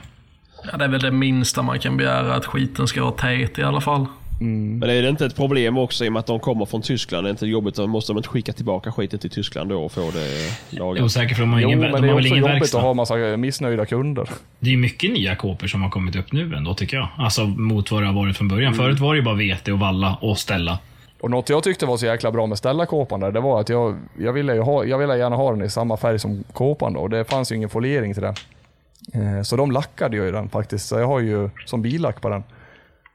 Ja, 0.72 0.78
det 0.78 0.84
är 0.84 0.88
väl 0.88 1.00
det 1.00 1.10
minsta 1.10 1.62
man 1.62 1.78
kan 1.78 1.96
begära, 1.96 2.34
att 2.34 2.46
skiten 2.46 2.88
ska 2.88 3.02
vara 3.02 3.12
tät 3.12 3.58
i 3.58 3.62
alla 3.62 3.80
fall. 3.80 4.06
Men 4.42 4.90
är 4.90 5.02
det 5.02 5.08
inte 5.08 5.26
ett 5.26 5.36
problem 5.36 5.78
också 5.78 6.04
i 6.04 6.08
och 6.08 6.12
med 6.12 6.20
att 6.20 6.26
de 6.26 6.40
kommer 6.40 6.64
från 6.64 6.82
Tyskland? 6.82 7.24
Det 7.26 7.28
är 7.28 7.30
inte 7.30 7.46
jobbigt, 7.46 7.74
då 7.74 7.86
måste 7.86 8.12
de 8.12 8.16
inte 8.16 8.28
skicka 8.28 8.52
tillbaka 8.52 8.92
skiten 8.92 9.18
till 9.18 9.30
Tyskland 9.30 9.70
då 9.70 9.82
och 9.84 9.92
få 9.92 10.10
det 10.10 10.78
lagat? 10.78 11.02
osäker 11.04 11.34
för 11.34 11.40
de 11.42 11.52
har, 11.52 11.60
Jo, 11.60 11.68
ingen, 11.68 11.80
men 11.80 11.92
de 11.92 12.00
det 12.00 12.06
är 12.06 12.08
har 12.08 12.16
väl 12.16 12.24
också 12.24 12.28
ingen 12.28 12.38
jobbigt 12.40 12.54
verkstad. 12.60 12.78
att 12.78 12.84
ha 12.84 12.94
massa 12.94 13.14
missnöjda 13.36 13.86
kunder. 13.86 14.28
Det 14.58 14.72
är 14.72 14.76
mycket 14.76 15.12
nya 15.12 15.36
kåpor 15.36 15.66
som 15.66 15.82
har 15.82 15.90
kommit 15.90 16.16
upp 16.16 16.32
nu 16.32 16.54
ändå, 16.54 16.74
tycker 16.74 16.96
jag. 16.96 17.08
Alltså 17.18 17.44
mot 17.46 17.90
vad 17.90 18.02
det 18.02 18.06
har 18.06 18.14
varit 18.14 18.36
från 18.36 18.48
början. 18.48 18.72
Mm. 18.72 18.84
Förut 18.84 18.98
var 19.00 19.14
det 19.14 19.18
ju 19.18 19.24
bara 19.24 19.34
vete 19.34 19.72
och 19.72 19.78
valla 19.78 20.14
och 20.20 20.38
ställa. 20.38 20.78
Och 21.20 21.30
något 21.30 21.48
jag 21.48 21.62
tyckte 21.62 21.86
var 21.86 21.96
så 21.96 22.06
jäkla 22.06 22.30
bra 22.32 22.46
med 22.46 22.58
Stella-kåpan 22.58 23.20
där, 23.20 23.32
det 23.32 23.40
var 23.40 23.60
att 23.60 23.68
jag, 23.68 23.96
jag, 24.18 24.32
ville 24.32 24.54
ju 24.54 24.60
ha, 24.60 24.84
jag 24.84 24.98
ville 24.98 25.16
gärna 25.18 25.36
ha 25.36 25.50
den 25.50 25.62
i 25.62 25.70
samma 25.70 25.96
färg 25.96 26.18
som 26.18 26.44
kåpan 26.52 26.92
då, 26.92 27.00
och 27.00 27.10
det 27.10 27.24
fanns 27.24 27.52
ju 27.52 27.56
ingen 27.56 27.68
foliering 27.68 28.14
till 28.14 28.22
den. 28.22 28.34
Eh, 29.14 29.42
så 29.42 29.56
de 29.56 29.70
lackade 29.70 30.16
ju 30.16 30.32
den 30.32 30.48
faktiskt, 30.48 30.88
så 30.88 30.98
jag 30.98 31.06
har 31.06 31.20
ju 31.20 31.50
som 31.66 31.82
billack 31.82 32.20
på 32.20 32.28
den. 32.28 32.42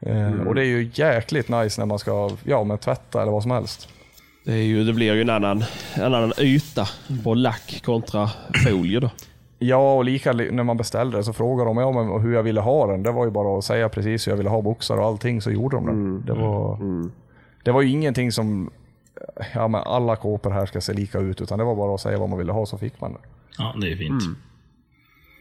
Eh, 0.06 0.46
Och 0.48 0.54
det 0.54 0.60
är 0.60 0.64
ju 0.66 0.90
jäkligt 0.94 1.48
nice 1.48 1.80
när 1.80 1.86
man 1.86 1.98
ska, 1.98 2.30
ja 2.44 2.64
men 2.64 2.78
tvätta 2.78 3.22
eller 3.22 3.32
vad 3.32 3.42
som 3.42 3.50
helst. 3.50 3.88
Det, 4.44 4.52
är 4.52 4.56
ju, 4.62 4.84
det 4.84 4.92
blir 4.92 5.14
ju 5.14 5.20
en 5.20 5.30
annan, 5.30 5.64
en 5.94 6.14
annan 6.14 6.32
yta 6.38 6.88
på 7.24 7.34
lack 7.34 7.82
kontra 7.84 8.30
folie 8.66 9.00
då. 9.00 9.10
Ja, 9.58 9.94
och 9.94 10.04
lika 10.04 10.32
li- 10.32 10.50
när 10.50 10.62
man 10.62 10.76
beställde 10.76 11.16
det 11.16 11.24
så 11.24 11.32
frågade 11.32 11.70
de 11.70 11.76
ja, 11.76 11.90
men 11.92 12.20
hur 12.22 12.34
jag 12.34 12.42
ville 12.42 12.60
ha 12.60 12.86
den. 12.86 13.02
Det 13.02 13.12
var 13.12 13.24
ju 13.24 13.30
bara 13.30 13.58
att 13.58 13.64
säga 13.64 13.88
precis 13.88 14.26
hur 14.26 14.32
jag 14.32 14.36
ville 14.36 14.50
ha 14.50 14.62
boxar 14.62 14.96
och 14.96 15.04
allting 15.06 15.40
så 15.42 15.50
gjorde 15.50 15.76
de 15.76 15.86
det. 15.86 16.32
Det, 16.32 16.38
var, 16.40 16.78
det 17.62 17.72
var 17.72 17.82
ju 17.82 17.90
ingenting 17.90 18.32
som, 18.32 18.70
ja 19.54 19.68
men 19.68 19.80
alla 19.84 20.16
kåpor 20.16 20.50
här 20.50 20.66
ska 20.66 20.80
se 20.80 20.92
lika 20.92 21.18
ut, 21.18 21.40
utan 21.40 21.58
det 21.58 21.64
var 21.64 21.74
bara 21.76 21.94
att 21.94 22.00
säga 22.00 22.18
vad 22.18 22.28
man 22.28 22.38
ville 22.38 22.52
ha 22.52 22.66
så 22.66 22.78
fick 22.78 23.00
man 23.00 23.12
det. 23.12 23.18
Ja, 23.58 23.74
det 23.80 23.92
är 23.92 23.96
fint. 23.96 24.22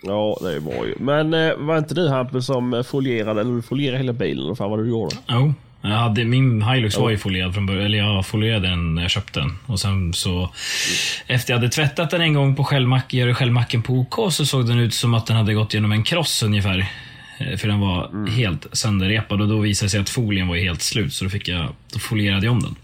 Mm. 0.06 0.16
Ja, 0.18 0.38
det 0.42 0.60
bra 0.62 0.86
ju. 0.88 0.96
Men 1.00 1.34
eh, 1.34 1.56
var 1.58 1.78
inte 1.78 1.94
du 1.94 2.10
Hampus 2.10 2.46
som 2.46 2.84
folierade, 2.88 3.42
eller 3.42 3.56
du 3.56 3.62
folierade 3.62 3.98
hela 3.98 4.14
bilen? 4.14 4.46
Eller 4.46 4.56
fan 4.56 4.70
vad 4.70 4.80
du 4.80 4.90
gjorde? 4.90 5.16
Jo. 5.28 5.54
Jag 5.82 5.90
hade, 5.92 6.26
min 6.26 6.62
Hilux 6.62 6.98
var 6.98 7.10
ju 7.10 7.18
folierad 7.18 7.54
från 7.54 7.66
början. 7.66 7.86
Eller 7.86 7.98
jag 7.98 8.26
folierade 8.26 8.68
den 8.68 8.96
när 8.96 9.02
jag 9.02 9.12
köpte 9.12 9.40
den. 9.40 9.52
Och 9.66 9.80
sen 9.80 10.14
så... 10.14 10.50
Efter 11.28 11.54
jag 11.54 11.60
hade 11.60 11.70
tvättat 11.70 12.10
den 12.10 12.22
en 12.22 12.34
gång 12.34 12.56
på 12.56 12.64
självmack, 12.64 13.14
gör 13.14 13.34
självmacken 13.34 13.82
på 13.82 13.94
OK 13.94 14.34
så 14.34 14.46
såg 14.46 14.68
den 14.68 14.80
ut 14.80 14.94
som 14.94 15.14
att 15.14 15.26
den 15.28 15.38
hade 15.38 15.54
gått 15.54 15.74
genom 15.74 15.92
en 15.92 16.04
kross 16.04 16.44
ungefär. 16.44 16.80
Eh, 17.40 17.58
För 17.58 17.68
den 17.68 17.80
var 17.80 18.28
helt 18.30 18.68
sönderrepad 18.78 19.42
och 19.42 19.48
då 19.48 19.60
visade 19.60 19.86
det 19.86 19.90
sig 19.90 20.00
att 20.00 20.10
folien 20.10 20.48
var 20.48 20.56
helt 20.56 20.82
slut. 20.82 21.14
Så 21.14 21.24
då, 21.24 21.30
fick 21.30 21.48
jag, 21.48 21.68
då 21.94 22.00
folierade 22.00 22.46
jag 22.46 22.52
om 22.54 22.60
den. 22.64 22.76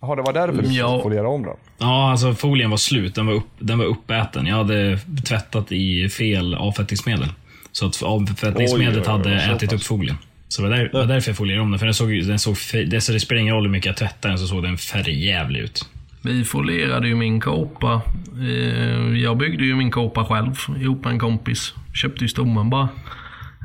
Jaha, 0.00 0.16
det 0.16 0.22
var 0.22 0.32
därför 0.32 0.62
du 0.62 0.68
Ja. 0.68 0.96
ja. 0.96 1.02
foliera 1.02 1.28
om 1.28 1.42
den? 1.42 1.56
Ja, 1.78 2.10
alltså 2.10 2.34
folien 2.34 2.70
var 2.70 2.76
slut. 2.76 3.14
Den 3.14 3.26
var, 3.26 3.34
upp, 3.34 3.48
den 3.58 3.78
var 3.78 3.84
uppäten. 3.84 4.46
Jag 4.46 4.56
hade 4.56 4.98
tvättat 5.24 5.72
i 5.72 6.08
fel 6.08 6.54
avfettningsmedel. 6.54 7.28
Så 7.72 7.86
att 7.86 8.02
avfettningsmedlet 8.02 9.08
Oj, 9.08 9.14
oj, 9.14 9.24
oj, 9.26 9.32
hade 9.32 9.34
ätit 9.56 9.72
upp 9.72 9.82
folien. 9.82 10.16
Så 10.48 10.62
det 10.62 10.68
var, 10.68 10.76
där, 10.76 10.90
var 10.92 11.06
därför 11.06 11.30
jag 11.30 11.36
folierade 11.36 11.62
om 11.62 11.70
den. 11.70 11.78
För 11.78 11.86
den 11.86 11.94
såg, 11.94 12.08
den 12.10 12.38
såg, 12.38 12.56
det, 12.86 13.00
så 13.00 13.12
det 13.12 13.20
spelar 13.20 13.40
ingen 13.40 13.54
roll 13.54 13.64
hur 13.64 13.70
mycket 13.70 13.86
jag 13.86 13.96
tvättade 13.96 14.32
den 14.32 14.38
så 14.38 14.46
såg 14.46 14.62
den 14.62 14.78
färgjävlig 14.78 15.60
ut. 15.60 15.88
Vi 16.22 16.44
folerade 16.44 17.08
ju 17.08 17.14
min 17.14 17.40
kåpa. 17.40 18.02
Eh, 18.40 19.18
Jag 19.22 19.36
byggde 19.36 19.64
ju 19.64 19.74
min 19.74 19.90
kåpa 19.90 20.24
själv 20.24 20.54
ihop 20.80 21.04
med 21.04 21.12
en 21.12 21.18
kompis. 21.18 21.74
Köpte 21.94 22.24
ju 22.24 22.28
stommen 22.28 22.70
bara. 22.70 22.88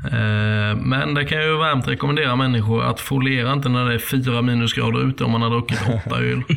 Eh, 0.04 0.76
Men 0.76 1.14
det 1.14 1.24
kan 1.24 1.38
jag 1.38 1.46
ju 1.46 1.56
varmt 1.56 1.88
rekommendera 1.88 2.36
människor 2.36 2.84
att 2.84 3.00
foliera 3.00 3.52
inte 3.52 3.68
när 3.68 3.84
det 3.84 3.94
är 3.94 3.98
fyra 3.98 4.42
minusgrader 4.42 5.08
ute 5.08 5.24
om 5.24 5.30
man 5.30 5.42
har 5.42 5.50
druckit 5.50 5.78
åtta 6.06 6.16
öl. 6.18 6.42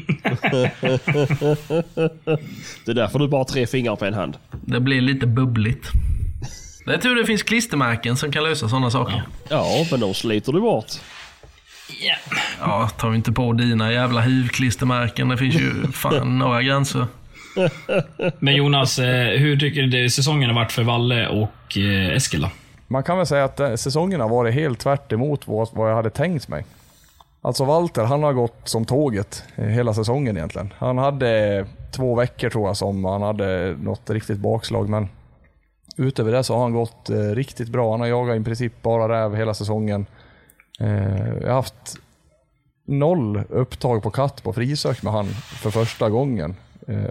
Det 2.86 2.92
är 2.92 2.96
därför 2.96 3.20
du 3.20 3.28
bara 3.28 3.40
har 3.40 3.46
tre 3.46 3.68
fingrar 3.68 3.96
på 3.96 4.06
en 4.06 4.14
hand. 4.14 4.38
Det 4.52 4.80
blir 4.80 5.02
lite 5.02 5.28
bubbligt. 5.28 5.92
Det 6.86 6.94
är 6.94 6.98
tur 6.98 7.16
det 7.16 7.26
finns 7.26 7.44
klistermärken 7.44 8.18
som 8.18 8.32
kan 8.32 8.44
lösa 8.44 8.70
sådana 8.70 8.92
saker. 8.92 9.24
Ja, 9.50 9.86
men 9.92 10.00
de 10.00 10.14
sliter 10.14 10.52
du 10.54 10.62
bort. 10.62 10.86
Ja. 12.02 12.16
Ja, 12.60 12.90
ta 12.98 13.16
inte 13.16 13.32
på 13.32 13.54
dina 13.54 13.92
jävla 13.92 14.22
hivklistermärken. 14.22 15.30
Det 15.30 15.38
finns 15.38 15.56
ju 15.56 15.72
fan 15.92 16.38
några 16.40 16.62
gränser. 16.64 17.08
Men 18.40 18.56
Jonas, 18.56 19.00
eh, 19.00 19.40
hur 19.40 19.58
tycker 19.58 19.82
du 19.82 20.10
säsongen 20.10 20.50
har 20.50 20.56
varit 20.56 20.72
för 20.72 20.84
Valle 20.84 21.28
och 21.28 21.78
eh, 21.78 22.16
Eskil 22.16 22.42
då? 22.42 22.50
Man 22.94 23.04
kan 23.04 23.18
väl 23.18 23.26
säga 23.26 23.44
att 23.44 23.60
eh, 23.60 23.76
säsongen 23.76 24.22
har 24.22 24.30
varit 24.30 24.54
helt 24.54 24.80
tvärt 24.80 25.12
emot 25.12 25.48
vad, 25.48 25.70
vad 25.72 25.90
jag 25.90 25.96
hade 25.96 26.10
tänkt 26.10 26.48
mig. 26.48 26.66
Alltså 27.42 27.66
Walter, 27.66 28.04
han 28.04 28.24
har 28.24 28.34
gått 28.34 28.60
som 28.64 28.86
tåget 28.86 29.44
eh, 29.56 29.66
hela 29.66 29.94
säsongen 29.94 30.38
egentligen. 30.38 30.74
Han 30.78 30.98
hade 30.98 31.66
två 31.92 32.16
veckor 32.16 32.50
tror 32.50 32.68
jag 32.68 32.78
som 32.78 33.06
han 33.06 33.22
hade 33.22 33.78
något 33.82 34.10
riktigt 34.10 34.38
bakslag, 34.38 34.90
men 34.90 35.10
utöver 35.98 36.32
det 36.32 36.44
så 36.44 36.54
har 36.54 36.62
han 36.62 36.74
gått 36.74 37.10
eh, 37.10 37.16
riktigt 37.16 37.70
bra. 37.70 37.92
Han 37.92 38.00
har 38.00 38.08
jagat 38.08 38.42
i 38.42 38.44
princip 38.44 38.82
bara 38.82 39.24
räv 39.24 39.36
hela 39.36 39.54
säsongen. 39.54 40.06
Jag 41.42 41.48
har 41.48 41.54
haft 41.54 41.96
noll 42.88 43.44
upptag 43.50 44.04
på 44.04 44.10
katt 44.10 44.44
på 44.44 44.54
frisök 44.54 45.04
med 45.04 45.14
han 45.14 45.26
för 45.26 45.70
första 45.70 46.10
gången 46.10 46.56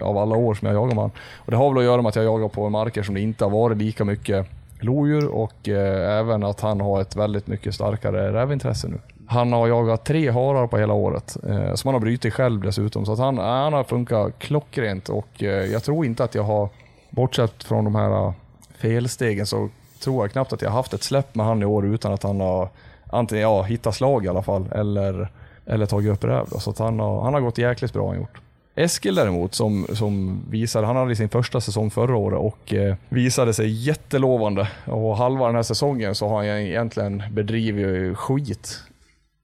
av 0.00 0.18
alla 0.18 0.36
år 0.36 0.54
som 0.54 0.66
jag 0.66 0.74
jagar 0.74 0.94
med 0.94 1.02
han. 1.02 1.10
Och 1.36 1.50
det 1.50 1.56
har 1.56 1.68
väl 1.70 1.78
att 1.78 1.84
göra 1.84 2.02
med 2.02 2.08
att 2.08 2.16
jag 2.16 2.24
jagar 2.24 2.48
på 2.48 2.70
marker 2.70 3.02
som 3.02 3.14
det 3.14 3.20
inte 3.20 3.44
har 3.44 3.50
varit 3.50 3.78
lika 3.78 4.04
mycket 4.04 4.48
lodjur 4.84 5.28
och 5.28 5.68
eh, 5.68 6.18
även 6.18 6.44
att 6.44 6.60
han 6.60 6.80
har 6.80 7.00
ett 7.00 7.16
väldigt 7.16 7.46
mycket 7.46 7.74
starkare 7.74 8.32
rävintresse 8.32 8.88
nu. 8.88 8.98
Han 9.26 9.52
har 9.52 9.68
jagat 9.68 10.04
tre 10.04 10.30
harar 10.30 10.66
på 10.66 10.78
hela 10.78 10.94
året, 10.94 11.36
eh, 11.48 11.74
som 11.74 11.88
han 11.88 11.94
har 11.94 12.00
brutit 12.00 12.34
själv 12.34 12.60
dessutom. 12.60 13.06
Så 13.06 13.12
att 13.12 13.18
han, 13.18 13.38
eh, 13.38 13.44
han 13.44 13.72
har 13.72 13.84
funkat 13.84 14.38
klockrent 14.38 15.08
och 15.08 15.42
eh, 15.42 15.72
jag 15.72 15.82
tror 15.82 16.06
inte 16.06 16.24
att 16.24 16.34
jag 16.34 16.42
har, 16.42 16.68
bortsett 17.12 17.64
från 17.64 17.84
de 17.84 17.94
här 17.94 18.10
eh, 18.10 18.32
felstegen, 18.76 19.46
så 19.46 19.68
tror 20.04 20.24
jag 20.24 20.32
knappt 20.32 20.52
att 20.52 20.62
jag 20.62 20.70
har 20.70 20.76
haft 20.76 20.94
ett 20.94 21.02
släpp 21.02 21.34
med 21.34 21.46
han 21.46 21.62
i 21.62 21.64
år 21.64 21.86
utan 21.86 22.12
att 22.12 22.22
han 22.22 22.40
har 22.40 22.68
antingen 23.06 23.42
ja, 23.42 23.62
hittat 23.62 23.94
slag 23.94 24.24
i 24.24 24.28
alla 24.28 24.42
fall 24.42 24.68
eller, 24.72 25.28
eller 25.66 25.86
tagit 25.86 26.12
upp 26.12 26.24
räv. 26.24 26.46
Då. 26.50 26.58
Så 26.58 26.70
att 26.70 26.78
han, 26.78 27.00
har, 27.00 27.22
han 27.22 27.34
har 27.34 27.40
gått 27.40 27.58
jäkligt 27.58 27.92
bra 27.92 28.08
han 28.08 28.16
gjort. 28.16 28.40
Eskil 28.74 29.14
däremot, 29.14 29.54
som, 29.54 29.86
som 29.92 30.42
visade, 30.50 30.86
han 30.86 30.96
hade 30.96 31.16
sin 31.16 31.28
första 31.28 31.60
säsong 31.60 31.90
förra 31.90 32.16
året 32.16 32.38
och 32.38 32.74
eh, 32.74 32.96
visade 33.08 33.54
sig 33.54 33.86
jättelovande. 33.86 34.68
Och 34.84 35.16
halva 35.16 35.46
den 35.46 35.54
här 35.54 35.62
säsongen 35.62 36.14
så 36.14 36.28
har 36.28 36.36
han 36.36 36.46
egentligen 36.46 37.22
bedrivit 37.30 38.16
skit. 38.18 38.78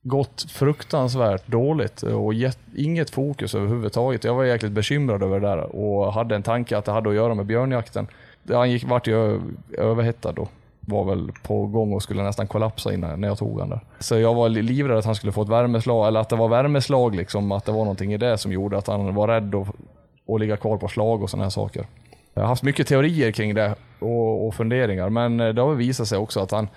Gått 0.02 0.46
fruktansvärt 0.50 1.46
dåligt 1.46 2.02
och 2.02 2.34
gett, 2.34 2.58
inget 2.76 3.10
fokus 3.10 3.54
överhuvudtaget. 3.54 4.24
Jag 4.24 4.34
var 4.34 4.44
jäkligt 4.44 4.72
bekymrad 4.72 5.22
över 5.22 5.40
det 5.40 5.46
där 5.46 5.76
och 5.76 6.12
hade 6.12 6.34
en 6.34 6.42
tanke 6.42 6.78
att 6.78 6.84
det 6.84 6.92
hade 6.92 7.08
att 7.08 7.14
göra 7.14 7.34
med 7.34 7.46
björnjakten. 7.46 8.06
Han 8.48 8.70
gick, 8.70 8.84
vart 8.84 9.06
ju 9.06 9.40
överhettad 9.78 10.32
då 10.32 10.48
var 10.88 11.04
väl 11.04 11.32
på 11.42 11.66
gång 11.66 11.92
och 11.92 12.02
skulle 12.02 12.22
nästan 12.22 12.46
kollapsa 12.46 12.92
innan 12.92 13.20
när 13.20 13.28
jag 13.28 13.38
tog 13.38 13.60
han 13.60 13.70
där. 13.70 13.80
Så 13.98 14.18
jag 14.18 14.34
var 14.34 14.48
livrädd 14.48 14.98
att 14.98 15.04
han 15.04 15.14
skulle 15.14 15.32
få 15.32 15.42
ett 15.42 15.48
värmeslag, 15.48 16.08
eller 16.08 16.20
att 16.20 16.28
det 16.28 16.36
var 16.36 16.48
värmeslag 16.48 17.14
liksom, 17.14 17.52
att 17.52 17.64
det 17.64 17.72
var 17.72 17.78
någonting 17.78 18.12
i 18.12 18.16
det 18.16 18.38
som 18.38 18.52
gjorde 18.52 18.78
att 18.78 18.86
han 18.86 19.14
var 19.14 19.28
rädd 19.28 19.54
att, 19.54 19.68
att 20.34 20.40
ligga 20.40 20.56
kvar 20.56 20.76
på 20.76 20.88
slag 20.88 21.22
och 21.22 21.30
sådana 21.30 21.44
här 21.44 21.50
saker. 21.50 21.86
Jag 22.34 22.42
har 22.42 22.48
haft 22.48 22.62
mycket 22.62 22.86
teorier 22.86 23.32
kring 23.32 23.54
det 23.54 23.74
och, 23.98 24.46
och 24.46 24.54
funderingar, 24.54 25.08
men 25.08 25.40
eh, 25.40 25.48
det 25.48 25.62
har 25.62 25.68
väl 25.68 25.78
visat 25.78 26.08
sig 26.08 26.18
också 26.18 26.40
att 26.40 26.50
han, 26.50 26.68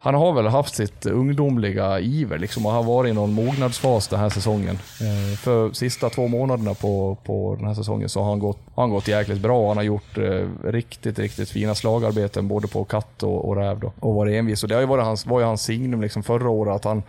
han 0.00 0.14
har 0.14 0.32
väl 0.32 0.46
haft 0.46 0.74
sitt 0.74 1.06
ungdomliga 1.06 2.00
iver 2.00 2.38
liksom 2.38 2.66
och 2.66 2.72
har 2.72 2.82
varit 2.82 3.10
i 3.10 3.14
någon 3.14 3.32
mognadsfas 3.32 4.08
den 4.08 4.20
här 4.20 4.28
säsongen. 4.28 4.78
Eh, 5.00 5.38
för 5.38 5.72
sista 5.72 6.10
två 6.10 6.28
månaderna 6.28 6.74
på, 6.74 7.16
på 7.24 7.56
den 7.58 7.66
här 7.66 7.74
säsongen 7.74 8.08
så 8.08 8.20
har 8.20 8.30
han 8.30 8.38
gått, 8.38 8.58
har 8.74 8.82
han 8.82 8.90
gått 8.90 9.08
jäkligt 9.08 9.40
bra. 9.40 9.68
Han 9.68 9.76
har 9.76 9.84
gjort 9.84 10.18
eh, 10.18 10.48
riktigt, 10.64 11.18
riktigt 11.18 11.50
fina 11.50 11.74
slagarbeten 11.74 12.48
både 12.48 12.68
på 12.68 12.84
katt 12.84 13.22
och, 13.22 13.48
och 13.48 13.56
räv 13.56 13.80
då, 13.80 13.92
och 14.00 14.14
varit 14.14 14.34
envis. 14.34 14.62
Och 14.62 14.68
det 14.68 14.74
har 14.74 14.82
ju 14.82 14.88
varit 14.88 15.04
hans, 15.04 15.26
var 15.26 15.40
ju 15.40 15.46
hans 15.46 15.62
signum 15.62 16.00
liksom 16.00 16.22
förra 16.22 16.50
året 16.50 16.74
att 16.74 16.84
han 16.84 17.02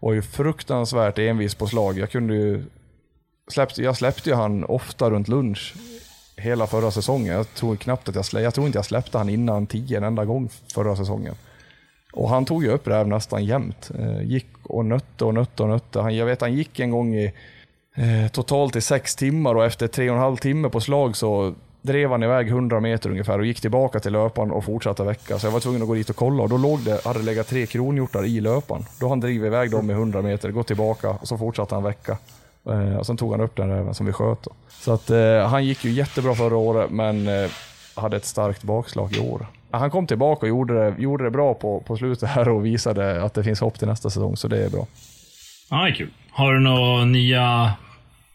var 0.00 0.12
ju 0.12 0.22
fruktansvärt 0.22 1.18
envis 1.18 1.54
på 1.54 1.66
slag. 1.66 1.98
Jag 1.98 2.10
kunde 2.10 2.34
ju 2.34 2.64
släppte, 3.48 3.82
jag 3.82 3.96
släppte 3.96 4.30
ju 4.30 4.36
han 4.36 4.64
ofta 4.64 5.10
runt 5.10 5.28
lunch 5.28 5.74
hela 6.36 6.66
förra 6.66 6.90
säsongen. 6.90 7.34
Jag 7.34 7.54
tror 7.54 7.76
knappt 7.76 8.08
att 8.08 8.14
jag, 8.14 8.24
slä, 8.24 8.40
jag 8.40 8.54
tror 8.54 8.66
inte 8.66 8.78
jag 8.78 8.84
släppte 8.84 9.18
han 9.18 9.28
innan 9.28 9.66
tio 9.66 9.96
en 9.96 10.04
enda 10.04 10.24
gång 10.24 10.48
förra 10.74 10.96
säsongen. 10.96 11.34
Och 12.16 12.28
han 12.28 12.44
tog 12.44 12.64
ju 12.64 12.70
upp 12.70 12.88
räv 12.88 13.08
nästan 13.08 13.44
jämt. 13.44 13.90
Eh, 13.98 14.22
gick 14.22 14.46
och 14.62 14.84
nötte 14.84 15.24
och 15.24 15.34
nötte 15.34 15.62
och 15.62 15.68
nötte. 15.68 16.00
Han, 16.00 16.16
jag 16.16 16.26
vet 16.26 16.40
han 16.40 16.54
gick 16.54 16.80
en 16.80 16.90
gång 16.90 17.14
i 17.14 17.32
eh, 17.96 18.30
totalt 18.32 18.76
i 18.76 18.80
sex 18.80 19.16
timmar 19.16 19.54
och 19.54 19.64
efter 19.64 19.86
tre 19.86 20.10
och 20.10 20.16
en 20.16 20.22
halv 20.22 20.36
timme 20.36 20.68
på 20.68 20.80
slag 20.80 21.16
så 21.16 21.54
drev 21.82 22.10
han 22.10 22.22
iväg 22.22 22.48
100 22.48 22.80
meter 22.80 23.10
ungefär 23.10 23.38
och 23.38 23.46
gick 23.46 23.60
tillbaka 23.60 24.00
till 24.00 24.12
löparen 24.12 24.50
och 24.50 24.64
fortsatte 24.64 25.04
väcka. 25.04 25.38
Så 25.38 25.46
jag 25.46 25.52
var 25.52 25.60
tvungen 25.60 25.82
att 25.82 25.88
gå 25.88 25.94
dit 25.94 26.10
och 26.10 26.16
kolla 26.16 26.42
och 26.42 26.48
då 26.48 26.56
låg 26.56 26.80
det, 26.80 27.04
hade 27.04 27.18
det 27.18 27.24
legat 27.24 27.46
tre 27.46 27.66
kronhjortar 27.66 28.24
i 28.24 28.40
löparen. 28.40 28.84
Då 29.00 29.08
han 29.08 29.20
drivit 29.20 29.46
iväg 29.46 29.70
dem 29.70 29.90
i 29.90 29.92
100 29.92 30.22
meter, 30.22 30.50
gått 30.50 30.66
tillbaka 30.66 31.10
och 31.10 31.28
så 31.28 31.38
fortsatte 31.38 31.74
han 31.74 31.84
väcka. 31.84 32.18
Eh, 32.70 32.96
och 32.96 33.06
sen 33.06 33.16
tog 33.16 33.30
han 33.30 33.40
upp 33.40 33.56
den 33.56 33.68
räven 33.68 33.94
som 33.94 34.06
vi 34.06 34.12
sköt. 34.12 34.42
Då. 34.42 34.50
Så 34.68 34.92
att 34.92 35.10
eh, 35.10 35.38
han 35.38 35.64
gick 35.64 35.84
ju 35.84 35.90
jättebra 35.90 36.34
förra 36.34 36.56
året 36.56 36.90
men 36.90 37.28
eh, 37.28 37.50
hade 37.94 38.16
ett 38.16 38.24
starkt 38.24 38.62
bakslag 38.62 39.16
i 39.16 39.20
år. 39.20 39.46
Han 39.78 39.90
kom 39.90 40.06
tillbaka 40.06 40.40
och 40.46 40.48
gjorde 40.48 40.74
det, 40.74 41.02
gjorde 41.02 41.24
det 41.24 41.30
bra 41.30 41.54
på, 41.54 41.80
på 41.80 41.96
slutet 41.96 42.28
här 42.28 42.48
och 42.48 42.66
visade 42.66 43.22
att 43.22 43.34
det 43.34 43.44
finns 43.44 43.60
hopp 43.60 43.78
till 43.78 43.88
nästa 43.88 44.10
säsong, 44.10 44.36
så 44.36 44.48
det 44.48 44.64
är 44.64 44.70
bra. 44.70 44.86
Ja, 45.70 45.76
det 45.76 45.90
är 45.90 45.94
kul. 45.94 46.10
Har 46.30 46.52
du 46.54 46.60
några 46.60 47.04
nya 47.04 47.72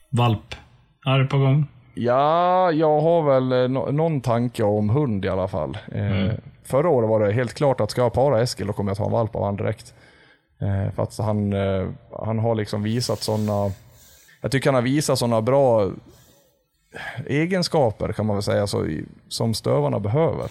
valpar 0.10 1.28
på 1.30 1.38
gång? 1.38 1.68
Ja, 1.94 2.72
jag 2.72 3.02
har 3.02 3.22
väl 3.24 3.51
eh, 3.63 3.70
nå- 3.70 3.92
någon 3.92 4.22
tanke 4.22 4.63
om 4.63 4.89
hund 4.89 5.26
i 5.26 5.30
alla 5.30 5.47
fall. 5.47 5.78
Eh, 5.92 6.32
Förra 6.63 6.89
året 6.89 7.09
var 7.09 7.20
det 7.20 7.34
helt 7.34 7.54
klart 7.54 7.82
att 7.82 7.92
ska 7.92 8.01
jag 8.01 8.13
para 8.13 8.42
Eskil, 8.42 8.68
då 8.68 8.74
kommer 8.74 8.89
jag 8.92 8.97
ta 8.97 9.05
en 9.05 9.12
valp 9.12 9.36
av 9.36 9.43
han 9.46 9.55
direkt. 9.55 9.93
Eh, 10.62 10.93
för 10.96 11.04
att 11.04 11.18
han, 11.18 11.54
eh, 11.54 11.88
han 12.26 12.39
har 12.39 12.55
liksom 12.55 12.84
visat 12.84 13.20
sådana... 13.20 13.72
Jag 14.42 14.51
tycker 14.51 14.68
han 14.70 14.76
har 14.76 14.82
visat 14.82 15.20
sådana 15.20 15.42
bra 15.42 15.92
egenskaper 17.28 18.12
kan 18.13 18.26
man 18.26 18.36
väl 18.36 18.43
säga, 18.43 18.68
så, 18.68 18.88
som 19.28 19.54
stövarna 19.54 20.00
behöver. 20.00 20.47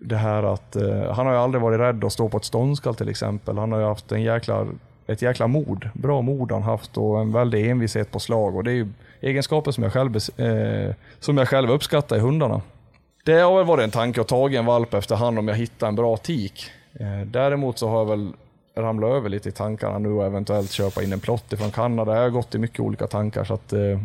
Det 0.00 0.16
här 0.16 0.42
att 0.42 0.76
eh, 0.76 1.12
han 1.12 1.26
har 1.26 1.32
ju 1.32 1.38
aldrig 1.38 1.62
varit 1.62 1.80
rädd 1.80 2.04
att 2.04 2.12
stå 2.12 2.28
på 2.28 2.36
ett 2.36 2.44
ståndskall 2.44 2.94
till 2.94 3.08
exempel. 3.08 3.58
Han 3.58 3.72
har 3.72 3.78
ju 3.78 3.86
haft 3.86 4.12
en 4.12 4.22
jäkla, 4.22 4.66
ett 5.06 5.22
jäkla 5.22 5.46
mod. 5.46 5.88
Bra 5.94 6.22
mod 6.22 6.52
han 6.52 6.62
haft 6.62 6.96
och 6.96 7.20
en 7.20 7.32
väldig 7.32 7.70
envishet 7.70 8.10
på 8.10 8.18
slag. 8.18 8.56
Och 8.56 8.64
det 8.64 8.70
är 8.70 8.74
ju 8.74 8.88
egenskaper 9.20 9.70
som 9.70 9.84
jag 9.84 9.92
själv, 9.92 10.16
eh, 10.16 10.94
som 11.20 11.38
jag 11.38 11.48
själv 11.48 11.70
uppskattar 11.70 12.16
i 12.16 12.20
hundarna. 12.20 12.60
Det 13.24 13.40
har 13.40 13.56
väl 13.56 13.66
varit 13.66 13.84
en 13.84 13.90
tanke 13.90 14.20
att 14.20 14.28
ta 14.28 14.50
en 14.50 14.66
valp 14.66 14.94
efter 14.94 15.16
hand 15.16 15.38
om 15.38 15.48
jag 15.48 15.54
hittar 15.54 15.88
en 15.88 15.96
bra 15.96 16.16
tik. 16.16 16.70
Eh, 17.00 17.26
däremot 17.26 17.78
så 17.78 17.88
har 17.88 17.98
jag 17.98 18.06
väl 18.06 18.32
ramlat 18.76 19.10
över 19.10 19.28
lite 19.28 19.48
i 19.48 19.52
tankarna 19.52 19.98
nu 19.98 20.08
och 20.08 20.26
eventuellt 20.26 20.70
köpa 20.70 21.02
in 21.02 21.12
en 21.12 21.20
plott 21.20 21.52
ifrån 21.52 21.70
Kanada. 21.70 22.14
Jag 22.14 22.22
har 22.22 22.30
gått 22.30 22.54
i 22.54 22.58
mycket 22.58 22.80
olika 22.80 23.06
tankar 23.06 23.44
så 23.44 23.54
att 23.54 23.72
eh, 23.72 24.00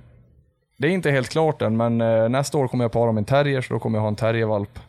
det 0.78 0.88
är 0.88 0.92
inte 0.92 1.12
helt 1.12 1.30
klart 1.30 1.62
än, 1.62 1.78
men 1.78 2.02
eh, 2.02 2.30
nästa 2.30 2.58
år 2.58 2.68
kommer 2.68 2.84
jag 2.84 2.92
para 2.92 3.12
min 3.12 3.26
terrier, 3.26 3.62
så 3.62 3.74
då 3.74 3.80
kommer 3.80 3.98
jag 3.98 4.02
ha 4.02 4.08
en 4.08 4.16
terriervalp. 4.16 4.80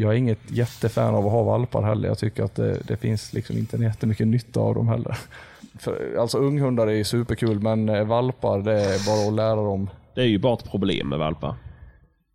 Jag 0.00 0.12
är 0.12 0.16
inget 0.16 0.38
jättefan 0.50 1.14
av 1.14 1.26
att 1.26 1.32
ha 1.32 1.42
valpar 1.42 1.82
heller. 1.82 2.08
Jag 2.08 2.18
tycker 2.18 2.42
att 2.44 2.54
det, 2.54 2.78
det 2.86 2.96
finns 2.96 3.32
liksom 3.32 3.56
inte 3.56 3.76
jättemycket 3.76 4.26
nytta 4.26 4.60
av 4.60 4.74
dem 4.74 4.88
heller. 4.88 5.16
För, 5.78 6.16
alltså 6.18 6.38
unghundar 6.38 6.86
är 6.86 6.92
ju 6.92 7.04
superkul, 7.04 7.60
men 7.60 7.88
eh, 7.88 8.04
valpar, 8.04 8.58
det 8.58 8.72
är 8.72 9.06
bara 9.06 9.28
att 9.28 9.34
lära 9.34 9.54
dem. 9.68 9.90
Det 10.14 10.20
är 10.20 10.26
ju 10.26 10.38
bara 10.38 10.54
ett 10.54 10.70
problem 10.70 11.08
med 11.08 11.18
valpar. 11.18 11.54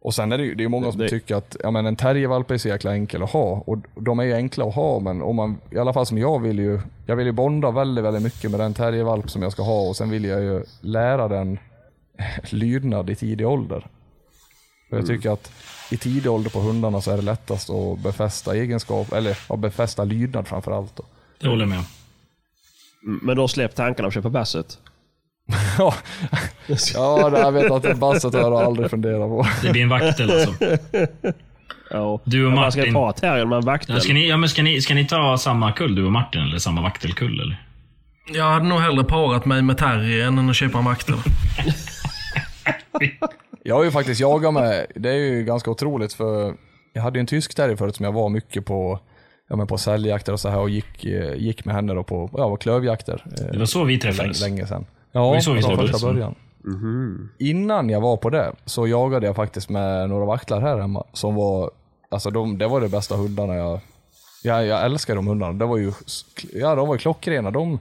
Och 0.01 0.13
sen 0.13 0.31
är 0.31 0.37
det 0.37 0.43
ju 0.43 0.55
det 0.55 0.63
är 0.63 0.67
många 0.67 0.91
som 0.91 1.01
Det- 1.01 1.09
tycker 1.09 1.35
att 1.35 1.57
ja, 1.63 1.71
men 1.71 1.85
en 1.85 1.95
terriervalp 1.95 2.51
är 2.51 2.57
så 2.57 2.67
jäkla 2.67 2.93
enkel 2.93 3.23
att 3.23 3.31
ha. 3.31 3.63
Och 3.65 3.77
de 3.95 4.19
är 4.19 4.23
ju 4.23 4.33
enkla 4.33 4.65
att 4.65 4.75
ha, 4.75 4.99
men 4.99 5.21
om 5.21 5.35
man, 5.35 5.57
i 5.71 5.77
alla 5.77 5.93
fall 5.93 6.05
som 6.05 6.17
jag 6.17 6.39
vill 6.39 6.59
ju, 6.59 6.79
jag 7.05 7.15
vill 7.15 7.25
ju 7.25 7.31
bonda 7.31 7.71
väldigt, 7.71 8.05
väldigt 8.05 8.23
mycket 8.23 8.51
med 8.51 8.59
den 8.59 8.73
terriervalp 8.73 9.29
som 9.29 9.41
jag 9.41 9.51
ska 9.51 9.63
ha 9.63 9.81
och 9.89 9.95
sen 9.95 10.09
vill 10.09 10.25
jag 10.25 10.41
ju 10.41 10.63
lära 10.81 11.27
den 11.27 11.59
lydnad 12.49 13.09
i 13.09 13.15
tidig 13.15 13.47
ålder. 13.47 13.87
Och 14.91 14.97
jag 14.97 15.07
tycker 15.07 15.29
att 15.29 15.51
i 15.91 15.97
tidig 15.97 16.31
ålder 16.31 16.49
på 16.49 16.59
hundarna 16.59 17.01
så 17.01 17.11
är 17.11 17.15
det 17.15 17.21
lättast 17.23 17.69
att 17.69 17.99
befästa 17.99 18.55
egenskap, 18.55 19.13
eller 19.13 19.37
ja, 19.49 19.55
befästa 19.55 20.03
lydnad 20.03 20.47
framför 20.47 20.71
allt. 20.71 20.95
Då. 20.95 21.03
Det 21.39 21.47
håller 21.47 21.61
jag 21.61 21.69
med 21.69 21.83
Men 23.01 23.35
du 23.35 23.41
har 23.41 23.47
släppt 23.47 23.75
tankarna 23.75 24.07
att 24.07 24.13
köpa 24.13 24.29
basset? 24.29 24.77
Ja, 25.77 25.93
ja 26.93 27.29
det, 27.29 27.39
jag 27.39 27.51
vet 27.51 27.71
att 27.71 27.97
basset 27.97 28.33
har 28.33 28.41
jag 28.41 28.53
aldrig 28.53 28.89
funderat 28.89 29.29
på. 29.29 29.47
Det 29.61 29.71
blir 29.71 29.81
en 29.81 29.89
vaktel 29.89 30.31
alltså. 30.31 30.53
Ja. 31.89 32.21
Du 32.23 32.45
och 32.45 32.51
Man 32.51 32.71
ska 32.71 32.81
Martin. 32.81 32.93
ta 32.93 33.11
terriern 33.11 33.49
med 33.49 33.57
en 33.57 33.65
vaktel. 33.65 33.95
Ja, 33.95 34.01
Ska 34.01 34.13
ni, 34.13 34.29
ja, 34.29 34.37
men 34.37 34.49
ska, 34.49 34.63
ni, 34.63 34.81
ska 34.81 34.93
ni 34.93 35.07
ta 35.07 35.37
samma 35.37 35.71
kull, 35.71 35.95
du 35.95 36.05
och 36.05 36.11
Martin? 36.11 36.41
Eller 36.41 36.57
samma 36.57 36.81
vaktelkull? 36.81 37.39
Eller? 37.41 37.61
Jag 38.33 38.45
hade 38.51 38.65
nog 38.65 38.79
hellre 38.79 39.03
parat 39.03 39.45
mig 39.45 39.61
med 39.61 39.77
terriern 39.77 40.37
än 40.37 40.49
att 40.49 40.55
köpa 40.55 40.77
en 40.77 40.85
vaktel. 40.85 41.15
Jag 43.67 43.75
har 43.75 43.83
ju 43.83 43.91
faktiskt 43.91 44.21
jagat 44.21 44.53
med, 44.53 44.85
det 44.95 45.09
är 45.09 45.13
ju 45.13 45.43
ganska 45.43 45.71
otroligt 45.71 46.13
för 46.13 46.55
jag 46.93 47.01
hade 47.01 47.17
ju 47.17 47.19
en 47.19 47.25
tysk 47.27 47.55
terrier 47.55 47.75
förut 47.75 47.95
som 47.95 48.05
jag 48.05 48.11
var 48.11 48.29
mycket 48.29 48.65
på, 48.65 48.99
ja 49.49 49.55
men 49.55 49.67
på 49.67 49.77
säljjakter 49.77 50.33
och 50.33 50.39
så 50.39 50.49
här 50.49 50.59
och 50.59 50.69
gick, 50.69 51.05
eh, 51.05 51.33
gick 51.35 51.65
med 51.65 51.75
henne 51.75 51.93
då 51.93 52.03
på, 52.03 52.29
ja, 52.33 52.55
klövjakter. 52.55 53.25
eh, 53.39 53.45
Det 53.51 53.59
var 53.59 53.65
så 53.65 53.83
vi 53.83 53.97
träffades. 53.99 54.41
länge 54.41 54.67
sedan. 54.67 54.85
var 55.11 55.21
Ja, 55.21 55.35
ju 55.35 55.41
så 55.41 55.53
vi 55.53 55.61
träffades. 55.61 55.91
första 55.91 56.07
början. 56.13 56.35
Innan 57.39 57.89
jag 57.89 58.01
var 58.01 58.17
på 58.17 58.29
det 58.29 58.51
så 58.65 58.87
jagade 58.87 59.25
jag 59.25 59.35
faktiskt 59.35 59.69
med 59.69 60.09
några 60.09 60.25
vaktlar 60.25 60.61
här 60.61 60.77
hemma 60.79 61.03
som 61.13 61.35
var, 61.35 61.71
alltså 62.11 62.29
de, 62.29 62.57
det 62.57 62.67
var 62.67 62.81
de 62.81 62.87
bästa 62.87 63.15
hundarna 63.15 63.55
jag, 63.55 63.79
jag, 64.43 64.65
jag 64.65 64.85
älskar 64.85 65.15
de 65.15 65.27
hundarna. 65.27 65.53
Det 65.53 65.65
var 65.65 65.77
ju, 65.77 65.91
ja 66.53 66.75
de 66.75 66.87
var 66.87 66.95
ju 66.95 66.99
klockrena. 66.99 67.51
De, 67.51 67.79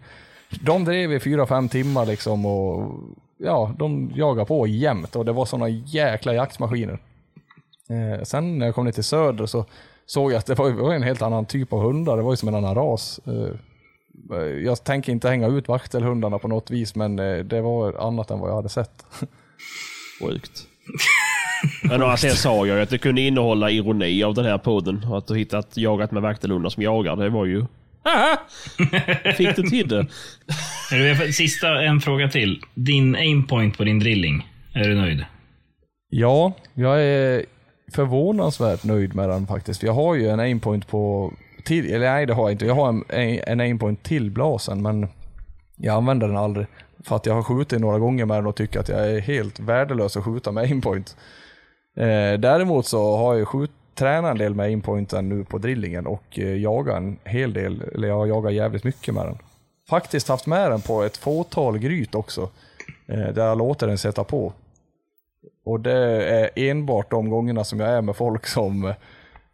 de 0.60 0.84
drev 0.84 1.12
i 1.12 1.20
fyra, 1.20 1.46
fem 1.46 1.68
timmar 1.68 2.06
liksom 2.06 2.46
och 2.46 2.92
ja, 3.38 3.74
de 3.78 4.12
jagade 4.14 4.46
på 4.46 4.66
jämt 4.66 5.16
och 5.16 5.24
det 5.24 5.32
var 5.32 5.44
såna 5.44 5.68
jäkla 5.68 6.34
jaktmaskiner. 6.34 6.98
Eh, 7.88 8.22
sen 8.22 8.58
när 8.58 8.66
jag 8.66 8.74
kom 8.74 8.84
ner 8.84 8.92
till 8.92 9.04
söder 9.04 9.46
så 9.46 9.64
såg 10.06 10.32
jag 10.32 10.38
att 10.38 10.46
det 10.46 10.54
var, 10.54 10.94
en 10.94 11.02
helt 11.02 11.22
annan 11.22 11.46
typ 11.46 11.72
av 11.72 11.80
hundar. 11.80 12.16
Det 12.16 12.22
var 12.22 12.32
ju 12.32 12.36
som 12.36 12.48
en 12.48 12.54
annan 12.54 12.74
ras. 12.74 13.20
Eh, 13.26 14.38
eh 14.38 14.46
jag 14.46 14.84
tänker 14.84 15.12
inte 15.12 15.28
hänga 15.28 15.48
ut 15.48 15.68
vaktelhundarna 15.68 16.38
på 16.38 16.48
något 16.48 16.70
vis, 16.70 16.94
men 16.94 17.18
eh, 17.18 17.38
det 17.38 17.60
var 17.60 18.06
annat 18.06 18.30
än 18.30 18.38
vad 18.38 18.50
jag 18.50 18.56
hade 18.56 18.68
sett. 18.68 19.06
Sjukt. 20.20 20.66
Men 21.82 22.02
å 22.02 22.04
andra 22.04 22.16
sidan 22.16 22.36
sa 22.36 22.66
jag 22.66 22.76
ju 22.76 22.82
att 22.82 22.90
det 22.90 22.98
kunde 22.98 23.20
innehålla 23.20 23.70
ironi 23.70 24.24
av 24.24 24.34
den 24.34 24.44
här 24.44 24.58
podden. 24.58 25.06
Och 25.10 25.18
att 25.18 25.26
du 25.26 25.36
hittat 25.36 25.76
jagat 25.76 26.10
med 26.12 26.22
vaktelhundar 26.22 26.70
som 26.70 26.82
jagar, 26.82 27.16
det 27.16 27.28
var 27.28 27.44
ju... 27.44 27.66
Fick 29.36 29.56
du 29.56 29.62
till 29.62 29.88
det? 29.88 30.06
Sista, 31.32 31.82
en 31.82 32.00
fråga 32.00 32.28
till. 32.28 32.62
Din 32.74 33.14
aimpoint 33.14 33.78
på 33.78 33.84
din 33.84 33.98
drilling. 33.98 34.48
Är 34.74 34.88
du 34.88 34.94
nöjd? 34.94 35.24
Ja, 36.08 36.52
jag 36.74 37.02
är 37.02 37.44
förvånansvärt 37.94 38.84
nöjd 38.84 39.14
med 39.14 39.28
den 39.28 39.46
faktiskt. 39.46 39.82
Jag 39.82 39.92
har 39.92 40.14
ju 40.14 40.28
en 40.28 40.40
aimpoint 40.40 40.88
på, 40.88 41.32
till, 41.64 41.94
eller 41.94 42.10
nej 42.10 42.26
det 42.26 42.34
har 42.34 42.42
jag 42.42 42.52
inte. 42.52 42.66
Jag 42.66 42.74
har 42.74 42.88
en, 42.88 43.04
en 43.46 43.60
aimpoint 43.60 44.02
till 44.02 44.30
blasen, 44.30 44.82
men 44.82 45.08
jag 45.76 45.96
använder 45.96 46.28
den 46.28 46.36
aldrig. 46.36 46.66
För 47.04 47.16
att 47.16 47.26
jag 47.26 47.34
har 47.34 47.42
skjutit 47.42 47.80
några 47.80 47.98
gånger 47.98 48.24
med 48.24 48.36
den 48.36 48.46
och 48.46 48.56
tycker 48.56 48.80
att 48.80 48.88
jag 48.88 49.10
är 49.10 49.20
helt 49.20 49.60
värdelös 49.60 50.16
att 50.16 50.24
skjuta 50.24 50.52
med 50.52 50.62
aimpoint. 50.64 51.16
Eh, 51.96 52.40
däremot 52.40 52.86
så 52.86 53.16
har 53.16 53.34
jag 53.34 53.48
skjut, 53.48 53.70
tränar 53.94 54.30
en 54.30 54.38
del 54.38 54.54
med 54.54 54.70
inpointen 54.70 55.28
nu 55.28 55.44
på 55.44 55.58
drillingen 55.58 56.06
och 56.06 56.38
eh, 56.38 56.56
jagar 56.56 56.96
en 56.96 57.18
hel 57.24 57.52
del, 57.52 57.82
eller 57.94 58.08
jag 58.08 58.16
har 58.16 58.26
jagat 58.26 58.52
jävligt 58.52 58.84
mycket 58.84 59.14
med 59.14 59.26
den. 59.26 59.38
Faktiskt 59.88 60.28
haft 60.28 60.46
med 60.46 60.70
den 60.70 60.80
på 60.80 61.02
ett 61.02 61.16
fåtal 61.16 61.78
gryt 61.78 62.14
också. 62.14 62.50
Eh, 63.06 63.28
där 63.28 63.46
jag 63.46 63.58
låter 63.58 63.86
den 63.86 63.98
sätta 63.98 64.24
på. 64.24 64.52
Och 65.64 65.80
det 65.80 66.24
är 66.24 66.50
enbart 66.54 67.10
de 67.10 67.30
gångerna 67.30 67.64
som 67.64 67.80
jag 67.80 67.88
är 67.88 68.02
med 68.02 68.16
folk 68.16 68.46
som, 68.46 68.94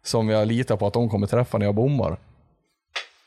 som 0.03 0.29
jag 0.29 0.47
litar 0.47 0.77
på 0.77 0.87
att 0.87 0.93
de 0.93 1.09
kommer 1.09 1.27
träffa 1.27 1.57
när 1.57 1.65
jag 1.65 1.75
bommar. 1.75 2.17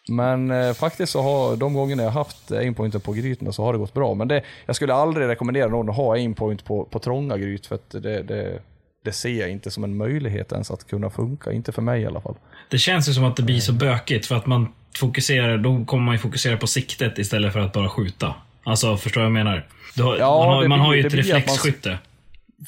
Men 0.09 0.51
eh, 0.51 0.73
faktiskt 0.73 1.13
så 1.13 1.23
har 1.23 1.57
de 1.57 1.75
gångerna 1.75 2.03
jag 2.03 2.11
haft 2.11 2.53
aimpointen 2.53 3.01
på 3.01 3.13
grytorna 3.13 3.53
så 3.53 3.63
har 3.63 3.73
det 3.73 3.79
gått 3.79 3.95
bra. 3.95 4.15
Men 4.15 4.29
det, 4.29 4.43
jag 4.67 4.77
skulle 4.77 4.95
aldrig 4.95 5.29
rekommendera 5.29 5.69
någon 5.69 5.89
att 5.89 5.97
ha 5.97 6.15
aimpoint 6.15 6.65
på, 6.65 6.85
på 6.85 6.99
trånga 6.99 7.39
gryt 7.39 7.67
för 7.67 7.75
att 7.75 7.91
det, 7.91 8.23
det, 8.23 8.61
det 9.05 9.13
ser 9.13 9.41
jag 9.41 9.51
inte 9.51 9.71
som 9.71 9.85
en 9.85 9.97
möjlighet 9.97 10.53
ens 10.53 10.71
att 10.71 10.87
kunna 10.87 11.11
funka. 11.11 11.53
Inte 11.53 11.73
för 11.73 11.83
mig 11.83 12.03
i 12.03 12.07
alla 12.07 12.21
fall. 12.21 12.35
Det 12.71 12.79
känns 12.79 13.09
ju 13.09 13.13
som 13.13 13.25
att 13.25 13.37
det 13.37 13.43
blir 13.43 13.61
så 13.61 13.73
bökigt 13.73 14.27
för 14.27 14.35
att 14.35 14.47
man 14.47 14.69
fokuserar, 14.97 15.59
då 15.59 15.85
kommer 15.85 16.05
man 16.05 16.15
ju 16.15 16.19
fokusera 16.19 16.57
på 16.57 16.67
siktet 16.67 17.19
istället 17.19 17.53
för 17.53 17.61
att 17.61 17.73
bara 17.73 17.89
skjuta. 17.89 18.35
Alltså, 18.65 18.97
förstår 18.97 19.21
du 19.21 19.25
vad 19.31 19.39
jag 19.39 19.45
menar? 19.45 19.67
Har, 19.99 20.17
Ja, 20.19 20.39
man 20.47 20.55
har, 20.55 20.63
det 20.63 20.69
man 20.69 20.79
blir- 20.79 20.87
har 20.87 20.95
ju 20.95 21.07
ett 21.07 21.13
blir 21.13 21.21
att 21.23 21.29
man- 21.29 21.37
reflexskytte. 21.41 21.99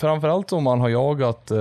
Framförallt 0.00 0.52
om 0.52 0.64
man 0.64 0.80
har 0.80 0.88
jagat, 0.88 1.50
eh, 1.50 1.58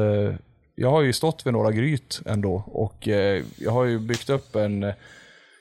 jag 0.75 0.91
har 0.91 1.01
ju 1.01 1.13
stått 1.13 1.45
vid 1.45 1.53
några 1.53 1.71
gryt 1.71 2.21
ändå 2.25 2.63
och 2.67 3.07
eh, 3.07 3.43
jag 3.57 3.71
har 3.71 3.83
ju 3.83 3.99
byggt 3.99 4.29
upp 4.29 4.55
en, 4.55 4.91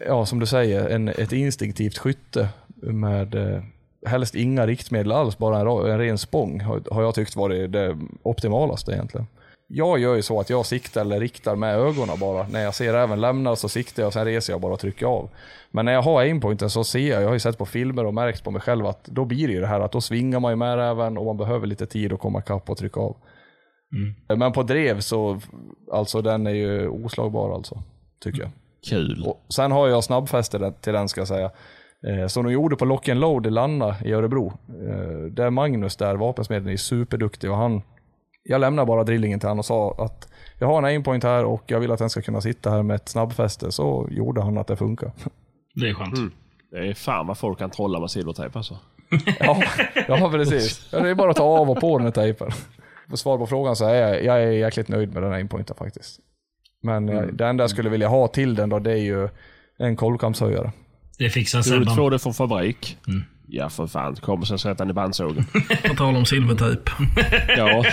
ja 0.06 0.26
som 0.26 0.38
du 0.40 0.46
säger, 0.46 0.88
en, 0.88 1.08
ett 1.08 1.32
instinktivt 1.32 1.98
skytte 1.98 2.48
med 2.82 3.34
eh, 3.34 3.62
helst 4.04 4.34
inga 4.34 4.66
riktmedel 4.66 5.12
alls, 5.12 5.38
bara 5.38 5.60
en, 5.60 5.90
en 5.90 5.98
ren 5.98 6.18
spång 6.18 6.60
har, 6.60 7.02
jag 7.02 7.14
tyckt 7.14 7.36
varit 7.36 7.72
det 7.72 7.98
optimalaste 8.22 8.92
egentligen. 8.92 9.26
Jag 9.68 9.98
gör 9.98 10.14
ju 10.14 10.22
så 10.22 10.40
att 10.40 10.50
jag 10.50 10.66
siktar 10.66 11.00
eller 11.00 11.20
riktar 11.20 11.56
med 11.56 11.74
ögonen 11.78 12.18
bara. 12.20 12.48
När 12.48 12.60
jag 12.60 12.74
ser 12.74 12.94
även 12.94 13.20
lämna 13.20 13.56
så 13.56 13.68
siktar 13.68 14.02
jag 14.02 14.06
och 14.06 14.12
sen 14.12 14.24
reser 14.24 14.52
jag 14.52 14.60
bara 14.60 14.72
och 14.72 14.80
trycker 14.80 15.06
av. 15.06 15.30
Men 15.70 15.84
när 15.84 15.92
jag 15.92 16.02
har 16.02 16.20
aimpointen 16.20 16.70
så 16.70 16.84
ser 16.84 17.10
jag, 17.10 17.22
jag 17.22 17.26
har 17.26 17.34
ju 17.34 17.40
sett 17.40 17.58
på 17.58 17.66
filmer 17.66 18.04
och 18.04 18.14
märkt 18.14 18.44
på 18.44 18.50
mig 18.50 18.60
själv 18.60 18.86
att 18.86 19.04
då 19.04 19.24
blir 19.24 19.48
det 19.48 19.54
ju 19.54 19.60
det 19.60 19.66
här 19.66 19.80
att 19.80 19.92
då 19.92 20.00
svingar 20.00 20.40
man 20.40 20.52
ju 20.52 20.56
med 20.56 20.78
även 20.78 21.18
och 21.18 21.24
man 21.24 21.36
behöver 21.36 21.66
lite 21.66 21.86
tid 21.86 22.12
att 22.12 22.20
komma 22.20 22.38
ikapp 22.38 22.70
och 22.70 22.78
trycka 22.78 23.00
av. 23.00 23.16
Men 24.36 24.52
på 24.52 24.62
drev 24.62 25.00
så, 25.00 25.40
alltså 25.92 26.22
den 26.22 26.46
är 26.46 26.50
ju 26.50 26.88
oslagbar 26.88 27.54
alltså, 27.54 27.82
tycker 28.20 28.40
jag. 28.42 28.50
Kul. 28.88 29.24
Och 29.26 29.54
sen 29.54 29.72
har 29.72 29.88
jag 29.88 30.04
snabbfäste 30.04 30.72
till 30.80 30.92
den 30.92 31.08
ska 31.08 31.20
jag 31.20 31.28
säga. 31.28 31.50
Eh, 32.06 32.26
Som 32.26 32.44
de 32.44 32.52
gjorde 32.52 32.76
på 32.76 32.84
Lock 32.84 33.08
and 33.08 33.20
Load 33.20 33.46
i 33.46 33.50
Lanna 33.50 33.96
i 34.04 34.12
Örebro. 34.12 34.52
Eh, 34.68 35.24
Där 35.30 35.50
Magnus 35.50 35.96
där, 35.96 36.16
vapensmeden, 36.16 36.68
är 36.68 36.76
superduktig 36.76 37.50
och 37.50 37.56
han, 37.56 37.82
jag 38.42 38.60
lämnade 38.60 38.86
bara 38.86 39.04
drillingen 39.04 39.40
till 39.40 39.48
honom 39.48 39.58
och 39.58 39.64
sa 39.64 39.94
att 39.98 40.28
jag 40.58 40.66
har 40.66 40.78
en 40.78 40.84
aimpoint 40.84 41.24
här 41.24 41.44
och 41.44 41.62
jag 41.66 41.80
vill 41.80 41.90
att 41.92 41.98
den 41.98 42.10
ska 42.10 42.22
kunna 42.22 42.40
sitta 42.40 42.70
här 42.70 42.82
med 42.82 42.94
ett 42.94 43.08
snabbfäste. 43.08 43.72
Så 43.72 44.08
gjorde 44.10 44.42
han 44.42 44.58
att 44.58 44.66
det 44.66 44.76
funkar. 44.76 45.12
Det 45.74 45.88
är 45.88 45.94
skönt. 45.94 46.32
Det 46.70 46.78
är 46.88 46.94
fan 46.94 47.26
vad 47.26 47.38
folk 47.38 47.58
kan 47.58 47.70
trolla 47.70 48.00
med 48.00 48.10
silvertejp 48.10 48.58
alltså. 48.58 48.78
Ja, 49.40 49.62
ja 50.08 50.30
precis. 50.32 50.90
Det 50.90 51.08
är 51.10 51.14
bara 51.14 51.30
att 51.30 51.36
ta 51.36 51.44
av 51.44 51.70
och 51.70 51.80
på 51.80 51.98
den 51.98 52.04
här 52.06 52.12
tejpen. 52.12 52.50
För 53.10 53.16
svar 53.16 53.38
på 53.38 53.46
frågan 53.46 53.76
så 53.76 53.84
är 53.88 53.94
jag, 53.94 54.24
jag 54.24 54.42
är 54.42 54.50
jäkligt 54.50 54.88
nöjd 54.88 55.14
med 55.14 55.22
den 55.22 55.32
aimpointen 55.32 55.76
faktiskt. 55.76 56.20
Men 56.82 57.08
eh, 57.08 57.22
det 57.22 57.46
enda 57.46 57.62
jag 57.62 57.70
skulle 57.70 57.90
vilja 57.90 58.08
ha 58.08 58.28
till 58.28 58.54
den 58.54 58.68
då, 58.68 58.78
det 58.78 58.92
är 58.92 58.96
ju 59.02 59.28
en 59.78 59.96
kolvkampshöjare. 59.96 60.72
Det 61.18 61.30
fixar 61.30 61.58
Du 61.58 61.62
Sebban. 61.64 61.96
få 61.96 62.10
det 62.10 62.18
från 62.18 62.34
fabrik? 62.34 62.96
Ja 63.46 63.68
för 63.68 63.86
fan, 63.86 64.16
kommer 64.16 64.44
sen 64.44 64.58
sätta 64.58 64.84
den 64.84 64.90
i 64.90 64.92
bandsågen. 64.92 65.44
På 65.88 65.94
tal 65.94 66.16
om 66.16 66.24
silvertejp. 66.26 66.90
Ja. 67.56 67.84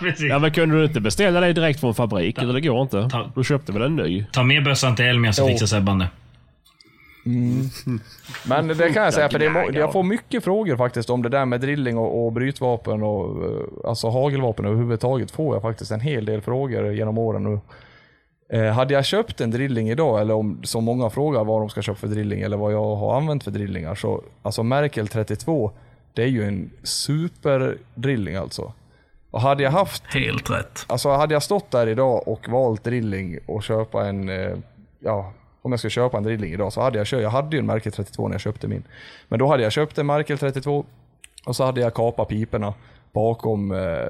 Precis. 0.00 0.26
ja 0.30 0.38
men 0.38 0.50
kunde 0.52 0.78
du 0.78 0.84
inte 0.84 1.00
beställa 1.00 1.40
det 1.40 1.52
direkt 1.52 1.80
från 1.80 1.94
fabrik? 1.94 2.38
Eller 2.38 2.52
det 2.52 2.60
går 2.60 2.82
inte. 2.82 3.08
Ta- 3.08 3.30
Du 3.34 3.44
köpte 3.44 3.72
väl 3.72 3.82
en 3.82 3.96
ny? 3.96 4.24
Ta 4.32 4.42
med 4.42 4.64
bössan 4.64 4.96
till 4.96 5.04
Elmia 5.04 5.32
så 5.32 5.46
fixar 5.46 5.66
Sebban 5.66 5.98
det. 5.98 6.08
Men 8.48 8.68
det 8.68 8.92
kan 8.92 9.02
jag 9.02 9.14
säga, 9.14 9.28
för 9.28 9.38
det 9.38 9.46
är, 9.46 9.78
jag 9.78 9.92
får 9.92 10.02
mycket 10.02 10.44
frågor 10.44 10.76
faktiskt 10.76 11.10
om 11.10 11.22
det 11.22 11.28
där 11.28 11.44
med 11.46 11.60
drilling 11.60 11.98
och, 11.98 12.26
och 12.26 12.32
brytvapen 12.32 13.02
och 13.02 13.44
eh, 13.44 13.88
alltså 13.88 14.08
hagelvapen 14.10 14.64
överhuvudtaget 14.64 15.30
får 15.30 15.54
jag 15.54 15.62
faktiskt 15.62 15.90
en 15.90 16.00
hel 16.00 16.24
del 16.24 16.40
frågor 16.42 16.92
genom 16.92 17.18
åren 17.18 17.44
nu. 17.44 17.60
Eh, 18.52 18.64
hade 18.64 18.94
jag 18.94 19.04
köpt 19.04 19.40
en 19.40 19.50
drilling 19.50 19.90
idag, 19.90 20.20
eller 20.20 20.34
om 20.34 20.60
som 20.64 20.84
många 20.84 21.10
frågar 21.10 21.44
vad 21.44 21.60
de 21.62 21.70
ska 21.70 21.82
köpa 21.82 21.98
för 21.98 22.06
drilling 22.06 22.40
eller 22.40 22.56
vad 22.56 22.72
jag 22.72 22.96
har 22.96 23.16
använt 23.16 23.44
för 23.44 23.50
drillingar, 23.50 23.94
så 23.94 24.22
alltså 24.42 24.62
Merkel 24.62 25.08
32, 25.08 25.72
det 26.14 26.22
är 26.22 26.26
ju 26.26 26.44
en 26.44 26.70
superdrilling 26.82 28.34
alltså. 28.34 28.72
Och 29.30 29.40
hade 29.40 29.62
jag 29.62 29.70
haft 29.70 30.02
Helt 30.14 30.50
rätt. 30.50 30.84
Alltså 30.86 31.08
hade 31.08 31.34
jag 31.34 31.42
stått 31.42 31.70
där 31.70 31.86
idag 31.86 32.28
och 32.28 32.48
valt 32.48 32.84
drilling 32.84 33.38
och 33.46 33.62
köpa 33.62 34.06
en, 34.06 34.28
eh, 34.28 34.56
ja, 35.00 35.32
om 35.62 35.72
jag 35.72 35.78
skulle 35.80 35.90
köpa 35.90 36.16
en 36.16 36.22
drilling 36.22 36.52
idag 36.52 36.72
så 36.72 36.80
hade 36.80 36.98
jag 36.98 37.06
köpt, 37.06 37.22
jag 37.22 37.30
hade 37.30 37.56
ju 37.56 37.60
en 37.60 37.66
Merkel 37.66 37.92
32 37.92 38.28
när 38.28 38.34
jag 38.34 38.40
köpte 38.40 38.68
min. 38.68 38.82
Men 39.28 39.38
då 39.38 39.46
hade 39.46 39.62
jag 39.62 39.72
köpt 39.72 39.98
en 39.98 40.06
Merkel 40.06 40.38
32 40.38 40.84
och 41.46 41.56
så 41.56 41.64
hade 41.64 41.80
jag 41.80 41.94
kapat 41.94 42.28
piporna 42.28 42.74
bakom 43.12 43.72
eh, 43.72 44.08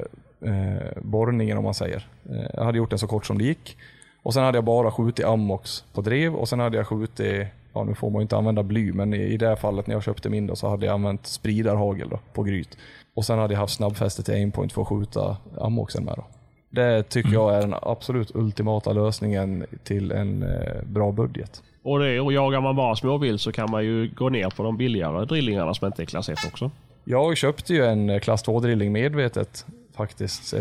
eh, 0.51 0.93
borrningen 1.03 1.59
om 1.59 1.65
man 1.65 1.75
säger. 1.75 2.09
Eh, 2.31 2.47
jag 2.55 2.65
hade 2.65 2.79
gjort 2.79 2.91
den 2.91 2.99
så 2.99 3.07
kort 3.07 3.27
som 3.27 3.39
det 3.39 3.45
gick. 3.45 3.77
Och 4.23 4.35
sen 4.35 4.45
hade 4.45 4.59
jag 4.59 4.65
bara 4.65 4.91
skjutit 4.91 5.25
ammox 5.25 5.85
på 5.93 6.01
drev 6.01 6.35
och 6.35 6.49
sen 6.49 6.61
hade 6.61 6.77
jag 6.77 6.87
skjutit, 6.87 7.47
ja 7.73 7.85
nu 7.85 7.95
får 7.95 8.11
man 8.11 8.21
ju 8.21 8.23
inte 8.23 8.37
använda 8.37 8.63
bly, 8.63 8.93
men 8.93 9.15
i, 9.15 9.17
i 9.17 9.37
det 9.37 9.49
här 9.49 9.57
fallet 9.57 9.87
när 9.87 9.95
jag 9.95 10.05
köpte 10.05 10.29
min 10.29 10.47
då 10.47 10.57
så 10.57 10.69
hade 10.69 10.87
jag 10.87 10.93
använt 10.93 11.27
spridarhagel 11.27 12.09
då, 12.09 12.19
på 12.33 12.43
gryt. 12.43 12.79
Och 13.15 13.25
sen 13.25 13.39
hade 13.39 13.55
jag 13.55 13.61
haft 13.61 13.75
snabbfäste 13.75 14.23
till 14.23 14.35
aimpoint 14.35 14.73
för 14.73 14.83
att 14.83 14.89
skjuta 14.89 15.37
ammoxen 15.61 16.05
med 16.05 16.15
då. 16.17 16.25
Det 16.71 17.03
tycker 17.03 17.33
jag 17.33 17.55
är 17.55 17.61
den 17.61 17.75
absolut 17.83 18.35
ultimata 18.35 18.93
lösningen 18.93 19.67
till 19.85 20.13
en 20.13 20.43
eh, 20.43 20.83
bra 20.85 21.13
budget. 21.13 21.63
Och, 21.83 21.99
det, 21.99 22.21
och 22.21 22.33
jagar 22.33 22.61
man 22.61 22.77
bara 22.77 22.97
småvilt 22.97 23.41
så 23.41 23.53
kan 23.53 23.71
man 23.71 23.85
ju 23.85 24.11
gå 24.15 24.29
ner 24.29 24.51
på 24.51 24.63
de 24.63 24.77
billigare 24.77 25.25
drillingarna 25.25 25.75
som 25.75 25.87
inte 25.87 26.03
är 26.03 26.07
klass 26.07 26.29
1 26.29 26.39
också. 26.47 26.71
Jag 27.05 27.37
köpte 27.37 27.75
ju 27.75 27.85
en 27.85 28.11
eh, 28.11 28.19
klass 28.19 28.45
2-drilling 28.45 28.93
medvetet 28.93 29.67
faktiskt. 30.01 30.55
Eh, 30.55 30.61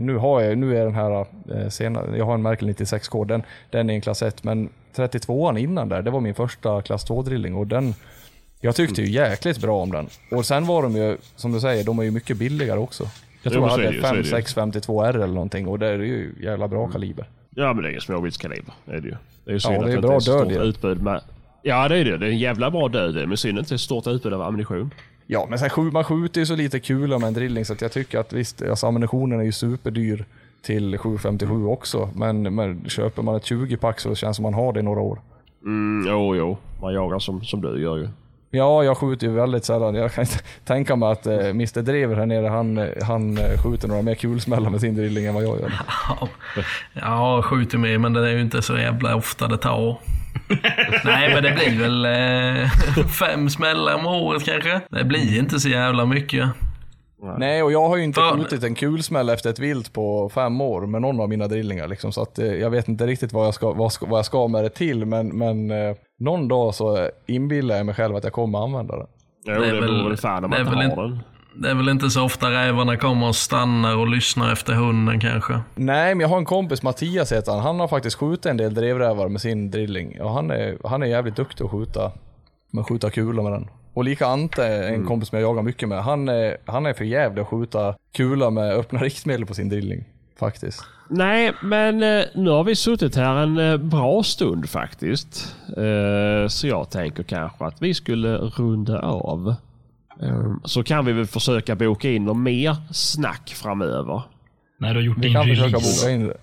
nu, 0.00 0.16
har 0.16 0.40
jag, 0.40 0.58
nu 0.58 0.76
är 0.76 0.84
den 0.84 0.94
här 0.94 1.26
eh, 1.54 1.68
senare, 1.68 2.18
jag 2.18 2.24
har 2.24 2.34
en 2.34 2.42
Merkel 2.42 2.68
96K, 2.68 3.24
den, 3.26 3.42
den 3.70 3.90
är 3.90 3.94
en 3.94 4.00
klass 4.00 4.22
1, 4.22 4.44
men 4.44 4.68
32an 4.96 5.58
innan 5.58 5.88
där, 5.88 6.02
det 6.02 6.10
var 6.10 6.20
min 6.20 6.34
första 6.34 6.82
klass 6.82 7.06
2-drilling 7.10 7.54
och 7.54 7.66
den, 7.66 7.94
jag 8.60 8.74
tyckte 8.76 9.02
ju 9.02 9.10
jäkligt 9.10 9.60
bra 9.60 9.82
om 9.82 9.92
den. 9.92 10.06
Och 10.30 10.46
sen 10.46 10.66
var 10.66 10.82
de 10.82 10.96
ju, 10.96 11.16
som 11.36 11.52
du 11.52 11.60
säger, 11.60 11.84
de 11.84 11.98
är 11.98 12.02
ju 12.02 12.10
mycket 12.10 12.36
billigare 12.36 12.78
också. 12.78 13.04
Jag 13.04 13.10
Jo, 13.42 13.50
tror 13.50 13.62
jag 13.64 13.72
så 13.72 13.80
är 13.80 13.84
hade 13.84 13.90
det 13.90 13.96
ju, 13.96 14.02
så 14.02 14.34
är 14.34 14.38
det 14.38 14.38
ju. 14.38 14.44
5652R 14.44 15.14
eller 15.14 15.34
någonting 15.34 15.68
och 15.68 15.78
det 15.78 15.86
är 15.86 15.98
ju 15.98 16.34
jävla 16.40 16.68
bra 16.68 16.88
kaliber. 16.88 17.28
Ja, 17.50 17.72
men 17.72 17.82
det 17.82 17.88
är 17.88 17.92
ju 17.92 18.00
småviltskaliber. 18.00 18.74
Det 18.84 18.92
är 18.92 19.00
det 19.00 19.08
ju. 19.08 19.16
Det 19.44 19.50
är 19.50 19.54
ju 19.54 19.60
synd 19.60 19.74
Ja, 19.74 19.78
det 19.78 19.84
att 19.84 19.90
är 19.90 19.96
inte 19.96 20.08
bra 20.08 20.20
så 20.20 20.38
stort 20.38 20.52
utbud 20.52 21.02
med... 21.02 21.20
Ja, 21.62 21.88
det 21.88 21.98
är 21.98 22.04
det. 22.04 22.16
Det 22.18 22.26
är 22.26 22.30
en 22.30 22.38
jävla 22.38 22.70
bra 22.70 22.88
död. 22.88 23.28
Men 23.28 23.36
synd 23.36 23.58
att 23.58 23.68
det 23.68 23.74
är 23.74 23.76
stort 23.76 24.06
utbud 24.06 24.32
av 24.32 24.42
ammunition. 24.42 24.90
Ja, 25.26 25.46
men 25.50 25.58
sen 25.58 25.70
skjut, 25.70 25.92
man 25.92 26.04
skjuter 26.04 26.40
ju 26.40 26.46
så 26.46 26.56
lite 26.56 26.80
kula 26.80 27.18
med 27.18 27.26
en 27.26 27.34
drilling 27.34 27.64
så 27.64 27.72
att 27.72 27.82
jag 27.82 27.92
tycker 27.92 28.18
att 28.18 28.32
visst, 28.32 28.62
alltså 28.62 28.86
ammunitionen 28.86 29.40
är 29.40 29.44
ju 29.44 29.52
superdyr 29.52 30.24
till 30.62 30.98
757 30.98 31.64
också. 31.64 32.10
Men, 32.14 32.54
men 32.54 32.88
köper 32.88 33.22
man 33.22 33.36
ett 33.36 33.44
20-pack 33.44 34.00
så 34.00 34.14
känns 34.14 34.20
det 34.20 34.34
som 34.34 34.42
man 34.42 34.54
har 34.54 34.72
det 34.72 34.80
i 34.80 34.82
några 34.82 35.00
år. 35.00 35.20
Mm, 35.64 36.06
jo, 36.10 36.36
jo. 36.36 36.56
Man 36.80 36.94
jagar 36.94 37.18
som, 37.18 37.44
som 37.44 37.60
du 37.60 37.82
gör 37.82 37.96
ju. 37.96 38.08
Ja, 38.50 38.84
jag 38.84 38.96
skjuter 38.96 39.26
ju 39.26 39.32
väldigt 39.32 39.64
sällan. 39.64 39.94
Jag 39.94 40.12
kan 40.12 40.24
inte 40.24 40.38
tänka 40.64 40.96
mig 40.96 41.12
att 41.12 41.26
eh, 41.26 41.46
Mr 41.46 41.82
Drever 41.82 42.16
här 42.16 42.26
nere, 42.26 42.46
han, 42.46 42.78
eh, 42.78 42.88
han 43.02 43.38
eh, 43.38 43.62
skjuter 43.64 43.88
några 43.88 44.02
mer 44.02 44.14
kulsmällar 44.14 44.70
med 44.70 44.80
sin 44.80 44.94
drilling 44.94 45.26
än 45.26 45.34
vad 45.34 45.44
jag 45.44 45.60
gör. 45.60 45.72
Ja, 46.08 46.28
ja 46.92 47.42
skjuter 47.42 47.78
med 47.78 48.00
men 48.00 48.12
det 48.12 48.28
är 48.28 48.32
ju 48.32 48.40
inte 48.40 48.62
så 48.62 48.76
jävla 48.76 49.16
ofta 49.16 49.48
det 49.48 49.58
tar. 49.58 49.98
Nej, 51.04 51.34
men 51.34 51.42
det 51.42 51.52
blir 51.52 51.80
väl 51.80 52.04
eh, 52.04 52.70
fem 53.20 53.50
smällar 53.50 53.94
om 53.94 54.06
året 54.06 54.44
kanske. 54.44 54.80
Det 54.90 55.04
blir 55.04 55.38
inte 55.38 55.60
så 55.60 55.68
jävla 55.68 56.06
mycket. 56.06 56.48
Nej, 57.38 57.62
och 57.62 57.72
jag 57.72 57.88
har 57.88 57.96
ju 57.96 58.04
inte 58.04 58.20
Fan. 58.20 58.38
skjutit 58.38 58.64
en 58.64 58.74
kulsmäll 58.74 59.28
efter 59.28 59.50
ett 59.50 59.58
vilt 59.58 59.92
på 59.92 60.28
fem 60.34 60.60
år 60.60 60.86
med 60.86 61.02
någon 61.02 61.20
av 61.20 61.28
mina 61.28 61.48
drillingar. 61.48 61.88
Liksom, 61.88 62.12
så 62.12 62.22
att, 62.22 62.38
eh, 62.38 62.46
jag 62.46 62.70
vet 62.70 62.88
inte 62.88 63.06
riktigt 63.06 63.32
vad 63.32 63.46
jag 63.46 63.54
ska, 63.54 63.72
vad, 63.72 63.92
ska, 63.92 64.06
vad 64.06 64.18
jag 64.18 64.26
ska 64.26 64.48
med 64.48 64.64
det 64.64 64.68
till, 64.70 65.04
men, 65.04 65.28
men 65.28 65.70
eh, 65.70 65.96
någon 66.20 66.48
dag 66.48 66.74
så 66.74 67.08
inbillar 67.26 67.76
jag 67.76 67.86
mig 67.86 67.94
själv 67.94 68.16
att 68.16 68.24
jag 68.24 68.32
kommer 68.32 68.64
använda 68.64 68.96
det. 68.96 69.06
Jo, 69.46 69.52
Det 69.54 69.60
det, 69.60 69.66
är 69.66 69.74
det 69.74 69.80
väl- 69.80 69.90
beror 69.94 70.08
väl 70.08 70.16
fan 70.16 70.44
om 70.44 70.50
det 70.50 70.64
man 70.64 70.82
inte 70.82 70.96
har 70.96 71.02
den. 71.08 71.20
Det 71.58 71.70
är 71.70 71.74
väl 71.74 71.88
inte 71.88 72.10
så 72.10 72.24
ofta 72.24 72.50
rävarna 72.50 72.96
kommer 72.96 73.28
och 73.28 73.36
stannar 73.36 73.96
och 73.96 74.08
lyssnar 74.08 74.52
efter 74.52 74.72
hunden 74.72 75.20
kanske. 75.20 75.60
Nej, 75.74 76.14
men 76.14 76.20
jag 76.20 76.28
har 76.28 76.38
en 76.38 76.44
kompis, 76.44 76.82
Mattias 76.82 77.32
heter 77.32 77.52
han. 77.52 77.60
Han 77.60 77.80
har 77.80 77.88
faktiskt 77.88 78.16
skjutit 78.16 78.46
en 78.46 78.56
del 78.56 78.74
drevrävar 78.74 79.28
med 79.28 79.40
sin 79.40 79.70
drilling. 79.70 80.20
Och 80.20 80.30
han 80.30 80.50
är, 80.50 80.78
han 80.84 81.02
är 81.02 81.06
jävligt 81.06 81.36
duktig 81.36 81.64
att 81.64 81.70
skjuta, 81.70 82.12
med 82.70 82.80
att 82.82 82.88
skjuta 82.88 83.10
kula 83.10 83.42
med 83.42 83.52
den. 83.52 83.68
Och 83.94 84.04
lika 84.04 84.26
Ante, 84.26 84.66
en 84.66 85.04
kompis 85.06 85.28
som 85.28 85.38
jag 85.38 85.48
jagar 85.48 85.62
mycket 85.62 85.88
med, 85.88 86.02
han 86.04 86.28
är, 86.28 86.56
han 86.66 86.86
är 86.86 86.92
för 86.92 87.04
jävlig 87.04 87.42
att 87.42 87.48
skjuta 87.48 87.94
kula 88.12 88.50
med 88.50 88.72
öppna 88.74 89.00
riktmedel 89.02 89.46
på 89.46 89.54
sin 89.54 89.68
drilling. 89.68 90.04
Faktiskt. 90.38 90.84
Nej, 91.08 91.52
men 91.62 92.02
eh, 92.02 92.24
nu 92.34 92.50
har 92.50 92.64
vi 92.64 92.74
suttit 92.76 93.16
här 93.16 93.36
en 93.36 93.58
eh, 93.58 93.76
bra 93.76 94.22
stund 94.22 94.68
faktiskt. 94.70 95.56
Eh, 95.76 96.48
Så 96.48 96.66
jag 96.66 96.90
tänker 96.90 97.22
kanske 97.22 97.64
att 97.64 97.82
vi 97.82 97.94
skulle 97.94 98.36
runda 98.36 99.00
av. 99.00 99.54
Eh, 100.22 100.52
Så 100.64 100.82
kan 100.82 101.04
vi 101.04 101.12
väl 101.12 101.26
försöka 101.26 101.74
boka 101.76 102.10
in 102.10 102.24
något 102.24 102.36
mer 102.36 102.76
snack 102.92 103.52
framöver. 103.56 104.22
När 104.80 104.88
du 104.88 104.94
har 104.94 105.02
gjort 105.04 105.18
Vi 105.18 105.22
din 105.22 105.32
kan 105.32 105.46
försöka 105.46 105.78
boka 105.78 106.10
in 106.10 106.26
det. 106.26 106.36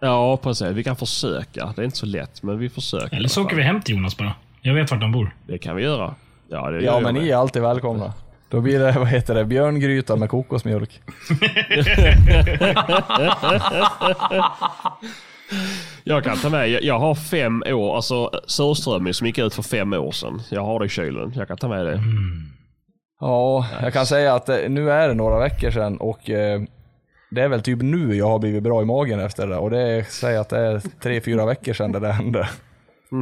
Ja, 0.00 0.36
precis. 0.36 0.66
Vi 0.66 0.84
kan 0.84 0.96
försöka. 0.96 1.72
Det 1.76 1.82
är 1.82 1.84
inte 1.84 1.96
så 1.96 2.06
lätt, 2.06 2.42
men 2.42 2.58
vi 2.58 2.68
försöker. 2.68 3.16
Eller 3.16 3.28
så 3.28 3.42
åker 3.42 3.56
vi 3.56 3.62
hem 3.62 3.80
till 3.80 3.94
Jonas 3.96 4.16
bara. 4.16 4.32
Jag 4.62 4.74
vet 4.74 4.90
vart 4.90 5.02
han 5.02 5.12
bor. 5.12 5.34
Det 5.46 5.58
kan 5.58 5.76
vi 5.76 5.82
göra. 5.82 6.14
Ja, 6.48 6.70
det 6.70 6.76
Ja, 6.76 6.82
gör 6.82 7.00
men 7.00 7.14
ni 7.14 7.28
är 7.28 7.36
alltid 7.36 7.62
välkomna. 7.62 8.12
Då 8.48 8.60
blir 8.60 8.78
det, 8.78 8.92
vad 8.92 9.08
heter 9.08 9.34
det, 9.34 9.44
björngryta 9.44 10.16
med 10.16 10.30
kokosmjölk. 10.30 11.00
Jag 16.04 16.24
kan 16.24 16.36
ta 16.36 16.50
med. 16.50 16.68
Jag, 16.70 16.82
jag 16.82 16.98
har 16.98 17.14
fem 17.14 17.62
år, 17.66 17.96
alltså 17.96 18.30
surströmming 18.46 19.14
som 19.14 19.26
gick 19.26 19.38
ut 19.38 19.54
för 19.54 19.62
fem 19.62 19.92
år 19.92 20.12
sedan. 20.12 20.42
Jag 20.50 20.64
har 20.64 20.80
det 20.80 20.86
i 20.86 20.88
kylen. 20.88 21.32
Jag 21.36 21.48
kan 21.48 21.56
ta 21.56 21.68
med 21.68 21.86
det. 21.86 22.00
Ja, 23.20 23.66
jag 23.82 23.92
kan 23.92 24.06
säga 24.06 24.34
att 24.34 24.48
eh, 24.48 24.56
nu 24.68 24.90
är 24.90 25.08
det 25.08 25.14
några 25.14 25.38
veckor 25.38 25.70
sedan 25.70 25.96
och 25.96 26.30
eh, 26.30 26.60
det 27.30 27.42
är 27.42 27.48
väl 27.48 27.62
typ 27.62 27.82
nu 27.82 28.14
jag 28.16 28.26
har 28.28 28.38
blivit 28.38 28.62
bra 28.62 28.82
i 28.82 28.84
magen 28.84 29.20
efter 29.20 29.46
det. 29.46 29.56
Och 29.56 29.70
det 29.70 29.80
är, 29.80 30.02
säg 30.02 30.36
att 30.36 30.48
det 30.48 30.58
är 30.58 30.82
tre, 31.02 31.20
fyra 31.20 31.46
veckor 31.46 31.72
sedan 31.72 31.92
det 31.92 31.98
där 32.00 32.12
hände. 32.12 32.48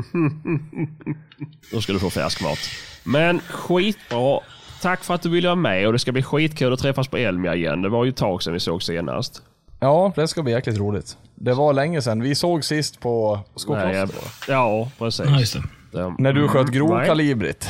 Då 1.73 1.81
ska 1.81 1.93
du 1.93 1.99
få 1.99 2.11
färskmat. 2.11 2.59
Men 3.05 3.41
skitbra. 3.41 4.41
Tack 4.83 5.05
för 5.05 5.15
att 5.15 5.23
du 5.23 5.29
ville 5.31 5.49
vara 5.49 5.57
med 5.57 5.87
och 5.87 5.93
det 5.93 5.99
ska 5.99 6.13
bli 6.13 6.23
skitkul 6.23 6.73
att 6.73 6.79
träffas 6.79 7.09
på 7.09 7.17
Elmia 7.17 7.55
igen. 7.55 7.83
Det 7.83 7.89
var 7.89 8.05
ju 8.05 8.09
ett 8.11 8.17
tag 8.17 8.43
sedan 8.43 8.53
vi 8.53 8.61
såg 8.61 8.83
senast. 8.83 9.43
Ja, 9.81 10.13
det 10.17 10.29
ska 10.29 10.43
bli 10.43 10.53
jäkligt 10.53 10.79
roligt. 10.79 11.17
Det 11.35 11.55
var 11.55 11.73
länge 11.73 12.03
sedan. 12.03 12.23
Vi 12.23 12.35
såg 12.35 12.65
sist 12.65 13.01
på 13.01 13.41
Skokloster. 13.57 14.09
ja, 14.49 14.89
precis. 14.99 15.27
Ja, 15.29 15.39
just 15.41 15.55
det. 15.55 15.63
Det- 15.99 16.15
När 16.19 16.33
du 16.33 16.49
sköt 16.49 16.67
Nej. 16.67 16.77
grovkalibrigt. 16.77 17.69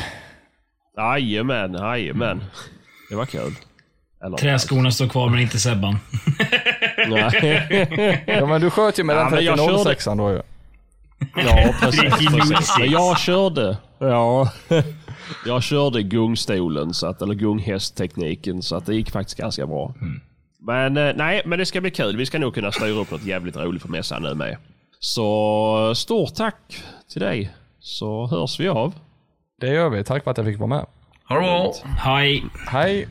Jajamän, 0.96 1.72
jajamän. 1.74 2.44
Det 3.10 3.16
var 3.16 3.26
kul. 3.26 3.52
Eller, 4.24 4.36
Träskorna 4.36 4.90
står 4.90 5.08
kvar 5.08 5.28
men 5.28 5.40
inte 5.40 5.58
Sebban. 5.58 5.96
Nej. 7.08 8.22
Ja 8.26 8.46
men 8.46 8.60
du 8.60 8.70
sköt 8.70 8.98
ju 8.98 9.04
med 9.04 9.16
Ja, 9.16 9.20
den 9.20 9.30
men 9.34 9.44
jag 9.44 9.58
körde- 9.58 9.68
3006 9.72 10.04
då 10.04 10.30
ju. 10.30 10.40
Ja, 11.46 11.74
precis. 11.80 12.02
Precis. 12.02 12.78
Men 12.78 12.90
jag 12.90 13.18
körde. 13.18 13.76
Ja. 13.98 14.52
Jag 15.46 15.62
körde 15.62 16.02
gungstolen, 16.02 16.94
så 16.94 17.06
att, 17.06 17.22
eller 17.22 17.34
gunghästtekniken, 17.34 18.62
så 18.62 18.76
att 18.76 18.86
det 18.86 18.94
gick 18.94 19.10
faktiskt 19.10 19.38
ganska 19.38 19.66
bra. 19.66 19.94
Men 20.60 20.96
eh, 20.96 21.12
nej, 21.16 21.42
men 21.46 21.58
det 21.58 21.66
ska 21.66 21.80
bli 21.80 21.90
kul. 21.90 22.16
Vi 22.16 22.26
ska 22.26 22.38
nog 22.38 22.54
kunna 22.54 22.72
styra 22.72 23.00
upp 23.00 23.10
något 23.10 23.24
jävligt 23.24 23.56
roligt 23.56 23.82
på 23.82 23.90
mässan 23.90 24.22
nu 24.22 24.34
med. 24.34 24.56
Så 25.00 25.92
stort 25.96 26.34
tack 26.34 26.56
till 27.12 27.20
dig, 27.22 27.50
så 27.80 28.26
hörs 28.26 28.60
vi 28.60 28.68
av. 28.68 28.94
Det 29.64 29.70
gör 29.70 29.88
vi. 29.88 30.04
Tack 30.04 30.24
för 30.24 30.30
att 30.30 30.36
jag 30.36 30.46
fick 30.46 30.58
vara 30.58 30.68
med. 30.68 30.86
Ha 31.28 31.36
det 31.36 31.40
bra! 31.42 31.72
Hej. 31.98 32.44
Hej! 32.68 33.08